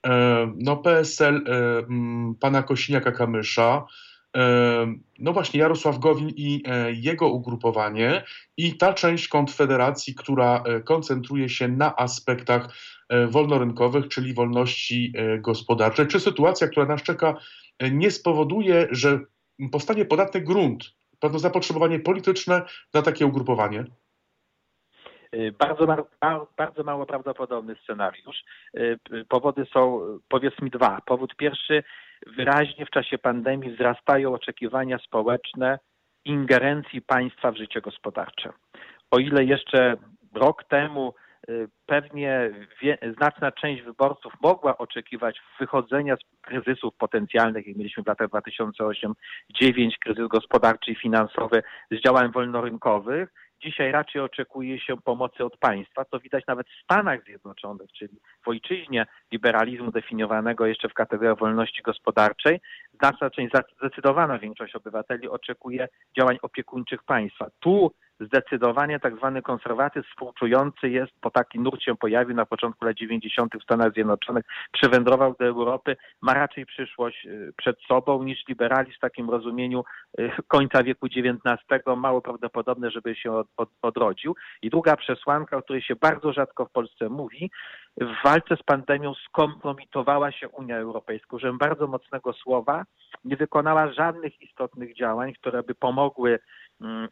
E, 0.07 0.53
no 0.55 0.77
PSL 0.77 1.35
e, 1.35 1.83
pana 2.39 2.63
Kosiniaka-Kamysza, 2.63 3.83
e, 4.37 4.93
no 5.19 5.33
właśnie 5.33 5.59
Jarosław 5.59 5.99
Gowin 5.99 6.29
i 6.35 6.63
jego 6.93 7.29
ugrupowanie 7.29 8.23
i 8.57 8.77
ta 8.77 8.93
część 8.93 9.27
Konfederacji, 9.27 10.15
która 10.15 10.63
koncentruje 10.85 11.49
się 11.49 11.67
na 11.67 11.95
aspektach 11.95 12.69
wolnorynkowych, 13.29 14.07
czyli 14.07 14.33
wolności 14.33 15.13
gospodarczej. 15.39 16.07
Czy 16.07 16.19
sytuacja, 16.19 16.67
która 16.67 16.85
nas 16.85 17.03
czeka, 17.03 17.35
nie 17.91 18.11
spowoduje, 18.11 18.87
że 18.91 19.19
powstanie 19.71 20.05
podatny 20.05 20.41
grunt, 20.41 20.85
pewne 21.19 21.39
zapotrzebowanie 21.39 21.99
polityczne 21.99 22.61
na 22.93 23.01
takie 23.01 23.25
ugrupowanie? 23.25 23.85
Y, 25.35 25.51
bardzo, 25.59 26.07
bardzo 26.57 26.83
mało 26.83 27.05
prawdopodobny 27.05 27.75
scenariusz. 27.83 28.43
Y, 28.77 28.99
powody 29.29 29.65
są, 29.73 30.01
powiedzmy, 30.29 30.69
dwa. 30.69 31.01
Powód 31.05 31.35
pierwszy, 31.35 31.83
wyraźnie 32.37 32.85
w 32.85 32.89
czasie 32.89 33.17
pandemii 33.17 33.71
wzrastają 33.71 34.33
oczekiwania 34.33 34.97
społeczne 34.97 35.79
ingerencji 36.25 37.01
państwa 37.01 37.51
w 37.51 37.57
życie 37.57 37.81
gospodarcze. 37.81 38.49
O 39.11 39.19
ile 39.19 39.43
jeszcze 39.43 39.97
rok 40.33 40.63
temu 40.63 41.13
y, 41.49 41.69
pewnie 41.85 42.51
wie, 42.81 42.97
znaczna 43.17 43.51
część 43.51 43.81
wyborców 43.81 44.33
mogła 44.41 44.77
oczekiwać 44.77 45.41
wychodzenia 45.59 46.15
z 46.15 46.41
kryzysów 46.41 46.95
potencjalnych, 46.95 47.67
jak 47.67 47.77
mieliśmy 47.77 48.03
w 48.03 48.07
latach 48.07 48.27
2008-2009, 48.29 49.91
kryzys 49.99 50.27
gospodarczy 50.27 50.91
i 50.91 50.95
finansowy 50.95 51.63
z 51.91 52.03
działań 52.03 52.31
wolnorynkowych, 52.31 53.29
Dzisiaj 53.63 53.91
raczej 53.91 54.21
oczekuje 54.21 54.79
się 54.79 54.97
pomocy 54.97 55.45
od 55.45 55.57
państwa, 55.57 56.05
co 56.05 56.19
widać 56.19 56.43
nawet 56.47 56.67
w 56.67 56.83
Stanach 56.83 57.23
Zjednoczonych, 57.23 57.91
czyli 57.91 58.19
w 58.45 58.47
ojczyźnie 58.47 59.05
liberalizmu 59.31 59.91
definiowanego 59.91 60.65
jeszcze 60.65 60.89
w 60.89 60.93
kategoriach 60.93 61.37
wolności 61.37 61.81
gospodarczej. 61.81 62.59
Znaczna 62.93 63.29
część, 63.29 63.53
zdecydowana 63.79 64.39
większość 64.39 64.75
obywateli 64.75 65.29
oczekuje 65.29 65.87
działań 66.17 66.37
opiekuńczych 66.41 67.03
państwa. 67.03 67.47
Tu 67.59 67.91
zdecydowanie 68.19 68.99
tak 68.99 69.15
zwany 69.15 69.41
konserwatyzm 69.41 70.07
współczujący 70.09 70.89
jest, 70.89 71.11
bo 71.23 71.31
taki 71.31 71.59
nurt 71.59 71.81
się 71.81 71.95
pojawił 71.95 72.35
na 72.35 72.45
początku 72.45 72.85
lat 72.85 72.97
90. 72.97 73.53
w 73.59 73.63
Stanach 73.63 73.93
Zjednoczonych, 73.93 74.45
przywędrował 74.71 75.35
do 75.39 75.45
Europy, 75.45 75.97
ma 76.21 76.33
raczej 76.33 76.65
przyszłość 76.65 77.25
y, 77.25 77.53
przed 77.57 77.77
sobą 77.87 78.23
niż 78.23 78.47
liberalizm 78.47 78.97
w 78.97 78.99
takim 78.99 79.29
rozumieniu 79.29 79.83
y, 80.19 80.31
końca 80.47 80.83
wieku 80.83 81.05
XIX, 81.05 81.83
mało 81.97 82.21
prawdopodobne, 82.21 82.91
żeby 82.91 83.15
się 83.15 83.31
od, 83.31 83.47
od, 83.57 83.69
odrodził. 83.81 84.35
I 84.61 84.69
druga 84.69 84.95
przesłanka, 84.95 85.57
o 85.57 85.61
której 85.61 85.81
się 85.81 85.95
bardzo 85.95 86.33
rzadko 86.33 86.65
w 86.65 86.71
Polsce 86.71 87.09
mówi, 87.09 87.51
w 88.01 88.23
walce 88.23 88.57
z 88.57 88.63
pandemią 88.63 89.13
skompromitowała 89.13 90.31
się 90.31 90.49
Unia 90.49 90.77
Europejska. 90.77 91.35
Użyłem 91.35 91.57
bardzo 91.57 91.87
mocnego 91.87 92.33
słowa, 92.33 92.83
nie 93.25 93.37
wykonała 93.37 93.93
żadnych 93.93 94.41
istotnych 94.41 94.95
działań, 94.95 95.33
które 95.33 95.63
by 95.63 95.75
pomogły 95.75 96.39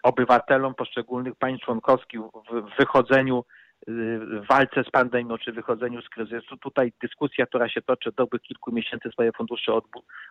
obywatelom 0.04 0.76
poszczególnych 0.76 1.36
państw 1.36 1.66
członkowskich 1.66 2.20
w 2.52 2.78
wychodzeniu 2.80 3.44
y, 3.90 3.92
w 4.20 4.48
walce 4.50 4.84
z 4.84 4.90
pandemią 4.92 5.38
czy 5.38 5.52
wychodzeniu 5.52 6.02
z 6.02 6.10
kryzysu. 6.10 6.58
Tutaj 6.58 6.94
dyskusja, 7.02 7.46
która 7.46 7.70
się 7.70 7.82
toczy 7.82 8.12
dobrych 8.18 8.42
kilku 8.42 8.72
miesięcy 8.72 9.10
swoje 9.12 9.32
fundusze 9.32 9.80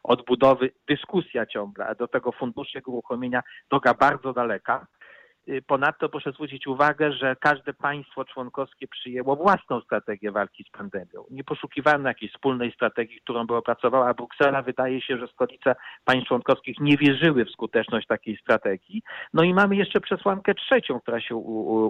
odbudowy, 0.02 0.70
dyskusja 0.88 1.46
ciągle, 1.46 1.86
a 1.86 1.94
do 1.94 2.08
tego 2.08 2.32
fundusze 2.32 2.80
uruchomienia 2.86 3.42
droga 3.70 3.94
bardzo 3.94 4.32
daleka. 4.32 4.86
Y, 5.48 5.62
ponadto 5.62 6.08
proszę 6.08 6.32
zwrócić 6.32 6.66
uwagę, 6.66 7.12
że 7.12 7.36
każde 7.40 7.74
państwo 7.74 8.24
członkowskie 8.24 8.88
przyjęło 8.88 9.36
własną 9.36 9.80
strategię 9.80 10.30
walki 10.30 10.64
z 10.64 10.70
pandemią. 10.70 11.24
Nie 11.30 11.44
poszukiwano 11.44 12.08
jakiejś 12.08 12.32
wspólnej 12.32 12.72
strategii, 12.72 13.20
którą 13.20 13.46
by 13.46 13.56
opracowała 13.56 14.14
Bruksela. 14.14 14.62
Wydaje 14.62 15.00
się, 15.00 15.18
że 15.18 15.28
stolice 15.28 15.74
państw 16.04 16.28
członkowskich 16.28 16.80
nie 16.80 16.96
wierzyły 16.96 17.44
w 17.44 17.50
skuteczność 17.50 18.06
takiej 18.06 18.36
strategii. 18.36 19.02
No 19.34 19.42
i 19.42 19.54
mamy 19.54 19.76
jeszcze 19.76 20.00
przesłankę 20.00 20.54
trzecią, 20.54 21.00
która 21.00 21.20
się 21.20 21.36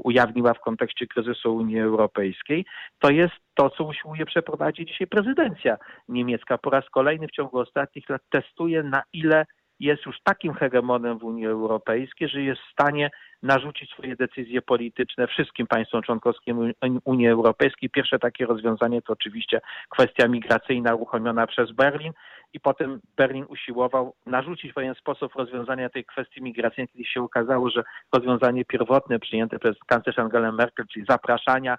ujawniła 0.05 0.55
w 0.55 0.61
kontekście 0.61 1.07
kryzysu 1.07 1.57
Unii 1.57 1.81
Europejskiej. 1.81 2.65
To 2.99 3.11
jest 3.11 3.35
to, 3.55 3.71
co 3.71 3.85
usiłuje 3.85 4.27
przeprowadzić 4.27 4.89
dzisiaj 4.89 5.07
prezydencja 5.07 5.77
niemiecka. 6.09 6.59
Po 6.59 6.71
raz 6.71 6.91
kolejny 6.91 7.29
w 7.29 7.33
ciągu 7.33 7.59
ostatnich 7.59 8.09
lat 8.09 8.23
testuje, 8.31 8.83
na 8.83 9.03
ile 9.13 9.47
jest 9.81 10.07
już 10.07 10.17
takim 10.25 10.55
hegemonem 10.55 11.19
w 11.19 11.25
Unii 11.25 11.47
Europejskiej, 11.47 12.29
że 12.29 12.43
jest 12.43 12.61
w 12.61 12.73
stanie 12.73 13.11
narzucić 13.43 13.91
swoje 13.91 14.17
decyzje 14.17 14.63
polityczne 14.63 15.27
wszystkim 15.27 15.67
państwom 15.67 16.03
członkowskim 16.03 16.73
Unii 17.05 17.29
Europejskiej. 17.29 17.91
Pierwsze 17.91 18.19
takie 18.19 18.47
rozwiązanie 18.47 19.03
to 19.03 19.13
oczywiście 19.13 19.61
kwestia 19.89 20.29
migracyjna 20.29 20.95
uruchomiona 20.95 21.47
przez 21.47 21.73
Berlin 21.73 22.13
i 22.53 22.61
potem 22.61 23.01
Berlin 23.17 23.45
usiłował 23.49 24.15
narzucić 24.27 24.73
pewien 24.73 24.95
sposób 24.95 25.35
rozwiązania 25.35 25.89
tej 25.89 26.05
kwestii 26.05 26.43
migracyjnej, 26.43 26.89
kiedy 26.89 27.05
się 27.05 27.23
okazało, 27.23 27.71
że 27.71 27.85
rozwiązanie 28.13 28.65
pierwotne 28.65 29.19
przyjęte 29.19 29.59
przez 29.59 29.77
kanclerz 29.87 30.19
Angelę 30.19 30.53
Merkel, 30.53 30.87
czyli 30.87 31.07
zapraszania 31.09 31.79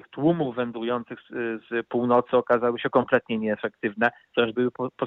tych 0.00 0.08
tłumów 0.08 0.56
wędrujących 0.56 1.20
z, 1.20 1.28
z, 1.68 1.86
północy 1.86 2.36
okazały 2.36 2.78
się 2.78 2.90
kompletnie 2.90 3.38
nieefektywne, 3.38 4.10
chociaż 4.34 4.52
były 4.52 4.70
po, 4.70 4.88
po, 4.96 5.06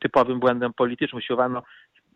typowym 0.00 0.40
błędem 0.40 0.72
politycznym. 0.72 1.18
Usiłowano 1.18 1.62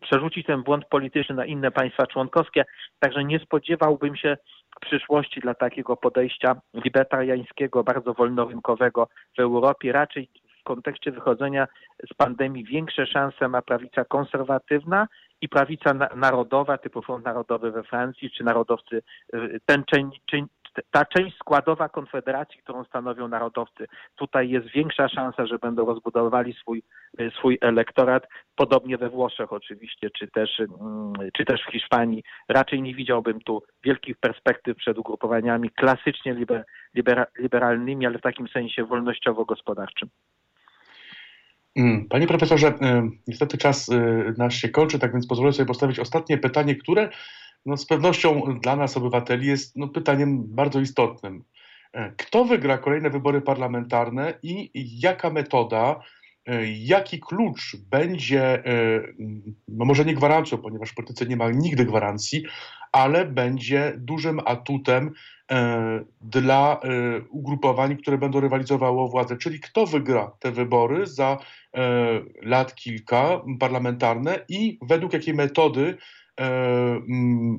przerzucić 0.01 0.45
ten 0.45 0.63
błąd 0.63 0.85
polityczny 0.85 1.35
na 1.35 1.45
inne 1.45 1.71
państwa 1.71 2.07
członkowskie, 2.07 2.65
także 2.99 3.23
nie 3.23 3.39
spodziewałbym 3.39 4.15
się 4.15 4.37
przyszłości 4.81 5.41
dla 5.41 5.53
takiego 5.53 5.97
podejścia 5.97 6.55
libertariańskiego, 6.73 7.83
bardzo 7.83 8.13
wolnorynkowego 8.13 9.07
w 9.37 9.39
Europie. 9.39 9.91
Raczej 9.91 10.29
w 10.59 10.63
kontekście 10.63 11.11
wychodzenia 11.11 11.67
z 12.11 12.13
pandemii 12.13 12.63
większe 12.63 13.07
szanse 13.07 13.47
ma 13.47 13.61
prawica 13.61 14.05
konserwatywna 14.05 15.07
i 15.41 15.49
prawica 15.49 15.93
narodowa, 16.15 16.77
typu 16.77 17.01
Front 17.01 17.25
Narodowy 17.25 17.71
we 17.71 17.83
Francji, 17.83 18.31
czy 18.31 18.43
narodowcy, 18.43 19.01
ten 19.65 19.83
ta 20.91 21.05
część 21.05 21.37
składowa 21.37 21.89
Konfederacji, 21.89 22.59
którą 22.63 22.83
stanowią 22.83 23.27
narodowcy, 23.27 23.87
tutaj 24.15 24.49
jest 24.49 24.67
większa 24.67 25.09
szansa, 25.09 25.45
że 25.45 25.59
będą 25.59 25.85
rozbudowywali 25.85 26.53
swój, 26.53 26.83
swój 27.37 27.57
elektorat, 27.61 28.27
podobnie 28.55 28.97
we 28.97 29.09
Włoszech 29.09 29.53
oczywiście, 29.53 30.09
czy 30.09 30.27
też, 30.27 30.59
mm, 30.59 31.13
czy 31.33 31.45
też 31.45 31.61
w 31.67 31.71
Hiszpanii. 31.71 32.23
Raczej 32.49 32.81
nie 32.81 32.95
widziałbym 32.95 33.41
tu 33.41 33.63
wielkich 33.83 34.17
perspektyw 34.17 34.77
przed 34.77 34.97
ugrupowaniami 34.97 35.69
klasycznie 35.69 36.33
liber, 36.33 36.65
libera, 36.95 37.25
liberalnymi, 37.39 38.05
ale 38.05 38.17
w 38.17 38.21
takim 38.21 38.47
sensie 38.47 38.85
wolnościowo-gospodarczym. 38.85 40.09
Mm, 41.75 42.07
panie 42.09 42.27
profesorze, 42.27 42.67
y, 42.67 42.73
niestety 43.27 43.57
czas 43.57 43.89
y, 43.89 44.33
nasz 44.37 44.55
się 44.55 44.69
kończy, 44.69 44.99
tak 44.99 45.13
więc 45.13 45.27
pozwolę 45.27 45.53
sobie 45.53 45.67
postawić 45.67 45.99
ostatnie 45.99 46.37
pytanie, 46.37 46.75
które 46.75 47.09
no 47.65 47.77
z 47.77 47.85
pewnością 47.85 48.59
dla 48.61 48.75
nas, 48.75 48.97
obywateli, 48.97 49.47
jest 49.47 49.77
no, 49.77 49.87
pytaniem 49.87 50.43
bardzo 50.55 50.79
istotnym. 50.79 51.43
E, 51.93 52.11
kto 52.17 52.45
wygra 52.45 52.77
kolejne 52.77 53.09
wybory 53.09 53.41
parlamentarne 53.41 54.33
i 54.43 54.71
jaka 54.99 55.29
metoda, 55.29 55.99
e, 56.45 56.71
jaki 56.71 57.19
klucz 57.19 57.75
będzie, 57.75 58.65
e, 58.65 59.03
no 59.67 59.85
może 59.85 60.05
nie 60.05 60.13
gwarancją, 60.13 60.57
ponieważ 60.57 60.89
w 60.89 60.95
polityce 60.95 61.25
nie 61.25 61.35
ma 61.35 61.51
nigdy 61.51 61.85
gwarancji, 61.85 62.43
ale 62.91 63.25
będzie 63.25 63.93
dużym 63.97 64.39
atutem 64.45 65.11
dla 66.21 66.79
ugrupowań, 67.29 67.97
które 67.97 68.17
będą 68.17 68.39
rywalizowało 68.39 69.05
o 69.05 69.07
władzę. 69.07 69.37
Czyli 69.37 69.59
kto 69.59 69.85
wygra 69.85 70.31
te 70.39 70.51
wybory 70.51 71.07
za 71.07 71.37
lat 72.41 72.75
kilka 72.75 73.41
parlamentarne 73.59 74.39
i 74.49 74.79
według 74.81 75.13
jakiej 75.13 75.33
metody 75.33 75.97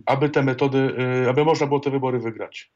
aby 0.07 0.29
te 0.29 0.43
metody, 0.43 0.97
e, 1.25 1.31
aby 1.31 1.45
można 1.45 1.67
było 1.67 1.81
te 1.81 1.91
wybory 1.91 2.19
wygrać? 2.19 2.73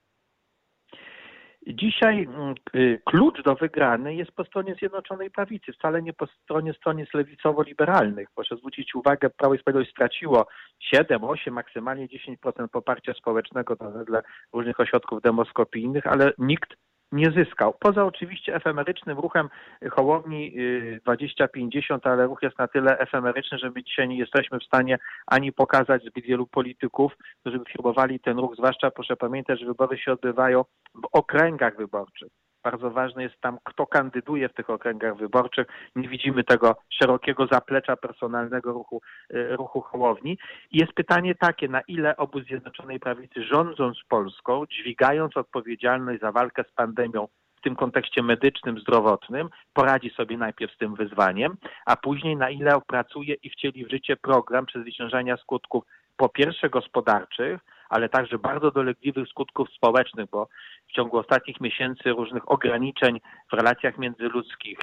Dzisiaj 1.66 2.22
mm, 2.22 2.54
y, 2.74 3.00
klucz 3.04 3.42
do 3.42 3.54
wygranej 3.54 4.16
jest 4.16 4.32
po 4.32 4.44
stronie 4.44 4.74
Zjednoczonej 4.74 5.30
Prawicy, 5.30 5.72
wcale 5.72 6.02
nie 6.02 6.12
po 6.12 6.26
stronie 6.26 6.74
stronnic 6.74 7.14
lewicowo-liberalnych. 7.14 8.28
Proszę 8.34 8.56
zwrócić 8.56 8.94
uwagę, 8.94 9.30
Prawo 9.30 9.54
i 9.54 9.58
Sprawiedliwość 9.58 9.90
straciło 9.90 10.46
7, 10.80 11.24
8, 11.24 11.54
maksymalnie 11.54 12.08
10% 12.08 12.68
poparcia 12.68 13.14
społecznego 13.14 13.76
wedle 13.80 14.22
różnych 14.52 14.80
ośrodków 14.80 15.22
demoskopijnych, 15.22 16.06
ale 16.06 16.32
nikt 16.38 16.74
nie 17.12 17.30
zyskał. 17.30 17.74
Poza 17.80 18.04
oczywiście 18.04 18.54
efemerycznym 18.54 19.18
ruchem 19.18 19.48
Hołowni 19.90 20.56
2050, 21.02 22.06
ale 22.06 22.26
ruch 22.26 22.42
jest 22.42 22.58
na 22.58 22.68
tyle 22.68 22.98
efemeryczny, 22.98 23.58
że 23.58 23.70
my 23.70 23.84
dzisiaj 23.84 24.08
nie 24.08 24.18
jesteśmy 24.18 24.58
w 24.58 24.64
stanie 24.64 24.98
ani 25.26 25.52
pokazać 25.52 26.02
zbyt 26.02 26.24
wielu 26.24 26.46
polityków, 26.46 27.12
którzy 27.40 27.58
by 27.58 27.64
firmowali 27.64 28.20
ten 28.20 28.38
ruch, 28.38 28.54
zwłaszcza 28.56 28.90
proszę 28.90 29.16
pamiętać, 29.16 29.60
że 29.60 29.66
wybory 29.66 29.98
się 29.98 30.12
odbywają 30.12 30.64
w 30.94 31.08
okręgach 31.12 31.76
wyborczych. 31.76 32.28
Bardzo 32.66 32.90
ważne 32.90 33.22
jest 33.22 33.40
tam, 33.40 33.58
kto 33.64 33.86
kandyduje 33.86 34.48
w 34.48 34.54
tych 34.54 34.70
okręgach 34.70 35.16
wyborczych. 35.16 35.66
Nie 35.96 36.08
widzimy 36.08 36.44
tego 36.44 36.76
szerokiego 36.90 37.46
zaplecza 37.46 37.96
personalnego 37.96 38.72
ruchu, 38.72 39.00
y, 39.34 39.56
ruchu 39.56 39.80
Hołowni. 39.80 40.38
I 40.70 40.78
jest 40.78 40.92
pytanie 40.92 41.34
takie, 41.34 41.68
na 41.68 41.80
ile 41.80 42.16
obóz 42.16 42.44
Zjednoczonej 42.44 43.00
Prawicy 43.00 43.44
rządząc 43.44 43.98
Polską, 44.08 44.66
dźwigając 44.66 45.36
odpowiedzialność 45.36 46.20
za 46.20 46.32
walkę 46.32 46.64
z 46.64 46.72
pandemią 46.72 47.28
w 47.56 47.60
tym 47.60 47.76
kontekście 47.76 48.22
medycznym, 48.22 48.78
zdrowotnym, 48.78 49.48
poradzi 49.72 50.10
sobie 50.10 50.36
najpierw 50.36 50.74
z 50.74 50.78
tym 50.78 50.94
wyzwaniem, 50.94 51.56
a 51.86 51.96
później 51.96 52.36
na 52.36 52.50
ile 52.50 52.76
opracuje 52.76 53.34
i 53.34 53.50
wcieli 53.50 53.84
w 53.84 53.90
życie 53.90 54.16
program 54.16 54.66
przezwyciężania 54.66 55.36
skutków 55.36 55.84
po 56.16 56.28
pierwsze 56.28 56.70
gospodarczych, 56.70 57.60
ale 57.88 58.08
także 58.08 58.38
bardzo 58.38 58.70
dolegliwych 58.70 59.28
skutków 59.28 59.70
społecznych, 59.70 60.30
bo 60.30 60.48
w 60.88 60.92
ciągu 60.92 61.18
ostatnich 61.18 61.60
miesięcy 61.60 62.10
różnych 62.10 62.50
ograniczeń 62.50 63.20
w 63.52 63.52
relacjach 63.52 63.98
międzyludzkich, 63.98 64.78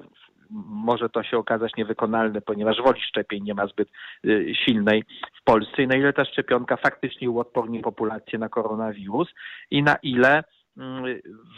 Może 0.70 1.10
to 1.10 1.24
się 1.24 1.38
okazać 1.38 1.72
niewykonalne, 1.78 2.42
ponieważ 2.42 2.78
woli 2.82 3.02
szczepień 3.02 3.44
nie 3.44 3.54
ma 3.54 3.68
zbyt 3.68 3.90
y, 4.26 4.54
silnej 4.66 5.04
w 5.42 5.44
Polsce 5.44 5.84
i 5.84 5.88
na 5.88 5.96
ile 5.96 6.14
ta 6.14 6.26
szczepionka 6.26 6.78
faktycznie 6.78 7.30
uodporni 7.30 7.80
populację 7.80 8.40
na 8.40 8.50
koronawirus 8.50 9.28
i 9.72 9.84
na 9.84 9.96
ile 9.96 10.44
mm, 10.78 11.04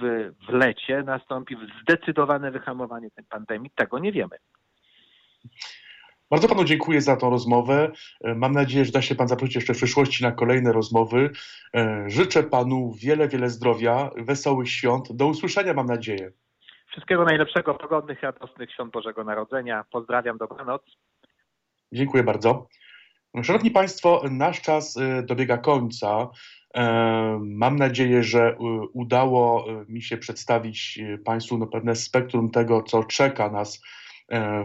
w, 0.01 0.31
w 0.49 0.53
lecie 0.53 1.03
nastąpi 1.03 1.57
zdecydowane 1.81 2.51
wyhamowanie 2.51 3.11
tej 3.11 3.25
pandemii, 3.25 3.71
tego 3.75 3.99
nie 3.99 4.11
wiemy. 4.11 4.37
Bardzo 6.31 6.47
panu 6.47 6.63
dziękuję 6.63 7.01
za 7.01 7.15
tą 7.17 7.29
rozmowę. 7.29 7.91
E, 8.23 8.35
mam 8.35 8.51
nadzieję, 8.51 8.85
że 8.85 8.91
da 8.91 9.01
się 9.01 9.15
pan 9.15 9.27
zaprosić 9.27 9.55
jeszcze 9.55 9.73
w 9.73 9.77
przyszłości 9.77 10.23
na 10.23 10.31
kolejne 10.31 10.71
rozmowy. 10.71 11.29
E, 11.75 12.03
życzę 12.07 12.43
panu 12.43 12.93
wiele, 12.97 13.27
wiele 13.27 13.49
zdrowia, 13.49 14.09
wesołych 14.17 14.69
świąt. 14.69 15.11
Do 15.11 15.27
usłyszenia, 15.27 15.73
mam 15.73 15.85
nadzieję. 15.85 16.31
Wszystkiego 16.87 17.25
najlepszego, 17.25 17.73
pogodnych, 17.75 18.21
radosnych 18.21 18.71
świąt 18.71 18.91
Bożego 18.91 19.23
Narodzenia. 19.23 19.85
Pozdrawiam, 19.91 20.37
dobranoc. 20.37 20.81
Dziękuję 21.91 22.23
bardzo. 22.23 22.67
Szanowni 23.43 23.71
Państwo, 23.71 24.21
nasz 24.31 24.61
czas 24.61 24.97
e, 24.97 25.23
dobiega 25.23 25.57
końca. 25.57 26.29
Mam 27.39 27.75
nadzieję, 27.75 28.23
że 28.23 28.57
udało 28.93 29.65
mi 29.87 30.01
się 30.01 30.17
przedstawić 30.17 30.99
Państwu 31.25 31.57
no 31.57 31.67
pewne 31.67 31.95
spektrum 31.95 32.51
tego, 32.51 32.83
co 32.83 33.03
czeka 33.03 33.49
nas 33.49 33.81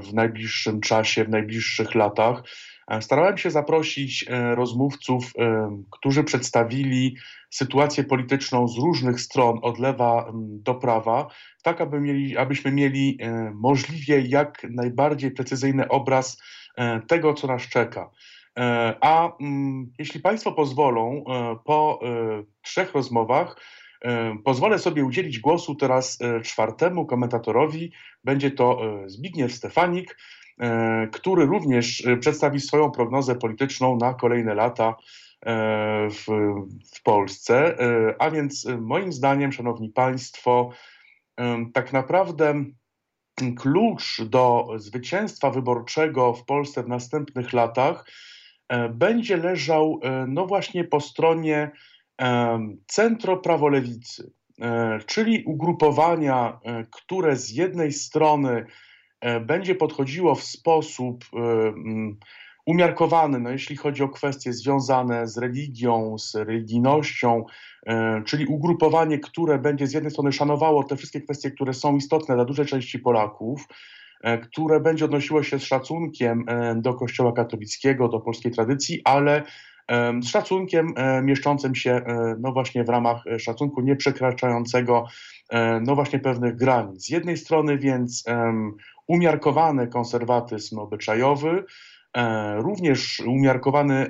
w 0.03 0.15
najbliższym 0.15 0.81
czasie, 0.81 1.25
w 1.25 1.29
najbliższych 1.29 1.95
latach. 1.95 2.43
E, 2.89 3.03
starałem 3.03 3.39
się 3.39 3.51
zaprosić 3.51 4.25
e, 4.29 4.55
rozmówców, 4.55 5.33
którzy 5.91 6.25
przedstawili 6.25 7.17
sytuację 7.51 8.05
polityczną 8.05 8.69
z 8.69 8.79
różnych 8.79 9.21
stron, 9.21 9.59
od 9.63 9.79
lewa 9.79 10.33
do 10.35 10.75
prawa, 10.75 11.27
tak 11.63 11.81
aby 11.81 12.01
mieli, 12.01 12.37
abyśmy 12.37 12.73
mieli 12.73 13.19
możliwie 13.55 14.21
jak 14.21 14.67
najbardziej 14.71 15.31
precyzyjny 15.31 15.89
obraz 15.89 16.43
tego, 17.09 17.35
co 17.35 17.47
nas 17.47 17.63
czeka. 17.63 18.11
A 19.01 19.33
jeśli 19.99 20.21
Państwo 20.21 20.53
pozwolą, 20.53 21.25
po 21.65 22.01
trzech 22.63 22.93
rozmowach 22.93 23.61
Pozwolę 24.45 24.79
sobie 24.79 25.05
udzielić 25.05 25.39
głosu 25.39 25.75
teraz 25.75 26.19
e, 26.21 26.41
czwartemu 26.41 27.07
komentatorowi. 27.07 27.93
Będzie 28.25 28.51
to 28.51 28.81
e, 29.05 29.09
Zbigniew 29.09 29.53
Stefanik, 29.53 30.19
e, 30.61 31.09
który 31.13 31.47
również 31.47 32.07
przedstawi 32.21 32.61
swoją 32.61 32.91
prognozę 32.91 33.35
polityczną 33.35 33.97
na 33.97 34.15
kolejne 34.15 34.55
lata 34.55 34.97
w, 36.11 36.27
w 36.95 37.03
Polsce. 37.03 37.77
A 38.19 38.31
więc 38.31 38.67
moim 38.81 39.13
zdaniem, 39.13 39.53
Szanowni 39.53 39.89
Państwo, 39.89 40.71
tak 41.75 41.93
naprawdę 41.93 42.65
klucz 43.57 44.23
do 44.23 44.69
zwycięstwa 44.77 45.51
wyborczego 45.51 46.33
w 46.35 46.45
Polsce 46.45 46.83
w 46.83 46.89
następnych 46.89 47.53
latach 47.53 48.07
będzie 48.91 49.37
leżał 49.37 50.01
no 50.29 50.47
właśnie 50.47 50.85
po 50.85 51.01
stronie 51.01 51.71
centroprawolewicy, 52.87 54.33
e, 54.61 54.99
czyli 55.07 55.45
ugrupowania, 55.47 56.61
e, 56.65 56.85
które 56.91 57.37
z 57.37 57.51
jednej 57.51 57.93
strony 57.93 58.67
e, 59.21 59.41
będzie 59.41 59.75
podchodziło 59.75 60.35
w 60.35 60.43
sposób 60.45 61.25
umiarkowany, 62.67 63.41
no 63.41 63.51
jeśli 63.51 63.77
chodzi 63.77 64.03
o 64.03 64.09
kwestie 64.09 64.53
związane 64.53 65.27
z 65.27 65.39
religią, 65.39 66.19
z 66.19 66.35
religijnością, 66.35 67.45
czyli 68.27 68.47
ugrupowanie, 68.47 69.19
które 69.19 69.59
będzie 69.59 69.87
z 69.87 69.93
jednej 69.93 70.11
strony 70.11 70.33
szanowało 70.33 70.85
te 70.85 70.97
wszystkie 70.97 71.21
kwestie, 71.21 71.51
które 71.51 71.75
są 71.75 71.97
istotne 71.97 72.35
dla 72.35 72.45
dużej 72.45 72.67
części 72.67 72.99
Polaków, 72.99 73.67
które 74.43 74.81
będzie 74.81 75.05
odnosiło 75.05 75.43
się 75.43 75.59
z 75.59 75.65
szacunkiem 75.65 76.45
do 76.77 76.95
Kościoła 76.95 77.33
katolickiego, 77.33 78.09
do 78.09 78.21
polskiej 78.21 78.53
tradycji, 78.53 79.01
ale 79.05 79.43
z 80.23 80.29
szacunkiem 80.29 80.93
e, 80.97 81.23
mieszczącym 81.23 81.75
się 81.75 81.91
e, 81.91 82.37
no 82.41 82.53
właśnie 82.53 82.85
w 82.85 82.89
ramach 82.89 83.27
e, 83.27 83.39
szacunku 83.39 83.81
nieprzekraczającego 83.81 85.07
no 85.87 85.95
właśnie 85.95 86.19
pewnych 86.19 86.57
granic. 86.57 87.05
Z 87.07 87.11
jednej 87.11 87.37
strony 87.37 87.79
więc 87.79 88.25
umiarkowany 89.07 89.87
konserwatyzm 89.87 90.79
obyczajowy, 90.79 91.65
również 92.57 93.21
umiarkowany 93.27 94.09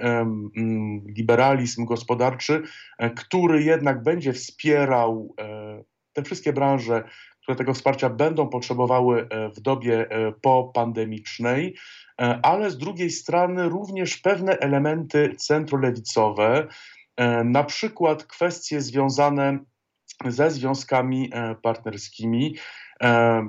liberalizm 1.16 1.84
gospodarczy, 1.84 2.62
który 3.16 3.62
jednak 3.62 4.02
będzie 4.02 4.32
wspierał 4.32 5.34
te 6.12 6.22
wszystkie 6.22 6.52
branże, 6.52 7.04
które 7.42 7.56
tego 7.56 7.74
wsparcia 7.74 8.10
będą 8.10 8.48
potrzebowały 8.48 9.28
w 9.56 9.60
dobie 9.60 10.06
popandemicznej, 10.42 11.76
ale 12.18 12.70
z 12.70 12.78
drugiej 12.78 13.10
strony 13.10 13.68
również 13.68 14.16
pewne 14.16 14.58
elementy 14.58 15.34
centrolewicowe, 15.36 16.66
e, 17.16 17.44
na 17.44 17.64
przykład 17.64 18.24
kwestie 18.24 18.80
związane 18.80 19.58
ze 20.26 20.50
związkami 20.50 21.30
e, 21.32 21.54
partnerskimi, 21.54 22.56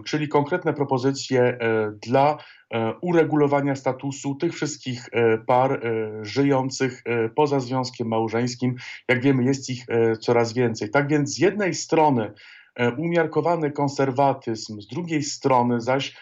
czyli 0.05 0.27
konkretne 0.27 0.73
propozycje 0.73 1.57
dla 2.01 2.37
uregulowania 3.01 3.75
statusu 3.75 4.35
tych 4.35 4.53
wszystkich 4.53 5.09
par 5.47 5.81
żyjących 6.21 7.03
poza 7.35 7.59
związkiem 7.59 8.07
małżeńskim. 8.07 8.75
Jak 9.07 9.21
wiemy, 9.21 9.43
jest 9.43 9.69
ich 9.69 9.85
coraz 10.19 10.53
więcej. 10.53 10.89
Tak 10.89 11.07
więc 11.07 11.35
z 11.35 11.37
jednej 11.37 11.73
strony 11.73 12.33
umiarkowany 12.97 13.71
konserwatyzm, 13.71 14.81
z 14.81 14.87
drugiej 14.87 15.23
strony 15.23 15.81
zaś 15.81 16.15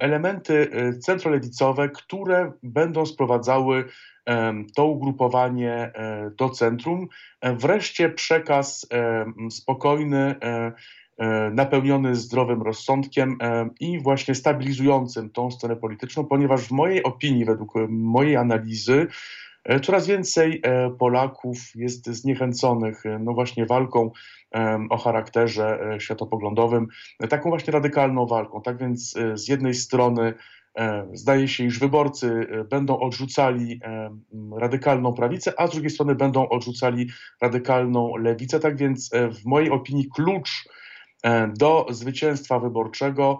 elementy 0.00 0.70
e, 0.72 0.92
centrolewicowe, 0.98 1.88
które 1.88 2.52
będą 2.62 3.06
sprowadzały 3.06 3.84
to 4.76 4.86
ugrupowanie 4.86 5.72
e, 5.74 6.30
do 6.30 6.50
centrum. 6.50 7.08
E, 7.40 7.56
wreszcie 7.56 8.08
przekaz 8.08 8.86
spokojny, 9.50 10.34
napełniony 11.52 12.16
zdrowym 12.16 12.62
rozsądkiem 12.62 13.38
i 13.80 13.98
właśnie 13.98 14.34
stabilizującym 14.34 15.30
tą 15.30 15.50
stronę 15.50 15.76
polityczną, 15.76 16.24
ponieważ 16.24 16.60
w 16.60 16.70
mojej 16.70 17.02
opinii, 17.02 17.44
według 17.44 17.72
mojej 17.88 18.36
analizy, 18.36 19.06
Coraz 19.82 20.06
więcej 20.06 20.62
Polaków 20.98 21.58
jest 21.74 22.06
zniechęconych 22.06 23.02
no 23.20 23.32
właśnie 23.32 23.66
walką 23.66 24.10
o 24.90 24.98
charakterze 24.98 25.94
e, 25.94 26.00
światopoglądowym, 26.00 26.86
taką 27.30 27.50
właśnie 27.50 27.72
radykalną 27.72 28.26
walką. 28.26 28.62
Tak 28.62 28.78
więc 28.78 29.16
e, 29.16 29.36
z 29.36 29.48
jednej 29.48 29.74
strony 29.74 30.34
e, 30.78 31.06
zdaje 31.12 31.48
się, 31.48 31.64
iż 31.64 31.78
wyborcy 31.78 32.46
będą 32.70 32.98
odrzucali 32.98 33.80
radykalną 34.58 35.12
prawicę, 35.12 35.52
a 35.56 35.66
z 35.66 35.70
drugiej 35.70 35.90
strony 35.90 36.14
będą 36.14 36.48
odrzucali 36.48 37.10
radykalną 37.42 38.16
lewicę. 38.16 38.60
Tak 38.60 38.76
więc 38.76 39.10
w 39.42 39.44
mojej 39.44 39.70
opinii 39.70 40.08
klucz 40.14 40.68
do 41.58 41.86
zwycięstwa 41.90 42.58
wyborczego 42.58 43.38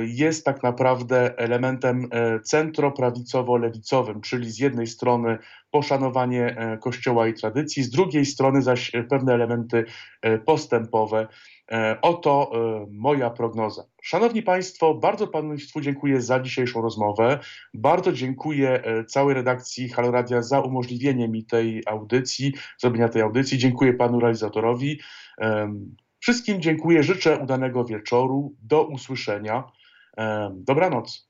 jest 0.00 0.44
tak 0.44 0.62
naprawdę 0.62 1.38
elementem 1.38 2.08
centroprawicowo-lewicowym, 2.42 4.20
czyli 4.20 4.50
z 4.50 4.58
jednej 4.58 4.86
strony 4.86 5.38
poszanowanie 5.70 6.56
Kościoła 6.80 7.28
i 7.28 7.34
tradycji, 7.34 7.82
z 7.82 7.90
drugiej 7.90 8.26
strony 8.26 8.62
zaś 8.62 8.92
pewne 9.10 9.34
elementy 9.34 9.84
postępowe. 10.46 11.28
Oto 12.02 12.52
moja 12.90 13.30
prognoza. 13.30 13.84
Szanowni 14.02 14.42
Państwo, 14.42 14.94
bardzo 14.94 15.26
Państwu 15.26 15.80
dziękuję 15.80 16.20
za 16.20 16.40
dzisiejszą 16.40 16.82
rozmowę. 16.82 17.38
Bardzo 17.74 18.12
dziękuję 18.12 18.82
całej 19.08 19.34
redakcji 19.34 19.88
Haloradia 19.88 20.42
za 20.42 20.60
umożliwienie 20.60 21.28
mi 21.28 21.44
tej 21.44 21.82
audycji, 21.86 22.52
zrobienia 22.78 23.08
tej 23.08 23.22
audycji. 23.22 23.58
Dziękuję 23.58 23.94
Panu 23.94 24.20
realizatorowi. 24.20 25.00
Wszystkim 26.24 26.62
dziękuję, 26.62 27.02
życzę 27.02 27.38
udanego 27.38 27.84
wieczoru. 27.84 28.56
Do 28.62 28.82
usłyszenia. 28.82 29.64
Dobranoc. 30.50 31.28